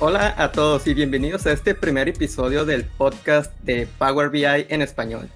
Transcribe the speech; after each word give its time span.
Hola 0.00 0.32
a 0.38 0.52
todos 0.52 0.86
y 0.86 0.94
bienvenidos 0.94 1.44
a 1.48 1.52
este 1.52 1.74
primer 1.74 2.08
episodio 2.08 2.64
del 2.64 2.84
podcast 2.84 3.52
de 3.62 3.88
Power 3.98 4.30
BI 4.30 4.44
en 4.44 4.80
español. 4.80 5.28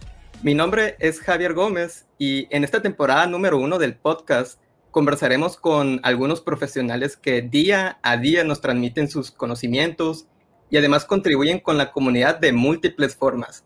Mi 0.45 0.55
nombre 0.55 0.95
es 1.01 1.19
Javier 1.19 1.53
Gómez 1.53 2.07
y 2.17 2.47
en 2.55 2.63
esta 2.63 2.81
temporada 2.81 3.27
número 3.27 3.59
uno 3.59 3.81
del 3.81 3.97
podcast 3.97 4.61
conversaremos 4.93 5.57
con 5.57 5.99
algunos 6.05 6.41
profesionales 6.41 7.17
que 7.17 7.43
día 7.43 7.99
a 8.05 8.17
día 8.19 8.45
nos 8.45 8.61
transmiten 8.61 9.09
sus 9.09 9.33
conocimientos 9.33 10.29
y 10.71 10.77
además 10.77 11.07
contribuyen 11.07 11.59
con 11.59 11.77
la 11.77 11.91
comunidad 11.91 12.39
de 12.39 12.53
múltiples 12.53 13.17
formas. 13.17 13.65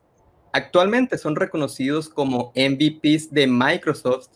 Actualmente 0.54 1.18
son 1.18 1.36
reconocidos 1.36 2.08
como 2.08 2.54
MVPs 2.56 3.30
de 3.32 3.46
Microsoft, 3.46 4.28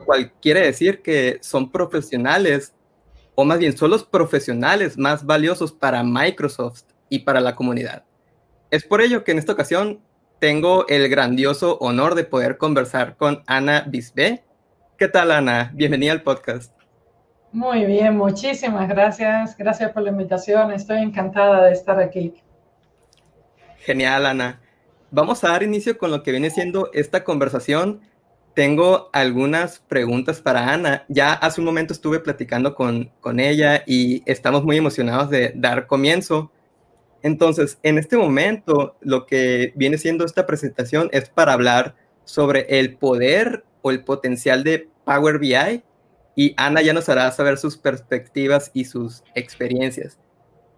lo 0.00 0.06
cual 0.06 0.32
quiere 0.42 0.62
decir 0.62 1.00
que 1.00 1.38
son 1.42 1.70
profesionales 1.70 2.74
o 3.34 3.44
más 3.44 3.58
bien 3.58 3.76
son 3.76 3.90
los 3.90 4.04
profesionales 4.04 4.98
más 4.98 5.24
valiosos 5.24 5.72
para 5.72 6.02
Microsoft 6.02 6.82
y 7.08 7.20
para 7.20 7.40
la 7.40 7.54
comunidad. 7.54 8.04
Es 8.70 8.84
por 8.84 9.00
ello 9.00 9.24
que 9.24 9.32
en 9.32 9.38
esta 9.38 9.52
ocasión 9.52 10.00
tengo 10.38 10.86
el 10.88 11.08
grandioso 11.08 11.78
honor 11.78 12.14
de 12.14 12.24
poder 12.24 12.58
conversar 12.58 13.16
con 13.16 13.42
Ana 13.46 13.84
Bisbé. 13.86 14.42
¿Qué 14.98 15.08
tal, 15.08 15.30
Ana? 15.30 15.70
Bienvenida 15.74 16.12
al 16.12 16.22
podcast. 16.22 16.72
Muy 17.52 17.84
bien, 17.84 18.16
muchísimas 18.16 18.88
gracias. 18.88 19.56
Gracias 19.56 19.92
por 19.92 20.02
la 20.02 20.10
invitación. 20.10 20.72
Estoy 20.72 20.98
encantada 20.98 21.64
de 21.66 21.72
estar 21.72 22.00
aquí. 22.00 22.34
Genial, 23.78 24.26
Ana. 24.26 24.60
Vamos 25.10 25.44
a 25.44 25.48
dar 25.48 25.62
inicio 25.62 25.98
con 25.98 26.10
lo 26.10 26.22
que 26.22 26.30
viene 26.30 26.48
siendo 26.48 26.90
esta 26.94 27.24
conversación 27.24 28.00
tengo 28.54 29.10
algunas 29.12 29.78
preguntas 29.80 30.40
para 30.40 30.72
Ana. 30.72 31.04
Ya 31.08 31.32
hace 31.32 31.60
un 31.60 31.64
momento 31.64 31.92
estuve 31.92 32.20
platicando 32.20 32.74
con, 32.74 33.10
con 33.20 33.40
ella 33.40 33.82
y 33.86 34.22
estamos 34.26 34.64
muy 34.64 34.76
emocionados 34.76 35.30
de 35.30 35.52
dar 35.54 35.86
comienzo. 35.86 36.52
Entonces, 37.22 37.78
en 37.82 37.98
este 37.98 38.16
momento, 38.16 38.96
lo 39.00 39.26
que 39.26 39.72
viene 39.76 39.96
siendo 39.96 40.24
esta 40.24 40.46
presentación 40.46 41.08
es 41.12 41.28
para 41.28 41.52
hablar 41.52 41.94
sobre 42.24 42.66
el 42.78 42.96
poder 42.96 43.64
o 43.80 43.90
el 43.90 44.04
potencial 44.04 44.64
de 44.64 44.88
Power 45.04 45.38
BI 45.38 45.82
y 46.34 46.54
Ana 46.56 46.82
ya 46.82 46.92
nos 46.92 47.08
hará 47.08 47.30
saber 47.30 47.58
sus 47.58 47.76
perspectivas 47.76 48.70
y 48.74 48.84
sus 48.84 49.22
experiencias. 49.34 50.18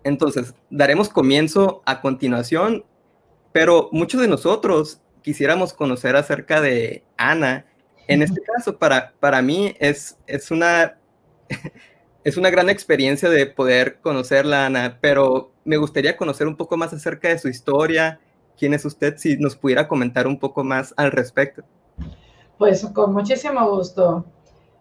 Entonces, 0.03 0.55
daremos 0.71 1.09
comienzo 1.09 1.83
a 1.87 2.01
continuación, 2.01 2.85
pero 3.53 3.89
muchos 3.93 4.21
de 4.21 4.29
nosotros 4.29 5.01
quisiéramos 5.25 5.73
conocer 5.73 6.15
acerca 6.15 6.61
de 6.61 7.03
Ana. 7.17 7.65
En 8.07 8.23
este 8.23 8.43
caso, 8.43 8.79
para, 8.79 9.15
para 9.19 9.41
mí 9.41 9.75
es, 9.81 10.19
es, 10.27 10.51
una, 10.51 10.99
es 12.25 12.37
una 12.37 12.51
gran 12.51 12.69
experiencia 12.69 13.31
de 13.31 13.47
poder 13.47 14.01
conocerla, 14.01 14.67
Ana, 14.67 14.99
pero 15.01 15.51
me 15.65 15.79
gustaría 15.79 16.17
conocer 16.17 16.47
un 16.47 16.57
poco 16.57 16.77
más 16.77 16.93
acerca 16.93 17.29
de 17.29 17.39
su 17.39 17.49
historia. 17.49 18.21
¿Quién 18.59 18.75
es 18.75 18.85
usted? 18.85 19.17
Si 19.17 19.39
nos 19.39 19.57
pudiera 19.57 19.89
comentar 19.89 20.27
un 20.27 20.39
poco 20.39 20.63
más 20.63 20.93
al 20.97 21.11
respecto. 21.11 21.65
Pues 22.59 22.85
con 22.95 23.15
muchísimo 23.15 23.69
gusto. 23.71 24.27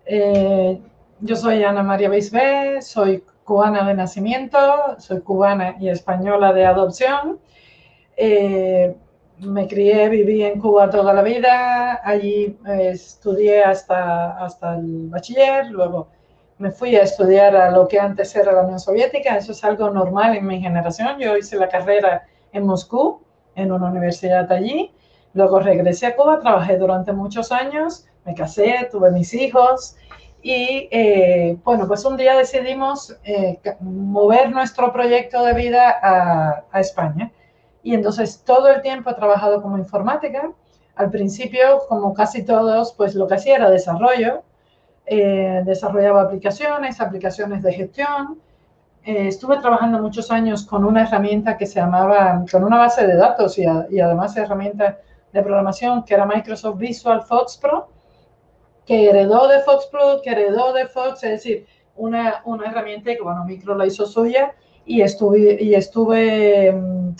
Eh, 0.05 0.79
yo 1.21 1.35
soy 1.37 1.63
Ana 1.63 1.83
María 1.83 2.09
Bisbé, 2.09 2.81
soy 2.81 3.23
cubana 3.45 3.87
de 3.87 3.93
nacimiento, 3.93 4.59
soy 4.99 5.21
cubana 5.21 5.77
y 5.79 5.87
española 5.87 6.51
de 6.51 6.65
adopción. 6.65 7.39
Eh, 8.17 8.93
me 9.39 9.67
crié, 9.67 10.09
viví 10.09 10.43
en 10.43 10.59
Cuba 10.59 10.89
toda 10.89 11.13
la 11.13 11.21
vida, 11.21 12.01
allí 12.03 12.57
eh, 12.67 12.89
estudié 12.91 13.63
hasta, 13.63 14.37
hasta 14.43 14.75
el 14.75 15.09
bachiller, 15.09 15.67
luego 15.67 16.07
me 16.59 16.71
fui 16.71 16.95
a 16.95 17.03
estudiar 17.03 17.55
a 17.55 17.71
lo 17.71 17.87
que 17.87 17.99
antes 17.99 18.35
era 18.35 18.51
la 18.51 18.61
Unión 18.61 18.79
Soviética, 18.79 19.37
eso 19.37 19.51
es 19.51 19.63
algo 19.63 19.89
normal 19.89 20.35
en 20.35 20.45
mi 20.45 20.61
generación, 20.61 21.19
yo 21.19 21.35
hice 21.35 21.57
la 21.57 21.67
carrera 21.67 22.25
en 22.51 22.65
Moscú, 22.65 23.21
en 23.55 23.71
una 23.71 23.87
universidad 23.87 24.51
allí, 24.51 24.91
luego 25.33 25.59
regresé 25.59 26.07
a 26.07 26.15
Cuba, 26.15 26.39
trabajé 26.39 26.77
durante 26.77 27.11
muchos 27.11 27.51
años, 27.51 28.05
me 28.25 28.35
casé, 28.35 28.87
tuve 28.91 29.11
mis 29.11 29.33
hijos 29.33 29.95
y 30.41 30.87
eh, 30.91 31.57
bueno, 31.63 31.87
pues 31.87 32.05
un 32.05 32.17
día 32.17 32.37
decidimos 32.37 33.15
eh, 33.23 33.59
mover 33.79 34.51
nuestro 34.51 34.93
proyecto 34.93 35.43
de 35.43 35.53
vida 35.53 35.99
a, 36.01 36.63
a 36.71 36.79
España 36.79 37.31
y 37.83 37.93
entonces 37.93 38.43
todo 38.45 38.69
el 38.69 38.81
tiempo 38.81 39.09
he 39.09 39.13
trabajado 39.13 39.61
como 39.61 39.77
informática. 39.77 40.51
Al 40.95 41.09
principio, 41.09 41.81
como 41.89 42.13
casi 42.13 42.43
todos, 42.43 42.93
pues 42.93 43.13
lo 43.13 43.27
que 43.27 43.35
hacía 43.35 43.57
era 43.57 43.69
desarrollo. 43.69 44.43
Eh, 45.05 45.61
desarrollaba 45.65 46.21
aplicaciones, 46.21 47.01
aplicaciones 47.01 47.61
de 47.61 47.73
gestión. 47.73 48.39
Eh, 49.03 49.27
estuve 49.27 49.57
trabajando 49.57 49.99
muchos 49.99 50.31
años 50.31 50.65
con 50.65 50.85
una 50.85 51.03
herramienta 51.03 51.57
que 51.57 51.65
se 51.65 51.81
llamaba, 51.81 52.45
con 52.49 52.63
una 52.63 52.77
base 52.77 53.05
de 53.05 53.17
datos 53.17 53.57
y, 53.57 53.63
y 53.89 53.99
además 53.99 54.37
herramienta 54.37 54.99
de 55.33 55.41
programación 55.41 56.03
que 56.03 56.13
era 56.13 56.25
Microsoft 56.25 56.77
Visual 56.77 57.21
Fox 57.23 57.57
Pro, 57.57 57.89
que 58.85 59.09
heredó 59.09 59.47
de 59.49 59.59
Fox 59.59 59.87
Pro, 59.87 60.21
que 60.23 60.29
heredó 60.29 60.71
de 60.71 60.87
Fox, 60.87 61.23
es 61.23 61.31
decir, 61.31 61.65
una, 61.95 62.41
una 62.45 62.67
herramienta 62.67 63.13
que, 63.13 63.21
bueno, 63.21 63.43
Micro 63.43 63.75
la 63.75 63.85
hizo 63.85 64.05
suya 64.05 64.53
y 64.85 65.01
estuve, 65.01 65.57
y 65.61 65.75
estuve 65.75 66.71
mm, 66.71 67.15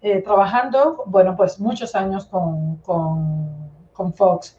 eh, 0.00 0.22
trabajando, 0.22 1.02
bueno, 1.06 1.34
pues 1.36 1.58
muchos 1.58 1.94
años 1.94 2.26
con, 2.26 2.76
con, 2.76 4.12
Fox. 4.14 4.56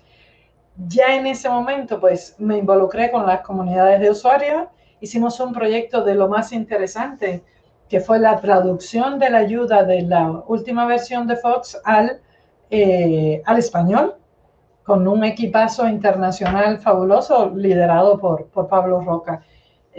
Ya 0.76 1.16
en 1.16 1.26
ese 1.26 1.50
momento, 1.50 1.98
pues 2.00 2.36
me 2.40 2.58
involucré 2.58 3.10
con 3.10 3.26
las 3.26 3.40
comunidades 3.42 4.02
de 4.02 4.10
usuarios, 4.12 4.68
hicimos 5.00 5.40
un 5.40 5.54
proyecto 5.54 6.04
de 6.04 6.16
lo 6.16 6.28
más 6.28 6.52
interesante, 6.52 7.42
que 7.88 8.02
fue 8.02 8.20
la 8.20 8.40
traducción 8.42 9.18
de 9.18 9.30
la 9.30 9.38
ayuda 9.38 9.84
de 9.84 10.02
la 10.02 10.44
última 10.48 10.86
versión 10.86 11.26
de 11.26 11.38
Fox 11.38 11.80
al, 11.86 12.22
eh, 12.70 13.42
al 13.46 13.58
español, 13.58 14.16
con 14.84 15.08
un 15.08 15.24
equipazo 15.24 15.88
internacional 15.88 16.80
fabuloso 16.80 17.52
liderado 17.56 18.20
por, 18.20 18.48
por 18.48 18.68
Pablo 18.68 19.00
Roca. 19.00 19.42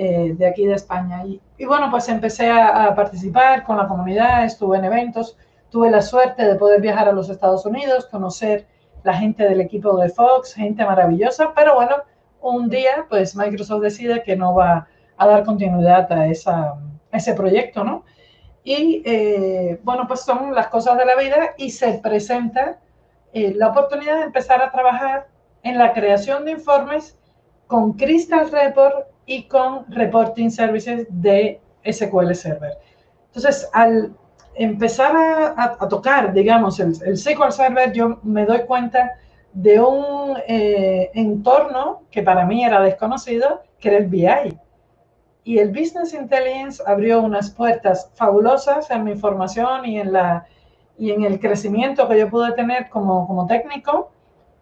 Eh, 0.03 0.33
de 0.35 0.47
aquí 0.47 0.65
de 0.65 0.77
España. 0.77 1.23
Y, 1.27 1.65
bueno, 1.67 1.91
pues 1.91 2.09
empecé 2.09 2.49
a, 2.49 2.95
participar 2.95 3.65
con 3.65 3.77
la 3.77 3.87
comunidad, 3.87 4.47
estuve 4.47 4.79
en 4.79 4.87
eventos, 4.87 5.37
tuve 5.69 5.91
la 5.91 6.01
suerte 6.01 6.43
de 6.43 6.55
poder 6.55 6.81
viajar 6.81 7.07
a 7.07 7.13
los 7.13 7.29
Estados 7.29 7.67
Unidos, 7.67 8.07
conocer 8.07 8.67
la 9.03 9.13
gente 9.13 9.45
del 9.45 9.61
equipo 9.61 9.95
de 9.99 10.09
Fox, 10.09 10.55
gente 10.55 10.87
maravillosa, 10.87 11.53
pero 11.55 11.75
bueno, 11.75 11.97
un 12.41 12.71
día 12.71 13.05
pues 13.11 13.37
Microsoft 13.37 13.83
decide 13.83 14.23
que 14.23 14.37
no 14.37 14.55
va 14.55 14.89
a 15.19 15.27
dar 15.27 15.45
continuidad 15.45 16.11
a, 16.11 16.29
esa, 16.29 16.77
ese 17.13 17.35
proyecto, 17.35 17.85
¿no? 17.85 18.05
Y 18.65 19.03
eh, 19.05 19.81
bueno, 19.85 20.07
pues 20.09 20.21
son 20.21 20.55
las 20.55 20.69
cosas 20.69 20.97
de 20.97 21.05
la 21.05 21.17
vida 21.17 21.51
y 21.59 21.73
se 21.73 21.99
presenta 21.99 22.79
eh, 23.35 23.53
la 23.55 23.69
oportunidad 23.69 24.17
de 24.17 24.23
empezar 24.23 24.63
a 24.63 24.71
trabajar 24.71 25.29
en 25.63 25.77
la 25.77 25.93
creación 25.93 26.47
de 26.47 26.53
informes 26.53 27.19
con 27.67 27.93
Crystal 27.93 28.51
Report 28.51 29.11
y 29.31 29.45
con 29.45 29.87
Reporting 29.87 30.51
Services 30.51 31.07
de 31.09 31.61
SQL 31.89 32.35
Server. 32.35 32.73
Entonces, 33.27 33.71
al 33.73 34.13
empezar 34.57 35.15
a, 35.57 35.89
tocar, 35.89 36.33
digamos, 36.33 36.81
el, 36.81 36.97
SQL 37.17 37.53
Server, 37.53 37.93
yo 37.93 38.19
me 38.25 38.45
doy 38.45 38.63
cuenta 38.67 39.13
de 39.53 39.79
un 39.79 40.37
eh, 40.49 41.13
entorno 41.15 42.03
que 42.11 42.25
para 42.25 42.45
mí 42.45 42.65
era 42.65 42.81
desconocido, 42.81 43.63
que 43.79 43.91
era 43.91 43.99
el 43.99 44.09
BI. 44.09 44.59
Y 45.45 45.59
el 45.59 45.69
Business 45.69 46.13
Intelligence 46.13 46.83
abrió 46.85 47.23
unas 47.23 47.51
puertas 47.51 48.11
fabulosas 48.15 48.91
en 48.91 49.05
mi 49.05 49.15
formación 49.15 49.87
y 49.87 50.01
en, 50.01 50.13
la, 50.13 50.45
y 50.99 51.13
en 51.13 51.23
el 51.23 51.39
crecimiento 51.39 52.09
que 52.09 52.19
yo 52.19 52.29
pude 52.29 52.51
tener 52.55 52.89
como, 52.89 53.29
como 53.29 53.47
técnico. 53.47 54.11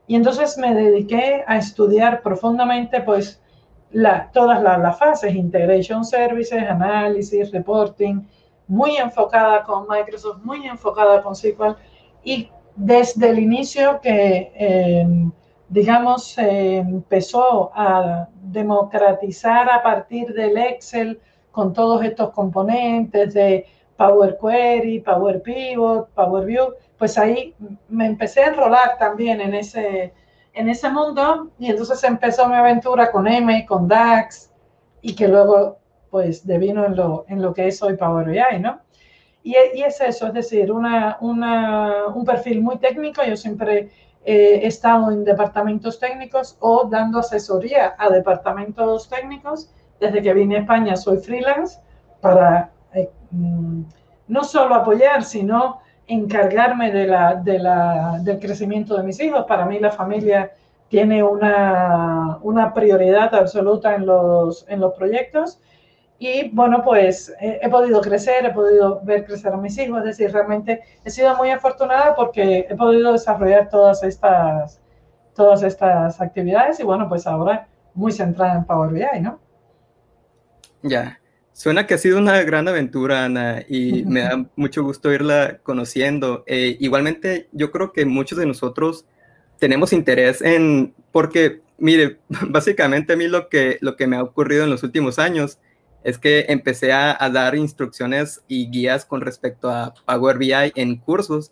Y 0.07 0.15
entonces 0.15 0.59
me 0.59 0.75
dediqué 0.75 1.43
a 1.47 1.57
estudiar 1.57 2.21
profundamente, 2.21 3.01
pues, 3.01 3.41
todas 4.33 4.63
las 4.63 4.99
fases, 4.99 5.35
integration 5.35 6.05
services, 6.05 6.63
análisis, 6.63 7.51
reporting, 7.53 8.23
muy 8.67 8.97
enfocada 8.97 9.65
con 9.65 9.87
Microsoft, 9.89 10.43
muy 10.45 10.67
enfocada 10.67 11.23
con 11.23 11.35
SQL 11.35 11.77
y 12.23 12.51
desde 12.77 13.31
el 13.31 13.39
inicio 13.39 14.01
que, 14.01 14.53
em, 14.55 15.33
digamos, 15.69 16.37
empezó 16.39 17.71
a 17.75 18.29
democratizar 18.43 19.71
a 19.71 19.83
partir 19.83 20.33
del 20.33 20.57
Excel 20.57 21.21
con 21.51 21.73
todos 21.73 22.05
estos 22.05 22.31
componentes 22.31 23.35
de 23.35 23.67
Power 23.97 24.39
Query, 24.41 25.01
Power 25.01 25.43
Pivot, 25.43 26.09
Power 26.11 26.47
View, 26.47 26.75
pues 26.97 27.19
ahí 27.19 27.55
me 27.89 28.07
empecé 28.07 28.43
a 28.43 28.49
enrolar 28.49 28.97
también 28.99 29.41
en 29.41 29.55
ese, 29.55 30.13
en 30.59 30.69
ese 30.69 30.91
mundo 30.91 31.53
y 31.57 31.71
entonces 31.71 32.03
empezó 32.03 32.49
mi 32.49 32.57
aventura 32.57 33.13
con 33.13 33.29
M, 33.29 33.65
con 33.65 33.87
DAX 33.87 34.51
y 35.01 35.15
que 35.15 35.29
luego 35.29 35.79
pues 36.11 36.45
devino 36.45 36.85
en 36.85 36.97
lo, 36.97 37.25
en 37.29 37.41
lo 37.41 37.55
que 37.55 37.69
es 37.69 37.81
hoy 37.81 37.97
Power 37.97 38.27
BI, 38.27 38.59
¿no? 38.61 38.81
Y, 39.45 39.55
y 39.75 39.83
es 39.83 40.01
eso, 40.01 40.27
es 40.27 40.33
decir, 40.33 40.73
una, 40.73 41.17
una, 41.21 42.07
un 42.09 42.25
perfil 42.25 42.61
muy 42.61 42.79
técnico. 42.79 43.23
Yo 43.23 43.37
siempre 43.37 43.91
he 44.25 44.67
estado 44.67 45.13
en 45.13 45.23
departamentos 45.23 46.01
técnicos 46.01 46.57
o 46.59 46.89
dando 46.91 47.21
asesoría 47.21 47.95
a 47.97 48.11
departamentos 48.11 49.09
técnicos. 49.09 49.73
Desde 50.01 50.21
que 50.23 50.35
vine 50.35 50.57
a 50.57 50.61
España 50.61 50.97
soy 50.97 51.19
freelance 51.19 51.79
para 52.21 52.73
mm, 53.31 53.83
no 54.27 54.43
solo 54.43 54.75
apoyar, 54.75 55.23
sino 55.23 55.81
encargarme 56.09 56.91
de 56.91 57.07
la, 57.07 58.19
del 58.23 58.39
crecimiento 58.41 58.97
de 58.97 59.03
mis 59.03 59.21
hijos. 59.21 59.45
Para 59.47 59.67
mí 59.67 59.79
la 59.79 59.91
familia 59.91 60.53
tiene 60.89 61.23
una, 61.23 62.39
una 62.43 62.73
prioridad 62.73 63.35
absoluta 63.35 63.95
en 63.95 64.07
los, 64.07 64.67
en 64.69 64.81
los 64.81 64.95
proyectos. 64.95 65.61
Y 66.19 66.51
bueno, 66.51 66.83
pues 66.83 67.33
he, 67.41 67.69
podido 67.69 68.01
crecer, 68.01 68.45
he 68.47 68.51
podido 68.51 69.01
ver 69.05 69.25
crecer 69.25 69.53
a 69.53 69.57
mis 69.57 69.79
hijos, 69.79 69.99
es 69.99 70.05
decir, 70.05 70.33
realmente 70.33 70.83
he 71.05 71.11
sido 71.11 71.37
muy 71.37 71.51
afortunada 71.51 72.17
porque 72.17 72.67
he 72.69 72.75
podido 72.75 73.13
desarrollar 73.13 73.69
todas 73.69 74.03
estas, 74.03 74.81
todas 75.37 75.63
estas 75.63 76.21
actividades 76.21 76.81
y 76.81 76.83
bueno, 76.83 77.09
pues 77.09 77.25
ahora 77.25 77.69
muy 77.95 78.11
centrada 78.11 78.55
en 78.55 78.65
Power 78.65 78.91
BI, 78.91 79.21
¿no? 79.21 79.39
Ya, 80.83 81.21
suena 81.59 81.89
que 81.89 81.95
ha 81.95 81.99
sido 81.99 82.19
una 82.19 82.41
gran 82.45 82.69
aventura, 82.69 83.25
Ana, 83.25 83.65
y 83.69 84.05
me 84.05 84.21
da 84.21 84.47
mucho 84.55 84.85
gusto 84.85 85.13
irla 85.13 85.59
conociendo. 85.65 86.45
Eh, 86.47 86.77
igualmente, 86.79 87.49
yo 87.51 87.73
creo 87.73 87.93
que 87.93 88.07
muchos 88.07 88.39
de 88.39 88.47
nosotros 88.47 89.07
tenemos 89.59 89.93
interés 89.93 90.41
en, 90.41 90.95
porque, 91.11 91.63
mire, 91.77 92.21
básicamente 92.49 93.15
a 93.15 93.17
mí 93.17 93.27
lo 93.27 93.49
que, 93.49 93.79
lo 93.81 93.97
que 93.97 94.07
me 94.07 94.15
ha 94.15 94.23
ocurrido 94.23 94.63
en 94.63 94.71
los 94.71 94.85
últimos 94.85 95.19
años 95.19 95.59
es 96.05 96.17
que 96.17 96.47
empecé 96.49 96.93
a, 96.93 97.17
dar 97.33 97.57
instrucciones 97.57 98.41
y 98.47 98.71
guías 98.71 99.05
con 99.05 99.21
respecto 99.21 99.69
a 99.69 99.95
Power 100.07 100.39
BI 100.39 100.53
en 100.77 100.95
cursos 100.99 101.51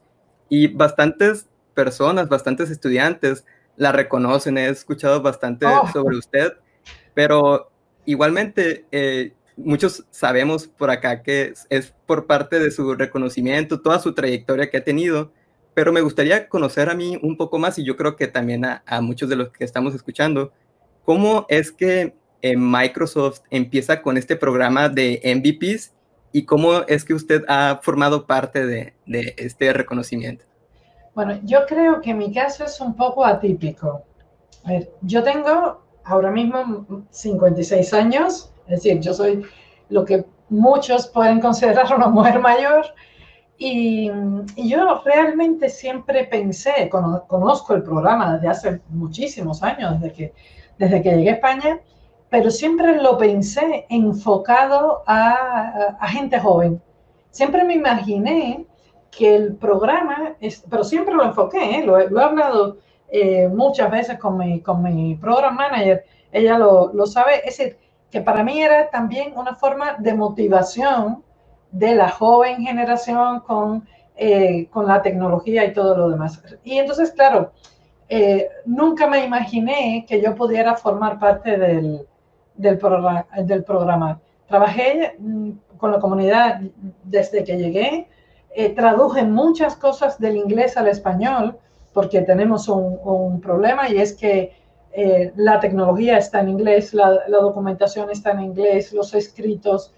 y 0.48 0.68
bastantes 0.68 1.48
personas, 1.74 2.28
bastantes 2.28 2.70
estudiantes 2.70 3.44
la 3.76 3.90
reconocen, 3.90 4.56
he 4.56 4.68
escuchado 4.68 5.20
bastante 5.20 5.66
oh. 5.66 5.90
sobre 5.92 6.16
usted, 6.16 6.52
pero 7.12 7.72
igualmente 8.04 8.86
eh, 8.92 9.32
muchos 9.56 10.04
sabemos 10.10 10.66
por 10.66 10.90
acá 10.90 11.22
que 11.22 11.54
es 11.70 11.94
por 12.06 12.26
parte 12.26 12.58
de 12.58 12.70
su 12.70 12.94
reconocimiento, 12.94 13.80
toda 13.80 13.98
su 13.98 14.14
trayectoria 14.14 14.70
que 14.70 14.76
ha 14.76 14.84
tenido, 14.84 15.32
pero 15.74 15.92
me 15.92 16.00
gustaría 16.00 16.48
conocer 16.48 16.88
a 16.88 16.94
mí 16.94 17.18
un 17.22 17.36
poco 17.36 17.58
más 17.58 17.78
y 17.78 17.84
yo 17.84 17.96
creo 17.96 18.16
que 18.16 18.28
también 18.28 18.64
a, 18.64 18.82
muchos 19.00 19.28
de 19.28 19.36
los 19.36 19.50
que 19.50 19.64
estamos 19.64 19.94
escuchando, 19.94 20.52
cómo 21.04 21.46
es 21.48 21.72
que 21.72 22.14
eh, 22.42 22.56
Microsoft 22.56 23.40
empieza 23.50 24.02
con 24.02 24.16
este 24.16 24.36
programa 24.36 24.88
de 24.88 25.20
MVPs 25.24 25.92
y 26.32 26.44
cómo 26.44 26.82
es 26.86 27.04
que 27.04 27.14
usted 27.14 27.44
ha 27.48 27.80
formado 27.82 28.26
parte 28.26 28.66
de, 28.66 28.94
este 29.36 29.72
reconocimiento. 29.72 30.44
Bueno, 31.14 31.40
yo 31.44 31.64
creo 31.66 32.00
que 32.02 32.12
mi 32.12 32.32
caso 32.32 32.64
es 32.64 32.78
un 32.80 32.94
poco 32.94 33.24
atípico. 33.24 34.02
A 34.64 34.72
ver, 34.72 34.90
yo 35.00 35.22
tengo 35.22 35.82
ahora 36.04 36.30
mismo 36.30 37.06
56 37.10 37.94
años, 37.94 38.52
es 38.68 38.82
decir, 38.82 39.00
yo 39.00 39.14
soy 39.14 39.42
lo 39.88 40.04
que 40.04 40.24
muchos 40.48 41.06
pueden 41.08 41.40
considerar 41.40 41.94
una 41.94 42.08
mujer 42.08 42.38
mayor, 42.40 42.86
y, 43.58 44.10
yo 44.56 45.02
realmente 45.04 45.68
siempre 45.68 46.24
pensé, 46.24 46.90
conozco 46.90 47.74
el 47.74 47.82
programa 47.82 48.34
desde 48.34 48.48
hace 48.48 48.80
muchísimos 48.90 49.62
años, 49.62 50.00
desde 50.00 50.14
que, 50.14 50.34
desde 50.78 51.02
que 51.02 51.10
llegué 51.16 51.30
a 51.30 51.34
España, 51.34 51.80
pero 52.28 52.50
siempre 52.50 53.00
lo 53.00 53.16
pensé 53.16 53.86
enfocado 53.88 55.02
a, 55.06 55.96
a, 55.98 56.08
gente 56.08 56.38
joven. 56.38 56.82
Siempre 57.30 57.64
me 57.64 57.74
imaginé 57.74 58.66
que 59.10 59.34
el 59.34 59.56
programa, 59.56 60.36
es, 60.40 60.62
pero 60.68 60.84
siempre 60.84 61.14
lo 61.14 61.24
enfoqué, 61.24 61.78
¿eh? 61.78 61.86
lo, 61.86 61.98
he 61.98 62.22
hablado 62.22 62.78
eh, 63.08 63.48
muchas 63.48 63.90
veces 63.90 64.18
con 64.18 64.36
mi, 64.36 64.60
con 64.60 64.82
mi 64.82 65.14
program 65.14 65.56
manager, 65.56 66.04
ella 66.32 66.58
lo, 66.58 66.92
lo 66.92 67.06
sabe, 67.06 67.38
es 67.38 67.56
decir, 67.56 67.78
que 68.10 68.20
para 68.20 68.42
mí 68.42 68.62
era 68.62 68.90
también 68.90 69.32
una 69.36 69.54
forma 69.54 69.96
de 69.98 70.14
motivación 70.14 71.22
de 71.70 71.94
la 71.94 72.08
joven 72.08 72.64
generación 72.64 73.40
con, 73.40 73.86
eh, 74.16 74.68
con 74.70 74.86
la 74.86 75.02
tecnología 75.02 75.64
y 75.64 75.72
todo 75.72 75.96
lo 75.96 76.10
demás. 76.10 76.42
Y 76.64 76.78
entonces, 76.78 77.10
claro, 77.12 77.52
eh, 78.08 78.48
nunca 78.64 79.06
me 79.06 79.24
imaginé 79.24 80.06
que 80.08 80.22
yo 80.22 80.34
pudiera 80.34 80.76
formar 80.76 81.18
parte 81.18 81.58
del, 81.58 82.06
del, 82.54 82.78
programa. 82.78 84.20
Trabajé 84.46 85.16
mm, 85.18 85.50
con 85.76 85.90
la 85.92 85.98
comunidad 85.98 86.60
desde 87.02 87.44
que 87.44 87.56
llegué, 87.56 88.08
eh, 88.54 88.70
traduje 88.70 89.24
muchas 89.24 89.76
cosas 89.76 90.18
del 90.18 90.36
inglés 90.36 90.76
al 90.76 90.88
español, 90.88 91.58
porque 91.92 92.22
tenemos 92.22 92.68
un, 92.68 92.98
un 93.02 93.40
problema 93.40 93.88
y 93.88 93.98
es 93.98 94.14
que 94.14 94.52
la 95.36 95.60
tecnología 95.60 96.16
está 96.16 96.40
en 96.40 96.48
inglés, 96.48 96.94
la, 96.94 97.20
documentación 97.28 98.10
está 98.10 98.30
en 98.30 98.40
inglés, 98.40 98.92
los 98.92 99.12
escritos, 99.14 99.92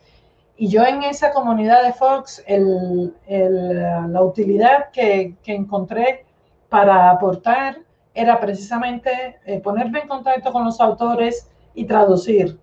y 0.57 0.67
yo 0.69 0.85
en 0.85 1.05
esa 1.05 1.31
comunidad 1.31 1.85
de 1.85 1.93
Fox, 1.93 2.45
la 2.49 4.23
utilidad 4.23 4.91
que, 4.91 5.37
encontré 5.47 6.27
para 6.69 7.11
aportar 7.11 7.79
era 8.13 8.41
precisamente 8.41 9.39
eh, 9.47 9.61
ponerme 9.61 10.01
en 10.01 10.09
contacto 10.09 10.53
con 10.53 10.65
los 10.65 10.81
autores 10.81 11.49
y 11.75 11.85
traducir. 11.85 12.59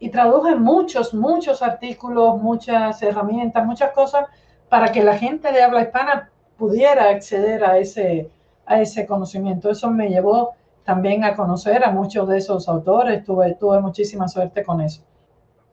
Y 0.00 0.10
traduje 0.10 0.56
muchos, 0.56 1.14
muchos 1.14 1.62
artículos, 1.62 2.42
muchas 2.42 3.00
herramientas, 3.00 3.64
muchas 3.64 3.92
cosas 3.92 4.26
para 4.68 4.90
que 4.90 5.04
la 5.04 5.16
gente 5.16 5.52
de 5.52 5.62
habla 5.62 5.82
hispana 5.82 6.30
pudiera 6.58 7.10
acceder 7.10 7.64
a 7.64 7.78
ese, 7.78 8.28
a 8.66 8.80
ese 8.80 9.06
conocimiento. 9.06 9.70
Eso 9.70 9.88
me 9.88 10.08
llevó 10.08 10.54
también 10.86 11.24
a 11.24 11.34
conocer 11.34 11.84
a 11.84 11.90
muchos 11.90 12.28
de 12.28 12.38
esos 12.38 12.68
autores, 12.68 13.24
tuve, 13.24 13.54
tuve 13.56 13.80
muchísima 13.80 14.28
suerte 14.28 14.62
con 14.64 14.80
eso. 14.80 15.02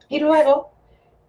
Y 0.10 0.20
luego 0.20 0.72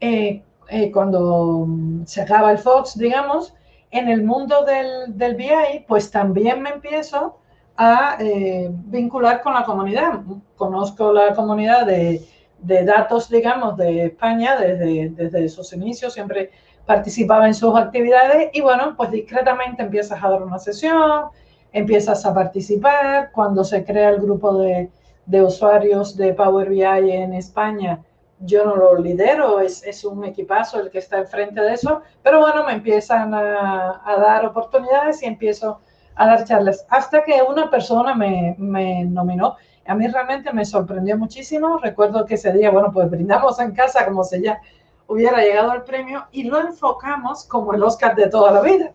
eh, 0.00 0.42
eh, 0.68 0.90
cuando 0.90 1.68
se 2.06 2.22
acaba 2.22 2.50
el 2.50 2.58
Fox, 2.58 2.98
digamos, 2.98 3.54
en 3.90 4.08
el 4.08 4.24
mundo 4.24 4.64
del, 4.64 5.16
del 5.16 5.36
BI, 5.36 5.84
pues 5.86 6.10
también 6.10 6.62
me 6.62 6.70
empiezo 6.70 7.38
a 7.76 8.16
eh, 8.18 8.70
vincular 8.70 9.42
con 9.42 9.52
la 9.52 9.64
comunidad. 9.64 10.20
Conozco 10.56 11.12
la 11.12 11.34
comunidad 11.34 11.86
de, 11.86 12.26
de 12.60 12.84
datos, 12.84 13.28
digamos, 13.28 13.76
de 13.76 14.06
España 14.06 14.56
desde, 14.56 15.10
desde 15.10 15.48
sus 15.50 15.72
inicios, 15.74 16.14
siempre 16.14 16.50
participaba 16.86 17.46
en 17.46 17.54
sus 17.54 17.76
actividades 17.76 18.50
y 18.54 18.62
bueno, 18.62 18.94
pues 18.96 19.10
discretamente 19.10 19.82
empiezas 19.82 20.22
a 20.22 20.30
dar 20.30 20.42
una 20.42 20.58
sesión, 20.58 21.26
empiezas 21.74 22.24
a 22.24 22.32
participar. 22.32 23.30
Cuando 23.32 23.62
se 23.64 23.84
crea 23.84 24.08
el 24.08 24.22
grupo 24.22 24.56
de, 24.56 24.90
de 25.26 25.42
usuarios 25.42 26.16
de 26.16 26.32
Power 26.32 26.70
BI 26.70 26.82
en 26.82 27.34
España, 27.34 28.00
yo 28.40 28.64
no 28.64 28.76
lo 28.76 28.98
lidero, 28.98 29.60
es, 29.60 30.04
un 30.04 30.24
equipazo 30.24 30.80
el 30.80 30.90
que 30.90 30.98
está 30.98 31.18
enfrente 31.18 31.60
de 31.60 31.74
eso, 31.74 32.02
pero 32.22 32.40
bueno, 32.40 32.64
me 32.64 32.72
empiezan 32.72 33.32
a, 33.34 34.02
dar 34.06 34.44
oportunidades 34.46 35.22
y 35.22 35.26
empiezo 35.26 35.80
a 36.14 36.26
dar 36.26 36.44
charlas, 36.44 36.86
hasta 36.90 37.24
que 37.24 37.40
una 37.42 37.70
persona 37.70 38.14
me, 38.14 38.54
me, 38.58 39.04
nominó. 39.04 39.56
A 39.86 39.94
mí 39.94 40.06
realmente 40.06 40.52
me 40.52 40.64
sorprendió 40.64 41.18
muchísimo, 41.18 41.78
recuerdo 41.78 42.24
que 42.24 42.34
ese 42.34 42.52
día, 42.52 42.70
bueno, 42.70 42.90
pues 42.92 43.10
brindamos 43.10 43.58
en 43.60 43.72
casa 43.72 44.06
como 44.06 44.24
si 44.24 44.42
ya 44.42 44.60
hubiera 45.06 45.38
llegado 45.38 45.72
el 45.72 45.82
premio 45.82 46.26
y 46.32 46.44
lo 46.44 46.60
enfocamos 46.60 47.44
como 47.44 47.74
el 47.74 47.82
Oscar 47.82 48.14
de 48.14 48.28
toda 48.28 48.52
la 48.52 48.60
vida, 48.60 48.92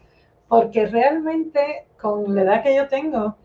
porque 0.50 0.88
realmente 0.88 1.86
con 2.02 2.36
la 2.36 2.42
edad 2.42 2.64
que 2.64 2.76
yo 2.76 2.88
tengo, 2.90 3.38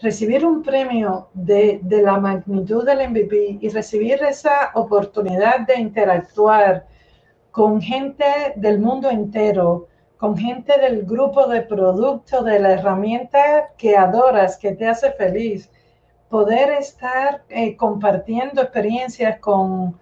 recibir 0.00 0.46
un 0.46 0.62
premio 0.62 1.28
de, 1.34 1.80
la 1.82 2.18
magnitud 2.18 2.84
del 2.84 3.10
MVP 3.10 3.58
y 3.60 3.68
recibir 3.68 4.22
esa 4.22 4.70
oportunidad 4.74 5.60
de 5.66 5.78
interactuar 5.78 6.86
con 7.50 7.80
gente 7.80 8.24
del 8.56 8.80
mundo 8.80 9.10
entero, 9.10 9.88
con 10.16 10.36
gente 10.36 10.78
del 10.78 11.04
grupo 11.04 11.46
de 11.46 11.62
producto, 11.62 12.42
de 12.42 12.58
la 12.60 12.72
herramienta 12.72 13.70
que 13.76 13.96
adoras, 13.96 14.56
que 14.56 14.72
te 14.72 14.86
hace 14.86 15.12
feliz, 15.12 15.70
poder 16.28 16.70
estar 16.72 17.42
eh, 17.48 17.76
compartiendo 17.76 18.62
experiencias 18.62 19.38
con, 19.40 19.98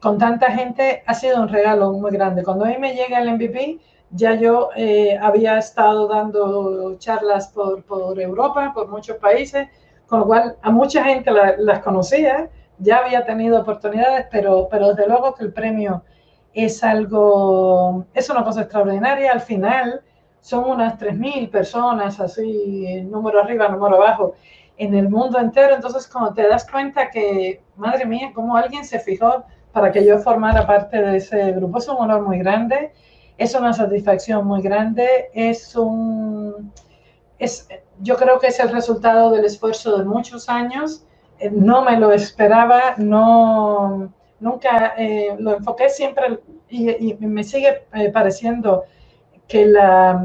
con 0.00 0.18
tanta 0.18 0.50
gente 0.52 1.02
ha 1.06 1.14
sido 1.14 1.40
un 1.40 1.48
regalo 1.48 1.92
muy 1.92 2.12
grande. 2.12 2.44
Cuando 2.44 2.64
a 2.64 2.68
mí 2.68 2.78
me 2.78 2.94
llega 2.94 3.20
el 3.20 3.30
MVP, 3.32 3.78
ya 4.10 4.34
yo 4.34 4.70
eh, 4.76 5.18
había 5.20 5.58
estado 5.58 6.08
dando 6.08 6.96
charlas 6.98 7.48
por, 7.48 7.82
por, 7.84 8.20
Europa, 8.20 8.72
por 8.74 8.88
muchos 8.88 9.16
países, 9.16 9.68
con 10.06 10.20
lo 10.20 10.26
cual 10.26 10.56
a 10.62 10.70
mucha 10.70 11.04
gente 11.04 11.30
las 11.58 11.80
conocía, 11.80 12.48
ya 12.78 12.98
había 12.98 13.24
tenido 13.24 13.60
oportunidades, 13.60 14.26
pero, 14.30 14.68
pero 14.70 14.94
desde 14.94 15.08
luego 15.08 15.34
que 15.34 15.44
el 15.44 15.52
premio 15.52 16.02
es 16.54 16.82
algo, 16.82 18.06
es 18.14 18.30
una 18.30 18.44
cosa 18.44 18.62
extraordinaria. 18.62 19.32
Al 19.32 19.40
final 19.40 20.00
son 20.40 20.64
unas 20.64 20.98
3.000 20.98 21.50
personas, 21.50 22.18
así, 22.20 23.02
número 23.02 23.40
arriba, 23.42 23.68
número 23.68 23.96
abajo, 23.96 24.34
en 24.78 24.94
el 24.94 25.08
mundo 25.10 25.38
entero. 25.38 25.74
Entonces, 25.74 26.08
cuando 26.08 26.32
te 26.32 26.46
das 26.48 26.68
cuenta 26.70 27.10
que, 27.10 27.62
madre 27.76 28.06
mía, 28.06 28.30
cómo 28.34 28.56
alguien 28.56 28.84
se 28.84 28.98
fijó 29.00 29.44
para 29.72 29.92
que 29.92 30.04
yo 30.06 30.18
formara 30.18 30.66
parte 30.66 31.02
de 31.02 31.16
ese 31.18 31.52
grupo, 31.52 31.78
es 31.78 31.88
un 31.88 31.96
honor 31.96 32.22
muy 32.22 32.38
grande 32.38 32.92
es 33.38 33.54
una 33.54 33.72
satisfacción 33.72 34.46
muy 34.46 34.60
grande, 34.60 35.30
es 35.32 35.76
un, 35.76 36.72
es, 37.38 37.68
yo 38.00 38.16
creo 38.16 38.40
que 38.40 38.48
es 38.48 38.58
el 38.58 38.70
resultado 38.70 39.30
del 39.30 39.44
esfuerzo 39.44 39.96
de 39.96 40.04
muchos 40.04 40.48
años, 40.48 41.04
eh, 41.38 41.48
no 41.50 41.82
me 41.82 41.98
lo 41.98 42.12
esperaba, 42.12 42.96
no, 42.98 44.12
nunca 44.40 44.94
eh, 44.98 45.36
lo 45.38 45.56
enfoqué 45.56 45.88
siempre 45.88 46.40
y, 46.68 47.14
me 47.20 47.44
sigue 47.44 47.86
eh, 47.94 48.10
pareciendo 48.10 48.84
que 49.46 49.66
la, 49.66 50.20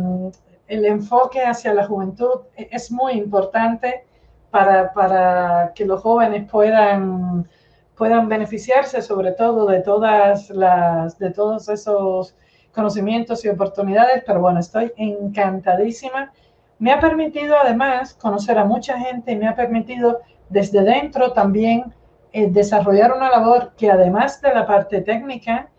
el 0.67 0.85
enfoque 0.85 1.43
hacia 1.43 1.73
la 1.73 1.85
juventud 1.85 2.41
es 2.57 2.91
muy 2.91 3.13
importante 3.13 4.05
para, 4.49 4.91
para 4.91 5.71
que 5.75 5.85
los 5.85 6.01
jóvenes 6.01 6.49
puedan, 6.49 7.47
puedan 7.95 8.27
beneficiarse 8.27 9.03
sobre 9.03 9.33
todo 9.33 9.67
de, 9.67 9.81
todas 9.81 10.49
las, 10.49 11.19
de 11.19 11.29
todos 11.29 11.69
esos 11.69 12.35
conocimientos 12.73 13.45
y 13.45 13.49
oportunidades, 13.49 14.23
pero 14.25 14.41
bueno, 14.41 14.59
estoy 14.59 14.91
encantadísima. 14.97 16.31
Me 16.79 16.91
ha 16.91 16.99
permitido 16.99 17.55
además 17.57 18.13
conocer 18.15 18.57
a 18.57 18.65
mucha 18.65 18.97
gente 18.99 19.31
y 19.31 19.35
me 19.35 19.47
ha 19.47 19.55
permitido 19.55 20.21
desde 20.49 20.81
dentro 20.81 21.31
también 21.31 21.93
eh, 22.31 22.49
desarrollar 22.49 23.13
una 23.13 23.29
labor 23.29 23.73
que 23.77 23.91
además 23.91 24.41
de 24.41 24.53
la 24.53 24.65
parte 24.65 25.01
técnica, 25.01 25.69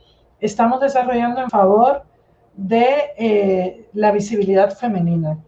estamos 0.40 0.80
desarrollando 0.80 1.40
en 1.40 1.50
favor 1.50 2.04
de 2.54 2.86
eh, 3.18 3.88
la 3.92 4.12
visibilidad 4.12 4.70
femenina, 4.70 5.38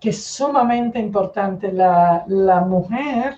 que 0.00 0.10
es 0.10 0.24
sumamente 0.24 0.98
importante. 0.98 1.70
La, 1.70 2.24
la 2.26 2.60
mujer 2.60 3.36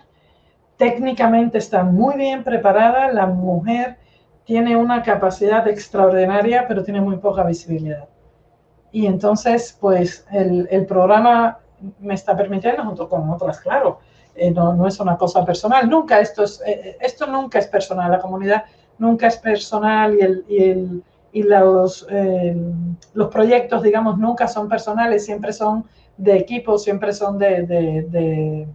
técnicamente 0.78 1.58
está 1.58 1.82
muy 1.82 2.16
bien 2.16 2.42
preparada, 2.42 3.12
la 3.12 3.26
mujer 3.26 3.98
tiene 4.46 4.76
una 4.76 5.02
capacidad 5.02 5.66
extraordinaria, 5.68 6.66
pero 6.66 6.82
tiene 6.82 7.00
muy 7.00 7.16
poca 7.16 7.42
visibilidad. 7.42 8.08
Y 8.92 9.06
entonces, 9.06 9.76
pues 9.78 10.24
el, 10.30 10.86
programa 10.86 11.58
me 11.98 12.14
está 12.14 12.34
permitiendo, 12.36 12.84
junto 12.84 13.08
con 13.08 13.28
otras, 13.28 13.60
claro, 13.60 13.98
eh, 14.36 14.52
no, 14.52 14.72
no, 14.72 14.86
es 14.86 15.00
una 15.00 15.18
cosa 15.18 15.44
personal, 15.44 15.90
nunca, 15.90 16.20
esto, 16.20 16.44
es, 16.44 16.62
eh, 16.64 16.96
esto 17.00 17.26
nunca 17.26 17.58
es 17.58 17.66
personal, 17.66 18.10
la 18.10 18.20
comunidad 18.20 18.64
nunca 18.98 19.26
es 19.26 19.36
personal 19.36 20.14
y, 20.14 20.20
el, 20.20 20.44
y, 20.48 20.62
el, 20.62 21.02
y 21.32 21.42
los, 21.42 22.06
eh, 22.08 22.56
los 23.14 23.28
proyectos, 23.28 23.82
digamos, 23.82 24.16
nunca 24.16 24.46
son 24.46 24.68
personales, 24.68 25.24
siempre 25.24 25.52
son 25.52 25.84
de 26.16 26.36
equipo, 26.36 26.78
siempre 26.78 27.12
son 27.12 27.36
de, 27.36 27.62
de, 27.66 28.68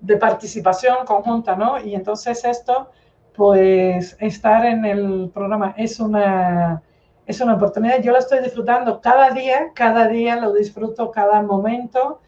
de 0.00 0.16
participación 0.16 1.04
conjunta, 1.04 1.54
¿no? 1.54 1.78
Y 1.78 1.94
entonces 1.94 2.44
esto 2.44 2.90
pues 3.36 4.16
estar 4.20 4.64
en 4.64 4.84
el 4.84 5.30
programa 5.32 5.74
es 5.76 6.00
una, 6.00 6.82
es 7.26 7.40
una 7.40 7.54
oportunidad. 7.54 8.00
Yo 8.02 8.12
la 8.12 8.18
estoy 8.18 8.40
disfrutando 8.40 9.00
cada 9.00 9.30
día, 9.30 9.72
cada 9.74 10.08
día 10.08 10.36
lo 10.36 10.52
disfruto, 10.52 11.10
cada 11.10 11.42
momento. 11.42 12.20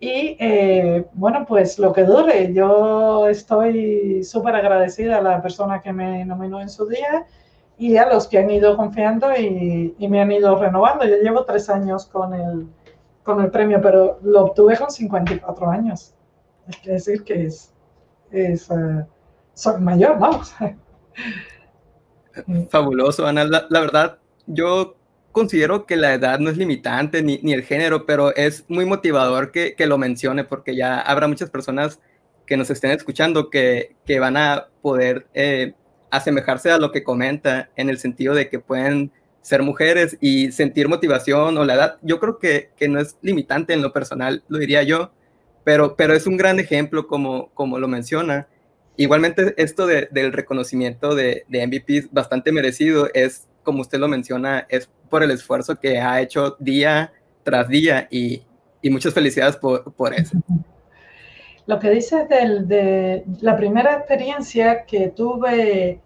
Y 0.00 0.36
eh, 0.40 1.06
bueno, 1.14 1.44
pues 1.46 1.78
lo 1.78 1.92
que 1.92 2.04
dure, 2.04 2.52
yo 2.52 3.28
estoy 3.28 4.24
súper 4.24 4.56
agradecida 4.56 5.18
a 5.18 5.22
la 5.22 5.40
persona 5.40 5.80
que 5.80 5.92
me 5.92 6.24
nominó 6.24 6.60
en 6.60 6.68
su 6.68 6.86
día 6.88 7.26
y 7.78 7.96
a 7.96 8.08
los 8.12 8.26
que 8.28 8.38
han 8.38 8.50
ido 8.50 8.76
confiando 8.76 9.34
y, 9.36 9.94
y 9.96 10.08
me 10.08 10.20
han 10.20 10.32
ido 10.32 10.56
renovando. 10.56 11.04
Yo 11.04 11.16
llevo 11.16 11.44
tres 11.44 11.70
años 11.70 12.06
con 12.06 12.34
el, 12.34 12.66
con 13.22 13.40
el 13.40 13.50
premio, 13.50 13.80
pero 13.80 14.18
lo 14.22 14.46
obtuve 14.46 14.76
con 14.76 14.90
54 14.90 15.70
años. 15.70 16.14
Es 16.68 16.82
decir, 16.84 17.24
que 17.24 17.46
es, 17.46 17.72
es 18.30 18.70
uh, 18.70 19.04
soy 19.54 19.80
mayor, 19.80 20.18
vamos. 20.18 20.54
Fabuloso, 22.70 23.26
Ana. 23.26 23.44
La, 23.44 23.80
verdad, 23.80 24.18
yo 24.46 24.96
considero 25.32 25.86
que 25.86 25.96
la 25.96 26.14
edad 26.14 26.38
no 26.38 26.50
es 26.50 26.56
limitante 26.56 27.22
ni, 27.22 27.38
ni 27.42 27.52
el 27.52 27.62
género, 27.62 28.06
pero 28.06 28.34
es 28.34 28.64
muy 28.68 28.84
motivador 28.84 29.50
que, 29.50 29.74
que, 29.74 29.86
lo 29.86 29.98
mencione 29.98 30.44
porque 30.44 30.74
ya 30.74 31.00
habrá 31.00 31.28
muchas 31.28 31.50
personas 31.50 32.00
que 32.46 32.56
nos 32.56 32.70
estén 32.70 32.90
escuchando 32.90 33.50
que, 33.50 33.94
que 34.04 34.18
van 34.18 34.36
a 34.36 34.68
poder 34.80 35.26
eh, 35.34 35.74
asemejarse 36.10 36.70
a 36.70 36.78
lo 36.78 36.92
que 36.92 37.02
comenta 37.02 37.70
en 37.76 37.88
el 37.88 37.98
sentido 37.98 38.34
de 38.34 38.48
que 38.48 38.58
pueden 38.58 39.12
ser 39.40 39.62
mujeres 39.62 40.18
y 40.20 40.52
sentir 40.52 40.88
motivación 40.88 41.56
o 41.58 41.64
la 41.64 41.74
edad. 41.74 41.98
Yo 42.02 42.20
creo 42.20 42.38
que, 42.38 42.70
que 42.76 42.88
no 42.88 43.00
es 43.00 43.16
limitante 43.22 43.72
en 43.72 43.82
lo 43.82 43.92
personal, 43.92 44.44
lo 44.48 44.58
diría 44.58 44.82
yo, 44.82 45.12
pero, 45.64 45.96
pero 45.96 46.14
es 46.14 46.26
un 46.26 46.36
gran 46.36 46.60
ejemplo 46.60 47.06
como, 47.06 47.50
como 47.54 47.78
lo 47.78 47.88
menciona. 47.88 48.48
Igualmente, 48.96 49.54
esto 49.56 49.86
de, 49.86 50.08
del 50.10 50.32
reconocimiento 50.32 51.14
de, 51.14 51.44
de 51.48 51.66
MVP 51.66 52.08
bastante 52.10 52.52
merecido 52.52 53.08
es, 53.14 53.48
como 53.62 53.80
usted 53.80 53.98
lo 53.98 54.08
menciona, 54.08 54.66
es 54.68 54.90
por 55.08 55.22
el 55.22 55.30
esfuerzo 55.30 55.78
que 55.78 55.98
ha 55.98 56.20
hecho 56.20 56.56
día 56.58 57.12
tras 57.42 57.68
día 57.68 58.06
y, 58.10 58.42
y 58.82 58.90
muchas 58.90 59.14
felicidades 59.14 59.56
por, 59.56 59.92
por, 59.94 60.12
eso. 60.12 60.38
Lo 61.66 61.78
que 61.78 61.90
dices 61.90 62.28
de 62.28 63.24
la 63.40 63.56
primera 63.56 63.94
experiencia 63.94 64.84
que 64.84 65.08
tuve, 65.08 66.00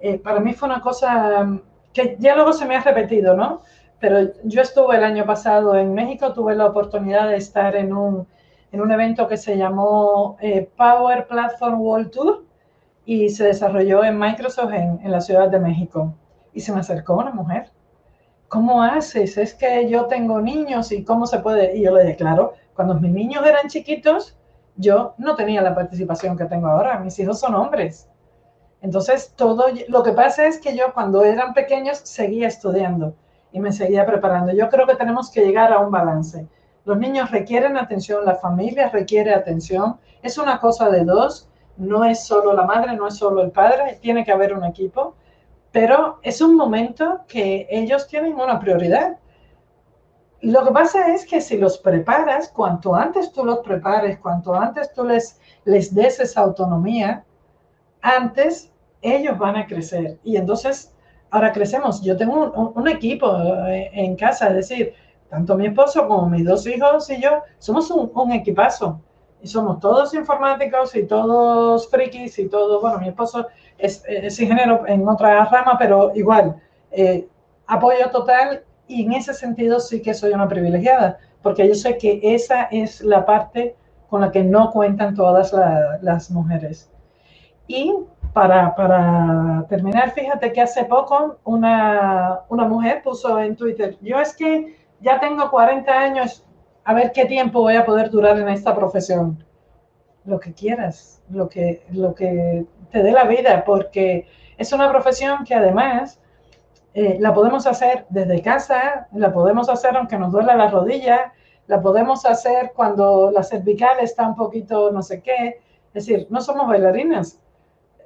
eh, 0.00 0.18
para 0.18 0.40
mí 0.40 0.54
fue 0.54 0.68
una 0.68 0.80
cosa 0.80 1.60
que 1.92 2.16
ya 2.18 2.34
luego 2.34 2.52
se 2.52 2.64
me 2.64 2.76
ha 2.76 2.82
repetido, 2.82 3.36
¿no? 3.36 3.62
Pero 4.00 4.32
yo 4.44 4.62
estuve 4.62 4.96
el 4.96 5.04
año 5.04 5.24
pasado 5.24 5.76
en 5.76 5.94
México, 5.94 6.32
tuve 6.32 6.56
la 6.56 6.66
oportunidad 6.66 7.28
de 7.28 7.36
estar 7.36 7.76
en 7.76 7.92
un, 7.92 8.26
en 8.72 8.80
un 8.80 8.90
evento 8.90 9.28
que 9.28 9.36
se 9.36 9.56
llamó 9.56 10.36
eh, 10.40 10.68
Power 10.76 11.26
Platform 11.26 11.80
World 11.80 12.10
Tour 12.10 12.44
y 13.04 13.28
se 13.28 13.44
desarrolló 13.44 14.02
en 14.02 14.18
Microsoft 14.18 14.72
en, 14.72 14.98
la 15.10 15.20
Ciudad 15.20 15.48
de 15.50 15.60
México. 15.60 16.14
Y 16.54 16.60
se 16.60 16.72
me 16.72 16.80
acercó 16.80 17.14
una 17.14 17.32
mujer. 17.32 17.70
¿Cómo 18.48 18.82
haces? 18.82 19.36
Es 19.36 19.54
que 19.54 19.88
yo 19.88 20.06
tengo 20.06 20.40
niños 20.40 20.90
y 20.90 21.04
cómo 21.04 21.26
se 21.26 21.38
puede. 21.40 21.76
Y 21.76 21.82
yo 21.82 21.94
le 21.94 22.02
dije, 22.02 22.16
claro, 22.16 22.54
cuando 22.74 22.94
mis 22.94 23.12
niños 23.12 23.46
eran 23.46 23.68
chiquitos, 23.68 24.36
yo 24.76 25.14
no 25.18 25.36
tenía 25.36 25.60
la 25.60 25.74
participación 25.74 26.36
que 26.36 26.46
tengo 26.46 26.68
ahora. 26.68 26.98
Mis 26.98 27.18
hijos 27.18 27.40
son 27.40 27.54
hombres. 27.54 28.08
Entonces, 28.80 29.34
todo 29.36 29.66
lo 29.88 30.02
que 30.02 30.12
pasa 30.12 30.46
es 30.46 30.58
que 30.58 30.76
yo 30.76 30.92
cuando 30.94 31.22
eran 31.24 31.52
pequeños 31.52 31.98
seguía 31.98 32.48
estudiando 32.48 33.14
y 33.52 33.60
me 33.60 33.72
seguía 33.72 34.06
preparando. 34.06 34.52
Yo 34.52 34.68
creo 34.70 34.86
que 34.86 34.96
tenemos 34.96 35.30
que 35.30 35.44
llegar 35.44 35.72
a 35.72 35.78
un 35.78 35.90
balance 35.90 36.48
los 36.84 36.98
niños 36.98 37.30
requieren 37.30 37.76
atención, 37.76 38.24
la 38.24 38.34
familia 38.36 38.88
requiere 38.88 39.32
atención. 39.32 39.98
Es 40.22 40.38
una 40.38 40.58
cosa 40.58 40.90
de 40.90 41.04
dos, 41.04 41.48
no 41.76 42.04
es 42.04 42.24
solo 42.24 42.52
la 42.52 42.64
madre, 42.64 42.96
no 42.96 43.06
es 43.06 43.16
solo 43.16 43.42
el 43.42 43.50
padre, 43.50 43.98
tiene 44.00 44.24
que 44.24 44.32
haber 44.32 44.52
un 44.52 44.64
equipo, 44.64 45.14
pero 45.70 46.18
es 46.22 46.40
un 46.40 46.56
momento 46.56 47.20
que 47.28 47.66
ellos 47.70 48.06
tienen 48.06 48.34
una 48.34 48.58
prioridad. 48.58 49.18
Lo 50.40 50.64
que 50.64 50.72
pasa 50.72 51.14
es 51.14 51.24
que 51.24 51.40
si 51.40 51.56
los 51.56 51.78
preparas, 51.78 52.48
cuanto 52.48 52.94
antes 52.96 53.32
tú 53.32 53.44
los 53.44 53.60
prepares, 53.60 54.18
cuanto 54.18 54.54
antes 54.54 54.92
tú 54.92 55.04
les, 55.04 55.40
les 55.64 55.94
des 55.94 56.18
esa 56.18 56.40
autonomía, 56.40 57.24
antes 58.00 58.72
ellos 59.02 59.38
van 59.38 59.56
a 59.56 59.66
crecer. 59.66 60.18
Y 60.24 60.36
entonces, 60.36 60.92
ahora 61.30 61.52
crecemos. 61.52 62.02
Yo 62.02 62.16
tengo 62.16 62.50
un, 62.50 62.72
un 62.74 62.88
equipo 62.88 63.36
eh, 63.68 63.90
en 63.92 64.16
casa, 64.16 64.48
es 64.48 64.68
decir, 64.68 64.94
tanto 65.32 65.56
mi 65.56 65.64
esposo 65.66 66.06
como 66.06 66.28
mis 66.28 66.44
dos 66.44 66.66
hijos 66.66 67.08
y 67.08 67.18
yo 67.18 67.40
somos 67.58 67.90
un, 67.90 68.32
equipazo. 68.32 69.00
Y 69.40 69.48
somos 69.48 69.80
todos 69.80 70.12
informáticos 70.12 70.94
y 70.94 71.04
todos 71.04 71.88
frikis 71.88 72.38
y 72.38 72.50
todo. 72.50 72.82
Bueno, 72.82 72.98
mi 72.98 73.08
esposo 73.08 73.46
es, 73.78 74.04
es 74.06 74.38
ingeniero 74.38 74.86
en 74.86 75.08
otra 75.08 75.46
rama, 75.46 75.76
pero 75.78 76.12
igual, 76.14 76.60
eh, 76.90 77.26
apoyo 77.66 78.10
total 78.10 78.62
y 78.86 79.06
en 79.06 79.14
ese 79.14 79.32
sentido 79.32 79.80
sí 79.80 80.02
que 80.02 80.12
soy 80.12 80.32
una 80.34 80.46
privilegiada, 80.46 81.18
porque 81.42 81.66
yo 81.66 81.74
sé 81.74 81.96
que 81.96 82.20
esa 82.22 82.64
es 82.64 83.00
la 83.00 83.24
parte 83.24 83.74
con 84.10 84.20
la 84.20 84.30
que 84.30 84.44
no 84.44 84.70
cuentan 84.70 85.14
todas 85.14 85.54
la, 85.54 85.98
las 86.02 86.30
mujeres. 86.30 86.90
Y 87.66 87.94
para, 88.34 88.74
para, 88.74 89.64
terminar, 89.66 90.10
fíjate 90.10 90.52
que 90.52 90.60
hace 90.60 90.84
poco 90.84 91.38
una, 91.44 92.40
una 92.50 92.66
mujer 92.66 93.02
puso 93.02 93.40
en 93.40 93.56
Twitter, 93.56 93.96
yo 94.02 94.20
es 94.20 94.36
que 94.36 94.81
ya 95.02 95.20
tengo 95.20 95.50
40 95.50 95.92
años, 95.92 96.44
a 96.84 96.94
ver 96.94 97.12
qué 97.12 97.24
tiempo 97.26 97.60
voy 97.60 97.76
a 97.76 97.84
poder 97.84 98.10
durar 98.10 98.38
en 98.38 98.48
esta 98.48 98.74
profesión. 98.74 99.44
Lo 100.24 100.38
que 100.38 100.52
quieras, 100.52 101.20
lo 101.30 101.48
que, 101.48 101.84
lo 101.90 102.14
que 102.14 102.64
te 102.90 103.02
dé 103.02 103.12
la 103.12 103.24
vida, 103.24 103.64
porque 103.64 104.26
es 104.56 104.72
una 104.72 104.88
profesión 104.90 105.44
que 105.44 105.54
además 105.54 106.20
eh, 106.94 107.16
la 107.20 107.34
podemos 107.34 107.66
hacer 107.66 108.06
desde 108.08 108.42
casa, 108.42 109.08
la 109.12 109.32
podemos 109.32 109.68
hacer 109.68 109.96
aunque 109.96 110.18
nos 110.18 110.30
duela 110.30 110.54
la 110.54 110.68
rodilla, 110.68 111.32
la 111.66 111.80
podemos 111.80 112.26
hacer 112.26 112.72
cuando 112.74 113.30
la 113.30 113.42
cervical 113.42 113.98
está 114.00 114.26
un 114.26 114.36
poquito 114.36 114.90
no 114.90 115.02
sé 115.02 115.22
qué. 115.22 115.60
Es 115.94 116.06
decir, 116.06 116.26
no 116.30 116.40
somos 116.40 116.68
bailarinas, 116.68 117.40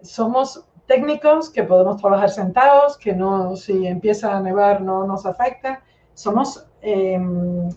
somos 0.02 0.64
técnicos 0.86 1.50
que 1.50 1.64
podemos 1.64 2.00
trabajar 2.00 2.30
sentados, 2.30 2.96
que 2.96 3.12
no, 3.12 3.56
si 3.56 3.86
empieza 3.86 4.36
a 4.36 4.40
nevar 4.40 4.80
no 4.80 5.06
nos 5.06 5.26
afecta. 5.26 5.82
Somos 6.16 6.66
eh, 6.80 7.20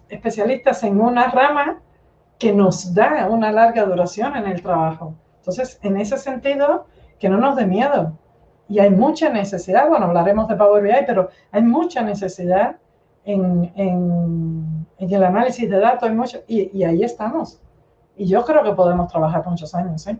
especialistas 0.07 0.81
en 0.83 1.01
una 1.01 1.27
rama 1.27 1.81
que 2.37 2.53
nos 2.53 2.93
da 2.93 3.27
una 3.29 3.51
larga 3.51 3.83
duración 3.83 4.37
en 4.37 4.47
el 4.47 4.61
trabajo. 4.61 5.13
Entonces, 5.39 5.77
en 5.81 5.97
ese 5.97 6.17
sentido, 6.17 6.85
que 7.19 7.27
no 7.27 7.37
nos 7.37 7.57
dé 7.57 7.65
miedo. 7.65 8.17
Y 8.69 8.79
hay 8.79 8.91
mucha 8.91 9.29
necesidad, 9.29 9.89
bueno, 9.89 10.05
hablaremos 10.05 10.47
de 10.47 10.55
Power 10.55 10.81
BI, 10.81 11.05
pero 11.05 11.29
hay 11.51 11.63
mucha 11.63 12.01
necesidad 12.01 12.77
en, 13.25 13.73
en, 13.75 14.87
en 14.97 15.13
el 15.13 15.23
análisis 15.25 15.69
de 15.69 15.77
datos, 15.77 16.07
hay 16.07 16.15
mucho, 16.15 16.41
y, 16.47 16.77
y, 16.77 16.85
ahí 16.85 17.03
estamos. 17.03 17.59
Y 18.15 18.25
yo 18.25 18.45
creo 18.45 18.63
que 18.63 18.71
podemos 18.71 19.11
trabajar 19.11 19.45
muchos 19.45 19.75
años. 19.75 20.07
¿eh? 20.07 20.17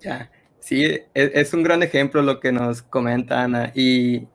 Ya. 0.00 0.30
Sí, 0.60 0.84
e, 0.84 1.04
es, 1.14 1.52
un 1.52 1.62
gran 1.62 1.82
ejemplo 1.82 2.22
lo 2.22 2.40
que 2.40 2.50
nos 2.50 2.80
comenta 2.80 3.42
Ana 3.42 3.72
y 3.74 4.26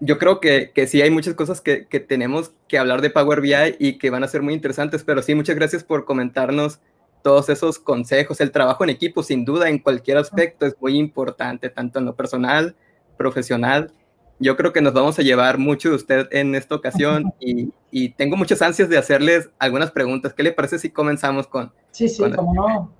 yo 0.00 0.18
creo 0.18 0.40
que, 0.40 0.72
que 0.74 0.86
sí 0.86 1.00
hay 1.02 1.10
muchas 1.10 1.34
cosas 1.34 1.60
que, 1.60 1.86
que, 1.86 2.00
tenemos 2.00 2.52
que 2.68 2.78
hablar 2.78 3.00
de 3.00 3.10
Power 3.10 3.40
BI 3.40 3.76
y 3.78 3.98
que 3.98 4.10
van 4.10 4.24
a 4.24 4.28
ser 4.28 4.42
muy 4.42 4.54
interesantes, 4.54 5.04
pero 5.04 5.22
sí, 5.22 5.34
muchas 5.34 5.56
gracias 5.56 5.84
por 5.84 6.04
comentarnos 6.04 6.80
todos 7.22 7.48
esos 7.48 7.78
consejos. 7.78 8.40
El 8.40 8.52
trabajo 8.52 8.84
en 8.84 8.90
equipo, 8.90 9.22
sin 9.22 9.44
duda, 9.44 9.68
en 9.68 9.78
cualquier 9.78 10.18
aspecto 10.18 10.66
es 10.66 10.76
muy 10.80 10.98
importante, 10.98 11.70
tanto 11.70 11.98
en 11.98 12.04
lo 12.04 12.14
personal, 12.14 12.76
profesional. 13.16 13.92
Yo 14.38 14.56
creo 14.56 14.72
que 14.72 14.82
nos 14.82 14.92
vamos 14.92 15.18
a 15.18 15.22
llevar 15.22 15.58
mucho 15.58 15.88
de 15.88 15.96
usted 15.96 16.28
en 16.30 16.54
esta 16.54 16.74
ocasión 16.74 17.32
y, 17.40 17.72
y 17.90 18.10
tengo 18.10 18.36
muchas 18.36 18.62
ansias 18.62 18.88
de 18.88 18.98
hacerles 18.98 19.50
algunas 19.58 19.90
preguntas. 19.90 20.34
¿Qué 20.34 20.42
le 20.42 20.52
parece 20.52 20.78
si 20.78 20.90
comenzamos 20.90 21.46
con... 21.46 21.72
Sí, 21.90 22.08
sí, 22.08 22.22
como 22.30 22.54
no. 22.54 22.92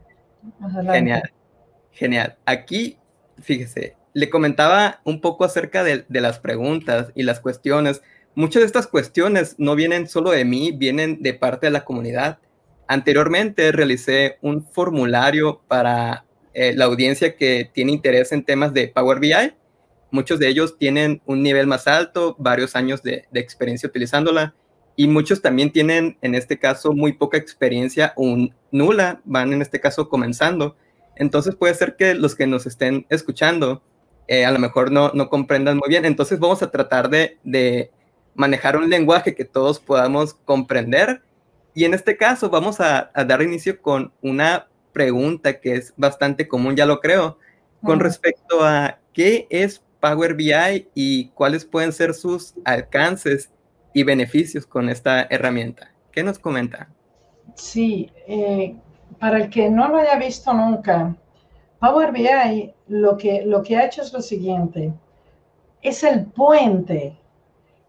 Genial, 0.93 1.23
genial. 1.93 2.37
Aquí, 2.47 2.99
fíjese, 3.41 3.97
le 4.17 4.31
comentaba 4.31 5.03
un 5.05 5.21
poco 5.21 5.45
acerca 5.45 5.85
de, 5.85 6.07
las 6.09 6.39
preguntas 6.39 7.13
y 7.15 7.23
las 7.23 7.39
cuestiones. 7.39 8.01
Muchas 8.35 8.63
de 8.63 8.67
estas 8.67 8.87
cuestiones 8.87 9.57
no 9.59 9.75
vienen 9.75 10.09
solo 10.09 10.31
de 10.31 10.47
mí, 10.47 10.73
vienen 10.73 11.23
de 11.23 11.35
parte 11.35 11.67
de 11.67 11.71
la 11.71 11.85
comunidad. 11.85 12.39
Anteriormente 12.89 13.73
realicé 13.73 14.39
un 14.41 14.65
formulario 14.65 15.61
para 15.69 16.25
eh, 16.55 16.73
la 16.75 16.87
audiencia 16.87 17.37
que 17.37 17.71
tiene 17.71 17.93
interés 17.93 18.33
en 18.33 18.43
temas 18.43 18.73
de 18.73 18.89
Power 18.89 19.21
BI. 19.21 19.53
Muchos 20.11 20.39
de 20.39 20.49
ellos 20.49 20.79
tienen 20.79 21.21
un 21.27 21.43
nivel 21.43 21.67
más 21.67 21.87
alto, 21.87 22.37
varios 22.39 22.75
años 22.75 23.03
de, 23.03 23.27
de 23.31 23.41
experiencia 23.41 23.87
utilizándola 23.87 24.55
y 24.97 25.09
muchos 25.09 25.43
también 25.43 25.73
tienen, 25.73 26.17
en 26.23 26.35
este 26.35 26.59
caso, 26.59 26.95
muy 26.95 27.13
poca 27.13 27.37
experiencia 27.37 28.15
o 28.17 28.49
nula, 28.71 29.21
van 29.27 29.53
en 29.53 29.61
este 29.61 29.79
caso 29.79 30.09
comenzando. 30.09 30.75
Entonces 31.17 31.55
puede 31.55 31.75
ser 31.75 31.97
que 31.97 32.15
los 32.15 32.35
que 32.35 32.47
nos 32.47 32.65
estén 32.65 33.05
escuchando 33.11 33.83
eh, 34.29 34.45
a 34.45 34.51
lo 34.51 34.59
mejor 34.59 34.91
no, 34.91 35.11
no 35.15 35.29
comprendan 35.29 35.77
muy 35.77 35.89
bien. 35.89 36.05
Entonces 36.05 36.39
vamos 36.39 36.63
a 36.63 36.71
tratar 36.71 37.09
de, 37.09 37.39
de, 37.45 37.91
manejar 38.35 38.77
un 38.77 38.91
lenguaje 38.91 39.35
que 39.35 39.45
todos 39.45 39.81
podamos 39.81 40.35
comprender. 40.35 41.23
Y 41.75 41.85
en 41.85 41.95
este 41.95 42.17
caso 42.17 42.51
vamos 42.51 42.81
a, 42.81 43.11
a, 43.15 43.25
dar 43.25 43.43
inicio 43.43 43.81
con 43.81 44.13
una 44.23 44.69
pregunta 44.93 45.61
que 45.61 45.75
es 45.75 45.95
bastante 45.97 46.49
común, 46.49 46.77
ya 46.77 46.87
lo 46.87 47.01
creo, 47.01 47.39
con 47.83 48.01
respecto 48.01 48.65
a 48.65 48.99
qué 49.13 49.47
es 49.51 49.83
Power 50.01 50.35
BI 50.35 50.89
y 50.95 51.29
cuáles 51.29 51.65
pueden 51.65 51.93
ser 51.93 52.15
sus 52.15 52.55
alcances 52.65 53.51
y 53.93 54.03
beneficios 54.03 54.67
con 54.67 54.89
esta 54.89 55.27
herramienta. 55.31 55.91
¿Qué 56.13 56.23
nos 56.23 56.39
comenta? 56.39 56.89
Sí, 57.55 58.11
eh, 58.27 58.75
para 59.19 59.39
el 59.39 59.51
que 59.51 59.71
no 59.71 59.89
lo 59.89 59.99
haya 59.99 60.19
visto 60.19 60.53
nunca, 60.53 61.17
Power 61.81 62.13
BI 62.13 62.75
lo 62.89 63.17
que, 63.17 63.43
lo 63.45 63.63
que 63.63 63.77
ha 63.77 63.85
hecho 63.85 64.03
es 64.03 64.13
lo 64.13 64.21
siguiente, 64.21 64.93
es 65.83 66.03
el 66.05 66.27
puente 66.27 67.19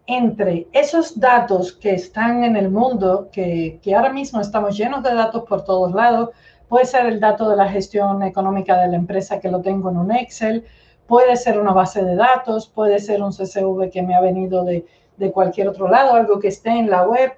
entre 0.06 0.68
esos 0.72 1.20
datos 1.20 1.74
que 1.74 1.94
están 1.94 2.44
en 2.44 2.56
el 2.56 2.70
mundo, 2.70 3.30
que, 3.32 3.80
que, 3.82 3.96
ahora 3.96 4.12
mismo 4.12 4.40
estamos 4.40 4.78
llenos 4.78 5.04
de 5.04 5.14
datos 5.14 5.44
por 5.44 5.64
todos 5.64 5.94
lados, 5.94 6.30
puede 6.70 6.86
ser 6.86 7.06
el 7.06 7.20
dato 7.20 7.50
de 7.50 7.56
la 7.56 7.70
gestión 7.70 8.24
económica 8.24 8.78
de 8.78 8.88
la 8.88 8.96
empresa 8.96 9.40
que 9.40 9.52
lo 9.52 9.62
tengo 9.62 9.90
en 9.90 9.98
un 9.98 10.12
Excel, 10.12 10.66
puede 11.08 11.36
ser 11.38 11.60
una 11.60 11.74
base 11.74 12.04
de 12.04 12.16
datos, 12.16 12.68
puede 12.68 13.00
ser 13.00 13.22
un 13.22 13.32
CSV 13.32 13.90
que 13.92 14.02
me 14.02 14.16
ha 14.16 14.22
venido 14.22 14.64
de, 14.64 14.86
de 15.18 15.32
cualquier 15.32 15.68
otro 15.68 15.88
lado, 15.88 16.14
algo 16.14 16.40
que 16.40 16.50
esté 16.50 16.70
en 16.70 16.90
la 16.90 17.06
web. 17.06 17.34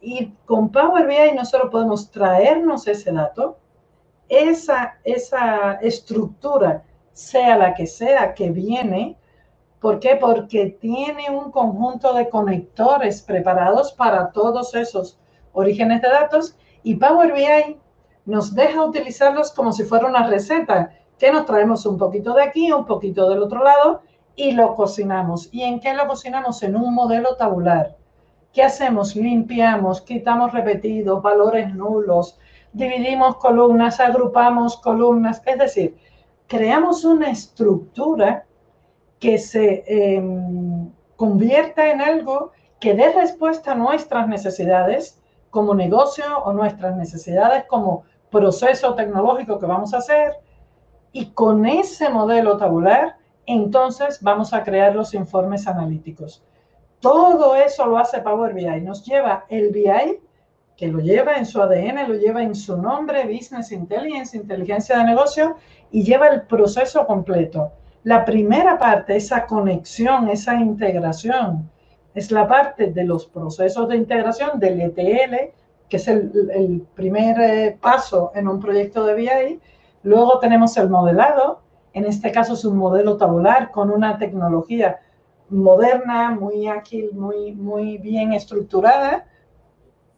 Y 0.00 0.32
con 0.44 0.70
Power 0.70 1.06
BI 1.06 1.34
nosotros 1.34 1.70
podemos 1.70 2.10
traernos 2.10 2.86
ese 2.88 3.12
dato, 3.12 3.56
esa, 4.28 4.98
esa 5.04 5.74
estructura, 5.74 6.84
sea 7.12 7.56
la 7.56 7.74
que 7.74 7.86
sea 7.86 8.34
que 8.34 8.50
viene, 8.50 9.16
¿por 9.80 10.00
qué? 10.00 10.16
Porque 10.16 10.76
tiene 10.80 11.30
un 11.30 11.50
conjunto 11.50 12.14
de 12.14 12.28
conectores 12.28 13.22
preparados 13.22 13.92
para 13.92 14.32
todos 14.32 14.74
esos 14.74 15.18
orígenes 15.52 16.00
de 16.02 16.08
datos 16.08 16.56
y 16.82 16.96
Power 16.96 17.32
BI 17.32 17.78
nos 18.24 18.54
deja 18.54 18.84
utilizarlos 18.84 19.52
como 19.52 19.72
si 19.72 19.84
fuera 19.84 20.06
una 20.06 20.26
receta, 20.26 20.92
que 21.18 21.30
nos 21.30 21.46
traemos 21.46 21.86
un 21.86 21.98
poquito 21.98 22.34
de 22.34 22.42
aquí, 22.42 22.72
un 22.72 22.86
poquito 22.86 23.28
del 23.28 23.42
otro 23.42 23.62
lado 23.62 24.02
y 24.34 24.52
lo 24.52 24.74
cocinamos. 24.74 25.48
¿Y 25.52 25.62
en 25.62 25.80
qué 25.80 25.94
lo 25.94 26.06
cocinamos? 26.06 26.62
En 26.62 26.76
un 26.76 26.94
modelo 26.94 27.36
tabular. 27.36 27.96
¿Qué 28.52 28.62
hacemos? 28.62 29.16
Limpiamos, 29.16 30.00
quitamos 30.00 30.52
repetidos, 30.52 31.22
valores 31.22 31.74
nulos, 31.74 32.38
dividimos 32.72 33.36
columnas, 33.36 34.00
agrupamos 34.00 34.76
columnas, 34.78 35.42
es 35.46 35.58
decir, 35.58 35.96
creamos 36.46 37.04
una 37.04 37.30
estructura 37.30 38.46
que 39.18 39.38
se 39.38 39.84
em, 39.86 40.90
convierta 41.16 41.90
en 41.90 42.00
algo 42.00 42.52
que 42.80 42.94
dé 42.94 43.12
respuesta 43.12 43.72
a 43.72 43.76
nuestras 43.76 44.26
necesidades 44.26 45.20
como 45.50 45.74
negocio 45.74 46.24
o 46.44 46.52
nuestras 46.52 46.96
necesidades 46.96 47.64
como 47.68 48.04
proceso 48.30 48.94
tecnológico 48.94 49.58
que 49.58 49.66
vamos 49.66 49.94
a 49.94 49.98
hacer. 49.98 50.32
Y 51.12 51.26
con 51.26 51.66
ese 51.66 52.08
modelo 52.08 52.56
tabular, 52.56 53.16
entonces 53.46 54.18
vamos 54.22 54.52
a 54.54 54.64
crear 54.64 54.96
los 54.96 55.14
informes 55.14 55.68
analíticos. 55.68 56.42
Todo 57.00 57.54
eso 57.54 57.86
lo 57.86 57.98
hace 57.98 58.22
Power 58.22 58.54
BI. 58.54 58.80
Nos 58.80 59.04
lleva 59.04 59.44
el 59.48 59.70
BI 59.70 60.20
que 60.82 60.88
lo 60.88 60.98
lleva 60.98 61.34
en 61.34 61.46
su 61.46 61.62
ADN, 61.62 62.08
lo 62.08 62.14
lleva 62.16 62.42
en 62.42 62.56
su 62.56 62.76
nombre, 62.76 63.24
Business 63.32 63.70
Intelligence, 63.70 64.36
inteligencia 64.36 64.98
de 64.98 65.04
negocio, 65.04 65.54
y 65.92 66.02
lleva 66.02 66.26
el 66.26 66.42
proceso 66.42 67.06
completo. 67.06 67.70
La 68.02 68.24
primera 68.24 68.80
parte, 68.80 69.14
esa 69.14 69.46
conexión, 69.46 70.28
esa 70.28 70.56
integración, 70.56 71.70
es 72.16 72.32
la 72.32 72.48
parte 72.48 72.88
de 72.88 73.04
los 73.04 73.26
procesos 73.26 73.88
de 73.88 73.96
integración 73.96 74.58
del 74.58 74.80
ETL, 74.80 75.52
que 75.88 75.98
es 75.98 76.08
el, 76.08 76.84
primer 76.96 77.40
eh, 77.40 77.78
paso 77.80 78.32
en 78.34 78.48
un 78.48 78.58
proyecto 78.58 79.06
de 79.06 79.14
BI. 79.14 79.60
Luego 80.02 80.40
tenemos 80.40 80.76
el 80.78 80.90
modelado, 80.90 81.60
en 81.92 82.06
este 82.06 82.32
caso 82.32 82.54
es 82.54 82.64
un 82.64 82.76
modelo 82.76 83.16
tabular 83.16 83.70
con 83.70 83.88
una 83.88 84.18
tecnología 84.18 84.98
moderna, 85.48 86.32
muy 86.32 86.66
ágil, 86.66 87.10
muy, 87.12 87.52
muy 87.52 87.98
bien 87.98 88.32
estructurada 88.32 89.26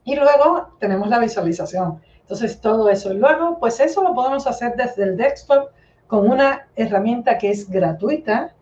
y 0.05 0.17
luego 0.17 0.69
tenemos 0.79 1.09
la 1.09 1.19
visualización. 1.19 2.01
Entonces, 2.21 2.61
todo 2.61 2.89
eso. 2.89 3.13
Y 3.13 3.19
luego, 3.19 3.59
pues 3.59 3.81
eso 3.81 4.03
lo 4.03 4.15
podemos 4.15 4.47
hacer 4.47 4.75
desde 4.77 5.03
el 5.05 5.17
desktop 5.17 5.69
con 6.07 6.31
una 6.31 6.67
herramienta 6.77 7.39
que 7.39 7.51
es 7.51 7.69
gratuita, 7.69 8.55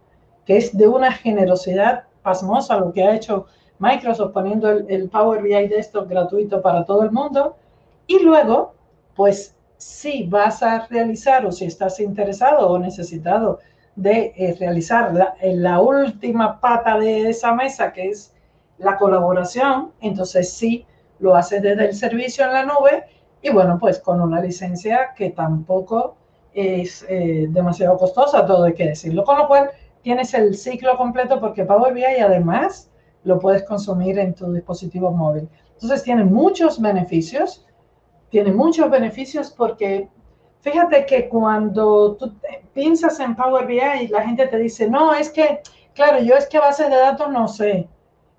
que 0.47 0.57
es 0.57 0.77
de 0.77 0.89
una 0.89 1.13
generosidad 1.13 2.05
pasmosa, 2.23 2.79
lo 2.79 2.93
que 2.93 3.05
ha 3.05 3.15
hecho 3.15 3.47
Microsoft 3.79 4.33
poniendo 4.33 4.71
el, 4.71 5.09
Power 5.09 5.43
BI 5.43 5.69
Desktop 5.69 6.09
gratuito 6.09 6.63
para 6.63 6.85
todo 6.85 7.03
el 7.03 7.11
mundo. 7.11 7.57
Y 8.07 8.21
luego, 8.21 8.75
pues 9.15 9.55
si 9.77 10.25
vas 10.25 10.63
a 10.63 10.87
realizar 10.87 11.45
o 11.45 11.53
si 11.53 11.65
estás 11.65 11.99
interesado 11.99 12.69
o 12.69 12.79
necesitado 12.79 13.59
de 13.97 14.33
eh, 14.37 14.57
realizar 14.59 15.13
la, 15.13 15.35
la, 15.43 15.81
última 15.81 16.61
pata 16.61 16.99
de 16.99 17.29
esa 17.29 17.53
mesa, 17.53 17.93
que 17.93 18.09
es 18.09 18.33
la 18.79 18.97
colaboración, 18.97 19.91
entonces 20.01 20.53
sí 20.53 20.87
lo 21.23 21.35
haces 21.37 21.63
desde 21.63 21.87
el 21.87 21.95
servicio 21.95 22.45
en 22.45 22.53
la 22.53 22.65
nube 22.65 23.05
y 23.41 23.51
bueno, 23.51 23.79
pues 23.79 23.99
con 24.01 24.21
una 24.21 24.41
licencia 24.41 25.15
que 25.17 25.31
tampoco 25.31 26.17
es 26.53 27.07
eh, 27.09 27.47
demasiado 27.49 27.97
costosa, 27.97 28.45
todo 28.45 28.65
hay 28.65 28.75
que 28.75 28.89
decirlo. 28.89 29.25
Con 29.25 29.39
lo 29.39 29.49
cual 29.49 29.71
tienes 30.03 30.35
el 30.35 30.57
ciclo 30.57 30.97
completo 30.97 31.41
porque 31.41 31.65
Power 31.65 31.95
BI 31.95 32.05
además 32.05 32.91
lo 33.25 33.39
puedes 33.39 33.63
consumir 33.63 34.19
en 34.19 34.35
tu 34.35 34.53
dispositivo 34.53 35.13
móvil. 35.13 35.49
Entonces 35.75 36.03
tiene 36.03 36.25
muchos 36.25 36.81
beneficios, 36.81 37.65
tiene 38.31 38.53
muchos 38.53 38.91
beneficios 38.91 39.51
porque 39.51 40.09
fíjate 40.61 41.07
que 41.07 41.29
cuando 41.29 42.17
tú 42.17 42.35
piensas 42.75 43.19
en 43.21 43.37
Power 43.37 43.67
BI, 43.67 44.09
la 44.09 44.23
gente 44.23 44.47
te 44.47 44.59
dice, 44.59 44.89
no, 44.89 45.15
es 45.15 45.31
que, 45.31 45.61
claro, 45.95 46.21
yo 46.21 46.35
es 46.35 46.47
que 46.47 46.59
base 46.59 46.85
de 46.85 46.97
datos 46.97 47.31
no 47.31 47.47
sé. 47.47 47.89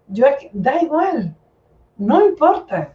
Yo 0.07 0.25
da 0.51 0.81
igual, 0.81 1.35
no 1.97 2.25
importa, 2.25 2.93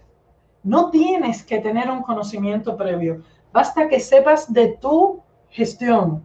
no 0.63 0.91
tienes 0.91 1.43
que 1.45 1.61
tener 1.61 1.91
un 1.91 2.03
conocimiento 2.03 2.77
previo, 2.77 3.23
basta 3.53 3.89
que 3.89 4.01
sepas 4.01 4.53
de 4.53 4.77
tu 4.81 5.21
gestión. 5.51 6.23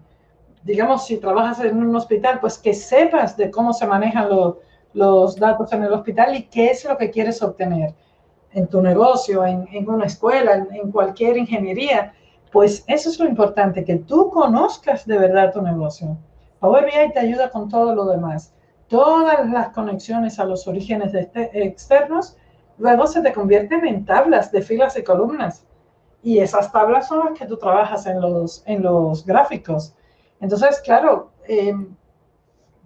Digamos, 0.64 1.06
si 1.06 1.18
trabajas 1.18 1.60
en 1.60 1.78
un 1.78 1.96
hospital, 1.96 2.40
pues 2.40 2.58
que 2.58 2.74
sepas 2.74 3.38
de 3.38 3.52
cómo 3.52 3.74
se 3.74 3.86
manejan 3.86 4.30
los 4.94 5.36
datos 5.36 5.72
en 5.74 5.84
el 5.84 5.94
hospital 5.94 6.36
y 6.36 6.44
qué 6.44 6.72
es 6.72 6.86
lo 6.86 6.98
que 6.98 7.12
quieres 7.12 7.42
obtener 7.42 7.94
en 8.54 8.68
tu 8.68 8.82
negocio, 8.82 9.46
en, 9.46 9.68
una 9.90 10.06
escuela, 10.06 10.68
en, 10.72 10.92
cualquier 10.92 11.38
ingeniería. 11.38 12.14
Pues 12.52 12.84
eso 12.88 13.10
es 13.10 13.20
lo 13.20 13.28
importante, 13.28 13.84
que 13.84 13.98
tú 13.98 14.30
conozcas 14.30 15.06
de 15.06 15.18
verdad 15.18 15.52
tu 15.52 15.62
negocio. 15.62 16.18
Power 16.60 16.86
BI 16.86 17.12
te 17.12 17.20
ayuda 17.20 17.50
con 17.50 17.68
todo 17.68 17.94
lo 17.94 18.06
demás. 18.06 18.54
Todas 18.88 19.50
las 19.50 19.70
conexiones 19.70 20.40
a 20.40 20.46
los 20.46 20.68
orígenes 20.68 21.14
este, 21.14 21.66
externos 21.66 22.38
luego 22.78 23.08
se 23.08 23.22
te 23.22 23.34
convierten 23.34 23.86
en 23.86 24.06
tablas 24.06 24.52
de 24.52 24.62
filas 24.62 24.98
y 24.98 25.04
columnas. 25.04 25.66
Y 26.22 26.40
esas 26.40 26.72
tablas 26.72 27.08
son 27.08 27.26
las 27.26 27.40
que 27.40 27.46
tú 27.46 27.58
trabajas 27.58 28.06
en 28.06 28.22
los, 28.22 28.64
en 28.66 28.82
los 28.82 29.26
gráficos. 29.26 29.94
Entonces, 30.40 30.82
claro, 30.82 31.32
em, 31.48 31.96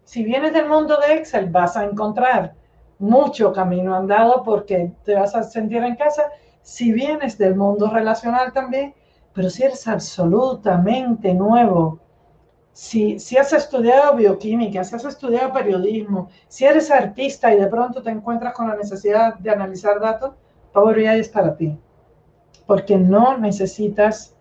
si 0.04 0.24
vienes 0.24 0.54
del 0.54 0.68
mundo 0.68 0.98
de 0.98 1.16
Excel, 1.16 1.50
vas 1.50 1.78
a 1.78 1.84
encontrar 1.84 2.56
mucho 3.00 3.54
camino 3.54 3.96
andado 3.96 4.44
porque 4.44 4.92
te 5.04 5.16
vas 5.16 5.36
a 5.36 5.44
sentir 5.44 5.84
en 5.84 5.96
casa. 5.96 6.24
Si 6.62 6.92
vienes 6.92 7.38
del 7.38 7.56
mundo 7.56 7.90
relacional 7.90 8.54
también, 8.54 8.94
pero 9.34 9.50
si 9.50 9.64
eres 9.64 9.88
absolutamente 9.88 11.34
nuevo, 11.34 12.00
si, 12.78 13.38
has 13.40 13.54
estudiado 13.54 14.16
bioquímica, 14.16 14.84
si 14.84 14.96
has 14.96 15.04
estudiado 15.04 15.52
periodismo, 15.52 16.30
si 16.48 16.64
eres 16.64 16.92
artista 16.92 17.52
y 17.52 17.60
de 17.60 17.66
pronto 17.66 18.04
te 18.04 18.12
encuentras 18.12 18.54
con 18.54 18.68
la 18.68 18.76
necesidad 18.76 19.34
de 19.40 19.50
analizar 19.50 20.00
datos, 20.00 20.36
Power 20.74 20.96
BI 20.96 21.08
es 21.08 21.28
para 21.28 21.58
ti, 21.58 21.76
porque 22.68 22.96
no 22.96 23.36
necesitas 23.36 24.36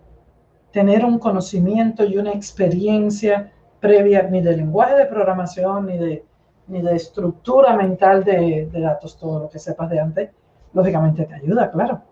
tener 0.70 1.02
un 1.02 1.18
conocimiento 1.18 2.04
y 2.04 2.18
una 2.18 2.32
experiencia 2.32 3.54
previa 3.80 4.24
ni 4.24 4.42
de 4.42 4.54
lenguaje 4.54 4.96
de 4.96 5.06
programación, 5.06 5.86
ni 5.86 5.96
de, 5.96 6.24
ni 6.66 6.82
de 6.82 6.94
estructura 6.94 7.74
mental 7.74 8.22
de, 8.22 8.68
de 8.70 8.80
datos, 8.82 9.16
todo 9.16 9.40
lo 9.40 9.48
que 9.48 9.58
sepas 9.58 9.88
de 9.88 9.98
antes, 9.98 10.30
lógicamente 10.74 11.24
te 11.24 11.34
ayuda, 11.36 11.70
claro. 11.72 12.02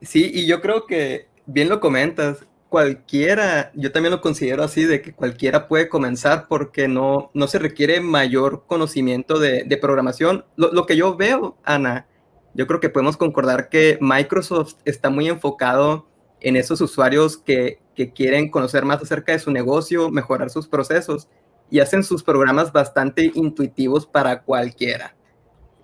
Sí, 0.00 0.32
y 0.34 0.48
yo 0.48 0.60
creo 0.60 0.84
que 0.88 1.28
bien 1.46 1.68
lo 1.68 1.78
comentas, 1.78 2.44
cualquiera, 2.72 3.70
yo 3.74 3.92
también 3.92 4.12
lo 4.12 4.22
considero 4.22 4.62
así, 4.62 4.84
de 4.86 5.02
que 5.02 5.12
cualquiera 5.12 5.68
puede 5.68 5.90
comenzar 5.90 6.48
porque 6.48 6.88
no, 6.88 7.30
no 7.34 7.46
se 7.46 7.58
requiere 7.58 8.00
mayor 8.00 8.64
conocimiento 8.66 9.38
de, 9.38 9.64
de 9.64 9.76
programación. 9.76 10.46
Lo, 10.56 10.72
lo, 10.72 10.86
que 10.86 10.96
yo 10.96 11.14
veo, 11.14 11.58
Ana, 11.64 12.06
yo 12.54 12.66
creo 12.66 12.80
que 12.80 12.88
podemos 12.88 13.18
concordar 13.18 13.68
que 13.68 13.98
Microsoft 14.00 14.76
está 14.86 15.10
muy 15.10 15.28
enfocado 15.28 16.06
en 16.40 16.56
esos 16.56 16.80
usuarios 16.80 17.36
que, 17.36 17.78
que 17.94 18.14
quieren 18.14 18.48
conocer 18.48 18.86
más 18.86 19.02
acerca 19.02 19.32
de 19.32 19.38
su 19.38 19.50
negocio, 19.50 20.08
mejorar 20.08 20.48
sus 20.48 20.66
procesos 20.66 21.28
y 21.68 21.80
hacen 21.80 22.02
sus 22.02 22.22
programas 22.22 22.72
bastante 22.72 23.30
intuitivos 23.34 24.06
para 24.06 24.44
cualquiera. 24.44 25.14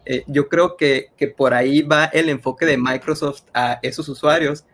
Eh, 0.06 0.24
yo 0.26 0.48
creo 0.48 0.78
que, 0.78 1.08
que, 1.18 1.28
por 1.28 1.52
ahí 1.52 1.82
va 1.82 2.06
el 2.06 2.30
enfoque 2.30 2.64
de 2.64 2.78
Microsoft 2.78 3.42
a 3.52 3.78
esos 3.82 4.08
usuarios, 4.08 4.64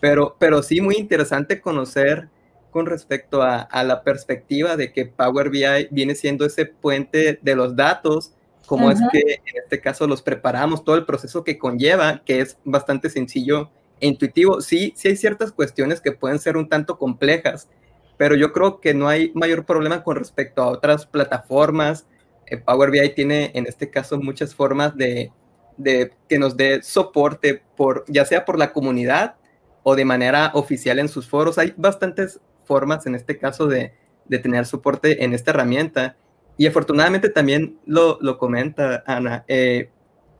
pero, 0.00 0.36
pero 0.38 0.62
sí 0.62 0.80
muy 0.80 0.96
interesante 0.96 1.60
conocer 1.60 2.28
con 2.70 2.86
respecto 2.86 3.42
a, 3.42 3.60
a, 3.60 3.84
la 3.84 4.02
perspectiva 4.02 4.76
de 4.76 4.92
que 4.92 5.06
Power 5.06 5.50
BI 5.50 5.88
viene 5.90 6.14
siendo 6.14 6.46
ese 6.46 6.66
puente 6.66 7.38
de 7.42 7.56
los 7.56 7.76
datos, 7.76 8.32
como 8.66 8.90
es 8.90 9.00
que 9.10 9.18
en 9.18 9.62
este 9.62 9.80
caso 9.80 10.06
los 10.06 10.22
preparamos, 10.22 10.84
todo 10.84 10.94
el 10.94 11.04
proceso 11.04 11.42
que 11.42 11.58
conlleva, 11.58 12.22
que 12.24 12.40
es 12.40 12.56
bastante 12.64 13.10
sencillo 13.10 13.70
e 13.98 14.06
intuitivo. 14.06 14.60
Sí, 14.60 14.92
sí 14.96 15.08
hay 15.08 15.16
ciertas 15.16 15.50
cuestiones 15.50 16.00
que 16.00 16.12
pueden 16.12 16.38
ser 16.38 16.56
un 16.56 16.68
tanto 16.68 16.96
complejas, 16.96 17.68
pero 18.16 18.36
yo 18.36 18.52
creo 18.52 18.80
que 18.80 18.94
no 18.94 19.08
hay 19.08 19.32
mayor 19.34 19.64
problema 19.64 20.04
con 20.04 20.16
respecto 20.16 20.62
a 20.62 20.68
otras 20.68 21.04
plataformas. 21.06 22.06
Eh, 22.46 22.58
Power 22.58 22.92
BI 22.92 23.14
tiene 23.14 23.50
en 23.54 23.66
este 23.66 23.90
caso 23.90 24.18
muchas 24.20 24.54
formas 24.54 24.96
de, 24.96 25.32
de, 25.76 26.12
que 26.28 26.38
nos 26.38 26.56
dé 26.56 26.80
soporte, 26.82 27.62
por, 27.76 28.04
ya 28.06 28.24
sea 28.24 28.44
por 28.44 28.56
la 28.56 28.72
comunidad 28.72 29.34
o 29.82 29.96
de 29.96 30.04
manera 30.04 30.50
oficial 30.54 30.98
en 30.98 31.08
sus 31.08 31.28
foros. 31.28 31.58
Hay 31.58 31.74
bastantes 31.76 32.40
formas 32.64 33.06
en 33.06 33.14
este 33.14 33.38
caso 33.38 33.66
de, 33.66 33.94
de 34.26 34.38
tener 34.38 34.66
soporte 34.66 35.24
en 35.24 35.34
esta 35.34 35.50
herramienta. 35.50 36.16
Y 36.56 36.66
afortunadamente 36.66 37.28
también 37.28 37.78
lo, 37.86 38.18
lo 38.20 38.38
comenta 38.38 39.02
Ana. 39.06 39.44
Eh, 39.48 39.90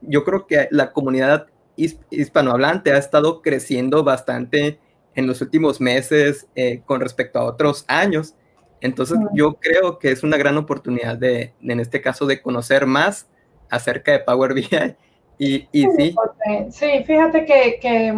yo 0.03 0.25
creo 0.25 0.47
que 0.47 0.69
la 0.71 0.93
comunidad 0.93 1.47
hispanohablante 1.77 2.93
ha 2.93 2.99
estado 2.99 3.43
creciendo 3.43 4.05
bastante 4.05 4.79
en 5.15 5.27
los 5.27 5.41
últimos 5.41 5.81
meses 5.81 6.47
eh, 6.55 6.83
con 6.85 7.01
respecto 7.01 7.39
a 7.39 7.45
otros 7.45 7.85
años. 7.89 8.35
Entonces 8.81 9.19
yo 9.35 9.55
creo 9.55 9.99
que 9.99 10.11
es 10.11 10.23
una 10.23 10.37
gran 10.37 10.57
oportunidad 10.57 11.17
de, 11.17 11.53
de 11.61 11.73
en 11.73 11.81
este 11.81 12.01
caso, 12.01 12.27
de 12.27 12.41
conocer 12.41 12.87
más 12.87 13.29
acerca 13.71 14.13
de 14.13 14.21
Power 14.21 14.55
BI. 14.55 14.69
Y, 15.39 15.69
y 15.73 15.87
sí. 15.97 16.15
Sí, 16.71 17.05
fíjate 17.07 17.47
que, 17.47 17.79
que 17.81 18.13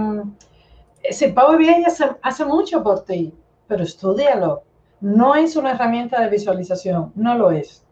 sí, 1.10 1.28
Power 1.28 1.58
BI 1.58 1.84
hace, 1.84 2.04
hace 2.22 2.44
mucho 2.44 2.82
por 2.82 3.04
ti, 3.04 3.34
pero 3.66 3.82
estudialo. 3.82 4.62
No 5.00 5.34
es 5.34 5.56
una 5.56 5.72
herramienta 5.72 6.20
de 6.20 6.28
visualización, 6.28 7.12
no 7.16 7.34
lo 7.34 7.50
es. 7.50 7.84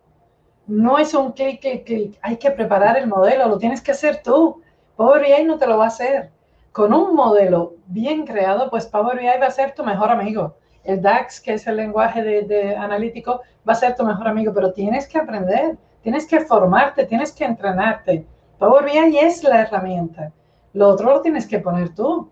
No 0.66 0.98
es 0.98 1.14
un 1.14 1.32
clic, 1.32 1.60
clic, 1.60 1.84
clic. 1.84 2.18
Hay 2.22 2.36
que 2.36 2.52
preparar 2.52 2.96
el 2.96 3.08
modelo, 3.08 3.48
lo 3.48 3.58
tienes 3.58 3.80
que 3.82 3.90
hacer 3.90 4.22
tú. 4.22 4.62
Power 4.96 5.22
BI 5.22 5.44
no 5.44 5.58
te 5.58 5.66
lo 5.66 5.78
va 5.78 5.86
a 5.86 5.88
hacer. 5.88 6.30
Con 6.70 6.94
un 6.94 7.16
modelo 7.16 7.74
bien 7.86 8.24
creado, 8.24 8.70
pues 8.70 8.86
Power 8.86 9.18
BI 9.18 9.26
va 9.40 9.46
a 9.46 9.50
ser 9.50 9.74
tu 9.74 9.82
mejor 9.82 10.10
amigo. 10.10 10.54
El 10.84 11.02
DAX, 11.02 11.40
que 11.40 11.54
es 11.54 11.66
el 11.66 11.76
lenguaje 11.76 12.22
de, 12.22 12.42
de 12.42 12.76
analítico, 12.76 13.40
va 13.68 13.72
a 13.72 13.76
ser 13.76 13.96
tu 13.96 14.04
mejor 14.04 14.28
amigo, 14.28 14.52
pero 14.54 14.72
tienes 14.72 15.08
que 15.08 15.18
aprender, 15.18 15.76
tienes 16.02 16.26
que 16.26 16.40
formarte, 16.40 17.04
tienes 17.06 17.32
que 17.32 17.44
entrenarte. 17.44 18.24
Power 18.58 18.84
BI 18.84 19.18
es 19.18 19.42
la 19.42 19.62
herramienta. 19.62 20.32
Lo 20.74 20.88
otro 20.88 21.12
lo 21.12 21.22
tienes 21.22 21.46
que 21.46 21.58
poner 21.58 21.94
tú. 21.94 22.30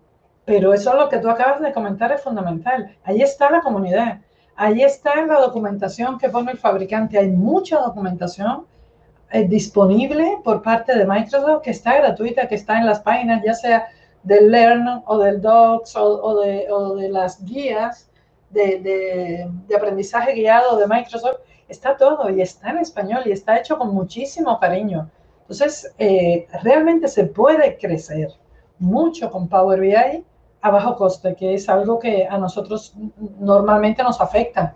Pero 0.49 0.73
eso 0.73 0.95
lo 0.95 1.09
que 1.09 1.19
tú 1.19 1.29
acabas 1.29 1.61
de 1.61 1.71
comentar 1.71 2.11
es 2.11 2.23
fundamental. 2.23 2.97
Ahí 3.03 3.21
está 3.21 3.51
la 3.51 3.61
comunidad. 3.61 4.21
Ahí 4.55 4.81
está 4.81 5.23
la 5.23 5.39
documentación 5.39 6.17
que 6.17 6.27
pone 6.27 6.51
el 6.53 6.57
fabricante. 6.57 7.19
Hay 7.19 7.29
mucha 7.29 7.77
documentación 7.79 8.65
eh, 9.29 9.47
disponible 9.47 10.39
por 10.43 10.63
parte 10.63 10.97
de 10.97 11.05
Microsoft 11.05 11.61
que 11.61 11.69
está 11.69 11.97
gratuita, 11.97 12.47
que 12.47 12.55
está 12.55 12.79
en 12.79 12.87
las 12.87 12.99
páginas, 13.01 13.43
ya 13.45 13.53
sea 13.53 13.89
del 14.23 14.49
Learn 14.49 15.03
o 15.05 15.19
del 15.19 15.39
Docs 15.39 15.95
o, 15.95 16.19
o, 16.23 16.41
de, 16.41 16.65
o 16.71 16.95
de, 16.95 17.09
las 17.09 17.45
guías 17.45 18.09
de, 18.49 18.79
de, 18.79 19.51
de, 19.67 19.75
aprendizaje 19.75 20.33
guiado 20.33 20.77
de 20.77 20.87
Microsoft. 20.87 21.41
Está 21.67 21.95
todo 21.95 22.27
y 22.31 22.41
está 22.41 22.71
en 22.71 22.79
español 22.79 23.21
y 23.27 23.33
está 23.33 23.59
hecho 23.59 23.77
con 23.77 23.93
muchísimo 23.93 24.59
cariño. 24.59 25.11
Entonces, 25.41 25.93
eh, 25.99 26.47
realmente 26.63 27.07
se 27.07 27.25
puede 27.25 27.77
crecer 27.77 28.29
mucho 28.79 29.29
con 29.29 29.47
Power 29.47 29.79
BI 29.79 30.25
a 30.61 30.71
bajo 30.71 30.95
coste, 30.95 31.35
que 31.35 31.53
es 31.53 31.69
algo 31.69 31.99
que 31.99 32.27
a 32.27 32.37
nosotros 32.37 32.93
normalmente 33.39 34.03
nos 34.03 34.19
afecta. 34.19 34.75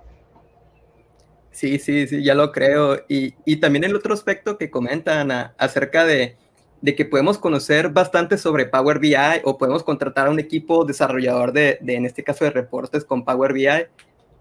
Sí, 1.51 1.77
sí, 1.77 2.07
sí, 2.07 2.23
ya 2.23 2.33
lo 2.33 2.51
creo. 2.51 3.01
Y, 3.07 3.35
y 3.45 3.57
también 3.57 3.83
el 3.83 3.95
otro 3.95 4.13
aspecto 4.13 4.57
que 4.57 4.71
comentan 4.71 5.31
a, 5.31 5.53
acerca 5.57 6.03
de, 6.03 6.35
de, 6.81 6.95
que 6.95 7.05
podemos 7.05 7.37
conocer 7.37 7.89
bastante 7.89 8.37
sobre 8.37 8.65
Power 8.65 8.99
BI 8.99 9.15
o 9.43 9.57
podemos 9.57 9.83
contratar 9.83 10.27
a 10.27 10.31
un 10.31 10.39
equipo 10.39 10.83
desarrollador 10.83 11.53
de, 11.53 11.77
de, 11.81 11.95
en 11.95 12.05
este 12.05 12.23
caso, 12.23 12.43
de 12.43 12.51
reportes 12.51 13.05
con 13.05 13.23
Power 13.23 13.53
BI, 13.53 13.67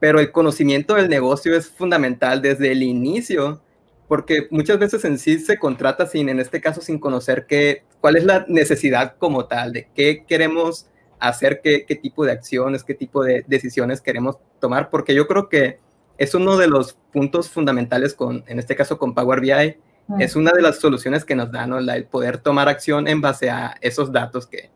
pero 0.00 0.20
el 0.20 0.32
conocimiento 0.32 0.94
del 0.94 1.10
negocio 1.10 1.54
es 1.54 1.68
fundamental 1.68 2.40
desde 2.40 2.72
el 2.72 2.82
inicio, 2.82 3.60
porque 4.08 4.46
muchas 4.50 4.78
veces 4.78 5.04
en 5.04 5.18
sí 5.18 5.38
se 5.38 5.58
contrata 5.58 6.06
sin, 6.06 6.30
en 6.30 6.40
este 6.40 6.60
caso, 6.62 6.80
sin 6.80 6.98
conocer 6.98 7.46
qué, 7.46 7.84
cuál 8.00 8.16
es 8.16 8.24
la 8.24 8.46
necesidad 8.48 9.16
como 9.18 9.44
tal, 9.46 9.72
de 9.72 9.88
qué 9.94 10.24
queremos 10.26 10.86
hacer, 11.28 11.60
qué, 11.62 11.84
qué 11.86 11.94
tipo 11.96 12.24
de 12.24 12.32
acciones, 12.32 12.84
qué 12.84 12.94
tipo 12.94 13.22
de 13.22 13.44
decisiones 13.46 14.00
queremos 14.00 14.38
tomar, 14.60 14.90
porque 14.90 15.14
yo 15.14 15.26
creo 15.26 15.48
que 15.48 15.78
es 16.18 16.34
uno 16.34 16.56
de 16.56 16.68
los 16.68 16.94
puntos 17.12 17.48
fundamentales 17.48 18.14
con, 18.14 18.44
en 18.46 18.58
este 18.58 18.76
caso 18.76 18.98
con 18.98 19.14
Power 19.14 19.40
BI, 19.40 19.76
mm. 20.08 20.20
es 20.20 20.36
una 20.36 20.52
de 20.52 20.62
las 20.62 20.78
soluciones 20.80 21.24
que 21.24 21.34
nos 21.34 21.50
da, 21.50 21.66
¿no? 21.66 21.80
La, 21.80 21.96
el 21.96 22.04
poder 22.06 22.38
tomar 22.38 22.68
acción 22.68 23.08
en 23.08 23.20
base 23.20 23.50
a 23.50 23.76
esos 23.80 24.12
datos 24.12 24.46
que, 24.46 24.70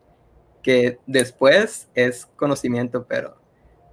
que 0.62 0.98
después 1.06 1.88
es 1.94 2.26
conocimiento, 2.36 3.06
pero, 3.08 3.36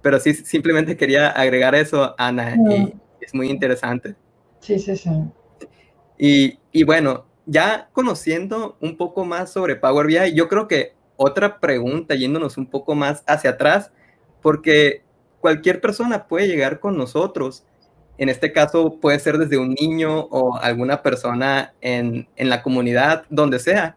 pero 0.00 0.18
sí, 0.20 0.32
simplemente 0.34 0.96
quería 0.96 1.28
agregar 1.28 1.74
eso, 1.74 2.14
Ana, 2.18 2.54
mm. 2.56 2.70
y 2.70 2.94
es 3.20 3.34
muy 3.34 3.50
interesante. 3.50 4.14
Sí, 4.60 4.78
sí, 4.78 4.96
sí. 4.96 5.10
Y, 6.16 6.58
y 6.72 6.84
bueno, 6.84 7.26
ya 7.46 7.88
conociendo 7.92 8.76
un 8.80 8.96
poco 8.96 9.24
más 9.24 9.52
sobre 9.52 9.76
Power 9.76 10.06
BI, 10.06 10.34
yo 10.34 10.48
creo 10.48 10.68
que 10.68 10.93
otra 11.16 11.60
pregunta, 11.60 12.14
yéndonos 12.14 12.56
un 12.56 12.66
poco 12.66 12.94
más 12.94 13.22
hacia 13.26 13.50
atrás, 13.50 13.92
porque 14.42 15.02
cualquier 15.40 15.80
persona 15.80 16.26
puede 16.26 16.48
llegar 16.48 16.80
con 16.80 16.96
nosotros. 16.96 17.64
En 18.16 18.28
este 18.28 18.52
caso 18.52 18.98
puede 19.00 19.18
ser 19.18 19.38
desde 19.38 19.58
un 19.58 19.74
niño 19.74 20.20
o 20.30 20.56
alguna 20.56 21.02
persona 21.02 21.74
en, 21.80 22.28
en, 22.36 22.48
la 22.48 22.62
comunidad, 22.62 23.24
donde 23.28 23.58
sea. 23.58 23.96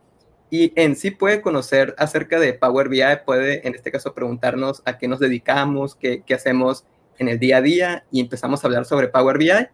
Y 0.50 0.74
en 0.76 0.96
sí 0.96 1.12
puede 1.12 1.42
conocer 1.42 1.94
acerca 1.98 2.40
de 2.40 2.54
Power 2.54 2.90
BI, 2.90 3.02
puede 3.26 3.68
en 3.68 3.76
este 3.76 3.92
caso 3.92 4.14
preguntarnos 4.14 4.82
a 4.86 4.98
qué 4.98 5.08
nos 5.08 5.20
dedicamos, 5.20 5.96
qué, 5.96 6.24
qué 6.26 6.34
hacemos 6.34 6.86
en 7.20 7.28
el 7.28 7.40
día 7.40 7.58
a 7.58 7.62
día 7.62 8.06
y 8.12 8.22
empezamos 8.22 8.64
a 8.64 8.68
hablar 8.68 8.86
sobre 8.86 9.08
Power 9.08 9.38
BI. 9.38 9.68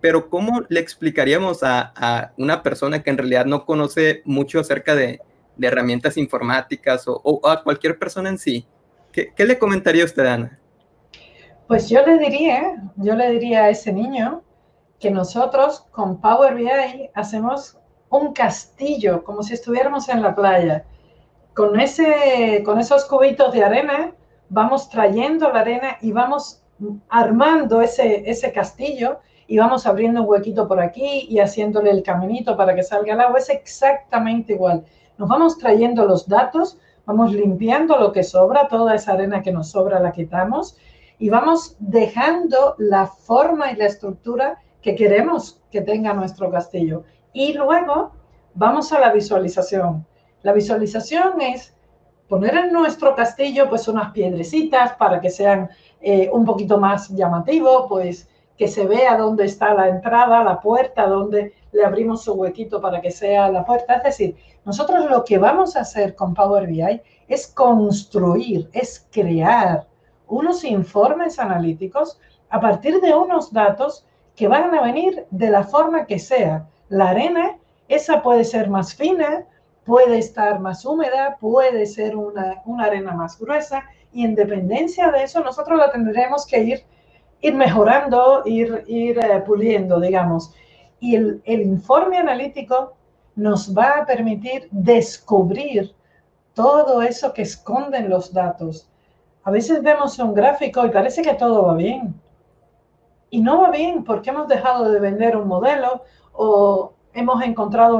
Pero 0.00 0.30
¿cómo 0.30 0.64
le 0.68 0.80
explicaríamos 0.80 1.62
a, 1.62 1.92
a 1.96 2.32
una 2.36 2.62
persona 2.62 3.02
que 3.02 3.10
en 3.10 3.18
realidad 3.18 3.46
no 3.46 3.64
conoce 3.64 4.22
mucho 4.24 4.60
acerca 4.60 4.94
de, 4.94 5.20
de 5.58 5.66
herramientas 5.66 6.16
informáticas 6.16 7.06
o, 7.06 7.20
o, 7.22 7.46
a 7.46 7.62
cualquier 7.62 7.98
persona 7.98 8.30
en 8.30 8.38
sí? 8.38 8.66
¿Qué, 9.12 9.32
qué 9.34 9.44
le 9.44 9.58
comentaría 9.58 10.04
usted, 10.04 10.24
Ana? 10.24 10.58
Pues 11.66 11.90
yo 11.90 12.04
le 12.06 12.18
diría, 12.18 12.82
yo 12.96 13.14
le 13.14 13.30
diría 13.30 13.64
a 13.64 13.70
ese 13.70 13.92
niño 13.92 14.42
que 14.98 15.10
nosotros 15.10 15.86
con 15.90 16.20
Power 16.20 16.54
BI 16.54 17.10
hacemos 17.14 17.78
un 18.10 18.32
castillo, 18.32 19.22
como 19.22 19.42
si 19.42 19.54
estuviéramos 19.54 20.08
en 20.08 20.22
la 20.22 20.34
playa. 20.34 20.84
Con, 21.54 21.78
ese, 21.78 22.62
con 22.64 22.78
esos 22.80 23.04
cubitos 23.04 23.52
de 23.52 23.64
arena 23.64 24.14
vamos 24.48 24.88
trayendo 24.88 25.52
la 25.52 25.60
arena 25.60 25.98
y 26.00 26.12
vamos 26.12 26.62
armando 27.08 27.80
ese, 27.82 28.28
ese 28.30 28.52
castillo 28.52 29.18
y 29.46 29.58
vamos 29.58 29.86
abriendo 29.86 30.22
un 30.22 30.28
huequito 30.28 30.68
por 30.68 30.80
aquí 30.80 31.26
y 31.28 31.38
haciéndole 31.38 31.90
el 31.90 32.02
caminito 32.02 32.56
para 32.56 32.74
que 32.74 32.82
salga 32.82 33.14
el 33.14 33.20
agua. 33.20 33.38
Es 33.38 33.50
exactamente 33.50 34.52
igual. 34.52 34.84
Nos 35.18 35.28
vamos 35.28 35.58
trayendo 35.58 36.06
los 36.06 36.28
datos, 36.28 36.78
vamos 37.04 37.32
limpiando 37.32 37.98
lo 37.98 38.12
que 38.12 38.22
sobra, 38.22 38.68
toda 38.68 38.94
esa 38.94 39.14
arena 39.14 39.42
que 39.42 39.50
nos 39.50 39.72
sobra 39.72 39.98
la 39.98 40.12
quitamos 40.12 40.76
y 41.18 41.28
vamos 41.28 41.76
dejando 41.80 42.76
la 42.78 43.08
forma 43.08 43.72
y 43.72 43.76
la 43.76 43.86
estructura 43.86 44.60
que 44.80 44.94
queremos 44.94 45.60
que 45.72 45.80
tenga 45.80 46.14
nuestro 46.14 46.52
castillo. 46.52 47.02
Y 47.32 47.52
luego 47.54 48.12
vamos 48.54 48.92
a 48.92 49.00
la 49.00 49.12
visualización. 49.12 50.06
La 50.42 50.52
visualización 50.52 51.40
es 51.40 51.74
poner 52.28 52.54
en 52.54 52.72
nuestro 52.72 53.16
castillo 53.16 53.68
pues 53.68 53.88
unas 53.88 54.12
piedrecitas 54.12 54.92
para 54.92 55.20
que 55.20 55.30
sean 55.30 55.68
eh, 56.00 56.30
un 56.32 56.44
poquito 56.44 56.78
más 56.78 57.08
llamativo, 57.08 57.88
pues 57.88 58.28
que 58.56 58.68
se 58.68 58.86
vea 58.86 59.16
dónde 59.16 59.44
está 59.44 59.72
la 59.72 59.88
entrada, 59.88 60.42
la 60.42 60.60
puerta, 60.60 61.06
donde 61.06 61.54
le 61.72 61.84
abrimos 61.84 62.24
su 62.24 62.34
huequito 62.34 62.80
para 62.80 63.00
que 63.00 63.10
sea 63.10 63.48
la 63.50 63.64
puerta. 63.64 63.94
Es 63.94 64.02
decir, 64.02 64.36
nosotros 64.68 65.10
lo 65.10 65.24
que 65.24 65.38
vamos 65.38 65.76
a 65.76 65.80
hacer 65.80 66.14
con 66.14 66.34
Power 66.34 66.66
BI 66.66 67.00
es 67.26 67.46
construir, 67.46 68.68
es 68.74 69.08
crear 69.10 69.86
unos 70.26 70.62
informes 70.62 71.38
analíticos 71.38 72.20
a 72.50 72.60
partir 72.60 73.00
de 73.00 73.14
unos 73.14 73.50
datos 73.50 74.04
que 74.36 74.46
van 74.46 74.74
a 74.74 74.82
venir 74.82 75.24
de 75.30 75.48
la 75.48 75.64
forma 75.64 76.04
que 76.04 76.18
sea. 76.18 76.68
La 76.90 77.08
arena, 77.08 77.56
esa 77.88 78.20
puede 78.22 78.44
ser 78.44 78.68
más 78.68 78.94
fina, 78.94 79.46
puede 79.86 80.18
estar 80.18 80.60
más 80.60 80.84
húmeda, 80.84 81.38
puede 81.40 81.86
ser 81.86 82.14
una, 82.14 82.62
arena 82.78 83.12
más 83.12 83.38
gruesa 83.38 83.84
y 84.12 84.26
en 84.26 84.34
dependencia 84.34 85.10
de 85.10 85.22
eso 85.22 85.42
nosotros 85.42 85.78
la 85.78 85.90
tendremos 85.90 86.46
que 86.46 86.58
ir, 86.62 86.84
ir 87.40 87.54
mejorando, 87.54 88.42
ir, 88.44 88.84
ir 88.86 89.18
eh, 89.18 89.40
puliendo, 89.46 89.98
digamos. 89.98 90.52
Y 91.00 91.16
el, 91.16 91.40
el 91.46 91.62
informe 91.62 92.18
analítico 92.18 92.97
nos 93.38 93.72
va 93.72 94.00
a 94.00 94.04
permitir 94.04 94.68
descubrir 94.72 95.94
todo 96.54 97.02
eso 97.02 97.32
que 97.32 97.42
esconden 97.42 98.10
los 98.10 98.32
datos. 98.32 98.90
A 99.44 99.52
veces 99.52 99.80
vemos 99.80 100.18
un 100.18 100.34
gráfico 100.34 100.84
y 100.84 100.90
parece 100.90 101.22
que 101.22 101.34
todo 101.34 101.66
va 101.66 101.74
bien. 101.74 102.20
Y 103.30 103.40
no 103.40 103.62
va 103.62 103.70
bien 103.70 104.02
porque 104.02 104.30
hemos 104.30 104.48
dejado 104.48 104.90
de 104.90 104.98
vender 104.98 105.36
un 105.36 105.46
modelo 105.46 106.02
o 106.32 106.94
hemos 107.14 107.40
encontrado 107.44 107.96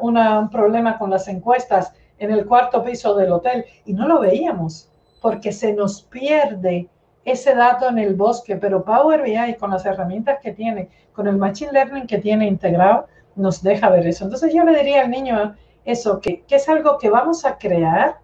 un 0.00 0.50
problema 0.50 0.98
con 0.98 1.08
las 1.08 1.26
encuestas 1.26 1.94
en 2.18 2.30
el 2.30 2.44
cuarto 2.44 2.84
piso 2.84 3.14
del 3.14 3.32
hotel 3.32 3.64
y 3.86 3.94
no 3.94 4.06
lo 4.06 4.20
veíamos 4.20 4.90
porque 5.22 5.52
se 5.52 5.72
nos 5.72 6.02
pierde 6.02 6.90
ese 7.24 7.54
dato 7.54 7.88
en 7.88 7.98
el 7.98 8.14
bosque, 8.14 8.56
pero 8.56 8.84
Power 8.84 9.22
BI 9.22 9.54
con 9.58 9.70
las 9.70 9.86
herramientas 9.86 10.38
que 10.42 10.52
tiene, 10.52 10.90
con 11.14 11.26
el 11.28 11.38
Machine 11.38 11.72
Learning 11.72 12.06
que 12.06 12.18
tiene 12.18 12.46
integrado, 12.46 13.06
nos 13.36 13.62
deja 13.62 13.90
ver 13.90 14.06
eso. 14.06 14.24
Entonces 14.24 14.52
yo 14.54 14.64
le 14.64 14.78
diría 14.78 15.02
al 15.02 15.10
niño 15.10 15.54
eso, 15.84 16.20
que, 16.20 16.44
es 16.48 16.68
algo 16.68 16.98
que 16.98 17.10
vamos 17.10 17.44
a 17.44 17.58
crear, 17.58 18.18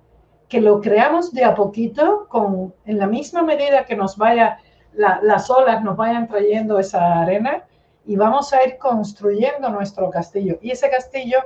que 0.49 0.61
lo 0.61 0.81
creamos 0.81 1.33
de 1.33 1.45
a 1.45 1.55
poquito, 1.55 2.27
con, 2.29 2.75
en 2.85 2.99
la 2.99 3.07
misma 3.07 3.43
medida 3.43 3.85
que 3.85 3.97
nos 3.97 4.17
vaya, 4.17 4.59
las 4.93 5.51
olas 5.51 5.83
nos 5.83 5.97
vayan 5.97 6.27
trayendo 6.27 6.79
esa 6.79 7.21
arena, 7.21 7.65
y 8.07 8.17
vamos 8.17 8.53
a 8.55 8.65
ir 8.65 8.79
construyendo 8.79 9.69
nuestro 9.69 10.09
castillo. 10.09 10.59
Y 10.63 10.71
ese 10.71 10.89
castillo 10.89 11.41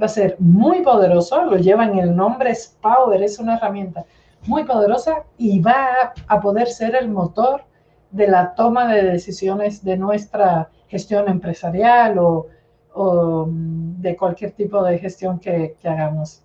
va 0.00 0.06
a 0.06 0.08
ser 0.08 0.36
muy 0.40 0.82
poderoso, 0.82 1.42
lo 1.44 1.56
lleva 1.56 1.84
el 1.84 2.14
nombre, 2.14 2.50
es 2.50 2.76
Power, 2.82 3.22
es 3.22 3.38
una 3.38 3.56
herramienta 3.56 4.04
muy 4.46 4.64
poderosa 4.64 5.24
y 5.36 5.60
va 5.60 6.12
a 6.26 6.40
poder 6.40 6.68
ser 6.68 6.96
el 6.96 7.08
motor 7.08 7.64
de 8.10 8.26
la 8.26 8.54
toma 8.54 8.92
de 8.92 9.02
decisiones 9.02 9.84
de 9.84 9.96
nuestra 9.96 10.70
gestión 10.88 11.28
empresarial 11.28 12.18
o, 12.18 12.46
mm, 13.04 14.00
de 14.00 14.16
cualquier 14.16 14.52
tipo 14.52 14.82
de 14.82 14.98
gestión 14.98 15.38
que, 15.38 15.74
que 15.80 15.88
hagamos. 15.88 16.42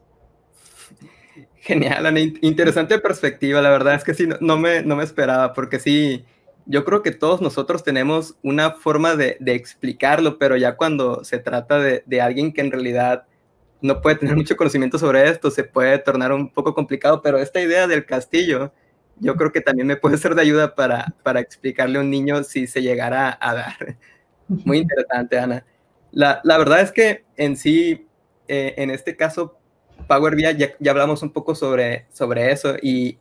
Genial, 1.63 2.17
interesante 2.41 2.99
perspectiva. 2.99 3.61
La 3.61 3.69
verdad 3.69 3.95
es 3.95 4.03
que 4.03 4.13
sí, 4.13 4.27
no, 4.41 4.57
me, 4.57 4.81
no 4.83 4.97
me 4.97 5.05
esperaba, 5.05 5.53
porque 5.53 5.79
sí, 5.79 6.25
yo 6.65 6.83
creo 6.83 7.01
que 7.01 7.11
todos 7.11 7.41
nosotros 7.41 7.85
tenemos 7.85 8.35
una 8.43 8.71
forma 8.71 9.15
de, 9.15 9.37
explicarlo, 9.45 10.37
pero 10.37 10.57
ya 10.57 10.75
cuando 10.75 11.23
se 11.23 11.39
trata 11.39 11.79
de, 11.79 12.21
alguien 12.21 12.51
que 12.51 12.59
en 12.59 12.69
realidad 12.69 13.27
no 13.79 14.01
puede 14.01 14.17
tener 14.17 14.35
mucho 14.35 14.57
conocimiento 14.57 14.99
sobre 14.99 15.29
esto, 15.29 15.49
se 15.51 15.63
puede 15.63 15.99
tornar 15.99 16.33
un 16.33 16.51
poco 16.51 16.73
complicado, 16.73 17.21
pero 17.21 17.37
esta 17.37 17.61
idea 17.61 17.87
del 17.87 18.05
castillo, 18.05 18.73
yo 19.21 19.37
creo 19.37 19.53
que 19.53 19.61
también 19.61 19.87
me 19.87 19.95
puede 19.95 20.17
ser 20.17 20.35
de 20.35 20.41
ayuda 20.41 20.75
para, 20.75 21.15
para 21.23 21.39
explicarle 21.39 21.97
a 21.97 22.01
un 22.01 22.09
niño 22.09 22.43
si 22.43 22.67
se 22.67 22.81
llegara 22.81 23.37
a 23.39 23.53
dar. 23.55 23.97
Muy 24.49 24.79
interesante, 24.79 25.39
Ana. 25.39 25.65
La, 26.13 26.41
verdad 26.45 26.81
es 26.81 26.91
que 26.91 27.25
en 27.37 27.57
sí, 27.57 28.07
eh, 28.47 28.75
en 28.77 28.91
este 28.91 29.15
caso, 29.15 29.57
Power 30.07 30.35
BI, 30.35 30.43
ya, 30.79 30.91
hablamos 30.91 31.23
un 31.23 31.31
poco 31.31 31.55
sobre, 31.55 32.05
sobre 32.11 32.51
eso 32.51 32.75
y, 32.81 33.17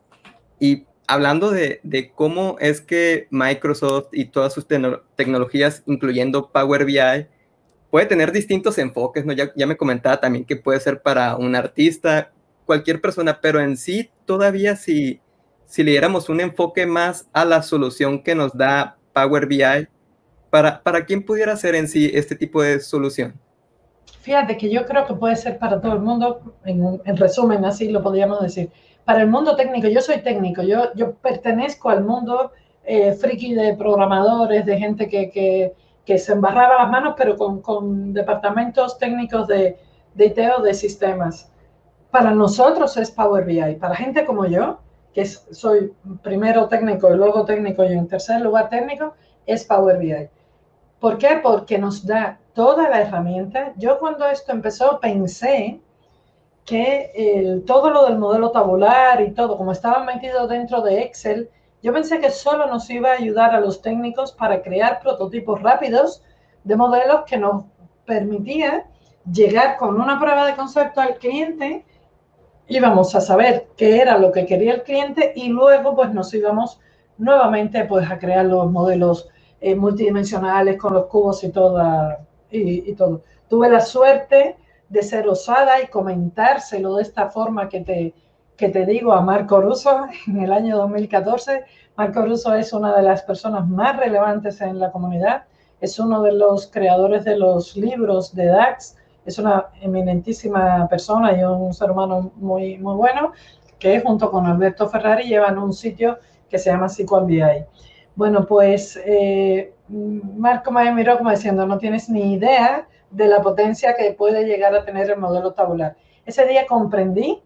y 0.61 0.87
hablando 1.07 1.51
de, 1.51 1.81
cómo 2.15 2.57
es 2.61 2.81
que 2.81 3.27
Microsoft 3.31 4.09
y 4.13 4.27
todas 4.27 4.53
sus 4.53 4.67
tecnologías, 4.67 5.83
incluyendo 5.87 6.51
Power 6.51 6.85
BI, 6.85 7.27
puede 7.91 8.07
tener 8.07 8.33
distintos 8.33 8.79
enfoques, 8.79 9.25
¿no? 9.25 9.33
Ya, 9.33 9.53
me 9.67 9.77
comentaba 9.77 10.21
también 10.21 10.45
que 10.45 10.57
puede 10.57 10.81
ser 10.81 11.03
para 11.03 11.37
un 11.37 11.55
artista, 11.55 12.33
cualquier 12.67 13.01
persona, 13.01 13.41
pero 13.41 13.61
en 13.61 13.77
sí 13.77 14.11
todavía 14.25 14.77
si, 14.77 15.21
si 15.67 15.83
le 15.83 15.93
diéramos 15.93 16.29
un 16.29 16.41
enfoque 16.41 16.87
más 16.87 17.29
a 17.33 17.45
la 17.45 17.63
solución 17.63 18.23
que 18.23 18.35
nos 18.35 18.57
da 18.57 18.97
Power 19.13 19.47
BI, 19.47 19.89
¿para, 20.53 20.83
para 20.83 21.05
quién 21.07 21.25
pudiera 21.25 21.57
ser 21.57 21.75
en 21.75 21.89
sí 21.89 22.13
este 22.13 22.37
tipo 22.37 22.63
de 22.63 22.79
solución? 22.79 23.33
Fíjate 24.21 24.57
que 24.57 24.71
yo 24.71 24.85
creo 24.85 25.07
que 25.07 25.15
puede 25.15 25.35
ser 25.35 25.59
para 25.59 25.81
todo 25.81 25.95
el 25.95 26.01
mundo, 26.01 26.55
en, 26.65 27.01
en 27.05 27.17
resumen, 27.17 27.65
así 27.65 27.89
lo 27.89 28.03
podríamos 28.03 28.41
decir 28.41 28.71
para 29.05 29.23
el 29.23 29.29
mundo 29.29 29.57
técnico, 29.57 29.89
yo 29.89 30.01
soy 30.01 30.19
técnico, 30.19 30.63
yo, 30.63 30.93
yo 30.95 31.15
pertenezco 31.15 31.91
al 31.91 32.05
mundo 32.05 32.53
eh, 32.85 33.13
friki 33.13 33.55
de 33.55 33.75
programadores, 33.75 34.65
de 34.65 34.79
gente 34.79 35.09
que, 35.09 35.31
que, 35.31 35.75
que, 36.05 36.19
se 36.19 36.33
embarraba 36.33 36.83
las 36.83 36.91
manos, 36.91 37.15
pero 37.17 37.37
con, 37.37 37.61
con 37.61 38.13
departamentos 38.13 38.99
técnicos 38.99 39.49
de, 39.49 39.77
de 40.15 40.27
IT 40.27 40.39
o 40.59 40.63
de 40.63 40.75
sistemas. 40.75 41.51
Para 42.11 42.33
nosotros 42.33 42.97
es 42.97 43.11
Power 43.11 43.45
BI. 43.45 43.77
Para 43.77 43.97
gente 43.97 44.25
como 44.25 44.47
yo, 44.47 44.81
que 45.15 45.25
soy 45.25 45.93
primero 46.23 46.69
técnico 46.69 47.13
y 47.13 47.17
luego 47.17 47.45
técnico 47.45 47.85
y 47.85 47.93
en 47.93 48.07
tercer 48.07 48.41
lugar 48.41 48.69
técnico, 48.69 49.15
es 49.47 49.65
Power 49.65 49.99
BI. 49.99 50.29
¿Por 51.03 51.19
qué? 51.19 51.41
Porque 51.43 51.79
nos 51.79 52.07
da 52.07 52.39
toda 52.55 52.89
la 52.89 53.01
herramienta. 53.01 53.73
Yo 53.77 53.99
cuando 53.99 54.25
esto 54.25 54.53
empezó 54.53 55.01
pensé 55.01 55.81
que 56.65 57.61
todo 57.67 57.91
lo 57.91 58.05
del 58.05 58.19
modelo 58.19 58.53
tabular 58.53 59.21
y 59.21 59.33
todo, 59.33 59.57
como 59.57 59.73
estaba 59.73 60.05
metido 60.05 60.47
dentro 60.47 60.81
de 60.81 61.03
Excel, 61.03 61.51
yo 61.83 61.93
pensé 61.93 62.21
que 62.21 62.31
solo 62.31 62.69
nos 62.69 62.89
iba 62.89 63.11
a 63.11 63.15
ayudar 63.15 63.53
a 63.53 63.59
los 63.59 63.83
técnicos 63.83 64.31
para 64.31 64.63
crear 64.63 65.01
prototipos 65.01 65.61
rápidos 65.61 66.23
de 66.63 66.77
modelos 66.77 67.23
que 67.27 67.37
nos 67.37 67.65
permitía 68.07 68.87
llegar 69.29 69.79
con 69.79 70.01
una 70.01 70.21
prueba 70.21 70.47
de 70.47 70.55
concepto 70.55 71.01
al 71.01 71.17
cliente, 71.17 71.85
íbamos 72.69 73.13
a 73.17 73.21
saber 73.21 73.67
qué 73.77 74.01
era 74.01 74.19
lo 74.19 74.31
que 74.31 74.47
quería 74.47 74.75
el 74.75 74.85
cliente 74.85 75.33
y 75.35 75.49
luego 75.49 75.97
pues 75.97 76.15
nos 76.15 76.33
íbamos 76.33 76.79
nuevamente 77.19 77.87
pues 77.87 78.09
a 78.09 78.21
crear 78.21 78.45
los 78.45 78.71
modelos 78.71 79.29
eh, 79.63 79.75
multidimensionales 79.75 80.77
con 80.77 80.93
los 80.93 81.07
cubos 81.07 81.43
y, 81.45 81.51
toda, 81.51 82.27
y 82.51 82.93
todo. 82.95 83.23
Tuve 83.49 83.71
la 83.71 83.81
suerte 83.81 84.57
de 84.89 85.03
ser 85.03 85.27
osada 85.27 85.81
y 85.81 85.87
comentárselo 85.87 86.97
de 86.97 87.03
esta 87.03 87.31
forma 87.31 87.69
que 87.69 87.81
te, 87.81 88.15
que 88.57 88.69
te 88.69 88.85
digo 88.85 89.13
a 89.13 89.23
Marco 89.23 89.61
Russo 89.61 90.07
en 90.27 90.43
el 90.43 90.53
año 90.53 90.77
2014. 90.77 91.65
Marco 91.97 92.23
Russo 92.23 92.55
es 92.55 92.73
una 92.73 92.95
de 92.97 93.03
las 93.03 93.23
personas 93.23 93.67
más 93.67 93.97
relevantes 93.97 94.61
en 94.61 94.79
la 94.79 94.93
comunidad, 94.93 95.45
es 95.81 95.99
uno 95.99 96.23
de 96.23 96.33
los 96.33 96.67
creadores 96.67 97.25
de 97.25 97.37
los 97.37 97.77
libros 97.77 98.35
de 98.35 98.47
DAX, 98.47 98.97
es 99.25 99.39
una 99.39 99.67
eminentísima 99.81 100.87
persona 100.89 101.33
y 101.39 101.43
un 101.43 101.73
ser 101.73 101.91
humano 101.91 102.33
muy, 102.37 102.79
muy 102.79 102.95
bueno, 102.95 103.33
que 103.79 104.01
junto 104.01 104.31
con 104.31 104.47
Alberto 104.47 104.89
Ferrari 104.89 105.25
llevan 105.25 105.59
un 105.59 105.73
sitio 105.73 106.19
que 106.51 106.59
se 106.59 106.71
llama 106.71 106.89
SQL 106.89 107.25
BI. 107.25 107.65
Bueno, 108.15 108.45
pues 108.47 109.01
eh, 109.05 109.73
Marco 109.89 110.71
me 110.71 110.93
miró 110.93 111.19
como 111.19 111.31
diciendo, 111.31 111.67
no 111.67 111.79
tienes 111.79 112.09
ni 112.09 112.35
idea 112.35 112.87
de 113.11 113.27
la 113.27 113.41
potencia 113.41 113.95
que 113.95 114.13
puede 114.13 114.45
llegar 114.45 114.75
a 114.75 114.85
tener 114.85 115.11
el 115.11 115.19
modelo 115.19 115.53
tabular. 115.53 115.97
Ese 116.25 116.47
día 116.47 116.67
comprendí 116.67 117.43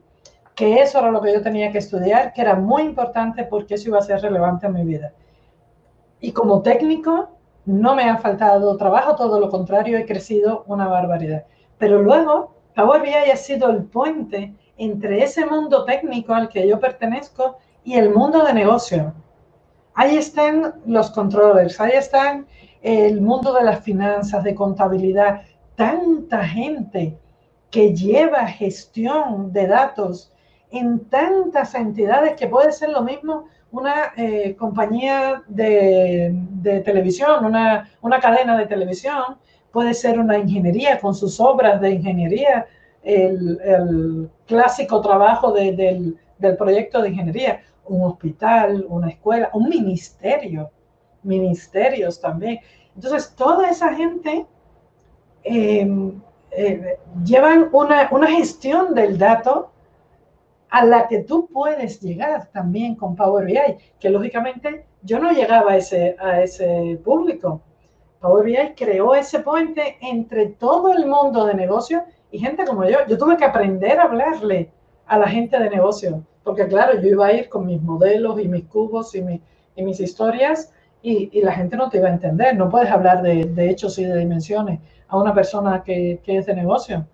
que 0.54 0.80
eso 0.80 0.98
era 0.98 1.10
lo 1.10 1.20
que 1.20 1.32
yo 1.32 1.42
tenía 1.42 1.70
que 1.70 1.78
estudiar, 1.78 2.32
que 2.32 2.40
era 2.40 2.54
muy 2.54 2.82
importante 2.82 3.44
porque 3.44 3.74
eso 3.74 3.88
iba 3.88 3.98
a 3.98 4.02
ser 4.02 4.20
relevante 4.20 4.66
en 4.66 4.72
mi 4.72 4.84
vida. 4.84 5.12
Y 6.20 6.32
como 6.32 6.62
técnico, 6.62 7.30
no 7.66 7.94
me 7.94 8.04
ha 8.04 8.16
faltado 8.16 8.76
trabajo, 8.76 9.16
todo 9.16 9.38
lo 9.38 9.50
contrario, 9.50 9.98
he 9.98 10.06
crecido 10.06 10.64
una 10.66 10.88
barbaridad. 10.88 11.44
Pero 11.78 12.00
luego, 12.00 12.54
Power 12.74 13.02
BI 13.02 13.30
ha 13.30 13.36
sido 13.36 13.70
el 13.70 13.84
puente 13.84 14.54
entre 14.78 15.22
ese 15.22 15.46
mundo 15.46 15.84
técnico 15.84 16.32
al 16.32 16.48
que 16.48 16.66
yo 16.66 16.80
pertenezco 16.80 17.58
y 17.84 17.94
el 17.94 18.14
mundo 18.14 18.44
de 18.44 18.54
negocio. 18.54 19.14
Ahí 19.96 20.16
están 20.16 20.74
los 20.86 21.10
controllers, 21.10 21.80
ahí 21.80 21.92
están 21.94 22.46
el 22.82 23.20
mundo 23.20 23.52
de 23.52 23.64
las 23.64 23.80
finanzas, 23.80 24.44
de 24.44 24.54
contabilidad, 24.54 25.42
tanta 25.74 26.44
gente 26.44 27.18
que 27.70 27.94
lleva 27.94 28.46
gestión 28.46 29.52
de 29.52 29.66
datos 29.66 30.32
en 30.70 31.00
tantas 31.06 31.74
entidades 31.74 32.34
que 32.34 32.46
puede 32.46 32.72
ser 32.72 32.90
lo 32.90 33.02
mismo 33.02 33.46
una 33.72 34.12
eh, 34.16 34.54
compañía 34.56 35.42
de, 35.48 36.32
televisión, 36.84 37.44
una, 37.44 38.20
cadena 38.20 38.56
de 38.56 38.66
televisión, 38.66 39.36
puede 39.72 39.92
ser 39.92 40.18
una 40.18 40.38
ingeniería 40.38 40.98
con 40.98 41.14
sus 41.14 41.40
obras 41.40 41.80
de 41.80 41.90
ingeniería, 41.90 42.66
el, 43.02 44.30
clásico 44.46 45.00
trabajo 45.00 45.52
del, 45.52 46.16
proyecto 46.56 47.02
de 47.02 47.10
ingeniería, 47.10 47.60
un 47.88 48.04
hospital, 48.04 48.86
una 48.88 49.08
escuela, 49.08 49.50
un 49.52 49.68
ministerio, 49.68 50.70
ministerios 51.22 52.20
también. 52.20 52.60
Entonces, 52.94 53.34
toda 53.34 53.68
esa 53.68 53.94
gente 53.94 54.46
em, 55.44 56.20
eh, 56.50 56.98
llevan 57.24 57.68
una, 57.72 58.08
una 58.10 58.28
gestión 58.28 58.94
del 58.94 59.18
dato 59.18 59.70
a 60.70 60.84
la 60.84 61.06
que 61.08 61.20
tú 61.20 61.48
puedes 61.52 62.00
llegar 62.00 62.48
también 62.52 62.96
con 62.96 63.14
Power 63.14 63.44
BI, 63.44 63.76
que 64.00 64.10
lógicamente 64.10 64.84
yo 65.02 65.18
no 65.18 65.30
llegaba 65.30 65.72
a 65.72 65.76
ese, 65.76 66.16
a 66.18 66.42
ese 66.42 67.00
público. 67.04 67.60
Power 68.20 68.44
BI 68.44 68.74
creó 68.76 69.14
ese 69.14 69.40
puente 69.40 69.98
entre 70.00 70.46
todo 70.46 70.92
el 70.92 71.06
mundo 71.06 71.46
de 71.46 71.54
negocio 71.54 72.04
y 72.30 72.38
gente 72.38 72.64
como 72.64 72.84
yo. 72.84 72.98
Yo 73.06 73.16
tuve 73.16 73.36
que 73.36 73.44
aprender 73.44 73.98
a 74.00 74.04
hablarle 74.04 74.70
a 75.06 75.18
la 75.18 75.28
gente 75.28 75.58
de 75.58 75.70
negocio, 75.70 76.24
porque 76.46 76.68
claro, 76.68 77.00
yo 77.00 77.08
iba 77.08 77.26
a 77.26 77.32
ir 77.32 77.48
con 77.48 77.66
mis 77.66 77.82
modelos 77.82 78.38
y 78.38 78.46
mis 78.46 78.66
cubos 78.66 79.16
y, 79.16 79.20
mis 79.82 79.98
historias 79.98 80.72
y, 81.02 81.40
la 81.40 81.50
gente 81.50 81.76
no 81.76 81.90
te 81.90 81.98
iba 81.98 82.06
a 82.06 82.12
entender. 82.12 82.56
No 82.56 82.70
puedes 82.70 82.88
hablar 82.88 83.20
de, 83.20 83.68
hechos 83.68 83.98
y 83.98 84.04
de 84.04 84.16
dimensiones 84.16 84.78
a 85.08 85.18
una 85.18 85.34
persona 85.34 85.82
que, 85.82 86.20
que 86.22 86.38
es 86.38 86.46
de 86.46 86.54
negocio. 86.54 87.04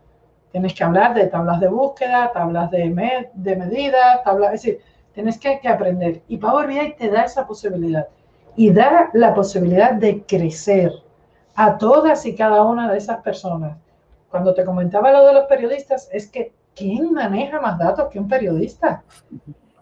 Tienes 0.51 0.75
que 0.75 0.85
hablar 0.85 1.15
de 1.15 1.29
tablas 1.29 1.61
de 1.61 1.69
búsqueda, 1.69 2.31
tablas 2.31 2.71
de, 2.71 3.31
de 3.33 3.57
medidas, 3.57 4.23
tablas, 4.23 4.53
es 4.53 4.63
decir, 4.63 4.81
tienes 5.15 5.39
que, 5.39 5.59
que, 5.61 5.69
aprender. 5.69 6.21
Y 6.29 6.37
Power 6.37 6.67
BI 6.67 6.95
te 6.99 7.09
da 7.09 7.23
esa 7.23 7.47
posibilidad 7.47 8.07
y 8.55 8.71
da 8.71 9.09
la 9.15 9.33
posibilidad 9.33 9.95
de 9.95 10.25
crecer 10.25 10.93
a 11.55 11.79
todas 11.79 12.27
y 12.27 12.37
cada 12.37 12.65
una 12.65 12.93
de 12.93 12.99
esas 12.99 13.23
personas. 13.23 13.79
Cuando 14.29 14.53
te 14.53 14.63
comentaba 14.63 15.11
lo 15.11 15.27
de 15.27 15.33
los 15.33 15.45
periodistas, 15.45 16.11
es 16.13 16.31
que 16.31 16.53
¿quién 16.75 17.13
maneja 17.13 17.61
más 17.61 17.79
datos 17.79 18.09
que 18.09 18.19
un 18.19 18.29
periodista? 18.29 19.03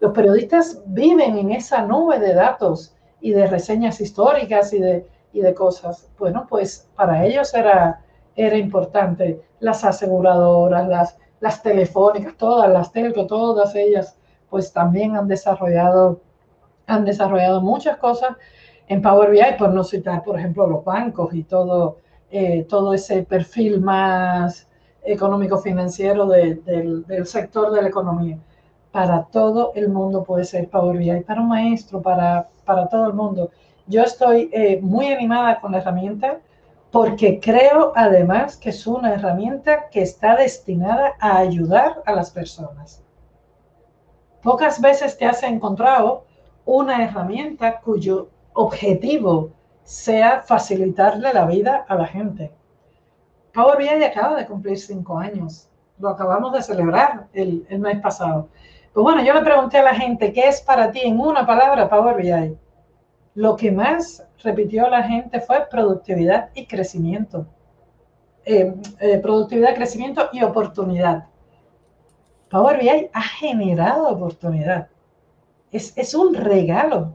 Los 0.00 0.12
periodistas 0.12 0.82
viven 0.86 1.36
en 1.38 1.50
esa 1.52 1.82
nube 1.82 2.18
de 2.18 2.34
datos 2.34 2.94
y 3.20 3.32
de 3.32 3.46
reseñas 3.46 4.00
históricas 4.00 4.72
y 4.72 4.80
de, 4.80 5.06
y 5.32 5.40
de 5.40 5.54
cosas. 5.54 6.08
Bueno, 6.18 6.46
pues 6.48 6.88
para 6.96 7.24
ellos 7.24 7.52
era 7.54 8.00
era 8.36 8.56
importante. 8.56 9.42
Las 9.60 9.84
aseguradoras, 9.84 10.88
las, 10.88 11.18
las 11.40 11.62
telefónicas, 11.62 12.36
todas 12.36 12.70
las 12.70 12.92
telco, 12.92 13.26
todas 13.26 13.74
ellas, 13.74 14.16
pues 14.48 14.72
también 14.72 15.16
han 15.16 15.28
desarrollado, 15.28 16.20
han 16.86 17.04
desarrollado 17.04 17.60
muchas 17.60 17.96
cosas 17.98 18.36
en 18.88 19.02
Power 19.02 19.30
BI, 19.30 19.56
por 19.58 19.70
no 19.70 19.84
citar, 19.84 20.24
por 20.24 20.38
ejemplo, 20.38 20.66
los 20.66 20.84
bancos 20.84 21.32
y 21.34 21.44
todo, 21.44 21.98
eh, 22.30 22.64
todo 22.68 22.94
ese 22.94 23.22
perfil 23.22 23.80
más 23.80 24.66
económico-financiero 25.04 26.26
del, 26.26 26.64
del, 26.64 27.26
sector 27.26 27.72
de 27.72 27.82
la 27.82 27.88
economía. 27.88 28.38
Para 28.92 29.24
todo 29.24 29.72
el 29.74 29.88
mundo 29.88 30.24
puede 30.24 30.44
ser 30.44 30.68
Power 30.68 30.98
BI, 30.98 31.20
para 31.20 31.40
un 31.40 31.48
maestro, 31.48 32.02
para, 32.02 32.48
para 32.64 32.88
todo 32.88 33.06
el 33.06 33.14
mundo. 33.14 33.50
Yo 33.86 34.02
estoy 34.02 34.50
eh, 34.52 34.78
muy 34.80 35.06
animada 35.06 35.60
con 35.60 35.72
la 35.72 35.78
herramienta 35.78 36.38
porque 36.90 37.38
creo 37.38 37.92
además 37.94 38.56
que 38.56 38.70
es 38.70 38.86
una 38.86 39.14
herramienta 39.14 39.88
que 39.90 40.02
está 40.02 40.36
destinada 40.36 41.12
a 41.20 41.38
ayudar 41.38 42.02
a 42.04 42.12
las 42.12 42.30
personas. 42.30 43.02
Pocas 44.42 44.80
veces 44.80 45.16
te 45.16 45.26
has 45.26 45.42
encontrado 45.42 46.24
una 46.64 47.04
herramienta 47.04 47.80
cuyo 47.80 48.28
objetivo 48.54 49.50
sea 49.84 50.42
facilitarle 50.42 51.32
la 51.32 51.46
vida 51.46 51.84
a 51.88 51.94
la 51.94 52.06
gente. 52.06 52.52
Power 53.52 53.78
BI 53.78 54.04
acaba 54.04 54.36
de 54.36 54.46
cumplir 54.46 54.78
cinco 54.78 55.18
años. 55.18 55.68
Lo 55.98 56.10
acabamos 56.10 56.52
de 56.52 56.62
celebrar 56.62 57.26
el, 57.32 57.66
mes 57.78 58.00
pasado. 58.00 58.48
Pues 58.92 59.02
bueno, 59.04 59.22
yo 59.22 59.34
le 59.34 59.42
pregunté 59.42 59.78
a 59.78 59.84
la 59.84 59.94
gente, 59.94 60.32
¿qué 60.32 60.48
es 60.48 60.60
para 60.60 60.90
ti 60.90 61.00
en 61.02 61.20
una 61.20 61.46
palabra 61.46 61.88
Power 61.88 62.16
BI? 62.16 62.56
Lo 63.34 63.56
que 63.56 63.70
más 63.70 64.26
repitió 64.42 64.88
la 64.88 65.02
gente 65.02 65.40
fue 65.40 65.66
productividad 65.70 66.50
y 66.54 66.66
crecimiento. 66.66 67.46
Eh, 68.44 68.74
eh, 69.00 69.18
productividad, 69.18 69.74
crecimiento 69.74 70.28
y 70.32 70.42
oportunidad. 70.42 71.26
Power 72.50 72.80
BI 72.80 73.10
ha 73.12 73.22
generado 73.22 74.08
oportunidad. 74.08 74.88
Es, 75.70 75.96
es 75.96 76.14
un 76.14 76.34
regalo. 76.34 77.12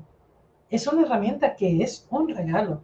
Es 0.69 0.87
una 0.87 1.01
herramienta 1.03 1.55
que 1.55 1.83
es 1.83 2.07
un 2.09 2.29
regalo. 2.29 2.81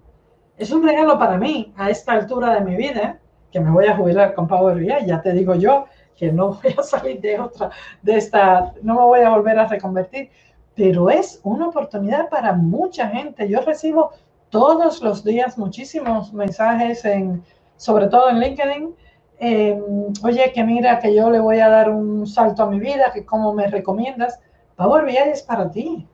Es 0.57 0.71
un 0.71 0.83
regalo 0.83 1.17
para 1.17 1.37
mí 1.37 1.73
a 1.77 1.89
esta 1.89 2.13
altura 2.13 2.53
de 2.55 2.61
mi 2.61 2.75
vida, 2.75 3.20
que 3.51 3.59
me 3.59 3.71
voy 3.71 3.85
a 3.85 3.95
jubilar 3.95 4.33
con 4.33 4.47
Power 4.47 4.77
BI. 4.77 5.05
Ya 5.05 5.21
te 5.21 5.33
digo 5.33 5.55
yo 5.55 5.85
que 6.15 6.31
no 6.31 6.59
voy 6.63 6.75
a 6.77 6.83
salir 6.83 7.19
de 7.19 7.39
otra, 7.39 7.71
de 8.01 8.17
esta, 8.17 8.73
no 8.81 8.95
me 8.95 9.01
voy 9.01 9.19
a 9.21 9.29
volver 9.29 9.59
a 9.59 9.67
reconvertir, 9.67 10.29
pero 10.75 11.09
es 11.09 11.39
una 11.43 11.67
oportunidad 11.67 12.29
para 12.29 12.53
mucha 12.53 13.07
gente. 13.07 13.47
Yo 13.49 13.61
recibo 13.61 14.11
todos 14.49 15.01
los 15.01 15.23
días 15.23 15.57
muchísimos 15.57 16.33
mensajes, 16.33 17.03
en, 17.05 17.43
sobre 17.77 18.07
todo 18.07 18.29
en 18.29 18.39
LinkedIn. 18.39 18.95
Em, 19.39 19.81
Oye, 20.23 20.51
que 20.53 20.63
mira, 20.63 20.99
que 20.99 21.15
yo 21.15 21.31
le 21.31 21.39
voy 21.39 21.59
a 21.59 21.69
dar 21.69 21.89
un 21.89 22.27
salto 22.27 22.63
a 22.63 22.69
mi 22.69 22.79
vida, 22.79 23.11
que 23.13 23.25
cómo 23.25 23.53
me 23.53 23.67
recomiendas. 23.67 24.39
Power 24.75 25.05
BI 25.05 25.17
es 25.17 25.41
para 25.41 25.71
ti. 25.71 26.07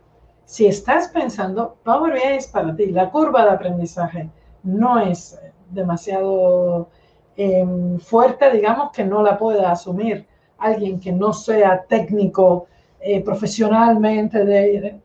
Si 0.45 0.65
estás 0.65 1.09
pensando, 1.09 1.75
Power 1.83 2.13
BI 2.13 2.37
es 2.37 2.47
para 2.47 2.73
ti. 2.75 2.87
La 2.87 3.09
curva 3.09 3.43
de 3.43 3.51
aprendizaje 3.51 4.29
no 4.63 4.99
es 4.99 5.37
demasiado 5.71 6.89
em, 7.37 7.99
fuerte, 7.99 8.51
digamos, 8.51 8.91
que 8.91 9.05
no 9.05 9.21
la 9.21 9.37
pueda 9.37 9.71
asumir 9.71 10.25
alguien 10.57 10.99
que 10.99 11.11
no 11.11 11.33
sea 11.33 11.85
técnico 11.87 12.67
eh, 12.99 13.23
profesionalmente 13.23 14.43
de, 14.43 14.99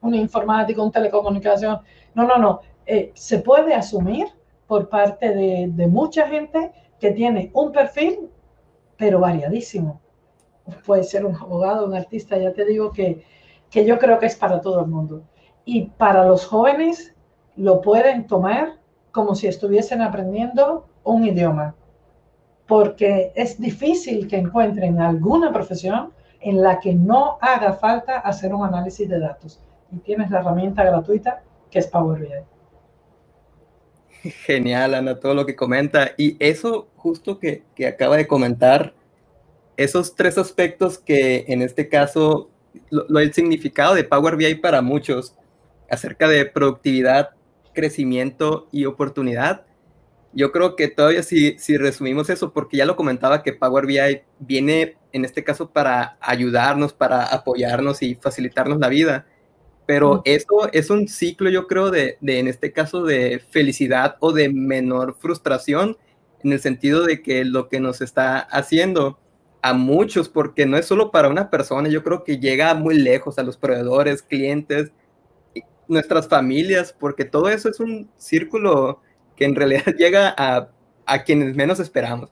un 0.00 0.14
informático, 0.14 0.82
un 0.82 0.92
telecomunicación. 0.92 1.80
No, 2.14 2.24
no, 2.24 2.38
no. 2.38 2.60
Eh, 2.86 3.10
se 3.14 3.40
puede 3.40 3.74
asumir 3.74 4.26
por 4.66 4.88
parte 4.88 5.34
de, 5.34 5.86
mucha 5.88 6.28
gente 6.28 6.72
que 7.00 7.10
tiene 7.10 7.50
un 7.52 7.72
perfil, 7.72 8.30
pero 8.96 9.20
variadísimo. 9.20 10.00
Puede 10.84 11.04
ser 11.04 11.24
un 11.24 11.34
abogado, 11.34 11.86
un 11.86 11.94
artista, 11.94 12.38
ya 12.38 12.52
te 12.52 12.64
digo 12.64 12.92
que, 12.92 13.24
que 13.70 13.84
yo 13.84 13.98
creo 13.98 14.18
que 14.18 14.26
es 14.26 14.36
para 14.36 14.60
todo 14.60 14.80
el 14.80 14.86
mundo. 14.86 15.22
Y 15.64 15.86
para 15.86 16.24
los 16.24 16.46
jóvenes 16.46 17.14
lo 17.56 17.80
pueden 17.80 18.26
tomar 18.26 18.78
como 19.16 19.34
si 19.34 19.46
estuviesen 19.46 20.02
aprendiendo 20.02 20.86
un 21.02 21.24
idioma, 21.24 21.74
porque 22.66 23.32
es 23.34 23.58
difícil 23.58 24.28
que 24.28 24.36
encuentren 24.36 25.00
alguna 25.00 25.54
profesión 25.54 26.12
en 26.42 26.62
la 26.62 26.78
que 26.80 26.92
no 26.92 27.38
haga 27.40 27.72
falta 27.72 28.18
hacer 28.18 28.54
un 28.54 28.66
análisis 28.66 29.08
de 29.08 29.18
datos. 29.18 29.58
Y 29.90 29.96
tienes 30.00 30.30
la 30.30 30.40
herramienta 30.40 30.84
gratuita 30.84 31.42
que 31.70 31.78
es 31.78 31.86
Power 31.86 32.20
BI. 32.20 32.28
Genial, 34.30 34.92
Ana, 34.92 35.18
todo 35.18 35.32
lo 35.32 35.46
que 35.46 35.56
comenta. 35.56 36.10
Y 36.18 36.36
eso 36.38 36.88
justo 36.96 37.38
que, 37.38 37.62
que 37.74 37.86
acaba 37.86 38.18
de 38.18 38.26
comentar, 38.26 38.92
esos 39.78 40.14
tres 40.14 40.36
aspectos 40.36 40.98
que 40.98 41.46
en 41.48 41.62
este 41.62 41.88
caso, 41.88 42.50
lo, 42.90 43.18
el 43.18 43.32
significado 43.32 43.94
de 43.94 44.04
Power 44.04 44.36
BI 44.36 44.56
para 44.56 44.82
muchos, 44.82 45.34
acerca 45.88 46.28
de 46.28 46.44
productividad, 46.44 47.35
crecimiento 47.76 48.66
y 48.72 48.86
oportunidad, 48.86 49.66
yo 50.32 50.50
creo 50.50 50.74
que 50.74 50.88
todavía 50.88 51.22
si, 51.22 51.58
si 51.58 51.78
resumimos 51.78 52.28
eso, 52.28 52.52
porque 52.52 52.76
ya 52.76 52.84
lo 52.84 52.96
comentaba 52.96 53.44
que 53.44 53.52
Power 53.52 53.86
BI 53.86 54.22
viene 54.40 54.96
en 55.12 55.24
este 55.24 55.44
caso 55.44 55.70
para 55.70 56.18
ayudarnos, 56.20 56.92
para 56.92 57.24
apoyarnos 57.24 58.02
y 58.02 58.16
facilitarnos 58.16 58.78
la 58.78 58.88
vida. 58.88 59.26
Pero 59.86 60.20
eso 60.24 60.68
es 60.72 60.90
un 60.90 61.06
ciclo, 61.06 61.48
yo 61.48 61.68
creo, 61.68 61.90
de, 61.90 62.18
de, 62.20 62.40
en 62.40 62.48
este 62.48 62.72
caso, 62.72 63.04
de 63.04 63.40
felicidad 63.50 64.16
o 64.18 64.32
de 64.32 64.48
menor 64.48 65.16
frustración, 65.18 65.96
en 66.42 66.52
el 66.52 66.60
sentido 66.60 67.04
de 67.04 67.22
que 67.22 67.44
lo 67.44 67.68
que 67.68 67.80
nos 67.80 68.00
está 68.00 68.40
haciendo 68.40 69.18
a 69.62 69.72
muchos, 69.72 70.28
porque 70.28 70.66
no 70.66 70.76
es 70.76 70.86
solo 70.86 71.10
para 71.10 71.28
una 71.28 71.50
persona, 71.50 71.88
yo 71.88 72.02
creo 72.02 72.24
que 72.24 72.38
llega 72.38 72.74
muy 72.74 72.98
lejos 72.98 73.38
a 73.38 73.42
los 73.42 73.56
proveedores, 73.56 74.22
clientes, 74.22 74.92
nuestras 75.88 76.28
familias, 76.28 76.94
porque 76.98 77.24
todo 77.24 77.48
eso 77.48 77.68
es 77.68 77.80
un 77.80 78.10
círculo 78.16 79.00
que 79.36 79.44
en 79.44 79.54
realidad 79.54 79.84
llega 79.98 80.34
a, 80.36 80.70
a 81.06 81.24
quienes 81.24 81.54
menos 81.54 81.80
esperamos. 81.80 82.30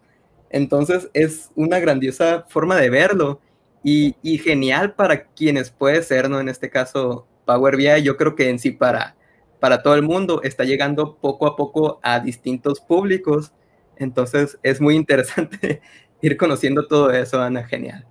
Entonces 0.51 1.09
es 1.15 1.51
una 1.55 1.79
grandiosa 1.79 2.45
forma 2.49 2.77
de 2.77 2.91
verlo 2.91 3.41
y, 3.83 4.17
y, 4.23 4.39
genial 4.39 4.95
para 4.95 5.25
quienes 5.25 5.71
puede 5.71 6.03
ser, 6.03 6.31
¿no? 6.31 6.41
En 6.41 6.49
este 6.49 6.71
caso, 6.71 7.27
Power 7.45 7.77
BI, 7.77 8.03
yo 8.03 8.17
creo 8.17 8.35
que 8.35 8.49
en 8.49 8.59
sí 8.59 8.71
para, 8.71 9.15
para 9.61 9.83
todo 9.83 9.95
el 9.95 10.03
mundo 10.03 10.43
está 10.43 10.65
llegando 10.65 11.17
poco 11.17 11.47
a 11.47 11.57
poco 11.57 12.01
a 12.03 12.21
distintos 12.21 12.81
públicos. 12.81 13.53
Entonces 13.97 14.59
es 14.63 14.81
muy 14.81 14.95
interesante 14.95 15.83
ir 16.23 16.37
conociendo 16.37 16.87
todo 16.87 17.11
eso, 17.11 17.41
Ana, 17.41 17.65
genial. 17.65 18.07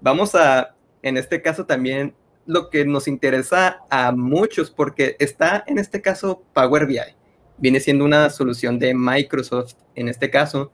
Vamos 0.00 0.34
a, 0.34 0.74
en 1.02 1.16
este 1.16 1.42
caso 1.42 1.64
también, 1.66 2.14
lo 2.46 2.70
que 2.70 2.84
nos 2.84 3.08
interesa 3.08 3.78
a 3.90 4.12
muchos, 4.12 4.70
porque 4.70 5.16
está 5.18 5.64
en 5.66 5.78
este 5.78 6.00
caso 6.00 6.42
Power 6.52 6.86
BI. 6.86 6.98
Viene 7.58 7.80
siendo 7.80 8.04
una 8.04 8.30
solución 8.30 8.78
de 8.78 8.94
Microsoft 8.94 9.74
en 9.94 10.08
este 10.08 10.30
caso, 10.30 10.72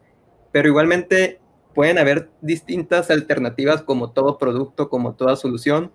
pero 0.53 0.69
igualmente 0.69 1.41
pueden 1.75 1.99
haber 1.99 2.31
distintas 2.41 3.11
alternativas 3.11 3.83
como 3.83 4.11
todo 4.11 4.39
producto, 4.39 4.89
como 4.89 5.15
toda 5.15 5.37
solución. 5.37 5.93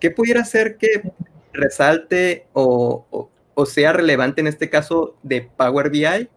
¿Qué 0.00 0.10
pudiera 0.10 0.44
ser 0.44 0.76
que 0.76 1.12
resalte 1.52 2.46
o, 2.52 3.28
sea 3.66 3.92
relevante 3.92 4.40
en 4.40 4.48
este 4.48 4.68
caso 4.68 5.16
de 5.22 5.48
Power 5.56 5.90
BI 5.90 6.28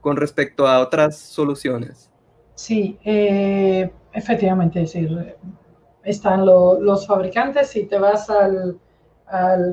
con 0.00 0.16
respecto 0.16 0.68
a 0.68 0.80
otras 0.80 1.18
soluciones? 1.18 2.10
Sí, 2.54 2.98
eh, 3.04 3.90
efectivamente, 4.12 4.82
es 4.82 4.92
decir, 4.92 5.36
están 6.08 6.46
los 6.46 7.06
fabricantes, 7.06 7.68
si 7.68 7.84
te 7.84 7.98
vas 7.98 8.30
al, 8.30 8.78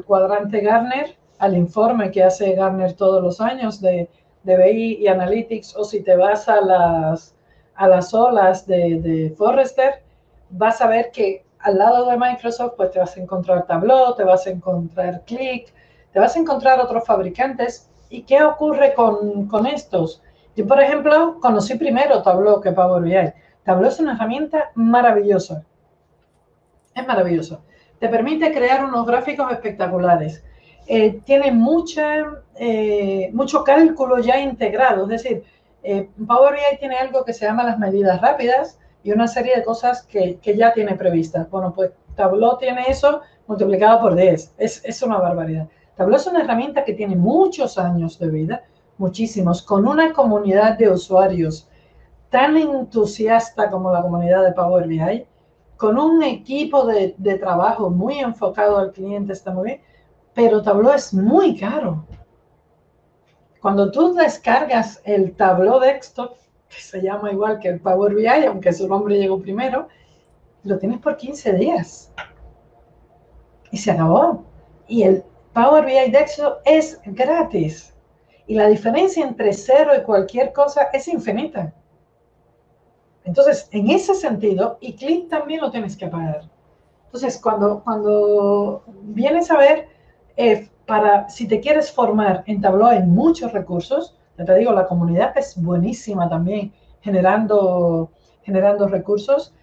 cuadrante 0.06 0.60
Garner, 0.60 1.16
al 1.40 1.56
informe 1.56 2.12
que 2.12 2.24
hace 2.24 2.54
Garner 2.54 2.94
todos 2.94 3.24
los 3.24 3.40
años 3.40 3.80
de, 3.82 4.10
de 4.44 4.58
BI 4.58 4.98
y 5.00 5.08
Analytics, 5.08 5.76
o 5.76 5.84
si 5.84 6.02
te 6.02 6.16
vas 6.16 6.50
a 6.50 6.62
las, 6.62 7.36
a 7.76 7.88
las 7.88 8.14
olas 8.14 8.68
de, 8.68 9.00
de 9.02 9.30
Forrester, 9.38 10.02
vas 10.50 10.82
a 10.82 10.88
ver 10.88 11.12
que 11.12 11.46
al 11.60 11.78
lado 11.78 12.10
de 12.10 12.18
Microsoft, 12.18 12.74
pues 12.78 12.92
te 12.92 13.00
vas 13.00 13.18
a 13.18 13.22
encontrar 13.22 13.66
Tableau, 13.66 14.14
te 14.16 14.24
vas 14.24 14.46
a 14.46 14.52
encontrar 14.52 15.24
Click, 15.26 15.74
te 16.14 16.20
vas 16.20 16.36
a 16.36 16.40
encontrar 16.40 16.80
otros 16.80 17.06
fabricantes. 17.06 17.90
¿Y 18.10 18.22
qué 18.22 18.44
ocurre 18.44 18.94
con, 18.94 19.48
con 19.48 19.66
estos? 19.66 20.22
Yo, 20.56 20.68
por 20.68 20.80
ejemplo, 20.82 21.40
conocí 21.42 21.76
primero 21.76 22.22
Tableau 22.22 22.62
que 22.62 22.72
Power 22.72 23.02
BI. 23.02 23.34
Tableau 23.64 23.90
es 23.90 24.00
una 24.00 24.14
herramienta 24.14 24.72
maravillosa. 24.76 25.64
Es 26.96 27.06
maravilloso. 27.06 27.62
Te 28.00 28.08
permite 28.08 28.54
crear 28.54 28.86
unos 28.86 29.06
gráficos 29.06 29.52
espectaculares. 29.52 30.44
Eh, 30.88 31.20
tiene 31.26 31.52
mucha, 31.52 32.24
eh, 32.56 33.30
mucho 33.34 33.66
cálculo 33.66 34.20
ya 34.20 34.40
integrado. 34.40 35.04
Es 35.04 35.22
decir, 35.22 35.44
eh, 35.84 36.10
Power 36.26 36.54
BI 36.54 36.78
tiene 36.80 36.96
algo 36.96 37.26
que 37.26 37.34
se 37.34 37.46
llama 37.46 37.66
las 37.66 37.78
medidas 37.78 38.22
rápidas 38.22 38.80
y 39.04 39.12
una 39.12 39.28
serie 39.28 39.58
de 39.58 39.64
cosas 39.66 40.04
que, 40.04 40.38
que 40.38 40.56
ya 40.56 40.74
tiene 40.74 40.96
previstas. 40.96 41.50
Bueno, 41.50 41.74
pues 41.76 41.92
Tableau 42.16 42.58
tiene 42.58 42.86
eso 42.88 43.22
multiplicado 43.46 44.00
por 44.00 44.16
10. 44.16 44.54
Es, 44.58 44.82
es 44.86 45.02
una 45.04 45.18
barbaridad. 45.18 45.68
Tableau 45.98 46.18
es 46.18 46.28
una 46.28 46.44
herramienta 46.44 46.86
que 46.86 46.94
tiene 46.94 47.18
muchos 47.18 47.78
años 47.78 48.18
de 48.20 48.30
vida, 48.30 48.64
muchísimos, 48.98 49.62
con 49.62 49.86
una 49.86 50.14
comunidad 50.14 50.78
de 50.78 50.90
usuarios 50.90 51.68
tan 52.30 52.56
entusiasta 52.56 53.70
como 53.70 53.92
la 53.92 54.02
comunidad 54.02 54.44
de 54.44 54.54
Power 54.54 54.88
BI, 54.88 55.28
con 55.78 55.98
un 55.98 56.24
equipo 56.24 56.86
de, 56.86 57.14
trabajo 57.40 57.90
muy 57.90 58.20
enfocado 58.20 58.78
al 58.78 58.92
cliente, 58.92 59.34
está 59.34 59.52
muy 59.52 59.66
bien, 59.66 59.82
pero 60.34 60.62
Tableau 60.62 60.94
es 60.94 61.14
muy 61.14 61.58
caro. 61.58 62.06
Cuando 63.62 63.92
tú 63.92 64.14
descargas 64.14 65.02
el 65.06 65.36
Tableau 65.36 65.80
Desktop, 65.80 66.38
que 66.70 66.82
se 66.82 67.02
llama 67.02 67.32
igual 67.32 67.60
que 67.60 67.70
el 67.70 67.80
Power 67.80 68.14
BI, 68.14 68.46
aunque 68.46 68.74
su 68.74 68.88
nombre 68.88 69.18
llegó 69.18 69.42
primero, 69.42 69.88
lo 70.64 70.78
tienes 70.78 71.00
por 71.00 71.18
15 71.18 71.54
días. 71.54 72.12
Y 73.72 73.78
se 73.78 73.92
acabó. 73.92 74.44
Y 74.88 75.04
el 75.04 75.24
Power 75.54 75.86
BI 75.86 76.12
Desktop 76.12 76.60
es 76.66 77.00
gratis. 77.06 77.94
Y 78.48 78.56
la 78.56 78.68
diferencia 78.68 79.26
entre 79.26 79.54
cero 79.54 79.92
y 79.98 80.04
cualquier 80.04 80.54
cosa 80.54 80.84
es 80.94 81.08
infinita. 81.08 81.74
Entonces, 83.26 83.68
en 83.72 83.90
ese 83.90 84.14
sentido, 84.14 84.78
y 84.80 84.94
Click 84.94 85.30
también 85.30 85.62
lo 85.62 85.72
tienes 85.72 85.98
que 85.98 86.08
pagar. 86.08 86.44
Entonces, 87.06 87.40
cuando, 87.42 87.84
cuando 87.84 88.84
vienes 89.02 89.50
a 89.50 89.58
ver, 89.58 89.88
eh, 90.38 90.70
para, 90.86 91.28
si 91.30 91.48
te 91.48 91.60
quieres 91.60 91.92
formar 91.92 92.44
en 92.46 92.62
Tableau 92.62 92.88
hay 92.88 93.04
muchos 93.04 93.52
recursos. 93.52 94.16
Ya 94.38 94.46
te 94.46 94.56
digo, 94.56 94.72
la 94.72 94.88
comunidad 94.88 95.36
es 95.38 95.62
buenísima 95.62 96.30
también 96.30 96.72
generando, 97.02 98.12
generando 98.44 98.88
recursos. 98.88 99.54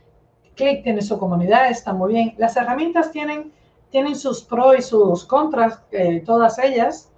Click 0.57 0.83
tiene 0.83 1.03
su 1.03 1.19
comunidad, 1.19 1.71
está 1.71 1.93
muy 1.93 2.15
bien. 2.15 2.35
Las 2.39 2.57
herramientas 2.57 3.13
tienen, 3.13 3.53
tienen 3.91 4.17
sus 4.17 4.43
pros 4.43 4.79
y 4.79 4.83
sus 4.83 5.25
contras, 5.25 5.83
eh, 5.93 6.23
todas 6.25 6.59
ellas, 6.59 7.11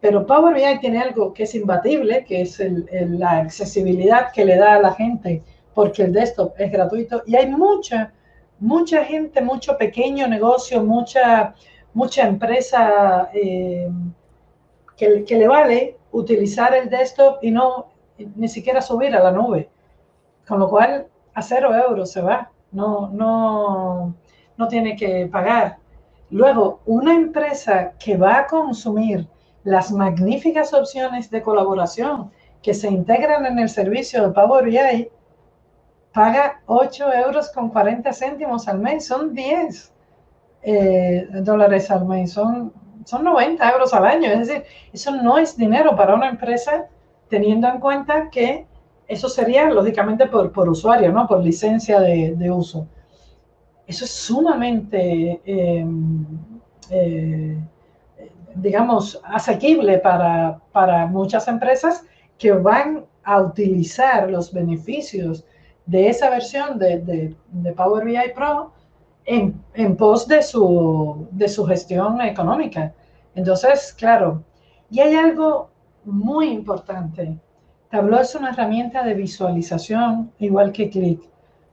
pero 0.00 0.26
Power 0.26 0.54
BI 0.54 0.80
tiene 0.80 1.00
algo 1.00 1.32
que 1.32 1.44
es 1.44 1.54
imbatible, 1.54 2.24
que 2.24 2.42
es 2.42 2.60
el, 2.60 2.86
la 3.18 3.38
accesibilidad 3.38 4.32
que 4.32 4.44
le 4.44 4.56
da 4.56 4.74
a 4.74 4.80
la 4.80 4.94
gente 4.94 5.42
porque 5.76 6.04
el 6.04 6.12
desktop 6.14 6.54
es 6.58 6.72
gratuito 6.72 7.22
y 7.26 7.36
hay 7.36 7.50
mucha, 7.50 8.10
mucha 8.58 9.04
gente, 9.04 9.42
mucho 9.42 9.76
pequeño 9.76 10.26
negocio, 10.26 10.82
mucha, 10.82 11.54
mucha 11.92 12.26
empresa 12.26 13.28
eh, 13.34 13.86
que, 14.96 15.22
que, 15.24 15.36
le 15.36 15.46
vale 15.46 15.98
utilizar 16.12 16.74
el 16.74 16.88
desktop 16.88 17.44
y 17.44 17.50
no 17.50 17.88
ni 18.36 18.48
siquiera 18.48 18.80
subir 18.80 19.14
a 19.14 19.22
la 19.22 19.30
nube. 19.30 19.68
Con 20.48 20.60
lo 20.60 20.70
cual, 20.70 21.08
a 21.34 21.42
cero 21.42 21.74
euros 21.74 22.10
se 22.10 22.22
va, 22.22 22.50
no, 22.72 23.10
no, 23.12 24.14
no 24.56 24.68
tiene 24.68 24.96
que 24.96 25.26
pagar. 25.26 25.76
Luego, 26.30 26.80
una 26.86 27.14
empresa 27.14 27.92
que 27.98 28.16
va 28.16 28.38
a 28.38 28.46
consumir 28.46 29.28
las 29.62 29.92
magníficas 29.92 30.72
opciones 30.72 31.30
de 31.30 31.42
colaboración 31.42 32.30
que 32.62 32.72
se 32.72 32.88
integran 32.88 33.44
en 33.44 33.58
el 33.58 33.68
servicio 33.68 34.26
de 34.26 34.32
Power 34.32 34.64
BI, 34.64 35.10
paga 36.16 36.62
8 36.64 37.12
euros 37.12 37.50
con 37.50 37.68
40 37.68 38.10
céntimos 38.14 38.66
al 38.68 38.78
mes, 38.78 39.04
son 39.06 39.34
10 39.34 39.92
eh, 40.62 41.28
dólares 41.42 41.90
al 41.90 42.06
mes, 42.06 42.32
son, 42.32 42.72
son 43.04 43.22
90 43.22 43.70
euros 43.70 43.92
al 43.92 44.06
año. 44.06 44.30
Es 44.30 44.48
decir, 44.48 44.64
eso 44.94 45.10
no 45.10 45.36
es 45.36 45.58
dinero 45.58 45.94
para 45.94 46.14
una 46.14 46.30
empresa 46.30 46.86
teniendo 47.28 47.68
en 47.68 47.80
cuenta 47.80 48.30
que 48.30 48.66
eso 49.06 49.28
sería 49.28 49.68
lógicamente 49.68 50.26
por, 50.26 50.52
por 50.52 50.70
usuario, 50.70 51.12
¿no? 51.12 51.26
Por 51.26 51.44
licencia 51.44 52.00
de, 52.00 52.34
de 52.34 52.50
uso. 52.50 52.88
Eso 53.86 54.06
es 54.06 54.10
sumamente, 54.10 55.42
eh, 55.44 55.86
eh, 56.88 57.58
digamos, 58.54 59.20
asequible 59.22 59.98
para, 59.98 60.58
para 60.72 61.04
muchas 61.04 61.46
empresas 61.46 62.06
que 62.38 62.52
van 62.52 63.04
a 63.22 63.42
utilizar 63.42 64.30
los 64.30 64.50
beneficios 64.50 65.44
de 65.86 66.08
esa 66.08 66.30
versión 66.30 66.78
de, 66.78 66.98
de, 66.98 67.72
Power 67.72 68.04
BI 68.04 68.32
Pro 68.34 68.72
en, 69.24 69.62
en, 69.74 69.96
pos 69.96 70.26
de 70.26 70.42
su, 70.42 71.26
de 71.30 71.48
su 71.48 71.64
gestión 71.64 72.20
económica. 72.20 72.92
Entonces, 73.34 73.94
claro, 73.96 74.42
y 74.90 75.00
hay 75.00 75.14
algo 75.14 75.70
muy 76.04 76.48
importante. 76.48 77.38
Tableau 77.90 78.20
es 78.20 78.34
una 78.34 78.50
herramienta 78.50 79.04
de 79.04 79.14
visualización, 79.14 80.32
igual 80.38 80.72
que 80.72 80.90
Click. 80.90 81.22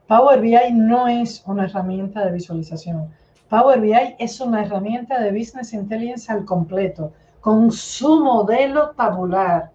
Power 0.08 0.42
BI 0.42 0.74
no 0.74 1.08
es 1.08 1.44
una 1.46 1.66
herramienta 1.66 2.26
de 2.26 2.32
visualización. 2.32 3.10
Power 3.50 3.80
BI 3.80 4.16
es 4.20 4.40
una 4.40 4.64
herramienta 4.64 5.20
de 5.20 5.32
Business 5.32 5.74
Intelligence 5.74 6.32
al 6.32 6.46
completo, 6.46 7.14
con 7.40 7.72
su 7.72 8.24
modelo 8.24 8.92
tabular. 8.92 9.72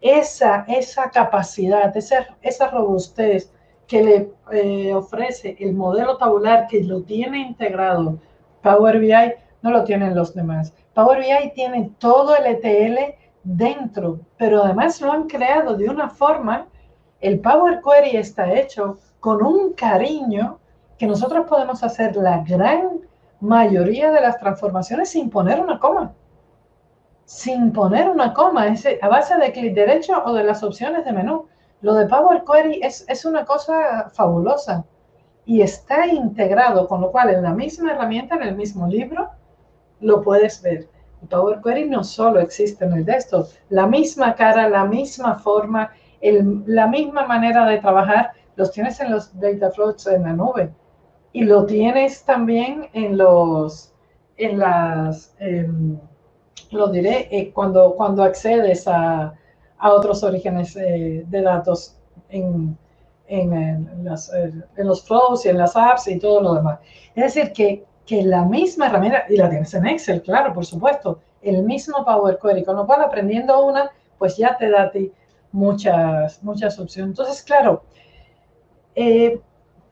Esa, 0.00 0.64
esa 0.66 1.10
capacidad, 1.10 1.96
esa, 1.96 2.26
esa 2.42 2.68
robustez, 2.68 3.52
que 3.86 4.02
le 4.02 4.32
eh, 4.52 4.94
ofrece 4.94 5.56
el 5.58 5.74
modelo 5.74 6.16
tabular 6.16 6.66
que 6.66 6.82
lo 6.82 7.02
tiene 7.02 7.40
integrado 7.40 8.18
Power 8.62 8.98
BI, 8.98 9.34
no 9.62 9.70
lo 9.70 9.84
tienen 9.84 10.14
los 10.14 10.34
demás. 10.34 10.72
Power 10.94 11.20
BI 11.20 11.52
tiene 11.54 11.90
todo 11.98 12.36
el 12.36 12.46
ETL 12.46 13.16
dentro, 13.44 14.20
pero 14.36 14.62
además 14.62 15.00
lo 15.00 15.12
han 15.12 15.26
creado 15.26 15.76
de 15.76 15.88
una 15.88 16.08
forma, 16.08 16.68
el 17.20 17.40
Power 17.40 17.80
Query 17.82 18.16
está 18.16 18.52
hecho 18.52 18.98
con 19.20 19.44
un 19.44 19.72
cariño 19.74 20.58
que 20.98 21.06
nosotros 21.06 21.46
podemos 21.48 21.82
hacer 21.82 22.16
la 22.16 22.38
gran 22.38 23.00
mayoría 23.40 24.10
de 24.10 24.20
las 24.20 24.38
transformaciones 24.38 25.10
sin 25.10 25.30
poner 25.30 25.60
una 25.60 25.78
coma. 25.78 26.12
Sin 27.24 27.72
poner 27.72 28.08
una 28.08 28.34
coma, 28.34 28.66
a 29.00 29.08
base 29.08 29.36
de 29.36 29.52
clic 29.52 29.74
derecho 29.74 30.22
o 30.24 30.32
de 30.32 30.44
las 30.44 30.62
opciones 30.62 31.04
de 31.04 31.12
menú. 31.12 31.46
Lo 31.82 31.94
de 31.94 32.06
Power 32.06 32.44
Query 32.44 32.80
es, 32.82 33.04
es 33.08 33.24
una 33.24 33.44
cosa 33.44 34.08
fabulosa 34.10 34.84
y 35.44 35.60
está 35.62 36.06
integrado, 36.06 36.86
con 36.86 37.00
lo 37.00 37.10
cual 37.10 37.30
en 37.30 37.42
la 37.42 37.52
misma 37.52 37.92
herramienta, 37.92 38.36
en 38.36 38.42
el 38.42 38.56
mismo 38.56 38.86
libro, 38.86 39.30
lo 40.00 40.22
puedes 40.22 40.62
ver. 40.62 40.88
Power 41.28 41.60
Query 41.60 41.88
no 41.88 42.04
solo 42.04 42.40
existe 42.40 42.84
en 42.84 42.92
el 42.92 43.04
desktop, 43.04 43.48
la 43.68 43.86
misma 43.86 44.34
cara, 44.34 44.68
la 44.68 44.84
misma 44.84 45.36
forma, 45.36 45.90
la 46.20 46.86
misma 46.86 47.26
manera 47.26 47.66
de 47.66 47.78
trabajar, 47.78 48.32
los 48.56 48.70
tienes 48.70 49.00
en 49.00 49.10
los 49.10 49.38
data 49.38 49.70
flows 49.70 50.06
en 50.06 50.22
la 50.22 50.32
nube 50.32 50.70
y 51.32 51.44
lo 51.44 51.64
tienes 51.66 52.24
también 52.24 52.88
en 52.92 53.16
los, 53.16 53.92
en 54.36 54.58
las, 54.58 55.34
em, 55.38 55.98
lo 56.70 56.88
diré, 56.88 57.28
eh, 57.30 57.52
cuando, 57.52 57.94
cuando 57.94 58.22
accedes 58.22 58.86
a, 58.86 59.34
otros 59.90 60.22
orígenes 60.22 60.76
eh, 60.76 61.24
de 61.26 61.42
datos 61.42 61.96
en, 62.28 62.76
en, 63.26 63.98
los 64.76 65.02
flows 65.02 65.44
y 65.46 65.48
en 65.48 65.58
las 65.58 65.76
apps 65.76 66.08
y 66.08 66.18
todo 66.18 66.40
lo 66.40 66.54
demás. 66.54 66.78
Es 67.14 67.34
decir, 67.34 67.52
que, 67.52 67.84
que 68.06 68.22
la 68.22 68.44
misma 68.44 68.86
herramienta, 68.86 69.24
y 69.28 69.36
la 69.36 69.48
tienes 69.48 69.72
en 69.74 69.86
Excel, 69.86 70.22
claro, 70.22 70.52
por 70.52 70.64
supuesto, 70.66 71.20
el 71.40 71.62
mismo 71.64 72.04
Power 72.04 72.38
Query, 72.40 72.64
con 72.64 72.76
lo 72.76 72.86
cual 72.86 73.02
aprendiendo 73.02 73.64
una, 73.64 73.90
pues 74.18 74.36
ya 74.36 74.56
te 74.56 74.70
da 74.70 74.84
a 74.84 74.90
ti 74.90 75.12
muchas, 75.50 76.42
muchas 76.42 76.78
opciones. 76.78 77.10
Entonces, 77.10 77.42
claro, 77.42 77.82
eh, 78.94 79.40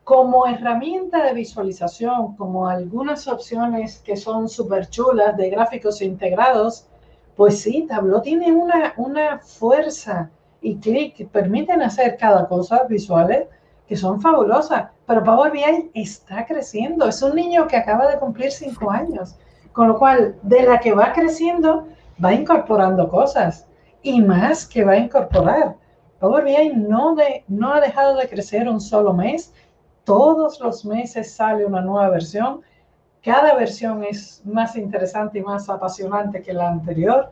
como 0.03 0.47
herramienta 0.47 1.23
de 1.23 1.33
visualización, 1.33 2.35
como 2.35 2.67
algunas 2.67 3.27
opciones 3.27 3.99
que 3.99 4.17
son 4.17 4.49
súper 4.49 4.89
chulas 4.89 5.37
de 5.37 5.49
gráficos 5.49 6.01
integrados, 6.01 6.87
pues 7.35 7.61
sí, 7.61 7.85
Tableau 7.87 8.21
tiene 8.21 8.51
una, 8.51 8.93
una 8.97 9.39
fuerza 9.39 10.29
y 10.61 10.77
clic 10.77 11.15
que 11.15 11.25
permiten 11.25 11.81
hacer 11.81 12.17
cada 12.17 12.47
cosa 12.47 12.83
visuales 12.83 13.47
que 13.87 13.97
son 13.97 14.21
fabulosas. 14.21 14.89
Pero 15.05 15.23
Power 15.23 15.51
BI 15.51 15.91
está 15.93 16.45
creciendo. 16.45 17.07
Es 17.07 17.21
un 17.21 17.35
niño 17.35 17.67
que 17.67 17.75
acaba 17.75 18.07
de 18.07 18.19
cumplir 18.19 18.51
cinco 18.51 18.89
años. 18.89 19.35
Con 19.73 19.89
lo 19.89 19.99
cual, 19.99 20.37
de 20.43 20.63
la 20.63 20.79
que 20.79 20.93
va 20.93 21.11
creciendo, 21.11 21.87
va 22.23 22.33
incorporando 22.33 23.09
cosas 23.09 23.67
y 24.01 24.21
más 24.21 24.65
que 24.65 24.83
va 24.83 24.93
a 24.93 24.97
incorporar. 24.97 25.75
Power 26.19 26.43
BI 26.43 26.73
no, 26.75 27.15
de, 27.15 27.43
no 27.47 27.73
ha 27.73 27.81
dejado 27.81 28.15
de 28.15 28.29
crecer 28.29 28.69
un 28.69 28.79
solo 28.79 29.13
mes. 29.13 29.53
Todos 30.03 30.59
los 30.59 30.85
meses 30.85 31.33
sale 31.33 31.65
una 31.65 31.81
nueva 31.81 32.09
versión. 32.09 32.61
Cada 33.23 33.55
versión 33.55 34.03
es 34.03 34.41
más 34.45 34.75
interesante 34.75 35.39
y 35.39 35.43
más 35.43 35.69
apasionante 35.69 36.41
que 36.41 36.53
la 36.53 36.69
anterior. 36.69 37.29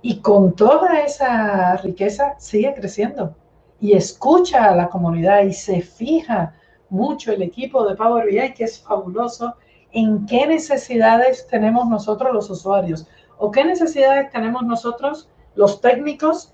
Y 0.00 0.20
con 0.20 0.54
toda 0.54 1.00
esa 1.00 1.76
riqueza 1.76 2.34
sigue 2.38 2.74
creciendo. 2.74 3.34
Y 3.80 3.92
escucha 3.92 4.66
a 4.66 4.74
la 4.74 4.88
comunidad 4.88 5.42
y 5.42 5.52
se 5.52 5.82
fija 5.82 6.54
mucho 6.88 7.32
el 7.32 7.42
equipo 7.42 7.86
de 7.86 7.94
Power 7.94 8.26
BI, 8.26 8.54
que 8.54 8.64
es 8.64 8.80
fabuloso, 8.80 9.54
en 9.92 10.26
qué 10.26 10.46
necesidades 10.46 11.46
tenemos 11.46 11.88
nosotros 11.88 12.32
los 12.32 12.50
usuarios 12.50 13.06
o 13.38 13.50
qué 13.50 13.64
necesidades 13.64 14.30
tenemos 14.30 14.62
nosotros 14.62 15.28
los 15.54 15.80
técnicos 15.80 16.52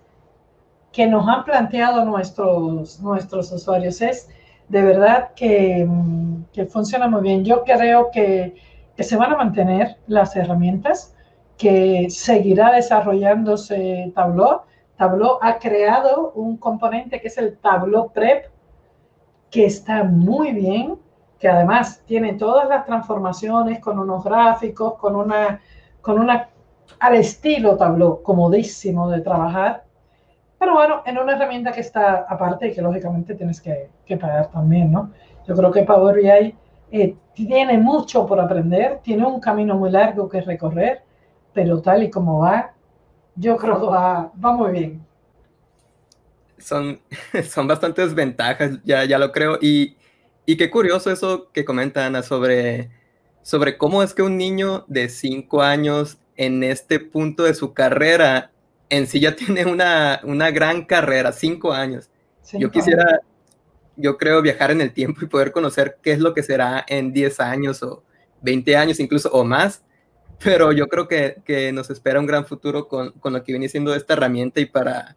que 0.92 1.06
nos 1.06 1.26
han 1.28 1.44
planteado 1.44 2.04
nuestros, 2.04 3.00
nuestros 3.00 3.50
usuarios. 3.52 4.00
Es 4.00 4.28
de 4.72 4.82
verdad 4.82 5.32
que, 5.36 5.84
mm, 5.86 6.44
que 6.50 6.64
funciona 6.64 7.06
muy 7.06 7.20
bien. 7.20 7.44
Yo 7.44 7.62
creo 7.62 8.10
que, 8.10 8.54
que, 8.96 9.02
se 9.04 9.16
van 9.16 9.30
a 9.32 9.36
mantener 9.36 9.98
las 10.06 10.34
herramientas, 10.34 11.14
que 11.58 12.08
seguirá 12.08 12.72
desarrollándose 12.72 14.10
Tableau. 14.14 14.62
Tableau 14.96 15.38
ha 15.42 15.58
creado 15.58 16.32
un 16.34 16.56
componente 16.56 17.20
que 17.20 17.28
es 17.28 17.36
el 17.36 17.58
Tableau 17.58 18.10
Prep, 18.12 18.46
que 19.50 19.66
está 19.66 20.04
muy 20.04 20.52
bien, 20.52 20.98
que 21.38 21.48
además 21.48 22.02
tiene 22.06 22.32
todas 22.32 22.66
las 22.66 22.86
transformaciones 22.86 23.78
con 23.78 23.98
unos 23.98 24.24
gráficos, 24.24 24.94
con 24.94 25.16
una, 25.16 25.60
con 26.00 26.18
una 26.18 26.48
al 26.98 27.16
estilo 27.16 27.76
Tableau, 27.76 28.22
comodísimo 28.22 29.10
de 29.10 29.20
trabajar 29.20 29.84
pero 30.62 30.74
bueno, 30.74 31.02
en 31.06 31.18
una 31.18 31.32
herramienta 31.32 31.72
que 31.72 31.80
está 31.80 32.24
aparte 32.28 32.68
y 32.68 32.72
que 32.72 32.80
lógicamente 32.80 33.34
tienes 33.34 33.60
que, 33.60 33.90
pagar 34.16 34.48
también, 34.52 34.92
¿no? 34.92 35.10
Yo 35.44 35.56
creo 35.56 35.72
que 35.72 35.82
Power 35.82 36.14
BI 36.14 36.54
eh, 36.92 37.16
tiene 37.34 37.78
mucho 37.78 38.24
por 38.28 38.38
aprender, 38.38 39.00
tiene 39.02 39.26
un 39.26 39.40
camino 39.40 39.74
muy 39.74 39.90
largo 39.90 40.28
que 40.28 40.40
recorrer, 40.40 41.02
pero 41.52 41.82
tal 41.82 42.04
y 42.04 42.10
como 42.10 42.38
va, 42.38 42.74
yo 43.34 43.56
creo 43.56 43.80
que 43.80 43.86
va, 43.86 44.30
muy 44.36 44.70
bien. 44.70 45.04
Son, 46.58 47.00
son 47.50 47.66
bastantes 47.66 48.14
ventajas, 48.14 48.78
ya, 48.84 49.04
ya 49.04 49.18
lo 49.18 49.32
creo. 49.32 49.58
Y, 49.60 49.96
y 50.46 50.56
qué 50.56 50.70
curioso 50.70 51.10
eso 51.10 51.50
que 51.50 51.64
comenta 51.64 52.06
Ana 52.06 52.22
sobre, 52.22 52.88
sobre 53.42 53.76
cómo 53.76 54.04
es 54.04 54.14
que 54.14 54.22
un 54.22 54.36
niño 54.36 54.84
de 54.86 55.08
cinco 55.08 55.60
años 55.60 56.18
en 56.36 56.62
este 56.62 57.00
punto 57.00 57.42
de 57.42 57.54
su 57.54 57.74
carrera 57.74 58.51
en 58.92 59.06
sí 59.06 59.20
ya 59.20 59.34
tiene 59.36 59.64
una, 59.64 60.20
gran 60.50 60.84
carrera, 60.84 61.32
cinco 61.32 61.72
años. 61.72 62.10
yo 62.52 62.70
quisiera, 62.70 63.20
yo 63.96 64.18
creo, 64.18 64.42
viajar 64.42 64.70
en 64.70 64.82
el 64.82 64.92
tiempo 64.92 65.20
y 65.22 65.28
poder 65.28 65.50
conocer 65.50 65.98
qué 66.02 66.12
es 66.12 66.18
lo 66.18 66.34
que 66.34 66.42
será 66.42 66.84
en 66.86 67.12
10 67.12 67.40
años 67.40 67.82
o 67.82 68.04
20 68.42 68.76
años 68.76 69.00
incluso 69.00 69.30
o 69.30 69.44
más. 69.44 69.82
Pero 70.44 70.72
yo 70.72 70.88
creo 70.88 71.08
que, 71.08 71.70
nos 71.72 71.88
espera 71.88 72.20
un 72.20 72.26
gran 72.26 72.44
futuro 72.44 72.86
con, 72.88 73.14
lo 73.22 73.44
que 73.44 73.52
viene 73.52 73.68
siendo 73.68 73.94
esta 73.94 74.12
herramienta 74.12 74.60
y 74.60 74.66
para, 74.66 75.16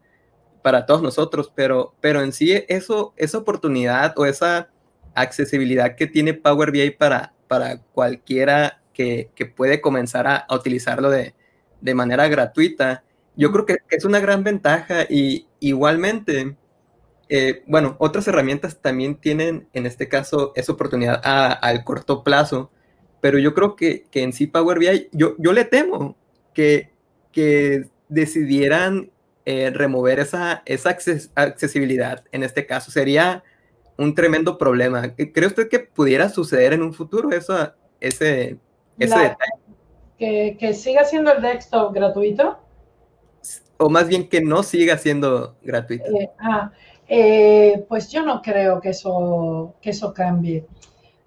para 0.62 0.86
todos 0.86 1.02
nosotros. 1.02 1.52
Pero, 1.54 1.96
pero 2.00 2.22
en 2.22 2.32
sí 2.32 2.64
eso, 2.70 3.14
esa 3.18 3.40
oportunidad 3.40 4.14
o 4.18 4.26
esa 4.26 4.70
accesibilidad 5.16 5.96
que 5.96 6.08
tiene 6.08 6.34
Power 6.34 6.72
BI 6.72 6.92
para, 6.92 7.34
para 7.48 7.80
cualquiera 7.82 8.82
que, 8.94 9.30
puede 9.56 9.82
comenzar 9.82 10.28
a, 10.28 10.46
utilizarlo 10.52 11.10
de, 11.10 11.34
de 11.82 11.96
manera 11.96 12.28
gratuita, 12.28 13.04
yo 13.38 13.52
creo 13.52 13.66
que 13.66 13.78
es 13.90 14.06
una 14.06 14.20
gran 14.20 14.44
ventaja 14.44 15.06
y 15.10 15.48
igualmente, 15.60 16.56
eh, 17.30 17.64
bueno, 17.68 17.96
otras 18.00 18.28
herramientas 18.28 18.80
también 18.82 19.16
tienen, 19.16 19.68
en 19.74 19.86
este 19.86 20.08
caso, 20.08 20.54
esa 20.56 20.72
oportunidad 20.72 21.22
al 21.24 21.84
corto 21.84 22.24
plazo, 22.24 22.72
pero 23.22 23.40
yo 23.40 23.54
creo 23.54 23.76
que, 23.76 24.06
en 24.14 24.34
sí 24.34 24.48
Power 24.48 24.80
BI, 24.80 25.10
yo, 25.12 25.36
yo 25.38 25.52
le 25.52 25.66
temo 25.66 26.16
que, 26.54 26.92
que 27.32 27.90
decidieran 28.08 29.12
eh, 29.46 29.72
remover 29.74 30.20
esa, 30.20 30.64
esa 30.66 30.98
accesibilidad 31.36 32.24
en 32.32 32.44
este 32.44 32.66
caso. 32.66 32.92
Sería 32.92 33.44
un 33.98 34.14
tremendo 34.16 34.58
problema. 34.58 35.14
¿Cree 35.16 35.48
usted 35.48 35.70
que 35.70 35.80
pudiera 35.80 36.30
suceder 36.30 36.74
en 36.74 36.82
un 36.82 36.94
futuro 36.94 37.32
eso, 37.32 37.74
ese, 38.00 38.58
ese 39.00 39.18
detalle? 39.18 39.36
Que, 40.18 40.58
que 40.60 40.74
siga 40.74 41.04
siendo 41.04 41.34
el 41.34 41.42
desktop 41.42 41.94
gratuito 41.94 42.60
o 43.78 43.90
más 43.90 44.08
bien 44.08 44.30
que 44.30 44.42
no 44.42 44.64
siga 44.64 44.98
siendo 44.98 45.56
gratuito. 45.62 46.06
Eh, 46.06 46.32
ah, 46.40 46.72
eh, 47.08 47.86
pues 47.88 48.12
yo 48.12 48.24
no 48.24 48.42
creo 48.42 48.80
que 48.82 48.90
eso, 48.90 49.76
que 49.82 49.92
eso 49.92 50.14
cambie. 50.14 50.66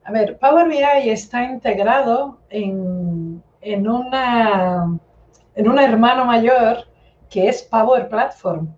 A 0.05 0.13
ver, 0.13 0.39
Power 0.39 0.69
BI 0.69 1.11
está 1.11 1.45
integrado 1.45 2.39
en, 2.49 3.43
en, 3.61 3.89
una, 3.89 4.99
en 5.55 5.69
un 5.69 5.79
hermano 5.79 6.25
mayor 6.25 6.85
que 7.29 7.49
es 7.49 7.63
Power 7.63 8.09
Platform. 8.09 8.75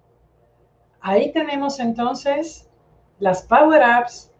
Ahí 1.01 1.33
tenemos 1.33 1.79
entonces 1.79 2.69
las 3.21 3.43
Power 3.43 3.83
Apps, 3.83 4.33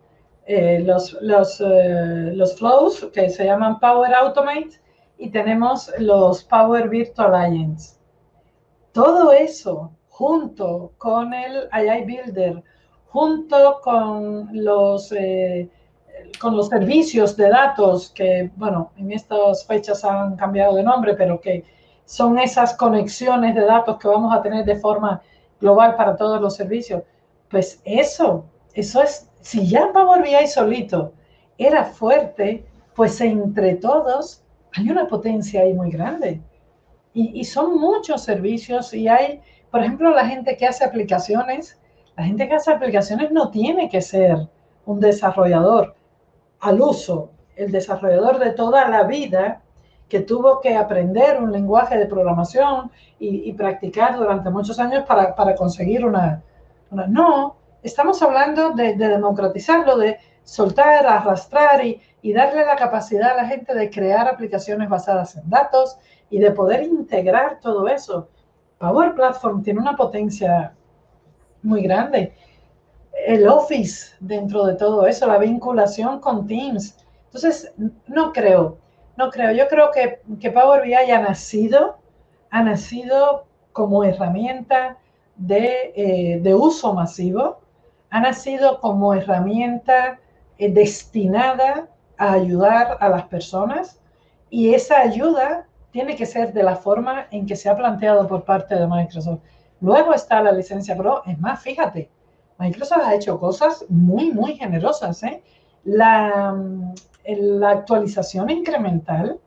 eh, 0.47 0.81
los, 0.85 1.17
los, 1.21 1.61
los 1.61 2.59
flows 2.59 3.09
que 3.15 3.31
se 3.31 3.45
llaman 3.45 3.79
Power 3.79 4.13
Automate 4.13 4.81
y 5.17 5.31
tenemos 5.31 5.93
los 5.99 6.43
Power 6.43 6.89
Virtual 6.89 7.35
Agents. 7.35 8.00
Todo 8.93 9.33
eso 9.33 9.93
junto 10.09 10.93
con 10.99 11.33
el 11.33 11.69
AI 11.71 12.05
Builder, 12.05 12.63
junto 13.07 13.81
con 13.83 14.49
los, 14.53 15.13
eh, 15.13 15.69
con 16.41 16.57
los 16.57 16.69
servicios 16.69 17.37
de 17.37 17.49
datos 17.49 18.11
que, 18.11 18.51
bueno, 18.57 18.91
en 18.97 19.13
estas 19.13 19.65
fechas 19.67 20.05
han 20.05 20.37
cambiado 20.37 20.75
de 20.77 20.83
nombre, 20.83 21.15
pero 21.15 21.41
que 21.41 21.65
son 22.05 22.39
esas 22.39 22.75
conexiones 22.75 23.55
de 23.55 23.65
datos 23.65 23.97
que 23.99 24.09
vamos 24.09 24.35
a 24.35 24.43
tener 24.43 24.65
de 24.65 24.77
forma 24.77 25.23
global 25.61 25.95
para 25.97 26.17
todos 26.17 26.41
los 26.41 26.57
servicios. 26.57 27.03
Pues 27.49 27.81
eso, 27.85 28.45
eso 28.75 29.03
es, 29.03 29.31
si 29.41 29.69
ya 29.69 29.93
Power 29.93 30.23
BI 30.23 30.47
solito 30.49 31.13
era 31.59 31.85
fuerte, 31.85 32.67
pues 32.95 33.21
entre 33.21 33.77
todos 33.77 34.43
hay 34.75 34.91
una 34.91 35.07
potencia 35.07 35.63
ahí 35.63 35.75
muy 35.75 35.91
grande. 35.91 36.41
Y, 37.13 37.45
son 37.45 37.77
muchos 37.77 38.23
servicios 38.23 38.95
y 38.95 39.09
hay, 39.09 39.41
por 39.71 39.81
ejemplo, 39.81 40.11
la 40.11 40.27
gente 40.27 40.57
que 40.57 40.67
hace 40.67 40.85
aplicaciones, 40.85 41.77
la 42.17 42.25
gente 42.25 42.49
que 42.49 42.55
hace 42.55 42.71
aplicaciones 42.71 43.33
no 43.33 43.51
tiene 43.51 43.89
que 43.89 44.01
ser 44.01 44.49
un 44.87 45.01
desarrollador 45.01 45.97
al 46.61 46.81
uso, 46.81 47.31
el 47.57 47.73
desarrollador 47.73 48.39
de 48.39 48.53
toda 48.53 48.89
la 48.89 49.03
vida 49.05 49.61
que 50.09 50.21
tuvo 50.21 50.61
que 50.61 50.77
aprender 50.77 51.41
un 51.41 51.51
lenguaje 51.53 51.97
de 51.97 52.07
programación 52.07 52.91
y, 53.19 53.53
practicar 53.55 54.17
durante 54.17 54.51
muchos 54.51 54.79
años 54.79 55.05
para, 55.07 55.55
conseguir 55.55 56.05
una, 56.05 56.43
No, 56.91 57.57
estamos 57.83 58.23
hablando 58.23 58.71
de, 58.71 58.95
democratizarlo, 58.95 59.97
de 59.99 60.19
soltar, 60.45 61.07
arrastrar 61.07 61.85
y, 61.85 62.01
y 62.23 62.33
darle 62.33 62.65
la 62.65 62.77
capacidad 62.77 63.33
a 63.33 63.43
la 63.43 63.47
gente 63.47 63.75
de 63.75 63.91
crear 63.91 64.29
aplicaciones 64.29 64.89
basadas 64.89 65.37
en 65.37 65.49
datos 65.49 65.99
y 66.31 66.39
de 66.39 66.53
poder 66.53 66.85
integrar 66.85 67.61
todo 67.61 67.89
eso. 67.89 68.29
Power 68.79 69.15
Platform 69.15 69.63
tiene 69.63 69.81
una 69.81 69.97
potencia 69.97 70.75
muy 71.63 71.83
grande. 71.83 72.33
El 73.27 73.47
Office 73.49 74.15
dentro 74.21 74.65
de 74.65 74.75
todo 74.75 75.07
eso, 75.07 75.27
la 75.27 75.39
vinculación 75.39 76.21
con 76.21 76.47
Teams. 76.47 76.97
Entonces, 77.27 77.73
no 78.07 78.33
creo, 78.33 78.79
no 79.17 79.31
creo. 79.31 79.53
Yo 79.53 79.69
creo 79.69 79.91
que, 79.91 80.21
que 80.41 80.51
Power 80.51 80.83
BI 80.83 80.95
ha 80.95 81.21
nacido, 81.21 81.99
ha 82.51 82.63
nacido 82.63 83.45
como 83.73 84.05
herramienta 84.05 84.97
de, 85.37 85.93
eh, 85.95 86.41
de 86.41 86.55
uso 86.55 86.95
masivo, 86.95 87.61
ha 88.11 88.21
nacido 88.21 88.81
como 88.81 89.15
herramienta 89.15 90.19
eh, 90.59 90.73
destinada 90.73 91.89
a 92.17 92.33
ayudar 92.33 92.99
a 93.01 93.09
las 93.09 93.25
personas 93.25 94.01
y 94.51 94.75
esa 94.75 95.01
ayuda 95.01 95.67
tiene 95.91 96.17
que 96.17 96.27
ser 96.27 96.53
de 96.53 96.63
la 96.63 96.77
forma 96.77 97.27
en 97.31 97.47
que 97.47 97.57
se 97.57 97.69
ha 97.69 97.77
planteado 97.77 98.27
por 98.27 98.45
parte 98.45 98.75
de 98.77 98.87
Microsoft. 98.87 99.41
Luego 99.81 100.15
está 100.15 100.43
la 100.43 100.53
licencia 100.53 100.97
Pro. 100.97 101.23
Es 101.27 101.39
más, 101.39 101.61
fíjate, 101.63 102.11
Microsoft 102.59 103.03
ha 103.05 103.15
hecho 103.15 103.41
cosas 103.41 103.85
muy, 103.89 104.31
muy 104.31 104.57
generosas. 104.57 105.23
¿eh? 105.23 105.43
La, 105.85 106.55
la 107.27 107.71
actualización 107.71 108.51
incremental 108.51 109.41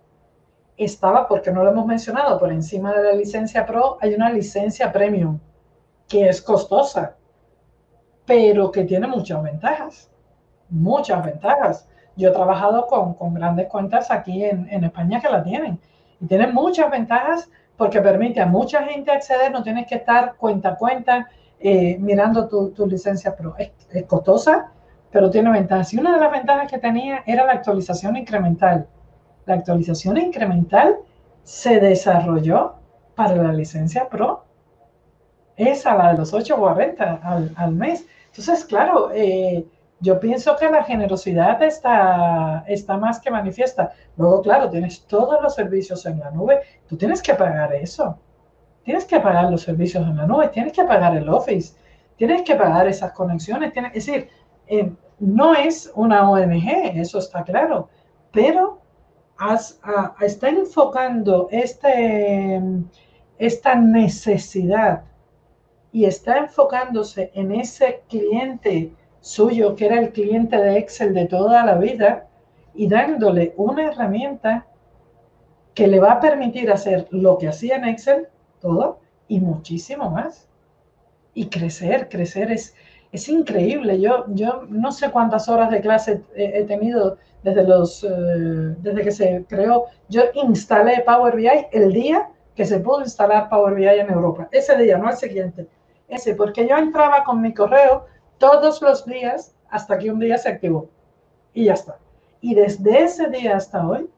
estaba, 0.77 1.27
porque 1.27 1.51
no 1.51 1.63
lo 1.63 1.71
hemos 1.71 1.85
mencionado, 1.85 2.39
por 2.39 2.51
encima 2.51 2.93
de 2.93 3.03
la 3.03 3.13
licencia 3.13 3.65
Pro 3.65 3.97
hay 4.01 4.15
una 4.15 4.31
licencia 4.31 4.91
Premium 4.91 5.39
que 6.07 6.27
es 6.27 6.41
costosa, 6.41 7.15
pero 8.25 8.71
que 8.71 8.83
tiene 8.83 9.07
muchas 9.07 9.41
ventajas, 9.43 10.09
muchas 10.69 11.23
ventajas. 11.23 11.87
Yo 12.15 12.29
he 12.29 12.31
trabajado 12.31 12.87
con, 12.87 13.13
con 13.13 13.33
grandes 13.33 13.67
cuentas 13.67 14.11
aquí 14.11 14.43
en, 14.43 14.67
en, 14.69 14.83
España 14.83 15.19
que 15.19 15.29
la 15.29 15.43
tienen 15.43 15.79
y 16.23 16.27
tienen 16.27 16.53
muchas 16.53 16.89
ventajas 16.89 17.49
porque 17.75 18.01
permite 18.01 18.39
a 18.39 18.45
mucha 18.45 18.81
gente 18.83 19.11
acceder, 19.11 19.51
no 19.51 19.61
tienes 19.61 19.85
que 19.87 19.95
estar 19.95 20.35
cuenta 20.37 20.69
a 20.69 20.75
cuenta 20.75 21.27
eh, 21.59 21.97
mirando 21.99 22.47
tu, 22.47 22.71
tu, 22.71 22.87
licencia 22.87 23.35
Pro. 23.35 23.55
Es, 23.57 23.71
es 23.91 24.05
costosa, 24.05 24.71
pero 25.11 25.29
tiene 25.29 25.51
ventajas. 25.51 25.93
Y 25.93 25.97
una 25.97 26.13
de 26.13 26.21
las 26.21 26.31
ventajas 26.31 26.71
que 26.71 26.77
tenía 26.77 27.23
era 27.25 27.45
la 27.45 27.51
actualización 27.51 28.15
incremental. 28.15 28.87
La 29.45 29.55
actualización 29.55 30.17
incremental 30.17 30.95
se 31.43 31.81
desarrolló 31.81 32.75
para 33.15 33.35
la 33.35 33.51
licencia 33.51 34.07
Pro. 34.07 34.45
Esa, 35.57 35.93
la 35.95 36.13
de 36.13 36.19
los 36.19 36.33
8.40 36.33 37.19
al, 37.21 37.51
al 37.57 37.71
mes. 37.73 38.05
Entonces, 38.27 38.63
claro, 38.63 39.11
eh, 39.13 39.65
yo 40.03 40.19
pienso 40.19 40.57
que 40.57 40.69
la 40.69 40.83
generosidad 40.83 41.63
está, 41.63 42.65
está 42.67 42.97
más 42.97 43.21
que 43.21 43.31
manifiesta. 43.31 43.93
Luego, 44.17 44.41
claro, 44.41 44.69
tienes 44.69 45.05
todos 45.07 45.41
los 45.41 45.55
servicios 45.55 46.05
en 46.05 46.19
la 46.19 46.29
nube. 46.29 46.59
Tú 46.87 46.97
tienes 46.97 47.21
que 47.21 47.33
pagar 47.33 47.73
eso. 47.73 48.19
Tienes 48.83 49.05
que 49.05 49.19
pagar 49.21 49.49
los 49.49 49.61
servicios 49.61 50.05
en 50.05 50.17
la 50.17 50.27
nube, 50.27 50.49
tienes 50.49 50.73
que 50.73 50.83
pagar 50.83 51.15
el 51.15 51.29
Office, 51.29 51.77
tienes 52.17 52.41
que 52.41 52.55
pagar 52.55 52.85
esas 52.85 53.13
conexiones. 53.13 53.71
Es 53.93 54.05
decir, 54.05 54.27
no 55.19 55.55
es 55.55 55.89
una 55.95 56.29
ONG, 56.29 56.97
eso 56.99 57.19
está 57.19 57.43
claro, 57.43 57.87
pero 58.31 58.81
está 60.19 60.49
enfocando 60.49 61.47
este, 61.49 62.61
esta 63.37 63.75
necesidad 63.75 65.03
y 65.93 66.03
está 66.05 66.39
enfocándose 66.39 67.31
en 67.35 67.53
ese 67.53 68.03
cliente 68.09 68.93
suyo, 69.23 69.75
que 69.75 69.85
era 69.85 69.99
el 69.99 70.11
cliente 70.11 70.57
de 70.57 70.77
Excel 70.77 71.13
de 71.13 71.25
toda 71.27 71.65
la 71.65 71.75
vida, 71.75 72.27
y 72.75 72.87
dándole 72.89 73.53
una 73.55 73.87
herramienta 73.87 74.67
que 75.73 75.87
le 75.87 75.99
va 75.99 76.13
a 76.13 76.19
permitir 76.19 76.69
hacer 76.69 77.07
lo 77.09 77.37
que 77.37 77.47
hacía 77.47 77.77
en 77.77 77.85
Excel, 77.85 78.27
todo, 78.59 78.99
y 79.29 79.39
muchísimo 79.39 80.09
más. 80.09 80.49
Y 81.33 81.47
crecer, 81.47 82.09
crecer 82.09 82.51
es, 82.51 82.75
es 83.13 83.29
increíble. 83.29 84.01
Yo, 84.01 84.25
yo 84.27 84.63
no 84.67 84.91
sé 84.91 85.09
cuántas 85.09 85.47
horas 85.47 85.71
de 85.71 85.79
clase 85.79 86.21
he, 86.35 86.63
tenido 86.65 87.17
desde, 87.43 87.63
los, 87.63 88.03
eh, 88.03 88.09
desde 88.09 89.03
que 89.03 89.11
se 89.11 89.45
creó. 89.47 89.85
Yo 90.09 90.23
instalé 90.33 91.01
Power 91.05 91.37
BI 91.37 91.67
el 91.71 91.93
día 91.93 92.29
que 92.55 92.65
se 92.65 92.81
pudo 92.81 92.99
instalar 92.99 93.49
Power 93.49 93.73
BI 93.73 93.87
en 93.87 94.09
Europa. 94.09 94.49
Ese 94.51 94.77
día, 94.77 94.97
no 94.97 95.09
el 95.09 95.15
siguiente. 95.15 95.65
Ese, 96.09 96.35
porque 96.35 96.67
yo 96.67 96.75
entraba 96.77 97.23
con 97.23 97.41
mi 97.41 97.53
correo 97.53 98.05
todos 98.37 98.81
los 98.81 99.05
días 99.05 99.55
hasta 99.69 99.97
que 99.97 100.11
un 100.11 100.19
día 100.19 100.37
se 100.37 100.49
activó. 100.49 100.89
Y 101.53 101.65
ya 101.65 101.73
está. 101.73 101.97
Y 102.41 102.55
desde 102.55 103.03
ese 103.03 103.29
día 103.29 103.55
hasta 103.55 103.87
hoy, 103.87 104.09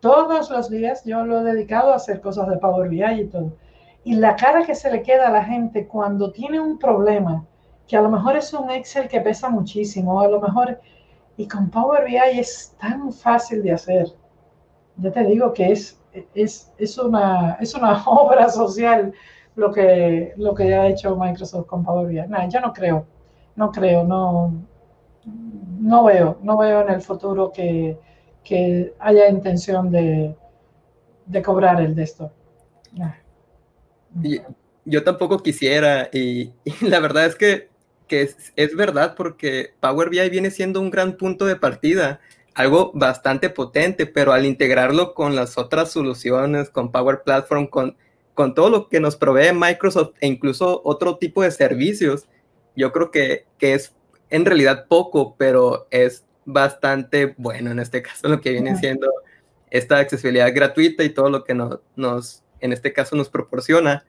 todos 0.00 0.50
los 0.50 0.70
días 0.70 1.04
yo 1.04 1.24
lo 1.24 1.40
he 1.40 1.52
dedicado 1.52 1.92
a 1.92 1.96
hacer 1.96 2.20
cosas 2.20 2.48
de 2.48 2.58
Power 2.58 2.88
BI 2.88 3.04
y 3.04 3.26
todo. 3.26 3.52
Y 4.04 4.14
la 4.14 4.34
cara 4.36 4.64
que 4.64 4.74
se 4.74 4.90
le 4.90 5.02
queda 5.02 5.28
a 5.28 5.32
la 5.32 5.44
gente 5.44 5.86
cuando 5.86 6.32
tiene 6.32 6.60
un 6.60 6.78
problema, 6.78 7.44
que 7.86 7.96
a 7.96 8.02
lo 8.02 8.10
mejor 8.10 8.36
es 8.36 8.52
un 8.52 8.70
Excel 8.70 9.08
que 9.08 9.20
pesa 9.20 9.48
muchísimo, 9.48 10.20
a 10.20 10.28
lo 10.28 10.40
mejor, 10.40 10.80
y 11.36 11.46
con 11.46 11.70
Power 11.70 12.04
BI 12.04 12.38
es 12.38 12.74
tan 12.80 13.12
fácil 13.12 13.62
de 13.62 13.72
hacer. 13.72 14.06
Ya 14.96 15.12
te 15.12 15.24
digo 15.24 15.52
que 15.52 15.72
es, 15.72 16.00
es, 16.34 16.72
es, 16.78 16.98
una, 16.98 17.56
es 17.60 17.74
una 17.74 18.02
obra 18.06 18.48
social 18.48 19.12
lo 19.54 19.72
que, 19.72 20.32
lo 20.36 20.54
que 20.54 20.74
ha 20.74 20.88
hecho 20.88 21.16
Microsoft 21.16 21.66
con 21.66 21.84
Power 21.84 22.08
BI. 22.08 22.26
No, 22.28 22.48
yo 22.48 22.60
no 22.60 22.72
creo, 22.72 23.06
no 23.56 23.70
creo, 23.70 24.04
no, 24.04 24.54
no 25.80 26.04
veo, 26.04 26.38
no 26.42 26.56
veo 26.56 26.82
en 26.82 26.90
el 26.90 27.02
futuro 27.02 27.52
que, 27.52 27.98
que 28.44 28.94
haya 28.98 29.28
intención 29.28 29.90
de, 29.90 30.34
de, 31.26 31.42
cobrar 31.42 31.80
el 31.80 31.94
de 31.94 32.02
esto. 32.02 32.32
yo 34.84 35.04
tampoco 35.04 35.38
quisiera 35.38 36.08
y, 36.12 36.52
y, 36.64 36.86
la 36.86 37.00
verdad 37.00 37.26
es 37.26 37.36
que 37.36 37.70
que 38.08 38.22
es, 38.22 38.52
es, 38.56 38.76
verdad 38.76 39.14
porque 39.16 39.72
Power 39.80 40.10
BI 40.10 40.28
viene 40.28 40.50
siendo 40.50 40.80
un 40.80 40.90
gran 40.90 41.16
punto 41.16 41.46
de 41.46 41.56
partida, 41.56 42.20
algo 42.54 42.90
bastante 42.94 43.48
potente, 43.48 44.04
pero 44.04 44.34
al 44.34 44.44
integrarlo 44.44 45.14
con 45.14 45.34
las 45.34 45.56
otras 45.56 45.90
soluciones, 45.90 46.68
con 46.68 46.92
Power 46.92 47.22
Platform, 47.24 47.68
con, 47.68 47.96
con 48.34 48.54
todo 48.54 48.68
lo 48.68 48.88
que 48.88 49.00
nos 49.00 49.16
provee 49.16 49.52
Microsoft 49.54 50.12
e 50.20 50.26
incluso 50.26 50.82
otro 50.84 51.16
tipo 51.16 51.42
de 51.42 51.50
servicios, 51.50 52.26
yo 52.76 52.92
creo 52.92 53.10
que, 53.10 53.46
que 53.58 53.74
es 53.74 53.94
en 54.30 54.44
realidad 54.44 54.86
poco, 54.88 55.36
pero 55.36 55.86
es 55.90 56.24
bastante 56.44 57.34
bueno 57.36 57.70
en 57.70 57.78
este 57.78 58.02
caso, 58.02 58.28
lo 58.28 58.40
que 58.40 58.50
viene 58.50 58.76
siendo 58.76 59.10
esta 59.70 59.98
accesibilidad 59.98 60.52
gratuita 60.54 61.04
y 61.04 61.10
todo 61.10 61.30
lo 61.30 61.44
que 61.44 61.54
nos, 61.54 61.80
nos 61.96 62.42
en 62.60 62.72
este 62.72 62.92
caso 62.92 63.16
nos 63.16 63.28
proporciona. 63.28 64.04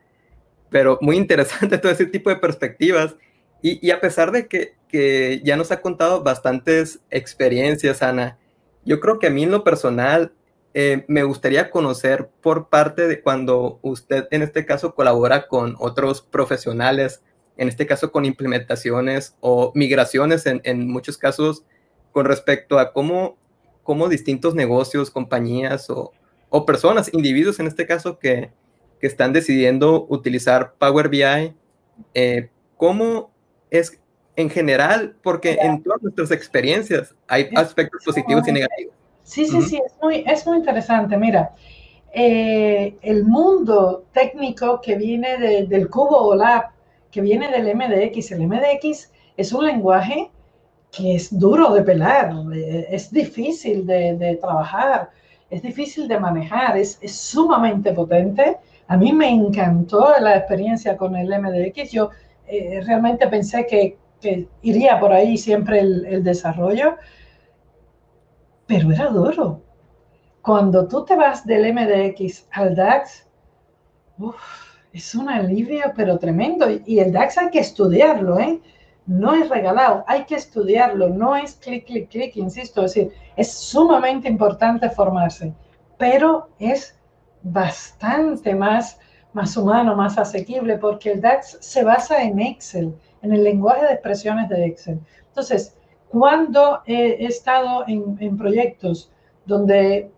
Pero 0.69 0.97
muy 1.01 1.17
interesante 1.17 1.77
todo 1.79 1.91
ese 1.91 2.05
tipo 2.05 2.29
de 2.29 2.37
perspectivas 2.37 3.15
y, 3.61 3.91
a 3.91 4.01
pesar 4.01 4.33
de 4.33 4.47
que, 4.47 4.75
que, 4.89 5.41
ya 5.45 5.55
nos 5.55 5.71
ha 5.71 5.79
contado 5.79 6.21
bastantes 6.21 6.99
experiencias, 7.09 8.01
Ana, 8.01 8.37
yo 8.83 8.99
creo 8.99 9.19
que 9.19 9.27
a 9.27 9.29
mí 9.29 9.43
en 9.43 9.51
lo 9.51 9.63
personal 9.63 10.33
eh, 10.73 11.05
me 11.07 11.23
gustaría 11.23 11.69
conocer 11.69 12.29
por 12.41 12.67
parte 12.67 13.07
de 13.07 13.21
cuando 13.21 13.79
usted 13.81 14.27
en 14.31 14.41
este 14.41 14.65
caso 14.65 14.95
colabora 14.95 15.47
con 15.47 15.77
otros 15.79 16.21
profesionales, 16.21 17.23
en 17.57 17.67
este 17.67 17.85
caso 17.85 18.11
con 18.11 18.25
implementaciones 18.25 19.35
o 19.39 19.71
migraciones 19.75 20.45
en, 20.45 20.61
en 20.63 20.87
muchos 20.87 21.17
casos 21.17 21.63
con 22.11 22.25
respecto 22.25 22.79
a 22.79 22.93
cómo, 22.93 23.37
cómo 23.83 24.09
distintos 24.09 24.55
negocios, 24.55 25.11
compañías 25.11 25.89
o, 25.89 26.11
o, 26.49 26.65
personas, 26.65 27.13
individuos 27.13 27.59
en 27.59 27.67
este 27.67 27.85
caso 27.85 28.19
que, 28.19 28.51
que 28.99 29.07
están 29.07 29.33
decidiendo 29.33 30.05
utilizar 30.09 30.73
Power 30.77 31.09
BI, 31.09 31.53
eh, 32.13 32.49
cómo 32.77 33.31
es 33.69 33.99
en 34.35 34.49
general, 34.49 35.15
porque 35.21 35.57
en 35.61 35.83
todas 35.83 36.01
nuestras 36.01 36.31
experiencias 36.31 37.15
hay 37.27 37.49
aspectos 37.55 38.03
positivos 38.03 38.47
y 38.47 38.51
negativos. 38.51 38.93
Sí, 39.23 39.45
sí, 39.45 39.61
sí, 39.61 39.81
es 39.85 39.93
muy, 40.01 40.23
es 40.27 40.45
muy 40.45 40.57
interesante. 40.57 41.17
Mira, 41.17 41.53
eh, 42.13 42.95
el 43.01 43.25
mundo 43.25 44.05
técnico 44.13 44.81
que 44.81 44.95
viene 44.95 45.37
de, 45.37 45.65
del 45.65 45.89
Cubo 45.89 46.27
OLAP, 46.27 46.72
que 47.13 47.21
viene 47.21 47.49
del 47.51 47.75
MDX, 47.75 48.31
el 48.31 48.47
MDX 48.47 49.11
es 49.37 49.53
un 49.53 49.67
lenguaje 49.67 50.31
que 50.91 51.15
es 51.15 51.37
duro 51.37 51.71
de 51.71 51.83
pelar, 51.83 52.33
es 52.53 53.11
difícil 53.11 53.85
de, 53.85 54.37
trabajar, 54.41 55.11
es 55.51 55.61
difícil 55.61 56.07
de 56.07 56.19
manejar, 56.19 56.75
es, 56.75 56.97
es, 57.01 57.15
sumamente 57.15 57.93
potente. 57.93 58.57
A 58.87 58.97
mí 58.97 59.13
me 59.13 59.29
encantó 59.29 60.13
la 60.19 60.37
experiencia 60.37 60.97
con 60.97 61.15
el 61.15 61.29
MDX. 61.39 61.91
Yo 61.91 62.09
eh, 62.47 62.81
realmente 62.83 63.27
pensé 63.27 63.65
que, 63.67 63.97
que, 64.19 64.47
iría 64.63 64.99
por 64.99 65.13
ahí 65.13 65.37
siempre 65.37 65.79
el, 65.81 66.05
el, 66.07 66.23
desarrollo, 66.23 66.95
pero 68.65 68.91
era 68.91 69.09
duro. 69.09 69.61
Cuando 70.41 70.87
tú 70.87 71.05
te 71.05 71.15
vas 71.15 71.45
del 71.45 71.73
MDX 71.73 72.47
al 72.51 72.75
DAX, 72.75 73.27
uf, 74.17 74.62
es 74.93 75.15
un 75.15 75.29
alivio, 75.29 75.91
pero 75.95 76.17
tremendo. 76.17 76.67
Y 76.85 76.99
el 76.99 77.11
DAX 77.11 77.37
hay 77.37 77.49
que 77.49 77.59
estudiarlo, 77.59 78.39
¿eh? 78.39 78.61
No 79.05 79.33
es 79.33 79.49
regalado, 79.49 80.05
hay 80.07 80.23
que 80.23 80.35
estudiarlo, 80.35 81.09
no 81.09 81.35
es 81.35 81.55
clic, 81.55 81.85
clic, 81.85 82.09
clic, 82.09 82.37
insisto, 82.37 82.85
es 82.85 82.93
decir, 82.93 83.11
es 83.35 83.51
sumamente 83.51 84.29
importante 84.29 84.89
formarse, 84.89 85.53
pero 85.97 86.47
es 86.57 86.97
bastante 87.41 88.55
más 88.55 88.97
más 89.33 89.57
humano, 89.57 89.95
más 89.95 90.17
asequible, 90.17 90.77
porque 90.77 91.11
el 91.11 91.21
DAX 91.21 91.57
se 91.59 91.83
basa 91.83 92.23
en 92.23 92.39
Excel, 92.39 92.95
en 93.21 93.33
el 93.33 93.43
lenguaje 93.43 93.85
de 93.85 93.93
expresiones 93.93 94.47
de 94.49 94.65
Excel. 94.65 94.99
Entonces, 95.27 95.75
cuando 96.09 96.81
he, 96.85 97.25
estado 97.25 97.83
en, 97.87 98.15
en 98.19 98.37
proyectos 98.37 99.11
donde 99.45 100.11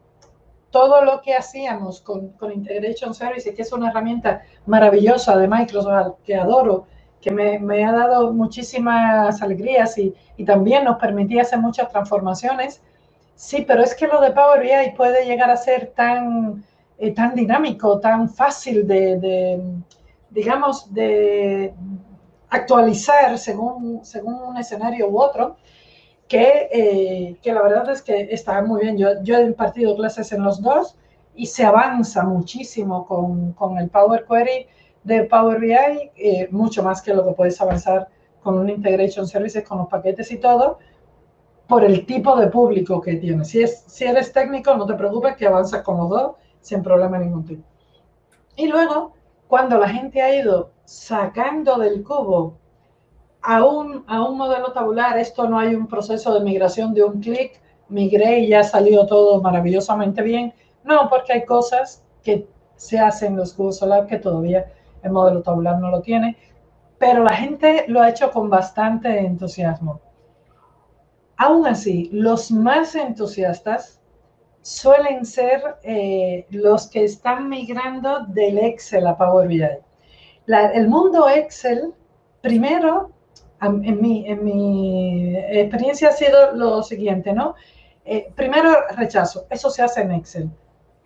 todo 0.76 1.06
lo 1.06 1.22
que 1.22 1.34
hacíamos 1.34 2.02
con, 2.02 2.32
con 2.32 2.52
Integration 2.52 3.14
Services, 3.14 3.56
que 3.56 3.62
es 3.62 3.72
una 3.72 3.92
herramienta 3.92 4.42
maravillosa 4.66 5.38
de 5.38 5.48
Microsoft 5.48 6.18
que 6.26 6.36
adoro, 6.36 6.86
que 7.22 7.32
me, 7.32 7.60
me 7.60 7.86
ha 7.86 7.94
dado 7.94 8.34
muchísimas 8.34 9.42
alegrías 9.42 9.98
y, 9.98 10.14
y, 10.36 10.44
también 10.44 10.84
nos 10.84 10.98
permitía 10.98 11.44
hacer 11.44 11.60
muchas 11.60 11.90
transformaciones. 11.90 12.82
Sí, 13.36 13.64
pero 13.66 13.84
es 13.84 13.96
que 13.96 14.06
lo 14.06 14.20
de 14.20 14.32
Power 14.32 14.60
BI 14.60 14.98
puede 14.98 15.26
llegar 15.26 15.50
a 15.50 15.56
ser 15.56 15.94
tan, 15.96 16.62
eh, 16.98 17.12
tan 17.12 17.36
dinámico, 17.36 18.02
tan 18.02 18.28
fácil 18.28 18.86
de, 18.86 19.18
de, 19.18 19.64
digamos, 20.30 20.94
de 20.94 21.74
actualizar 22.50 23.38
según, 23.38 24.04
según 24.04 24.34
un 24.34 24.58
escenario 24.58 25.08
u 25.08 25.22
otro, 25.22 25.56
que, 26.28 26.70
eh, 26.72 27.38
que 27.42 27.54
la 27.54 27.62
verdad 27.62 27.90
es 27.90 28.02
que 28.02 28.30
está 28.32 28.62
muy 28.62 28.82
bien. 28.82 28.98
Yo, 28.98 29.22
yo 29.24 29.38
he 29.38 29.44
impartido 29.44 29.96
clases 29.96 30.32
en 30.32 30.44
los 30.44 30.62
dos 30.62 30.96
y 31.36 31.46
se 31.48 31.66
avanza 31.66 32.24
muchísimo 32.24 33.06
con, 33.06 33.54
con 33.54 33.78
el 33.78 33.90
Power 33.90 34.26
Query 34.26 34.68
de 35.04 35.24
Power 35.26 35.60
BI, 35.60 36.12
eh, 36.16 36.48
mucho 36.52 36.82
más 36.82 37.02
que 37.02 37.14
lo 37.14 37.24
que 37.24 37.34
puedes 37.34 37.60
avanzar 37.62 38.08
con 38.42 38.58
un 38.58 38.70
Integration 38.70 39.28
Services, 39.28 39.68
con 39.68 39.78
los 39.80 39.88
paquetes 39.88 40.32
y 40.32 40.38
todo, 40.38 40.80
por 41.68 41.84
el 41.84 42.06
tipo 42.06 42.36
de 42.36 42.48
público 42.48 43.02
que 43.02 43.16
tienes. 43.16 43.50
Si, 43.50 43.62
es, 43.62 43.84
si 43.88 44.06
eres 44.06 44.32
técnico, 44.34 44.76
no 44.76 44.86
te 44.86 44.94
preocupes 44.96 45.36
que 45.36 45.48
avanzas 45.48 45.84
con 45.84 45.98
los 45.98 46.10
dos 46.10 46.32
sin 46.62 46.82
problema 46.82 47.20
ningún 47.20 47.46
tipo. 47.46 47.64
Y 48.56 48.68
luego, 48.68 49.14
cuando 49.48 49.78
la 49.78 49.90
gente 49.90 50.22
ha 50.22 50.34
ido 50.34 50.72
sacando 50.86 51.78
del 51.78 52.04
cubo 52.04 52.58
a 53.46 53.64
un, 53.64 54.04
a 54.08 54.24
un 54.24 54.38
modelo 54.38 54.72
tabular, 54.72 55.18
esto 55.18 55.48
no 55.48 55.60
hay 55.60 55.76
un 55.76 55.88
proceso 55.88 56.34
de 56.34 56.44
migración 56.44 56.94
de 56.94 57.04
un 57.04 57.22
clic, 57.22 57.62
migré 57.90 58.40
y 58.40 58.48
ya 58.48 58.64
salió 58.64 59.06
todo 59.06 59.42
maravillosamente 59.42 60.22
bien. 60.24 60.54
No, 60.84 61.10
porque 61.10 61.34
hay 61.34 61.46
cosas 61.46 62.04
que 62.24 62.48
se 62.76 63.00
hacen 63.00 63.34
en 63.34 63.38
los 63.38 63.54
cubos 63.54 63.78
solar 63.78 64.08
que 64.08 64.18
todavía 64.18 64.66
el 65.04 65.12
modelo 65.12 65.42
tabular 65.42 65.80
no 65.80 65.92
lo 65.92 66.02
tiene, 66.02 66.38
pero 66.98 67.24
la 67.24 67.36
gente 67.36 67.86
lo 67.88 68.02
ha 68.02 68.10
hecho 68.10 68.32
con 68.32 68.50
bastante 68.50 69.20
entusiasmo. 69.20 70.02
Aún 71.38 71.68
así, 71.68 72.10
los 72.12 72.50
más 72.52 72.96
entusiastas 72.96 74.02
suelen 74.62 75.26
ser 75.26 75.62
eh, 75.84 76.48
los 76.50 76.88
que 76.88 77.04
están 77.04 77.50
migrando 77.50 78.26
del 78.28 78.58
Excel 78.58 79.06
a 79.06 79.16
Power 79.16 79.48
BI. 79.48 79.62
el 80.48 80.88
mundo 80.88 81.30
Excel, 81.30 81.94
primero, 82.42 83.12
en 83.68 84.02
mi, 84.02 84.28
en 84.28 84.44
mi, 84.44 85.36
experiencia 85.36 86.10
ha 86.10 86.12
sido 86.12 86.54
lo 86.54 86.84
siguiente, 86.84 87.34
¿no? 87.34 87.56
Eh, 88.06 88.32
primero, 88.36 88.72
rechazo. 88.96 89.46
Eso 89.50 89.70
se 89.70 89.82
hace 89.82 90.02
en 90.02 90.12
Excel. 90.12 90.50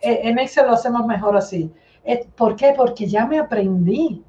Eh, 0.00 0.20
en 0.24 0.38
Excel 0.38 0.66
lo 0.66 0.72
hacemos 0.72 1.06
mejor 1.06 1.36
así. 1.36 1.72
Eh, 2.04 2.26
¿Por 2.36 2.56
qué? 2.56 2.74
Porque 2.76 3.06
ya 3.06 3.26
me 3.26 3.38
aprendí 3.38 4.24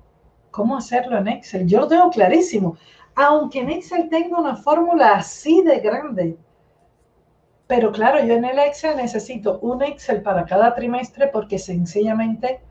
cómo 0.51 0.77
hacerlo 0.77 1.17
en 1.17 1.27
Excel. 1.27 1.67
Yo 1.67 1.81
lo 1.81 1.87
tengo 1.87 2.09
clarísimo. 2.09 2.77
Aunque 3.15 3.59
en 3.59 3.69
Excel 3.71 4.09
tengo 4.09 4.39
una 4.39 4.55
fórmula 4.55 5.15
así 5.15 5.61
de 5.63 5.79
grande. 5.79 6.37
Pero 7.67 7.91
claro, 7.91 8.23
yo 8.23 8.33
en 8.33 8.45
el 8.45 8.59
Excel 8.59 8.97
necesito 8.97 9.59
un 9.59 9.81
Excel 9.81 10.21
para 10.21 10.45
cada 10.45 10.73
trimestre 10.75 11.27
porque 11.27 11.57
sencillamente 11.57 12.61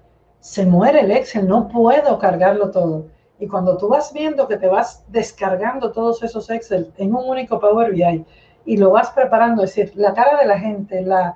se 0.40 0.66
muere 0.66 1.00
el 1.00 1.10
Excel. 1.10 1.48
No 1.48 1.68
puedo 1.68 2.18
cargarlo 2.18 2.70
todo. 2.70 3.08
Y 3.40 3.48
cuando 3.48 3.78
tú 3.78 3.88
vas 3.88 4.12
viendo 4.12 4.46
que 4.46 4.58
te 4.58 4.68
vas 4.68 5.02
descargando 5.08 5.90
todos 5.92 6.22
esos 6.22 6.50
Excel 6.50 6.92
en 6.98 7.14
un 7.14 7.26
único 7.26 7.58
Power 7.58 7.90
BI 7.90 8.24
y 8.66 8.76
lo 8.76 8.90
vas 8.90 9.10
preparando, 9.10 9.64
es 9.64 9.74
decir, 9.74 9.92
la 9.96 10.12
cara 10.12 10.38
de 10.38 10.46
la 10.46 10.58
gente, 10.58 11.00
la, 11.00 11.34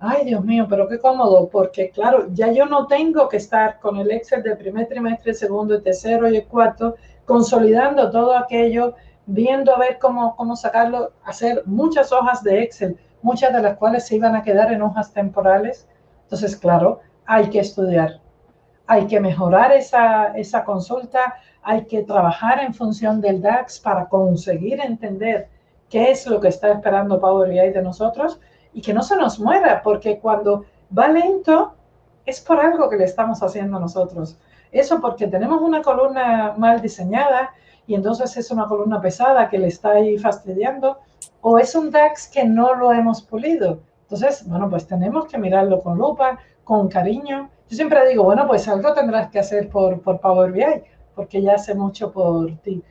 ay 0.00 0.24
Dios 0.24 0.42
mío, 0.42 0.66
pero 0.68 0.88
qué 0.88 0.98
cómodo, 0.98 1.50
porque 1.50 1.90
claro, 1.90 2.28
ya 2.32 2.50
yo 2.50 2.64
no 2.64 2.86
tengo 2.86 3.28
que 3.28 3.36
estar 3.36 3.78
con 3.78 3.98
el 3.98 4.10
Excel 4.10 4.42
del 4.42 4.56
primer 4.56 4.88
trimestre, 4.88 5.32
el 5.32 5.36
segundo, 5.36 5.74
el 5.74 5.82
tercero 5.82 6.28
y 6.30 6.36
el 6.36 6.46
cuarto, 6.46 6.96
consolidando 7.26 8.10
todo 8.10 8.36
aquello, 8.36 8.94
viendo 9.26 9.74
a 9.74 9.78
ver 9.78 9.98
cómo, 9.98 10.34
cómo 10.36 10.56
sacarlo, 10.56 11.12
hacer 11.24 11.62
muchas 11.66 12.10
hojas 12.10 12.42
de 12.42 12.62
Excel, 12.62 12.98
muchas 13.20 13.52
de 13.52 13.60
las 13.60 13.76
cuales 13.76 14.06
se 14.06 14.16
iban 14.16 14.34
a 14.34 14.42
quedar 14.42 14.72
en 14.72 14.80
hojas 14.80 15.12
temporales. 15.12 15.86
Entonces, 16.22 16.56
claro, 16.56 17.00
hay 17.26 17.50
que 17.50 17.60
estudiar, 17.60 18.20
hay 18.86 19.06
que 19.06 19.20
mejorar 19.20 19.72
esa, 19.72 20.36
esa 20.36 20.64
consulta, 20.64 21.34
hay 21.62 21.84
que 21.86 22.02
trabajar 22.02 22.60
en 22.60 22.74
función 22.74 23.20
del 23.20 23.40
DAX 23.40 23.80
para 23.80 24.08
conseguir 24.08 24.80
entender 24.80 25.48
qué 25.88 26.10
es 26.10 26.26
lo 26.26 26.40
que 26.40 26.48
está 26.48 26.72
esperando 26.72 27.20
Power 27.20 27.48
BI 27.48 27.70
de 27.70 27.82
nosotros 27.82 28.40
y 28.72 28.82
que 28.82 28.92
no 28.92 29.02
se 29.02 29.16
nos 29.16 29.38
muera, 29.38 29.82
porque 29.82 30.18
cuando 30.18 30.64
va 30.96 31.08
lento 31.08 31.74
es 32.26 32.40
por 32.40 32.60
algo 32.60 32.88
que 32.88 32.96
le 32.96 33.04
estamos 33.04 33.42
haciendo 33.42 33.78
nosotros. 33.78 34.36
Eso 34.72 35.00
porque 35.00 35.28
tenemos 35.28 35.62
una 35.62 35.82
columna 35.82 36.54
mal 36.56 36.82
diseñada 36.82 37.52
y 37.86 37.94
entonces 37.94 38.36
es 38.36 38.50
una 38.50 38.66
columna 38.66 39.00
pesada 39.00 39.48
que 39.48 39.58
le 39.58 39.68
está 39.68 39.92
ahí 39.92 40.18
fastidiando 40.18 40.98
o 41.40 41.58
es 41.58 41.74
un 41.74 41.90
DAX 41.90 42.28
que 42.28 42.44
no 42.44 42.74
lo 42.74 42.92
hemos 42.92 43.22
pulido. 43.22 43.78
Entonces, 44.02 44.46
bueno, 44.48 44.68
pues 44.68 44.86
tenemos 44.86 45.26
que 45.26 45.38
mirarlo 45.38 45.80
con 45.80 45.98
lupa, 45.98 46.38
con 46.64 46.88
cariño. 46.88 47.50
Yo 47.68 47.76
siempre 47.76 48.08
digo, 48.08 48.24
bueno, 48.24 48.46
pues 48.46 48.66
algo 48.68 48.92
tendrás 48.92 49.30
que 49.30 49.38
hacer 49.38 49.68
por, 49.68 50.00
por 50.00 50.20
Power 50.20 50.52
BI, 50.52 50.82
porque 51.14 51.40
ya 51.40 51.54
hace 51.54 51.74
mucho 51.74 52.12
por 52.12 52.56
ti. 52.58 52.82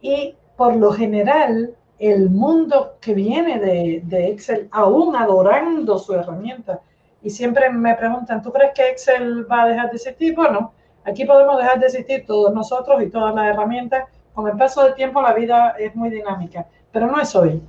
Y 0.00 0.36
por 0.56 0.76
lo 0.76 0.92
general, 0.92 1.74
el 1.98 2.30
mundo 2.30 2.96
que 3.00 3.14
viene 3.14 3.58
de, 3.58 4.02
de, 4.04 4.28
Excel, 4.28 4.68
aún 4.70 5.16
adorando 5.16 5.98
su 5.98 6.14
herramienta. 6.14 6.80
Y 7.22 7.30
siempre 7.30 7.70
me 7.70 7.94
preguntan, 7.96 8.42
¿tú 8.42 8.52
crees 8.52 8.72
que 8.74 8.88
Excel 8.88 9.50
va 9.50 9.62
a 9.62 9.68
dejar 9.68 9.90
de 9.90 9.96
existir? 9.96 10.34
Bueno, 10.34 10.72
aquí 11.04 11.24
podemos 11.24 11.58
dejar 11.58 11.80
de 11.80 11.86
existir 11.86 12.24
todos 12.26 12.54
nosotros 12.54 13.02
y 13.02 13.10
todas 13.10 13.34
las 13.34 13.46
herramientas. 13.46 14.04
Con 14.32 14.46
el 14.46 14.56
paso 14.56 14.84
del 14.84 14.94
tiempo 14.94 15.20
la 15.20 15.34
vida 15.34 15.74
es 15.78 15.96
muy 15.96 16.10
dinámica, 16.10 16.66
pero 16.92 17.08
no 17.08 17.20
es 17.20 17.34
hoy. 17.34 17.60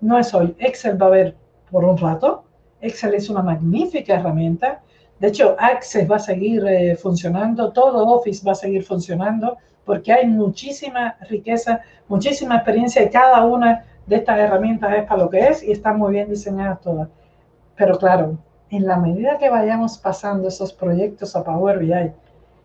No 0.00 0.18
es 0.18 0.32
hoy. 0.32 0.56
Excel 0.58 1.00
va 1.00 1.06
a 1.06 1.08
haber 1.10 1.36
por 1.70 1.84
un 1.84 1.98
rato. 1.98 2.44
Excel 2.80 3.14
es 3.14 3.28
una 3.28 3.42
magnífica 3.42 4.14
herramienta. 4.14 4.80
De 5.18 5.28
hecho, 5.28 5.56
Access 5.58 6.10
va 6.10 6.16
a 6.16 6.20
seguir 6.20 6.64
eh, 6.66 6.96
funcionando, 6.96 7.72
todo 7.72 8.06
Office 8.06 8.44
va 8.46 8.52
a 8.52 8.54
seguir 8.54 8.84
funcionando 8.84 9.56
porque 9.84 10.12
hay 10.12 10.26
muchísima 10.26 11.16
riqueza, 11.28 11.80
muchísima 12.08 12.56
experiencia 12.56 13.02
y 13.02 13.10
cada 13.10 13.44
una 13.46 13.84
de 14.06 14.16
estas 14.16 14.38
herramientas 14.38 14.92
es 14.94 15.04
para 15.04 15.22
lo 15.22 15.30
que 15.30 15.48
es 15.48 15.62
y 15.62 15.72
están 15.72 15.98
muy 15.98 16.12
bien 16.12 16.28
diseñadas 16.28 16.80
todas. 16.80 17.08
Pero 17.74 17.98
claro, 17.98 18.38
en 18.70 18.86
la 18.86 18.98
medida 18.98 19.38
que 19.38 19.48
vayamos 19.48 19.96
pasando 19.98 20.48
esos 20.48 20.72
proyectos 20.72 21.34
a 21.34 21.42
Power 21.42 21.78
BI 21.78 22.12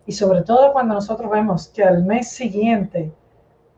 y 0.06 0.12
sobre 0.12 0.42
todo 0.42 0.72
cuando 0.72 0.94
nosotros 0.94 1.30
vemos 1.30 1.68
que 1.68 1.82
al 1.82 2.04
mes 2.04 2.28
siguiente, 2.28 3.10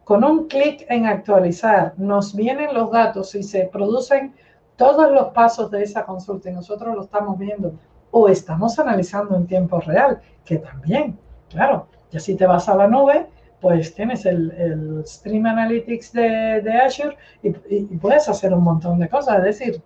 con 0.03 0.24
un 0.24 0.49
clic 0.49 0.84
en 0.89 1.07
actualizar, 1.07 1.95
nos 1.97 2.34
vienen 2.34 2.74
los 2.74 2.91
datos 2.91 3.34
y 3.34 3.43
se 3.43 3.64
producen 3.72 4.34
todos 4.77 5.11
los 5.11 5.29
pasos 5.29 5.70
de 5.70 5.83
esa 5.83 6.05
consulta 6.05 6.51
y 6.51 6.55
nosotros 6.55 6.95
lo 6.95 7.03
estamos 7.03 7.39
viendo 7.39 7.74
o 8.11 8.29
estamos 8.29 8.79
analizando 8.79 9.37
en 9.37 9.47
tiempo 9.47 9.81
real, 9.81 10.20
que 10.45 10.59
también, 10.59 11.18
claro, 11.51 11.89
ya 12.11 12.20
si 12.20 12.37
te 12.37 12.47
vas 12.47 12.68
a 12.68 12.77
la 12.77 12.87
nube, 12.87 13.27
pues 13.61 13.95
tienes 13.95 14.27
el, 14.27 15.03
Stream 15.07 15.47
Analytics 15.47 16.12
de, 16.12 16.81
Azure 16.85 17.16
y, 17.43 17.51
puedes 17.97 18.29
hacer 18.29 18.53
un 18.53 18.62
montón 18.62 18.99
de 18.99 19.09
cosas. 19.09 19.39
Es 19.39 19.45
decir, 19.45 19.83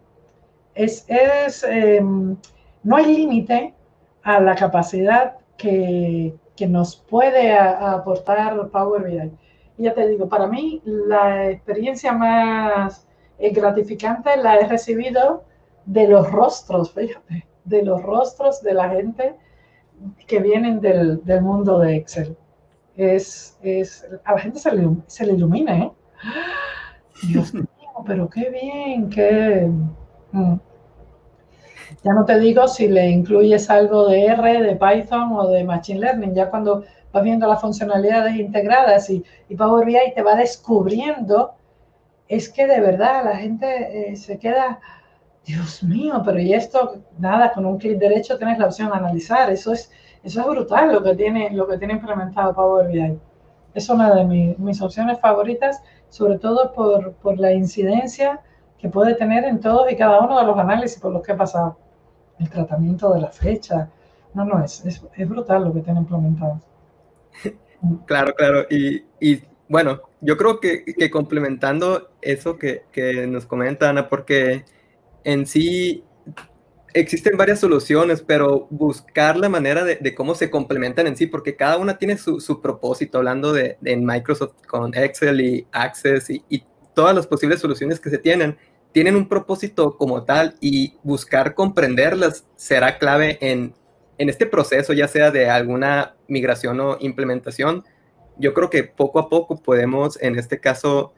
es, 0.74 1.64
em, 1.64 2.36
no 2.82 2.96
hay 2.96 3.16
límite 3.16 3.74
a 4.22 4.40
la 4.40 4.54
capacidad 4.54 5.36
que, 5.56 6.34
nos 6.68 6.94
puede 6.94 7.56
aportar 7.56 8.68
Power 8.68 9.04
BI. 9.04 9.32
Y 9.78 9.84
ya 9.84 9.94
te 9.94 10.06
digo, 10.06 10.28
para 10.28 10.46
mí 10.46 10.82
la 10.84 11.48
experiencia 11.48 12.12
más 12.12 13.08
eh, 13.40 13.50
gratificante 13.50 14.36
la 14.36 14.58
he 14.58 14.68
recibido 14.68 15.44
de 15.86 16.06
los 16.06 16.30
rostros, 16.30 16.92
fíjate, 16.92 17.46
de 17.64 17.82
los 17.82 18.02
rostros 18.02 18.62
de 18.62 18.74
la 18.74 18.90
gente 18.90 19.34
que 20.26 20.38
vienen 20.38 20.80
del, 20.80 21.24
del 21.24 21.42
mundo 21.42 21.78
de 21.78 21.96
Excel 21.96 22.36
es, 22.96 23.58
es 23.62 24.06
a 24.24 24.34
la 24.34 24.38
gente 24.38 24.58
se 24.58 24.74
le, 24.74 24.88
se 25.06 25.26
le 25.26 25.32
ilumina, 25.32 25.78
¿eh? 25.78 25.92
Dios 27.28 27.52
mío, 27.54 27.66
pero 28.06 28.28
qué 28.28 28.50
bien, 28.50 29.08
qué... 29.10 29.70
Mm. 30.32 30.54
Ya 32.04 32.12
no 32.12 32.24
te 32.24 32.38
digo 32.38 32.68
si 32.68 32.88
le 32.88 33.08
incluyes 33.08 33.68
algo 33.68 34.08
de 34.08 34.26
R, 34.26 34.62
de 34.62 34.76
Python 34.76 35.32
o 35.32 35.48
de 35.48 35.64
Machine 35.64 36.00
Learning, 36.00 36.34
ya 36.34 36.48
cuando 36.48 36.84
vas 37.12 37.22
viendo 37.24 37.46
las 37.46 37.60
funcionalidades 37.60 38.36
integradas 38.36 39.10
y, 39.10 39.24
y 39.48 39.56
Power 39.56 39.84
BI 39.84 40.14
te 40.14 40.22
va 40.22 40.36
descubriendo, 40.36 41.54
es 42.30 42.48
que 42.48 42.66
de 42.68 42.80
verdad 42.80 43.24
la 43.24 43.36
gente 43.36 44.12
eh, 44.12 44.16
se 44.16 44.38
queda, 44.38 44.78
Dios 45.44 45.82
mío, 45.82 46.22
pero 46.24 46.38
y 46.38 46.54
esto, 46.54 47.02
nada, 47.18 47.52
con 47.52 47.66
un 47.66 47.76
clic 47.76 47.98
derecho 47.98 48.38
tienes 48.38 48.56
la 48.56 48.66
opción 48.66 48.88
de 48.90 48.98
analizar, 48.98 49.50
eso 49.50 49.72
es, 49.72 49.90
eso 50.22 50.40
es 50.40 50.46
brutal 50.46 50.92
lo 50.92 51.02
que 51.02 51.16
tiene, 51.16 51.50
lo 51.50 51.66
que 51.66 51.76
tiene 51.76 51.94
implementado 51.94 52.54
Power 52.54 52.86
BI. 52.86 53.18
Es 53.74 53.88
una 53.88 54.14
de 54.14 54.54
mis 54.58 54.80
opciones 54.80 55.18
favoritas, 55.18 55.82
sobre 56.08 56.38
todo 56.38 56.72
por, 56.72 57.14
por 57.14 57.36
la 57.38 57.52
incidencia 57.52 58.40
que 58.78 58.88
puede 58.88 59.14
tener 59.14 59.44
en 59.44 59.58
todos 59.58 59.90
y 59.90 59.96
cada 59.96 60.20
uno 60.20 60.38
de 60.38 60.46
los 60.46 60.56
análisis 60.56 61.00
por 61.00 61.12
los 61.12 61.22
que 61.22 61.32
he 61.32 61.36
pasado. 61.36 61.78
El 62.38 62.48
tratamiento 62.48 63.12
de 63.12 63.22
la 63.22 63.32
fecha. 63.32 63.90
No, 64.34 64.44
no, 64.44 64.64
es, 64.64 64.84
es, 64.84 65.28
brutal 65.28 65.64
lo 65.64 65.74
que 65.74 65.80
tiene 65.80 65.98
implementado. 65.98 66.60
Claro, 68.04 68.34
claro. 68.34 68.66
Y, 68.68 69.06
y 69.18 69.42
bueno, 69.70 70.02
yo 70.20 70.36
creo 70.36 70.58
que, 70.58 70.84
que 70.84 71.12
complementando 71.12 72.10
eso 72.22 72.58
que, 72.58 72.82
nos 73.28 73.46
comenta 73.46 73.88
Ana, 73.88 74.08
porque 74.08 74.64
en 75.22 75.46
sí 75.46 76.02
existen 76.92 77.36
varias 77.36 77.60
soluciones, 77.60 78.20
pero 78.20 78.66
buscar 78.70 79.36
la 79.36 79.48
manera 79.48 79.84
de, 79.84 80.14
cómo 80.16 80.34
se 80.34 80.50
complementan 80.50 81.06
en 81.06 81.16
sí, 81.16 81.28
porque 81.28 81.54
cada 81.54 81.78
una 81.78 81.98
tiene 81.98 82.18
su, 82.18 82.40
su 82.40 82.60
propósito, 82.60 83.18
hablando 83.18 83.52
de, 83.52 83.78
de, 83.80 83.96
Microsoft 83.96 84.54
con 84.66 84.92
Excel 84.92 85.40
y 85.40 85.66
Access 85.70 86.30
y, 86.30 86.44
y, 86.48 86.64
todas 86.92 87.14
las 87.14 87.28
posibles 87.28 87.60
soluciones 87.60 88.00
que 88.00 88.10
se 88.10 88.18
tienen, 88.18 88.58
tienen 88.90 89.14
un 89.14 89.28
propósito 89.28 89.96
como 89.96 90.24
tal 90.24 90.56
y 90.60 90.96
buscar 91.04 91.54
comprenderlas 91.54 92.44
será 92.56 92.98
clave 92.98 93.38
en, 93.40 93.72
en 94.18 94.28
este 94.28 94.46
proceso, 94.46 94.92
ya 94.94 95.06
sea 95.06 95.30
de 95.30 95.48
alguna 95.48 96.16
migración 96.26 96.80
o 96.80 96.96
implementación. 96.98 97.84
Yo 98.40 98.54
creo 98.54 98.70
que 98.70 98.84
poco 98.84 99.18
a 99.18 99.28
poco 99.28 99.56
podemos, 99.56 100.20
en 100.20 100.38
este 100.38 100.58
caso, 100.58 101.12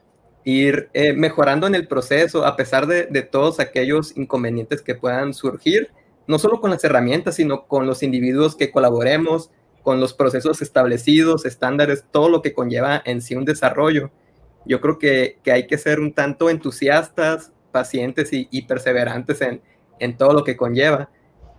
ir 0.45 0.91
eh, 0.93 1.13
mejorando 1.13 1.67
en 1.67 1.75
el 1.75 1.87
proceso 1.87 2.45
a 2.45 2.57
pesar 2.57 2.87
de, 2.87 3.07
de, 3.07 3.23
todos 3.23 3.61
aquellos 3.61 4.17
inconvenientes 4.17 4.83
que 4.83 4.95
puedan 4.95 5.33
surgir, 5.33 5.91
no 6.27 6.39
solo 6.39 6.61
con 6.61 6.71
las 6.71 6.83
herramientas, 6.85 7.37
sino 7.37 7.67
con 7.67 7.87
los 7.87 8.03
individuos 8.03 8.57
que 8.57 8.71
colaboremos, 8.71 9.51
con 9.83 10.01
los 10.01 10.15
procesos 10.15 10.63
establecidos, 10.63 11.45
estándares, 11.45 12.05
todo 12.11 12.29
lo 12.29 12.43
que 12.43 12.53
conlleva 12.53 13.03
en 13.05 13.21
sí 13.21 13.35
un 13.35 13.45
desarrollo. 13.45 14.11
Yo 14.65 14.81
creo 14.81 14.99
que, 14.99 15.39
que 15.43 15.53
hay 15.53 15.67
que 15.67 15.79
ser 15.79 15.99
un 15.99 16.13
tanto 16.13 16.51
entusiastas, 16.51 17.53
pacientes 17.73 18.33
y, 18.33 18.49
y 18.51 18.63
perseverantes 18.63 19.41
en, 19.41 19.61
en, 19.99 20.17
todo 20.17 20.35
lo 20.35 20.45
que 20.45 20.57
conlleva, 20.57 21.11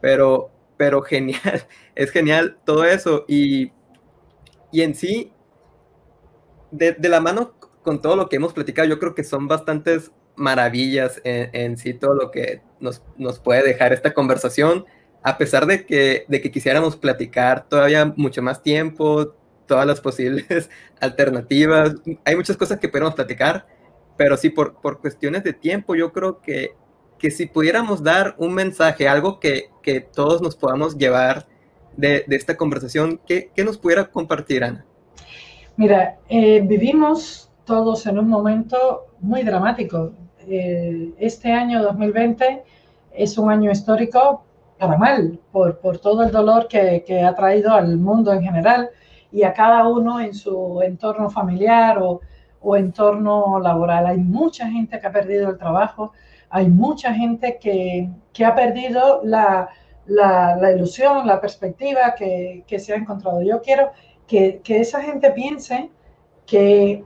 pero, 0.01 0.51
pero 0.77 1.01
genial, 1.01 1.67
es 1.95 2.11
genial 2.11 2.57
todo 2.65 2.85
eso 2.85 3.25
y, 3.27 3.71
y 4.71 4.81
en 4.81 4.95
sí, 4.95 5.32
de, 6.73 7.09
la 7.09 7.21
mano 7.21 7.53
con 7.83 8.01
todo 8.01 8.15
lo 8.15 8.29
que 8.29 8.37
hemos 8.37 8.53
platicado, 8.53 8.87
yo 8.87 8.99
creo 8.99 9.15
que 9.15 9.23
son 9.23 9.47
bastantes 9.47 10.11
maravillas 10.35 11.21
en, 11.23 11.77
sí 11.77 11.93
todo 11.93 12.15
lo 12.15 12.31
que 12.31 12.61
nos, 12.79 13.03
nos, 13.17 13.39
puede 13.39 13.63
dejar 13.63 13.93
esta 13.93 14.13
conversación, 14.13 14.85
a 15.21 15.37
pesar 15.37 15.65
de 15.67 15.85
que, 15.85 16.25
de 16.27 16.41
que 16.41 16.51
quisiéramos 16.51 16.97
platicar 16.97 17.67
todavía 17.69 18.13
mucho 18.15 18.41
más 18.41 18.63
tiempo, 18.63 19.35
todas 19.67 19.85
las 19.85 20.01
posibles 20.01 20.69
alternativas, 20.99 21.95
hay 22.25 22.35
muchas 22.35 22.57
cosas 22.57 22.79
que 22.79 22.89
podemos 22.89 23.13
platicar, 23.13 23.67
pero 24.17 24.37
sí, 24.37 24.49
por, 24.49 24.75
por 24.81 24.99
cuestiones 24.99 25.43
de 25.43 25.53
tiempo, 25.53 25.95
yo 25.95 26.11
creo 26.11 26.41
que, 26.41 26.75
que 27.19 27.31
si 27.31 27.45
pudiéramos 27.45 28.03
dar 28.03 28.35
un 28.37 28.53
mensaje, 28.53 29.07
algo 29.07 29.39
que, 29.39 29.69
que 29.81 30.01
todos 30.01 30.41
nos 30.41 30.55
podamos 30.55 30.97
llevar 30.97 31.47
de, 31.95 32.23
de 32.27 32.35
esta 32.35 32.57
conversación, 32.57 33.19
¿qué, 33.25 33.51
¿qué, 33.55 33.63
nos 33.63 33.77
pudiera 33.77 34.09
compartir, 34.09 34.63
Ana? 34.63 34.85
Mira, 35.75 36.17
eh, 36.29 36.61
vivimos 36.61 37.49
todos 37.65 38.05
en 38.05 38.19
un 38.19 38.29
momento 38.29 39.07
muy 39.21 39.41
dramático. 39.41 40.11
Eh, 40.47 41.13
este 41.17 41.51
año 41.51 41.81
2020 41.81 42.63
es 43.13 43.37
un 43.39 43.49
año 43.49 43.71
histórico 43.71 44.43
para 44.77 44.97
mal, 44.97 45.39
por, 45.51 45.79
por 45.79 45.97
todo 45.97 46.23
el 46.23 46.31
dolor 46.31 46.67
que, 46.67 47.03
que, 47.07 47.21
ha 47.21 47.33
traído 47.33 47.71
al 47.73 47.97
mundo 47.97 48.31
en 48.33 48.43
general 48.43 48.89
y 49.31 49.43
a 49.43 49.53
cada 49.53 49.87
uno 49.87 50.19
en 50.19 50.35
su 50.35 50.79
entorno 50.83 51.29
familiar 51.31 51.97
o, 51.97 52.21
o 52.61 52.75
entorno 52.75 53.59
laboral. 53.59 54.05
Hay 54.05 54.17
mucha 54.17 54.69
gente 54.69 54.99
que 54.99 55.07
ha 55.07 55.11
perdido 55.11 55.49
el 55.49 55.57
trabajo, 55.57 56.11
hay 56.51 56.67
mucha 56.69 57.13
gente 57.15 57.57
que, 57.59 58.09
que 58.31 58.45
ha 58.45 58.53
perdido 58.53 59.21
la, 59.23 59.69
la, 60.05 60.55
la, 60.55 60.71
ilusión, 60.71 61.25
la 61.25 61.41
perspectiva 61.41 62.13
que, 62.15 62.63
que, 62.67 62.77
se 62.77 62.93
ha 62.93 62.97
encontrado. 62.97 63.41
Yo 63.41 63.61
quiero 63.61 63.91
que, 64.27 64.61
que 64.63 64.79
esa 64.81 65.01
gente 65.01 65.31
piense 65.31 65.91
que 66.45 67.03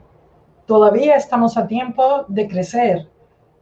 todavía 0.66 1.16
estamos 1.16 1.56
a 1.56 1.66
tiempo 1.66 2.24
de 2.28 2.48
crecer, 2.48 3.08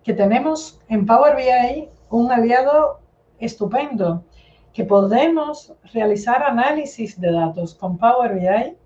que 0.03 0.13
tenemos 0.13 0.81
en 0.89 1.07
Power 1.07 1.37
BI 1.37 1.89
un 2.11 2.31
aliado 2.31 3.01
estupendo, 3.39 4.25
que 4.73 4.85
podemos 4.85 5.73
realizar 5.93 6.43
análisis 6.43 7.21
de 7.21 7.33
datos 7.33 7.75
con 7.75 7.99
Power 7.99 8.35
BI, 8.35 8.77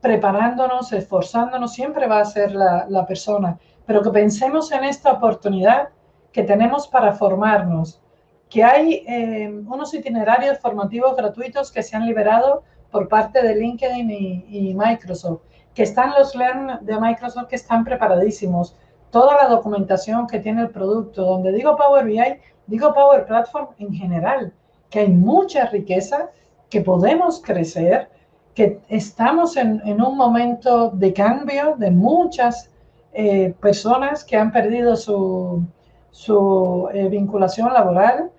preparándonos, 0.00 0.92
esforzándonos, 0.92 1.72
siempre 1.72 2.06
va 2.06 2.20
a 2.20 2.24
ser 2.24 2.52
la, 2.52 2.86
la 2.88 3.06
persona, 3.06 3.58
pero 3.86 4.02
que 4.02 4.10
pensemos 4.10 4.72
en 4.72 4.84
esta 4.84 5.12
oportunidad 5.12 5.88
que 6.32 6.42
tenemos 6.42 6.88
para 6.88 7.12
formarnos, 7.12 8.00
que 8.48 8.64
hay 8.64 9.04
eh, 9.06 9.48
unos 9.48 9.94
itinerarios 9.94 10.58
formativos 10.58 11.16
gratuitos 11.16 11.70
que 11.72 11.82
se 11.82 11.96
han 11.96 12.04
liberado 12.04 12.64
por 12.92 13.08
parte 13.08 13.42
de 13.42 13.56
LinkedIn 13.56 14.10
y, 14.10 14.44
y 14.48 14.74
Microsoft 14.74 15.40
que 15.74 15.82
están 15.82 16.12
los 16.18 16.34
Learn 16.34 16.78
de 16.82 17.00
Microsoft 17.00 17.48
que 17.48 17.56
están 17.56 17.84
preparadísimos, 17.84 18.76
toda 19.10 19.36
la 19.42 19.48
documentación 19.48 20.26
que 20.26 20.38
tiene 20.38 20.62
el 20.62 20.70
producto, 20.70 21.24
donde 21.24 21.52
digo 21.52 21.76
Power 21.76 22.04
BI, 22.04 22.20
digo 22.66 22.92
Power 22.94 23.26
Platform 23.26 23.68
en 23.78 23.92
general, 23.92 24.52
que 24.90 25.00
hay 25.00 25.08
mucha 25.08 25.66
riqueza, 25.66 26.30
que 26.68 26.80
podemos 26.80 27.40
crecer, 27.42 28.08
que 28.54 28.80
estamos 28.88 29.56
en, 29.56 29.80
en 29.86 30.00
un 30.02 30.16
momento 30.16 30.90
de 30.90 31.12
cambio 31.12 31.74
de 31.76 31.90
muchas 31.90 32.70
eh, 33.14 33.54
personas 33.60 34.24
que 34.24 34.36
han 34.36 34.52
perdido 34.52 34.96
su, 34.96 35.62
su 36.10 36.88
eh, 36.92 37.08
vinculación 37.08 37.72
laboral. 37.72 38.30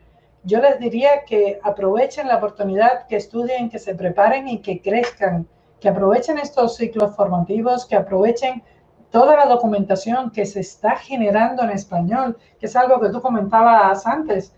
Yo 0.44 0.60
les 0.60 0.80
diría 0.80 1.24
que 1.26 1.60
aprovechen 1.64 2.28
la 2.28 2.38
oportunidad, 2.38 3.08
que 3.08 3.16
estudien, 3.16 3.70
que 3.70 3.80
se 3.80 3.96
preparen 3.96 4.48
y 4.48 4.60
que 4.60 4.82
crezcan 4.82 5.48
que 5.84 5.90
aprovechen 5.90 6.38
estos 6.38 6.78
ciclos 6.78 7.14
formativos, 7.14 7.86
que 7.86 7.98
aprovechen 7.98 8.64
toda 9.12 9.36
la 9.36 9.46
documentación 9.46 10.32
que 10.32 10.46
se 10.46 10.62
está 10.62 10.92
generando 10.96 11.62
en 11.64 11.72
español, 11.72 12.38
que 12.58 12.68
es 12.68 12.76
algo 12.78 13.02
que 13.02 13.10
tú 13.10 13.22
comentabas 13.22 14.08
antes, 14.08 14.56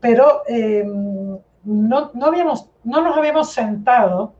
pero 0.00 0.42
eh, 0.48 0.84
no, 0.84 2.10
no, 2.12 2.26
habíamos, 2.26 2.68
no 2.82 3.00
nos 3.00 3.16
habíamos 3.16 3.52
sentado 3.52 4.34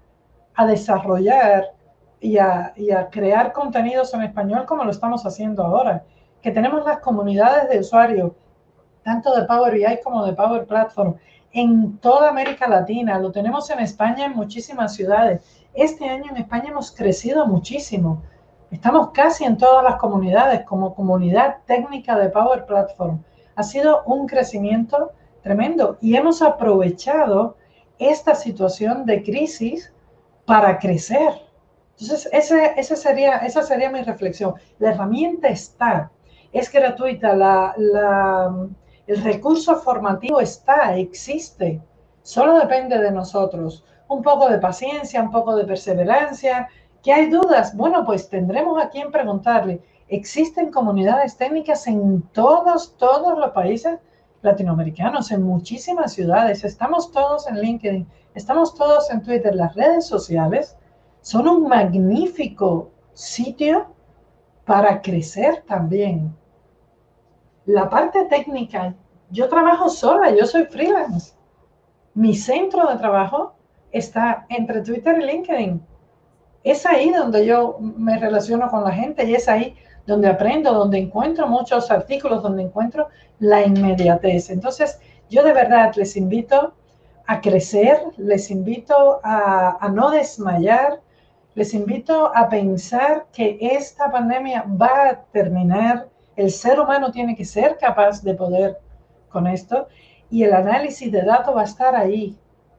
a 0.56 0.66
desarrollar 0.66 1.72
y 2.18 2.38
a 2.38 3.08
crear 3.12 3.52
contenidos 3.52 4.12
en 4.14 4.22
español 4.22 4.66
como 4.66 4.82
lo 4.82 4.90
estamos 4.90 5.24
haciendo 5.24 5.62
ahora, 5.62 6.02
que 6.42 6.50
tenemos 6.50 6.84
las 6.84 6.98
comunidades 6.98 7.68
de 7.68 7.78
usuarios, 7.78 8.32
tanto 9.06 9.34
de 9.34 9.46
Power 9.46 9.72
BI 9.72 10.00
como 10.02 10.26
de 10.26 10.32
Power 10.32 10.66
Platform, 10.66 11.14
en 11.52 11.96
toda 11.98 12.28
América 12.28 12.66
Latina, 12.68 13.18
lo 13.18 13.30
tenemos 13.30 13.70
en 13.70 13.78
España 13.78 14.26
en 14.26 14.34
muchísimas 14.34 14.94
ciudades 14.94 15.40
este 15.76 16.08
año 16.08 16.30
en 16.30 16.38
España 16.38 16.70
hemos 16.70 16.90
crecido 16.90 17.46
muchísimo. 17.46 18.22
Estamos 18.70 19.10
casi 19.10 19.44
en 19.44 19.58
todas 19.58 19.84
las 19.84 19.96
comunidades 19.96 20.62
como 20.62 20.94
comunidad 20.94 21.58
técnica 21.66 22.18
de 22.18 22.30
Power 22.30 22.64
Platform. 22.64 23.22
Ha 23.56 23.62
sido 23.62 24.02
un 24.06 24.26
crecimiento 24.26 25.12
tremendo 25.42 25.98
y 26.00 26.16
hemos 26.16 26.40
aprovechado 26.40 27.58
esta 27.98 28.34
situación 28.34 29.04
de 29.04 29.22
crisis 29.22 29.92
para 30.46 30.78
crecer. 30.78 31.42
Entonces, 31.98 32.26
ese, 32.32 32.72
ese 32.78 32.96
sería, 32.96 33.36
esa 33.38 33.62
sería 33.62 33.90
mi 33.90 34.00
reflexión. 34.00 34.54
La 34.78 34.92
herramienta 34.92 35.48
está, 35.48 36.10
es 36.52 36.72
gratuita, 36.72 37.34
la, 37.34 37.74
la, 37.76 38.66
el 39.06 39.22
recurso 39.22 39.76
formativo 39.76 40.40
está, 40.40 40.96
existe. 40.96 41.80
Solo 42.22 42.58
depende 42.58 42.98
de 42.98 43.12
nosotros 43.12 43.84
un 44.08 44.22
poco 44.22 44.48
de 44.48 44.58
paciencia, 44.58 45.22
un 45.22 45.30
poco 45.30 45.54
de 45.56 45.64
perseverancia. 45.64 46.68
¿Que 47.02 47.12
hay 47.12 47.30
dudas? 47.30 47.76
Bueno, 47.76 48.04
pues 48.04 48.28
tendremos 48.28 48.82
a 48.82 48.88
quien 48.88 49.10
preguntarle. 49.10 49.80
Existen 50.08 50.70
comunidades 50.70 51.36
técnicas 51.36 51.86
en 51.86 52.22
todos, 52.32 52.96
todos 52.96 53.38
los 53.38 53.50
países 53.50 53.98
latinoamericanos, 54.42 55.30
en 55.30 55.42
muchísimas 55.42 56.12
ciudades. 56.12 56.64
Estamos 56.64 57.10
todos 57.12 57.48
en 57.48 57.60
LinkedIn, 57.60 58.06
estamos 58.34 58.74
todos 58.74 59.10
en 59.10 59.22
Twitter. 59.22 59.54
Las 59.54 59.74
redes 59.74 60.06
sociales 60.06 60.76
son 61.20 61.48
un 61.48 61.68
magnífico 61.68 62.90
sitio 63.12 63.86
para 64.64 65.00
crecer 65.00 65.64
también. 65.66 66.34
La 67.66 67.90
parte 67.90 68.24
técnica, 68.26 68.94
yo 69.30 69.48
trabajo 69.48 69.88
sola, 69.88 70.30
yo 70.30 70.46
soy 70.46 70.66
freelance. 70.66 71.34
Mi 72.14 72.34
centro 72.34 72.86
de 72.86 72.96
trabajo 72.96 73.54
está 73.90 74.46
entre 74.48 74.82
Twitter 74.82 75.18
y 75.20 75.24
LinkedIn. 75.24 75.82
Es 76.62 76.86
ahí 76.86 77.10
donde 77.10 77.44
yo 77.44 77.78
me 77.80 78.18
relaciono 78.18 78.68
con 78.70 78.84
la 78.84 78.92
gente 78.92 79.24
y 79.24 79.34
es 79.34 79.48
ahí 79.48 79.74
donde 80.06 80.28
aprendo, 80.28 80.72
donde 80.72 80.98
encuentro 80.98 81.48
muchos 81.48 81.90
artículos, 81.90 82.40
donde 82.40 82.62
encuentro 82.62 83.08
la 83.40 83.64
inmediatez. 83.64 84.50
Entonces, 84.50 85.00
yo 85.28 85.42
de 85.42 85.52
verdad 85.52 85.92
les 85.96 86.16
invito 86.16 86.72
a 87.26 87.40
crecer, 87.40 88.00
les 88.16 88.48
invito 88.52 89.18
a, 89.24 89.76
a 89.84 89.88
no 89.88 90.10
desmayar, 90.10 91.00
les 91.56 91.74
invito 91.74 92.30
a 92.32 92.48
pensar 92.48 93.26
que 93.32 93.58
esta 93.60 94.08
pandemia 94.08 94.64
va 94.80 95.08
a 95.08 95.22
terminar, 95.32 96.08
El 96.36 96.50
ser 96.50 96.78
humano 96.78 97.10
tiene 97.10 97.34
que 97.34 97.46
ser 97.46 97.78
capaz 97.78 98.22
de 98.22 98.34
poder 98.34 98.78
con 99.30 99.46
esto 99.46 99.88
y 100.30 100.44
el 100.44 100.52
análisis 100.52 101.10
de 101.10 101.22
datos 101.22 101.56
va 101.56 101.62
a 101.62 101.64
estar 101.64 101.96
ahí. 101.96 102.36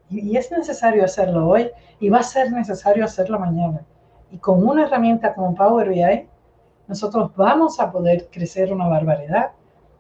Y, 0.10 0.38
es 0.38 0.52
necesario 0.52 1.04
hacerlo 1.04 1.48
hoy 1.48 1.70
y 2.00 2.10
va 2.10 2.20
a 2.20 2.24
ser 2.24 2.52
necesario 2.52 3.04
hacerlo 3.04 3.40
mañana. 3.40 3.82
Y 4.32 4.38
con 4.38 4.66
una 4.66 4.84
herramienta 4.86 5.34
como 5.34 5.56
Power 5.56 5.90
BI, 5.90 6.28
nosotros 6.88 7.32
vamos 7.36 7.80
a 7.80 7.92
poder 7.92 8.30
crecer 8.32 8.72
una 8.72 8.88
barbaridad. 8.88 9.52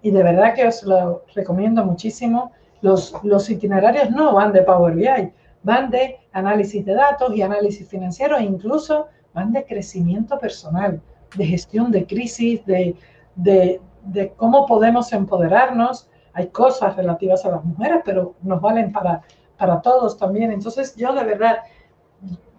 Y 0.03 0.11
de 0.11 0.23
verdad 0.23 0.53
que 0.53 0.67
os 0.67 0.83
lo 0.83 1.23
recomiendo 1.33 1.83
muchísimo. 1.83 2.51
Los, 2.81 3.15
los 3.23 3.49
itinerarios 3.49 4.11
no 4.11 4.35
van 4.35 4.53
de 4.53 4.61
Power 4.61 4.93
BI, 4.93 5.33
van 5.63 5.89
de 5.89 6.19
análisis 6.31 6.85
de 6.85 6.93
datos 6.93 7.35
y 7.35 7.41
análisis 7.41 7.87
financiero 7.87 8.37
e 8.37 8.43
incluso 8.43 9.07
van 9.33 9.51
de 9.51 9.65
crecimiento 9.65 10.37
personal, 10.37 11.01
de 11.35 11.45
gestión 11.45 11.91
de 11.91 12.05
crisis, 12.05 12.63
de, 12.65 12.95
de, 13.37 13.81
de 14.03 14.33
cómo 14.33 14.65
podemos 14.65 15.13
empoderarnos. 15.13 16.09
Hay 16.33 16.47
cosas 16.47 16.97
relativas 16.97 17.45
a 17.45 17.51
las 17.51 17.63
mujeres, 17.63 18.01
pero 18.03 18.35
nos 18.41 18.59
valen 18.59 18.91
para, 18.91 19.21
para 19.57 19.81
todos 19.81 20.17
también. 20.17 20.51
Entonces 20.51 20.95
yo 20.95 21.13
de 21.13 21.23
verdad, 21.23 21.59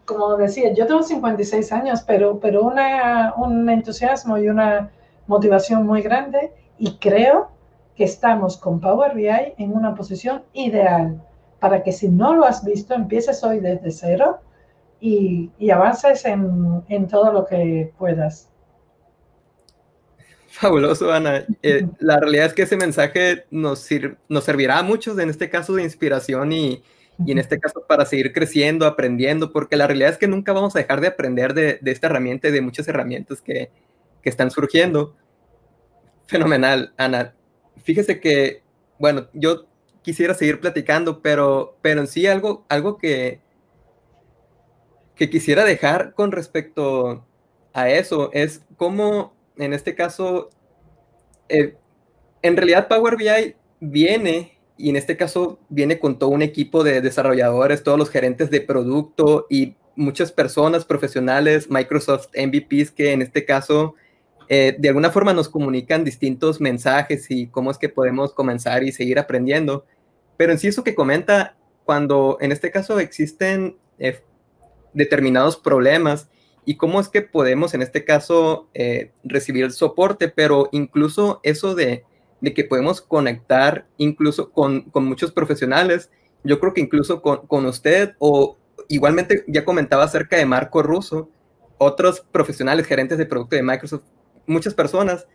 como 0.06 0.36
decía, 0.36 0.72
yo 0.72 0.86
tengo 0.86 1.02
56 1.02 1.70
años, 1.72 2.02
pero, 2.06 2.40
pero 2.40 2.62
una, 2.62 3.34
un 3.36 3.68
entusiasmo 3.68 4.38
y 4.38 4.48
una 4.48 4.90
motivación 5.26 5.86
muy 5.86 6.00
grande 6.00 6.52
y 6.78 6.96
creo 6.96 7.50
que 7.94 8.04
estamos 8.04 8.56
con 8.56 8.80
Power 8.80 9.14
BI 9.14 9.54
en 9.58 9.72
una 9.76 9.94
posición 9.94 10.42
ideal 10.54 11.20
para 11.60 11.82
que 11.82 11.92
si 11.92 12.08
no 12.08 12.34
lo 12.34 12.44
has 12.44 12.64
visto, 12.64 12.94
empieces 12.94 13.42
hoy 13.42 13.60
desde 13.60 13.90
cero 13.90 14.38
y, 15.00 15.50
y 15.58 15.70
avances 15.70 16.24
en, 16.24 16.82
en, 16.88 17.08
todo 17.08 17.32
lo 17.32 17.44
que 17.44 17.92
puedas. 17.98 18.48
Fabuloso, 20.60 21.12
Ana. 21.12 21.44
Eh, 21.62 21.86
la 22.00 22.18
realidad 22.18 22.46
es 22.46 22.52
que 22.52 22.62
ese 22.62 22.76
mensaje 22.76 23.44
nos, 23.50 23.88
nos 24.28 24.42
servirá 24.42 24.78
a 24.78 24.82
muchos, 24.82 25.16
en 25.20 25.30
este 25.30 25.48
caso 25.48 25.74
de 25.74 25.84
inspiración 25.84 26.50
y, 26.50 26.82
y, 27.24 27.30
en 27.30 27.38
este 27.38 27.60
caso 27.60 27.84
para 27.86 28.04
seguir 28.04 28.32
creciendo, 28.32 28.84
aprendiendo, 28.84 29.52
porque 29.52 29.76
la 29.76 29.86
realidad 29.86 30.10
es 30.10 30.18
que 30.18 30.26
nunca 30.26 30.52
vamos 30.52 30.74
a 30.74 30.80
dejar 30.80 31.00
de 31.00 31.06
aprender 31.06 31.54
de, 31.54 31.78
de 31.80 31.90
esta 31.92 32.08
herramienta 32.08 32.48
y 32.48 32.50
de 32.50 32.60
muchas 32.60 32.88
herramientas 32.88 33.40
que, 33.40 33.70
que 34.20 34.28
están 34.28 34.50
surgiendo. 34.50 35.14
Fenomenal, 36.26 36.92
Ana. 36.96 37.36
Fíjese 37.84 38.18
que, 38.18 38.64
bueno, 38.98 39.28
yo 39.34 39.66
quisiera 40.02 40.34
seguir 40.34 40.58
platicando, 40.58 41.22
pero, 41.22 41.78
pero 41.82 42.00
en 42.00 42.08
sí 42.08 42.26
algo, 42.26 42.66
algo 42.68 42.98
que, 42.98 43.40
que 45.14 45.30
quisiera 45.30 45.64
dejar 45.64 46.14
con 46.14 46.32
respecto 46.32 47.24
a 47.72 47.90
eso 47.90 48.30
es 48.32 48.64
cómo, 48.76 49.37
en 49.58 49.72
este 49.72 49.94
caso, 49.94 50.50
eh, 51.48 51.76
en 52.42 52.56
realidad 52.56 52.88
Power 52.88 53.16
BI 53.16 53.56
viene, 53.80 54.58
y 54.76 54.90
en 54.90 54.96
este 54.96 55.16
caso 55.16 55.58
viene 55.68 55.98
con 55.98 56.18
todo 56.18 56.30
un 56.30 56.42
equipo 56.42 56.84
de 56.84 57.00
desarrolladores, 57.00 57.82
todos 57.82 57.98
los 57.98 58.10
gerentes 58.10 58.50
de 58.50 58.60
producto 58.60 59.46
y 59.50 59.76
muchas 59.96 60.30
personas 60.30 60.84
profesionales, 60.84 61.68
Microsoft 61.68 62.28
MVPs, 62.36 62.92
que 62.92 63.12
en 63.12 63.22
este 63.22 63.44
caso 63.44 63.96
eh, 64.48 64.76
de 64.78 64.88
alguna 64.88 65.10
forma 65.10 65.34
nos 65.34 65.48
comunican 65.48 66.04
distintos 66.04 66.60
mensajes 66.60 67.30
y 67.30 67.48
cómo 67.48 67.70
es 67.70 67.78
que 67.78 67.88
podemos 67.88 68.32
comenzar 68.32 68.84
y 68.84 68.92
seguir 68.92 69.18
aprendiendo. 69.18 69.84
Pero 70.36 70.52
en 70.52 70.58
sí 70.58 70.68
eso 70.68 70.84
que 70.84 70.94
comenta, 70.94 71.56
cuando 71.84 72.38
en 72.40 72.52
este 72.52 72.70
caso 72.70 73.00
existen 73.00 73.76
eh, 73.98 74.22
determinados 74.94 75.56
problemas 75.56 76.28
y 76.64 76.76
cómo 76.76 77.00
es 77.00 77.08
que 77.08 77.22
podemos 77.22 77.74
en 77.74 77.82
este 77.82 78.04
caso 78.04 78.68
eh, 78.74 79.12
recibir 79.24 79.64
el 79.64 79.72
soporte, 79.72 80.28
pero 80.28 80.68
incluso 80.72 81.40
eso 81.42 81.74
de, 81.74 82.04
de 82.40 82.54
que 82.54 82.64
podemos 82.64 83.00
conectar 83.00 83.86
incluso 83.96 84.50
con, 84.50 84.82
con, 84.82 85.04
muchos 85.04 85.32
profesionales, 85.32 86.10
yo 86.44 86.60
creo 86.60 86.74
que 86.74 86.80
incluso 86.80 87.22
con, 87.22 87.46
con 87.46 87.66
usted 87.66 88.14
o 88.18 88.56
igualmente 88.88 89.44
ya 89.48 89.64
comentaba 89.64 90.04
acerca 90.04 90.36
de 90.36 90.46
Marco 90.46 90.82
Russo, 90.82 91.30
otros 91.78 92.20
profesionales, 92.32 92.86
gerentes 92.86 93.18
de 93.18 93.26
producto 93.26 93.56
de 93.56 93.62
Microsoft, 93.62 94.04
muchas 94.46 94.74
personas 94.74 95.26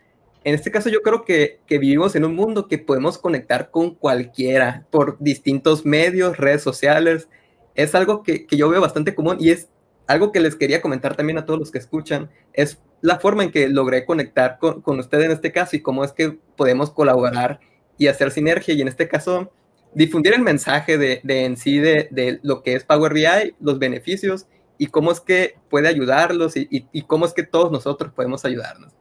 en 0.44 0.56
este 0.56 0.72
caso 0.72 0.90
yo 0.90 1.02
creo 1.02 1.24
que, 1.24 1.60
vivimos 1.70 2.16
en 2.16 2.26
un 2.26 2.36
mundo 2.36 2.68
que 2.68 2.78
podemos 2.78 3.18
conectar 3.18 3.72
con 3.72 3.96
cualquiera 3.96 4.86
por 4.92 5.18
distintos 5.20 5.86
medios, 5.86 6.38
redes 6.38 6.62
sociales. 6.62 7.30
Es 7.76 7.96
algo 7.96 8.24
que, 8.24 8.46
yo 8.52 8.70
veo 8.70 8.82
bastante 8.82 9.16
común 9.16 9.38
y 9.40 9.52
es 9.52 9.70
algo 10.08 10.32
que 10.32 10.40
les 10.40 10.56
quería 10.56 10.82
comentar 10.82 11.16
también 11.16 11.38
a 11.38 11.46
todos 11.46 11.60
los 11.60 11.72
que 11.72 11.78
escuchan. 11.78 12.30
Es 12.54 12.82
la 13.02 13.20
forma 13.20 13.44
en 13.44 13.52
que 13.52 13.68
logré 13.70 14.06
conectar 14.06 14.58
con, 14.60 14.82
con 14.82 15.00
usted 15.00 15.22
en 15.22 15.32
este 15.32 15.52
caso 15.52 15.76
y 15.76 15.82
cómo 15.82 16.04
es 16.04 16.12
que 16.12 16.38
podemos 16.56 16.92
colaborar 16.92 17.60
y 17.98 18.08
hacer 18.08 18.32
sinergia 18.32 18.74
y 18.74 18.82
en 18.82 18.88
este 18.88 19.08
caso 19.08 19.52
difundir 19.94 20.34
el 20.34 20.42
mensaje 20.42 20.98
de, 20.98 21.22
en 21.24 21.58
sí 21.58 21.80
de, 21.80 22.40
lo 22.42 22.64
que 22.64 22.76
es 22.76 22.84
Power 22.84 23.14
BI, 23.14 23.56
los 23.60 23.78
beneficios 23.78 24.48
y 24.78 24.88
cómo 24.88 25.12
es 25.12 25.20
que 25.20 25.56
puede 25.70 25.88
ayudarlos 25.88 26.54
y 26.56 27.02
cómo 27.04 27.26
es 27.26 27.34
que 27.34 27.44
todos 27.44 27.72
nosotros 27.72 28.12
podemos 28.14 28.44
ayudarnos 28.44 28.94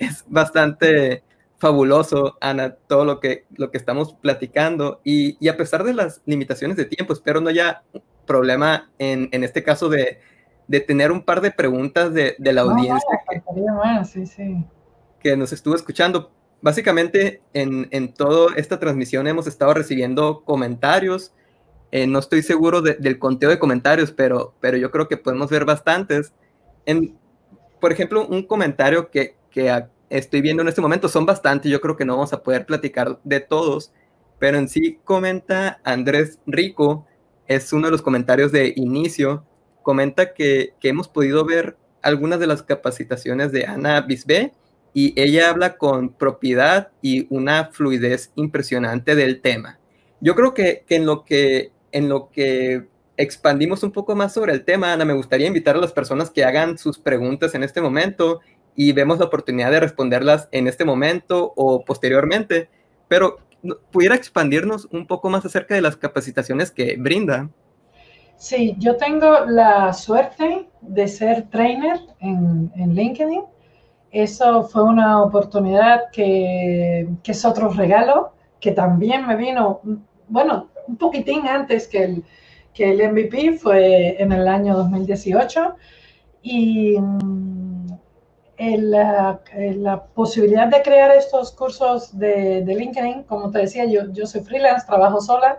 es 0.00 0.24
bastante 0.26 1.22
fabuloso, 1.58 2.38
Ana, 2.40 2.74
todo 2.88 3.04
lo 3.04 3.20
que, 3.20 3.44
lo 3.54 3.70
que 3.70 3.78
estamos 3.78 4.14
platicando. 4.14 5.00
Y, 5.04 5.36
y, 5.44 5.48
a 5.48 5.56
pesar 5.56 5.84
de 5.84 5.92
las 5.94 6.22
limitaciones 6.24 6.76
de 6.76 6.86
tiempo, 6.86 7.12
espero 7.12 7.40
no 7.40 7.50
haya 7.50 7.82
problema 8.26 8.90
en, 8.98 9.28
en 9.30 9.44
este 9.44 9.62
caso 9.62 9.90
de, 9.90 10.20
de, 10.70 10.80
tener 10.80 11.12
un 11.12 11.22
par 11.22 11.40
de 11.40 11.50
preguntas 11.50 12.14
de, 12.14 12.34
de 12.38 12.52
la 12.52 12.62
audiencia 12.62 13.20
que, 13.28 13.42
sí, 14.04 14.26
sí. 14.26 14.64
que, 15.20 15.36
nos 15.36 15.52
estuvo 15.52 15.74
escuchando. 15.74 16.30
Básicamente, 16.62 17.42
en, 17.54 17.88
en 17.90 18.12
toda 18.12 18.54
esta 18.56 18.78
transmisión 18.78 19.26
hemos 19.26 19.46
estado 19.46 19.74
recibiendo 19.74 20.44
comentarios. 20.44 21.32
Eh, 21.92 22.06
no 22.06 22.20
estoy 22.20 22.42
seguro 22.42 22.82
del 22.82 23.18
conteo 23.18 23.50
de 23.50 23.58
comentarios, 23.58 24.12
pero, 24.12 24.54
pero 24.60 24.76
yo 24.76 24.90
creo 24.90 25.08
que 25.08 25.16
podemos 25.16 25.50
ver 25.50 25.64
bastantes. 25.64 26.32
En, 26.86 27.16
por 27.80 27.92
ejemplo, 27.92 28.26
un 28.26 28.44
comentario 28.44 29.10
que, 29.10 29.36
que 29.50 29.86
estoy 30.10 30.40
viendo 30.40 30.62
en 30.62 30.68
este 30.68 30.80
momento 30.80 31.08
son 31.08 31.26
bastantes, 31.26 31.70
yo 31.70 31.80
creo 31.80 31.96
que 31.96 32.04
no 32.04 32.14
vamos 32.14 32.32
a 32.32 32.42
poder 32.42 32.66
platicar 32.66 33.18
de 33.24 33.40
todos, 33.40 33.92
pero 34.38 34.58
en 34.58 34.68
sí 34.68 34.98
comenta 35.04 35.80
Andrés 35.84 36.38
Rico, 36.46 37.06
es 37.46 37.72
uno 37.72 37.86
de 37.86 37.92
los 37.92 38.02
comentarios 38.02 38.52
de 38.52 38.72
inicio, 38.76 39.44
comenta 39.82 40.34
que, 40.34 40.74
que 40.80 40.88
hemos 40.88 41.08
podido 41.08 41.44
ver 41.44 41.76
algunas 42.02 42.40
de 42.40 42.46
las 42.46 42.62
capacitaciones 42.62 43.52
de 43.52 43.66
Ana 43.66 44.00
Bisbé 44.00 44.52
y 44.92 45.18
ella 45.20 45.50
habla 45.50 45.76
con 45.76 46.10
propiedad 46.10 46.88
y 47.00 47.26
una 47.30 47.66
fluidez 47.66 48.32
impresionante 48.34 49.14
del 49.14 49.40
tema. 49.40 49.78
Yo 50.20 50.34
creo 50.34 50.54
que, 50.54 50.84
que, 50.86 50.96
en, 50.96 51.06
lo 51.06 51.24
que 51.24 51.72
en 51.92 52.08
lo 52.08 52.30
que 52.30 52.86
expandimos 53.16 53.82
un 53.82 53.92
poco 53.92 54.16
más 54.16 54.32
sobre 54.32 54.52
el 54.52 54.64
tema, 54.64 54.92
Ana, 54.92 55.04
me 55.04 55.12
gustaría 55.12 55.46
invitar 55.46 55.76
a 55.76 55.80
las 55.80 55.92
personas 55.92 56.30
que 56.30 56.44
hagan 56.44 56.78
sus 56.78 56.98
preguntas 56.98 57.54
en 57.54 57.62
este 57.62 57.80
momento 57.80 58.40
y 58.74 58.92
vemos 58.92 59.18
la 59.18 59.26
oportunidad 59.26 59.70
de 59.70 59.80
responderlas 59.80 60.48
en 60.52 60.66
este 60.66 60.84
momento 60.84 61.52
o 61.56 61.84
posteriormente, 61.84 62.68
pero 63.08 63.38
pudiera 63.90 64.14
expandirnos 64.14 64.88
un 64.90 65.06
poco 65.06 65.28
más 65.28 65.44
acerca 65.44 65.74
de 65.74 65.82
las 65.82 65.96
capacitaciones 65.96 66.70
que 66.70 66.96
brinda. 66.98 67.50
Sí, 68.40 68.74
yo 68.78 68.96
tengo 68.96 69.40
la 69.40 69.92
suerte 69.92 70.66
de 70.80 71.08
ser 71.08 71.50
trainer 71.50 72.00
en, 72.20 72.72
en 72.74 72.94
LinkedIn. 72.94 73.42
Eso 74.10 74.62
fue 74.62 74.82
una 74.82 75.22
oportunidad 75.22 76.10
que, 76.10 77.06
que, 77.22 77.32
es 77.32 77.44
otro 77.44 77.68
regalo, 77.68 78.32
que 78.58 78.72
también 78.72 79.26
me 79.26 79.36
vino, 79.36 79.82
bueno, 80.26 80.68
un 80.88 80.96
poquitín 80.96 81.46
antes 81.46 81.86
que 81.86 82.02
el, 82.02 82.24
que 82.72 82.90
el 82.92 83.12
MVP, 83.12 83.58
fue 83.58 84.16
en 84.22 84.32
el 84.32 84.48
año 84.48 84.74
2018. 84.74 85.76
Y 86.42 86.96
la, 88.58 89.40
la, 89.76 90.04
posibilidad 90.14 90.68
de 90.68 90.80
crear 90.80 91.10
estos 91.10 91.52
cursos 91.52 92.18
de, 92.18 92.62
de, 92.62 92.74
LinkedIn, 92.74 93.24
como 93.24 93.50
te 93.50 93.58
decía, 93.58 93.84
yo, 93.84 94.10
yo 94.12 94.26
soy 94.26 94.40
freelance, 94.40 94.86
trabajo 94.86 95.20
sola, 95.20 95.58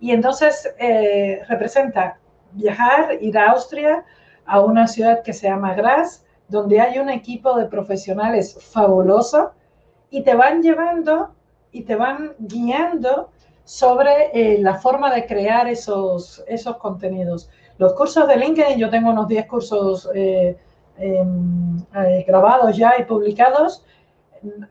y 0.00 0.12
entonces 0.12 0.72
eh, 0.78 1.42
representa 1.48 2.18
viajar, 2.52 3.18
ir 3.20 3.36
a 3.38 3.50
Austria, 3.50 4.04
a 4.46 4.60
una 4.60 4.86
ciudad 4.86 5.22
que 5.22 5.32
se 5.32 5.48
llama 5.48 5.74
Graz, 5.74 6.24
donde 6.48 6.80
hay 6.80 6.98
un 6.98 7.10
equipo 7.10 7.56
de 7.56 7.66
profesionales 7.66 8.56
fabuloso, 8.60 9.52
y 10.10 10.22
te 10.22 10.34
van 10.34 10.62
llevando 10.62 11.34
y 11.70 11.82
te 11.82 11.94
van 11.94 12.34
guiando 12.38 13.30
sobre 13.64 14.30
eh, 14.32 14.58
la 14.60 14.78
forma 14.78 15.14
de 15.14 15.26
crear 15.26 15.68
esos, 15.68 16.42
esos 16.46 16.78
contenidos. 16.78 17.50
Los 17.76 17.92
cursos 17.92 18.26
de 18.26 18.36
LinkedIn, 18.36 18.78
yo 18.78 18.88
tengo 18.88 19.10
unos 19.10 19.28
10 19.28 19.46
cursos 19.46 20.08
eh, 20.14 20.56
Em, 20.98 21.78
eh, 21.94 22.24
grabados 22.26 22.76
ya 22.76 22.96
y 22.98 23.04
publicados, 23.04 23.84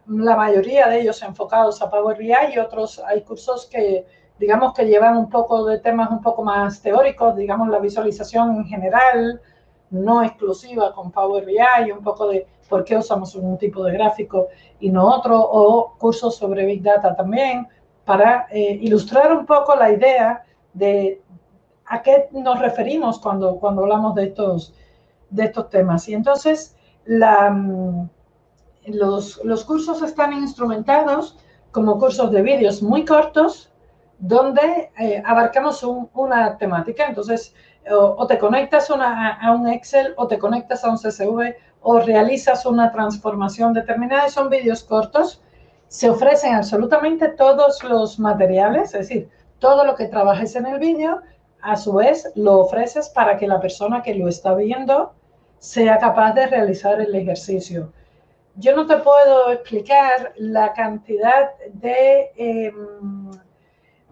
la 0.08 0.36
mayoría 0.36 0.88
de 0.90 1.00
ellos 1.00 1.22
enfocados 1.24 1.82
a 1.82 1.90
Power 1.90 2.18
BI 2.18 2.34
y 2.54 2.58
otros 2.58 3.00
hay 3.00 3.22
cursos 3.22 3.66
que 3.66 4.06
digamos 4.40 4.74
que 4.74 4.86
llevan 4.86 5.18
un 5.18 5.30
poco 5.30 5.66
de 5.66 5.80
temas 5.80 6.12
un 6.12 6.22
poco 6.22 6.44
más 6.44 6.82
teóricos, 6.82 7.36
digamos 7.36 7.70
la 7.70 7.80
visualización 7.80 8.56
en 8.58 8.66
general, 8.66 9.42
no 9.90 10.24
exclusiva 10.24 10.94
con 10.94 11.12
Power 11.12 11.46
BI, 11.46 11.92
un 11.92 12.04
poco 12.04 12.28
de 12.28 12.48
por 12.70 12.84
qué 12.84 12.98
usamos 12.98 13.36
un 13.36 13.58
tipo 13.58 13.84
de 13.84 13.94
gráfico 13.94 14.48
y 14.80 14.90
no 14.90 15.08
otro, 15.08 15.40
o 15.40 15.96
cursos 15.98 16.36
sobre 16.36 16.66
Big 16.66 16.82
Data 16.84 17.16
también, 17.16 17.68
para 18.06 18.48
eh, 18.52 18.78
ilustrar 18.82 19.34
un 19.34 19.46
poco 19.46 19.76
la 19.76 19.92
idea 19.92 20.44
de 20.74 21.22
a 21.86 22.02
qué 22.02 22.28
nos 22.32 22.60
referimos 22.60 23.20
cuando, 23.20 23.56
cuando 23.58 23.84
hablamos 23.84 24.16
de 24.16 24.26
estos, 24.26 24.74
de 25.30 25.46
estos 25.46 25.70
temas. 25.70 26.08
Y 26.10 26.14
entonces, 26.14 26.76
mm, 27.08 28.04
los, 28.88 29.44
los 29.44 29.66
cursos 29.66 30.02
están 30.02 30.34
instrumentados 30.34 31.38
como 31.72 31.98
cursos 32.00 32.32
de 32.32 32.42
vídeos 32.42 32.82
muy 32.82 33.06
cortos, 33.06 33.72
donde 34.20 34.92
eh, 35.00 35.22
abarcamos 35.26 35.84
una 35.84 36.58
temática. 36.58 37.08
Entonces, 37.08 37.54
o, 37.90 38.28
te 38.28 38.38
conectas 38.38 38.90
a 38.90 39.52
un 39.52 39.68
Excel, 39.68 40.14
o 40.18 40.28
te 40.28 40.38
conectas 40.38 40.84
a 40.84 40.90
un 40.90 40.98
CSV, 40.98 41.56
o 41.82 42.00
realizas 42.00 42.66
una 42.66 42.92
transformación 42.92 43.74
determinada. 43.74 44.30
son 44.30 44.50
vídeos 44.50 44.84
cortos. 44.84 45.42
Se 45.88 46.10
ofrecen 46.10 46.54
absolutamente 46.54 47.30
todos 47.30 47.84
los 47.84 48.20
materiales, 48.20 48.94
es 48.94 49.08
decir, 49.08 49.30
todo 49.60 49.86
lo 49.86 49.96
que 49.96 50.08
trabajes 50.08 50.56
en 50.56 50.66
el 50.66 50.80
vídeo, 50.80 51.22
a 51.62 51.76
su 51.76 51.94
vez 51.94 52.32
lo 52.36 52.60
ofreces 52.60 53.10
para 53.10 53.38
que 53.38 53.48
la 53.48 53.60
persona 53.60 54.02
que 54.02 54.16
lo 54.16 54.28
está 54.28 54.54
viendo 54.54 55.14
sea 55.60 55.98
capaz 55.98 56.34
de 56.34 56.48
realizar 56.48 57.02
el 57.02 57.16
ejercicio. 57.16 57.92
Yo 58.56 58.76
no 58.76 58.86
te 58.86 58.98
puedo 58.98 59.52
explicar 59.52 60.34
la 60.38 60.74
cantidad 60.74 61.52
de, 61.74 62.32
em, 62.36 63.17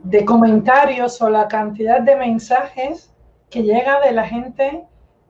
de 0.05 0.23
comentarios 0.23 1.19
o 1.19 1.29
la 1.29 1.47
cantidad 1.47 1.99
de 1.99 2.15
mensajes 2.15 3.11
que 3.49 3.63
llega 3.63 3.99
de 4.01 4.11
la 4.11 4.23
gente 4.23 4.83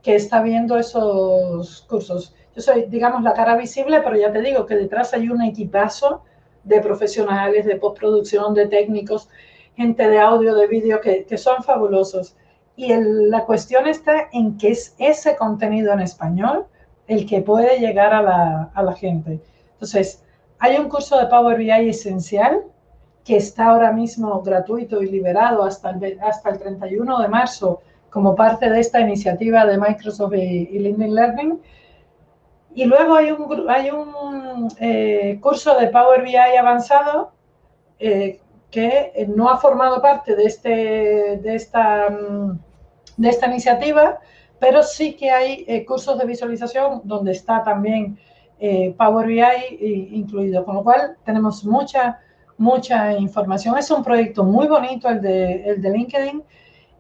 que 0.04 0.16
está 0.16 0.42
viendo 0.42 0.78
esos 0.78 1.86
cursos. 1.90 2.36
Yo 2.54 2.62
soy, 2.62 2.86
digamos, 2.90 3.24
la 3.24 3.34
cara 3.34 3.56
visible, 3.56 4.02
pero 4.02 4.18
ya 4.18 4.34
te 4.34 4.42
digo 4.42 4.66
que 4.66 4.76
detrás 4.76 5.14
hay 5.14 5.30
un 5.30 5.42
equipazo 5.42 6.24
de 6.66 6.82
profesionales, 6.82 7.66
de 7.66 7.78
postproducción, 7.78 8.54
de 8.54 8.68
técnicos, 8.68 9.30
gente 9.78 10.10
de 10.10 10.20
audio, 10.20 10.54
de 10.54 10.68
vídeo, 10.68 11.00
que, 11.00 11.26
que, 11.26 11.38
son 11.38 11.64
fabulosos. 11.64 12.36
Y 12.76 12.94
la 12.94 13.46
cuestión 13.46 13.88
está 13.88 14.28
en 14.34 14.58
que 14.58 14.72
es 14.72 14.94
ese 15.00 15.38
contenido 15.38 15.94
en 15.94 16.02
español 16.02 16.66
el 17.08 17.26
que 17.26 17.42
puede 17.42 17.80
llegar 17.80 18.14
a 18.14 18.22
la, 18.22 18.72
a 18.74 18.84
la 18.84 18.94
gente. 18.94 19.40
Entonces, 19.74 20.22
hay 20.60 20.76
un 20.76 20.90
curso 20.90 21.18
de 21.18 21.28
Power 21.28 21.58
BI 21.58 21.72
esencial 21.72 22.66
que 23.26 23.38
está 23.38 23.66
ahora 23.66 23.92
mismo 23.92 24.42
gratuito 24.44 25.02
y 25.02 25.10
liberado 25.10 25.64
hasta 25.64 25.90
el, 25.90 26.20
hasta 26.22 26.52
el 26.52 26.60
31 26.60 27.22
de 27.22 27.28
marzo 27.28 27.82
como 28.12 28.36
parte 28.36 28.70
de 28.70 28.80
esta 28.80 29.02
iniciativa 29.02 29.66
de 29.66 29.80
Microsoft 29.80 30.36
y, 30.36 30.80
LinkedIn 30.80 31.14
Learning. 31.14 31.62
Y 32.76 32.86
luego 32.86 33.16
hay 33.16 33.32
un, 33.32 33.70
hay 33.70 33.90
un 33.90 34.68
eh, 34.80 35.40
curso 35.42 35.78
de 35.78 35.88
Power 35.88 36.24
BI 36.24 36.36
avanzado 36.36 37.32
eh, 38.00 38.40
que 38.70 39.12
eh, 39.16 39.28
no 39.28 39.50
ha 39.50 39.58
formado 39.58 40.02
parte 40.02 40.36
de, 40.36 40.46
este, 40.46 40.70
de, 40.70 41.56
esta, 41.56 42.10
mm, 42.10 42.60
de 43.18 43.30
esta 43.30 43.48
iniciativa, 43.48 44.20
pero 44.60 44.84
sí 44.84 45.16
que 45.16 45.32
hay 45.32 45.86
cursos 45.86 46.18
de 46.18 46.26
visualización 46.26 47.02
donde 47.04 47.32
está 47.32 47.64
también 47.64 48.18
Power 48.98 49.28
BI 49.28 50.08
incluido, 50.14 50.64
con 50.64 50.76
lo 50.76 50.84
cual 50.84 51.18
tenemos 51.26 51.66
mucha, 51.66 52.20
mucha 52.58 53.14
información. 53.14 53.78
Es 53.78 53.92
un 53.92 54.04
proyecto 54.04 54.44
muy 54.44 54.68
bonito 54.68 55.10
el 55.10 55.22
de, 55.22 55.70
el 55.70 55.82
de 55.82 55.90
LinkedIn 55.90 56.44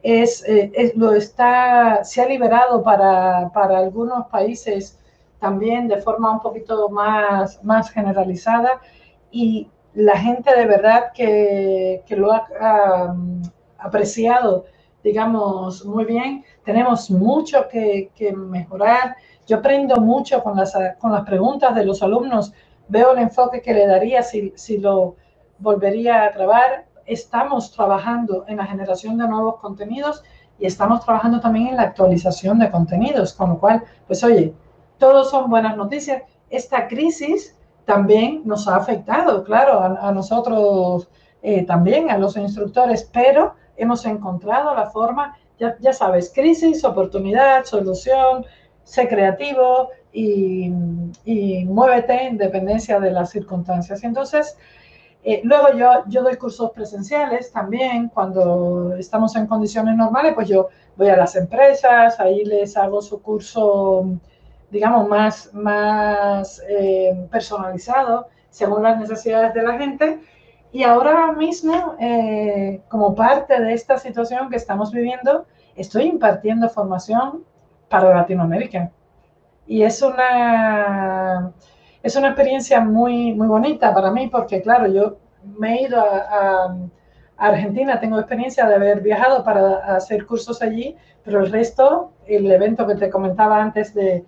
eh, 0.08 0.72
es, 0.76 0.95
lo 0.95 1.14
está, 1.14 2.03
se 2.03 2.22
ha 2.22 2.28
liberado 2.28 2.84
para, 2.84 3.49
para, 3.51 3.80
algunos 3.80 4.28
países 4.28 4.99
también 5.39 5.88
de 5.88 5.97
forma 5.97 6.32
un 6.32 6.41
poquito 6.41 6.89
más, 6.89 7.64
más 7.64 7.89
generalizada 7.89 8.82
y 9.32 9.68
la 9.95 10.16
gente 10.16 10.56
de 10.56 10.68
verdad 10.68 11.06
que, 11.12 12.03
que 12.06 12.16
lo 12.16 12.32
ha 12.32 13.16
apreciado, 13.80 14.66
digamos, 15.03 15.84
muy 15.86 16.06
bien. 16.06 16.45
Tenemos 16.64 17.10
mucho 17.10 17.68
que, 17.68 18.12
que, 18.14 18.32
mejorar. 18.32 19.16
Yo 19.47 19.58
aprendo 19.58 19.95
mucho 19.95 20.43
con 20.43 20.56
las, 20.56 20.78
con 20.99 21.14
las 21.14 21.26
preguntas 21.26 21.74
de 21.74 21.84
los 21.84 22.03
alumnos. 22.03 22.53
Veo 22.89 23.14
el 23.14 23.24
enfoque 23.24 23.60
que 23.60 23.74
le 23.74 23.88
daría 23.88 24.22
si, 24.22 24.53
si 24.56 24.78
lo 24.78 25.16
volvería 25.60 26.24
a 26.24 26.32
grabar 26.32 26.86
estamos 27.06 27.72
trabajando 27.72 28.45
en 28.47 28.58
la 28.58 28.66
generación 28.66 29.18
de 29.18 29.28
nuevos 29.28 29.58
contenidos 29.58 30.24
y 30.58 30.66
estamos 30.66 31.03
trabajando 31.03 31.39
también 31.39 31.68
en 31.68 31.78
la 31.78 31.84
actualización 31.84 32.60
de 32.60 32.72
contenidos, 32.72 33.34
con 33.34 33.49
lo 33.49 33.60
cual, 33.60 33.84
pues 34.08 34.24
oye, 34.24 34.53
todos 34.97 35.30
son 35.30 35.49
buenas 35.49 35.76
noticias. 35.76 36.24
Esta 36.49 36.88
crisis 36.88 37.56
también 37.86 38.41
nos 38.45 38.68
ha 38.68 38.78
afectado, 38.78 39.43
claro, 39.43 39.80
a, 39.80 40.12
nosotros 40.12 41.10
eh, 41.41 41.64
también, 41.66 42.10
a 42.10 42.18
los 42.18 42.38
instructores, 42.38 43.10
pero 43.12 43.53
hemos 43.78 44.06
encontrado 44.06 44.74
la 44.74 44.89
forma, 44.89 45.38
ya, 45.60 45.76
ya 45.80 45.93
sabes, 45.93 46.32
crisis, 46.34 46.84
oportunidad, 46.84 47.66
solución, 47.66 48.45
sé 48.84 49.08
creativo 49.08 49.89
y, 50.14 50.72
y 51.26 51.66
muévete 51.66 52.28
en 52.28 52.38
dependencia 52.38 52.99
de 52.99 53.12
las 53.12 53.32
circunstancias. 53.32 54.03
Entonces, 54.03 54.58
eh, 55.28 55.41
luego 55.43 55.73
yo, 55.76 56.03
yo 56.05 56.21
doy 56.21 56.36
cursos 56.36 56.69
presenciales 56.69 57.51
también, 57.51 58.09
cuando 58.09 58.93
estamos 58.95 59.36
en 59.36 59.47
condiciones 59.47 59.97
normales, 59.97 60.34
pues 60.36 60.47
yo 60.47 60.69
voy 60.95 61.09
a 61.09 61.17
las 61.17 61.36
empresas, 61.36 62.19
ahí 62.19 62.45
les 62.45 62.78
hago 62.78 63.01
su 63.01 63.19
curso, 63.23 64.05
digamos, 64.69 65.07
más, 65.07 65.51
más 65.51 66.61
eh, 66.69 67.28
personalizado, 67.32 68.28
según 68.51 68.84
las 68.84 68.99
necesidades 68.99 69.55
de 69.55 69.63
la 69.63 69.80
gente. 69.80 70.19
Y 70.71 70.84
ahora 70.84 71.32
mismo, 71.32 71.95
eh, 71.99 72.84
como 72.88 73.15
parte 73.15 73.59
de 73.59 73.73
esta 73.73 73.97
situación 73.97 74.51
que 74.51 74.57
estamos 74.57 74.91
viviendo, 74.91 75.47
estoy 75.76 76.03
impartiendo 76.03 76.69
formación 76.69 77.43
para 77.89 78.13
Latinoamérica. 78.13 78.91
Y 79.65 79.82
es 79.82 80.03
una 80.03 81.51
es 82.06 82.16
una 82.16 82.28
experiencia 82.28 82.80
muy, 82.82 83.34
muy 83.34 83.47
bonita 83.47 83.91
para 83.91 84.12
mí 84.12 84.28
porque, 84.28 84.62
claro, 84.62 84.86
yo 84.86 85.18
me 85.58 85.74
he 85.74 85.82
ido 85.88 85.99
a, 85.99 86.78
Argentina, 87.38 87.99
tengo 87.99 88.18
experiencia 88.18 88.66
de 88.66 88.76
haber 88.76 89.01
viajado 89.01 89.43
para 89.43 89.95
hacer 89.95 90.26
cursos 90.26 90.62
allí, 90.62 90.95
pero 91.24 91.41
el 91.41 91.51
resto, 91.51 92.14
el 92.28 92.50
evento 92.50 92.88
que 92.88 92.96
te 92.96 93.09
comentaba 93.09 93.62
antes 93.62 93.93
de, 93.93 94.24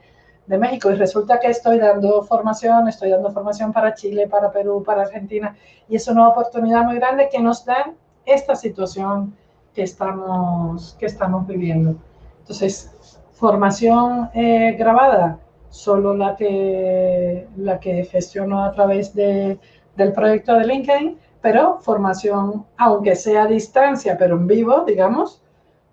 de 0.46 0.58
México, 0.58 0.92
y 0.92 0.96
resulta 0.96 1.40
que 1.40 1.48
estoy 1.48 1.78
dando 1.78 2.24
formación, 2.24 2.88
estoy 2.90 3.12
dando 3.12 3.32
formación 3.32 3.72
para 3.72 3.94
Chile, 3.94 4.28
para 4.28 4.52
Perú, 4.52 4.84
para 4.84 5.04
Argentina, 5.04 5.56
y 5.88 5.96
es 5.96 6.08
una 6.10 6.28
oportunidad 6.28 6.84
muy 6.84 6.96
grande 6.96 7.30
que 7.32 7.40
nos 7.40 7.64
da 7.64 7.94
esta 8.26 8.56
situación 8.56 9.34
que 9.74 9.84
estamos, 9.84 10.98
que 11.00 11.06
estamos 11.06 11.48
viviendo. 11.48 11.96
Entonces, 12.40 12.92
formación 13.32 14.32
eh, 14.34 14.76
grabada, 14.78 15.40
solo 15.78 16.16
la 16.16 16.36
que, 16.36 17.48
la 17.56 17.80
que 17.80 18.04
gestiono 18.06 18.64
a 18.64 18.72
través 18.72 19.14
de, 19.14 19.60
del 19.96 20.12
proyecto 20.12 20.56
de 20.56 20.66
LinkedIn, 20.66 21.20
pero 21.40 21.80
formación, 21.80 22.66
aunque 22.78 23.16
sea 23.16 23.44
a 23.44 23.48
distancia, 23.48 24.18
pero 24.18 24.36
en 24.36 24.48
vivo, 24.48 24.84
digamos, 24.86 25.42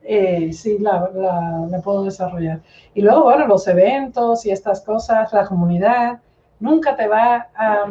eh, 0.03 0.53
sí 0.53 0.79
la, 0.79 1.11
la, 1.71 1.81
puedo 1.83 2.05
desarrollar. 2.05 2.63
Y 2.95 3.03
luego, 3.03 3.25
bueno, 3.25 3.47
los 3.47 3.69
eventos 3.69 4.47
y 4.47 4.51
estas 4.51 4.81
cosas, 4.81 5.33
la 5.33 5.47
comunidad, 5.47 6.21
nunca 6.61 6.97
te 6.97 7.07
va 7.07 7.49
a, 7.55 7.87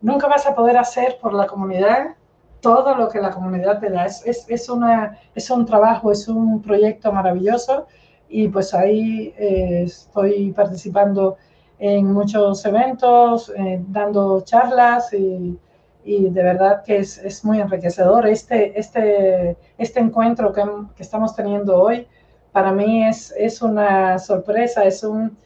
nunca 0.00 0.26
vas 0.26 0.46
a 0.46 0.54
poder 0.54 0.78
hacer 0.78 1.18
por 1.20 1.34
la 1.34 1.46
comunidad 1.46 2.16
todo 2.60 2.94
lo 2.94 3.08
que 3.08 3.20
la 3.20 3.30
comunidad 3.30 3.78
te 3.78 3.90
da. 3.90 4.06
Es, 4.06 4.46
es, 4.48 4.68
una, 4.70 5.18
es 5.34 5.50
un 5.50 5.66
trabajo, 5.66 6.10
es 6.10 6.28
un 6.28 6.62
proyecto 6.62 7.12
maravilloso 7.12 7.86
y 8.28 8.48
pues 8.48 8.74
ahí 8.74 9.34
eh, 9.38 9.82
estoy 9.84 10.52
participando 10.52 11.36
en 11.78 12.12
muchos 12.12 12.64
eventos, 12.66 13.52
eh, 13.56 13.80
dando 13.88 14.40
charlas 14.42 15.12
y, 15.12 15.58
y, 16.04 16.28
de 16.28 16.42
verdad 16.42 16.82
que 16.82 16.98
es, 16.98 17.18
es, 17.18 17.44
muy 17.44 17.60
enriquecedor. 17.60 18.26
Este, 18.26 18.78
este, 18.78 19.56
este 19.78 20.00
encuentro 20.00 20.52
que, 20.52 20.62
que, 20.96 21.02
estamos 21.02 21.34
teniendo 21.36 21.80
hoy 21.80 22.06
para 22.52 22.72
mí 22.72 23.04
es, 23.04 23.32
es 23.36 23.62
una 23.62 24.18
sorpresa, 24.18 24.84
es 24.84 25.04
un, 25.04 25.36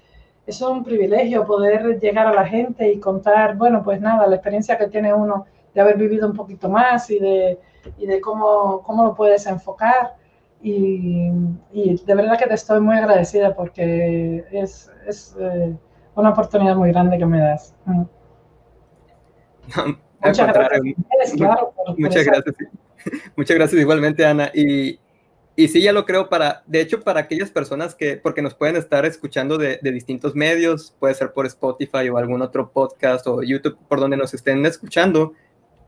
es 0.46 0.60
un 0.62 0.82
privilegio 0.82 1.44
poder 1.44 2.00
llegar 2.00 2.26
a 2.26 2.32
la 2.32 2.46
gente 2.46 2.90
y 2.90 2.98
contar, 2.98 3.56
bueno, 3.56 3.82
pues 3.82 4.00
nada, 4.00 4.26
la 4.26 4.36
experiencia 4.36 4.78
que 4.78 4.88
tiene 4.88 5.12
uno 5.12 5.46
de 5.74 5.80
haber 5.80 5.96
vivido 5.96 6.26
un 6.26 6.34
poquito 6.34 6.68
más 6.68 7.10
y 7.10 7.18
de, 7.18 7.58
y 7.98 8.06
de 8.06 8.20
cómo, 8.20 8.82
cómo 8.82 9.04
lo 9.04 9.14
puedes 9.14 9.46
enfocar. 9.46 10.14
Y, 10.62 11.30
de 11.72 12.14
verdad 12.14 12.38
que 12.38 12.46
te 12.46 12.54
estoy 12.54 12.80
muy 12.80 12.96
agradecida 12.96 13.54
porque 13.54 14.44
es, 14.52 14.90
es 15.06 15.36
eh, 15.40 15.76
una 16.14 16.30
oportunidad 16.30 16.76
muy 16.76 16.90
grande 16.90 17.18
que 17.18 17.26
me 17.26 17.40
das. 17.40 17.74
Mm. 17.84 18.02
muchas 20.24 20.46
gracias. 20.46 20.96
muchas 21.98 22.24
gracias. 22.24 22.54
Muchas 23.36 23.56
gracias 23.56 23.80
igualmente, 23.80 24.24
Ana. 24.24 24.48
Y 24.54 24.96
y 25.54 25.68
sí, 25.68 25.82
ya 25.82 25.92
lo 25.92 26.06
creo 26.06 26.30
para, 26.30 26.62
de 26.66 26.80
hecho, 26.80 27.00
para 27.00 27.20
aquellas 27.20 27.50
personas 27.50 27.94
que, 27.94 28.16
porque 28.16 28.40
nos 28.40 28.54
pueden 28.54 28.76
estar 28.76 29.04
escuchando 29.04 29.58
de, 29.58 29.78
distintos 29.82 30.34
medios, 30.34 30.94
puede 30.98 31.14
ser 31.14 31.32
por 31.32 31.44
Spotify 31.46 32.08
o 32.08 32.16
algún 32.16 32.40
otro 32.40 32.70
podcast 32.70 33.26
o 33.26 33.42
YouTube, 33.42 33.76
por 33.86 34.00
donde 34.00 34.16
nos 34.16 34.32
estén 34.32 34.64
escuchando, 34.64 35.34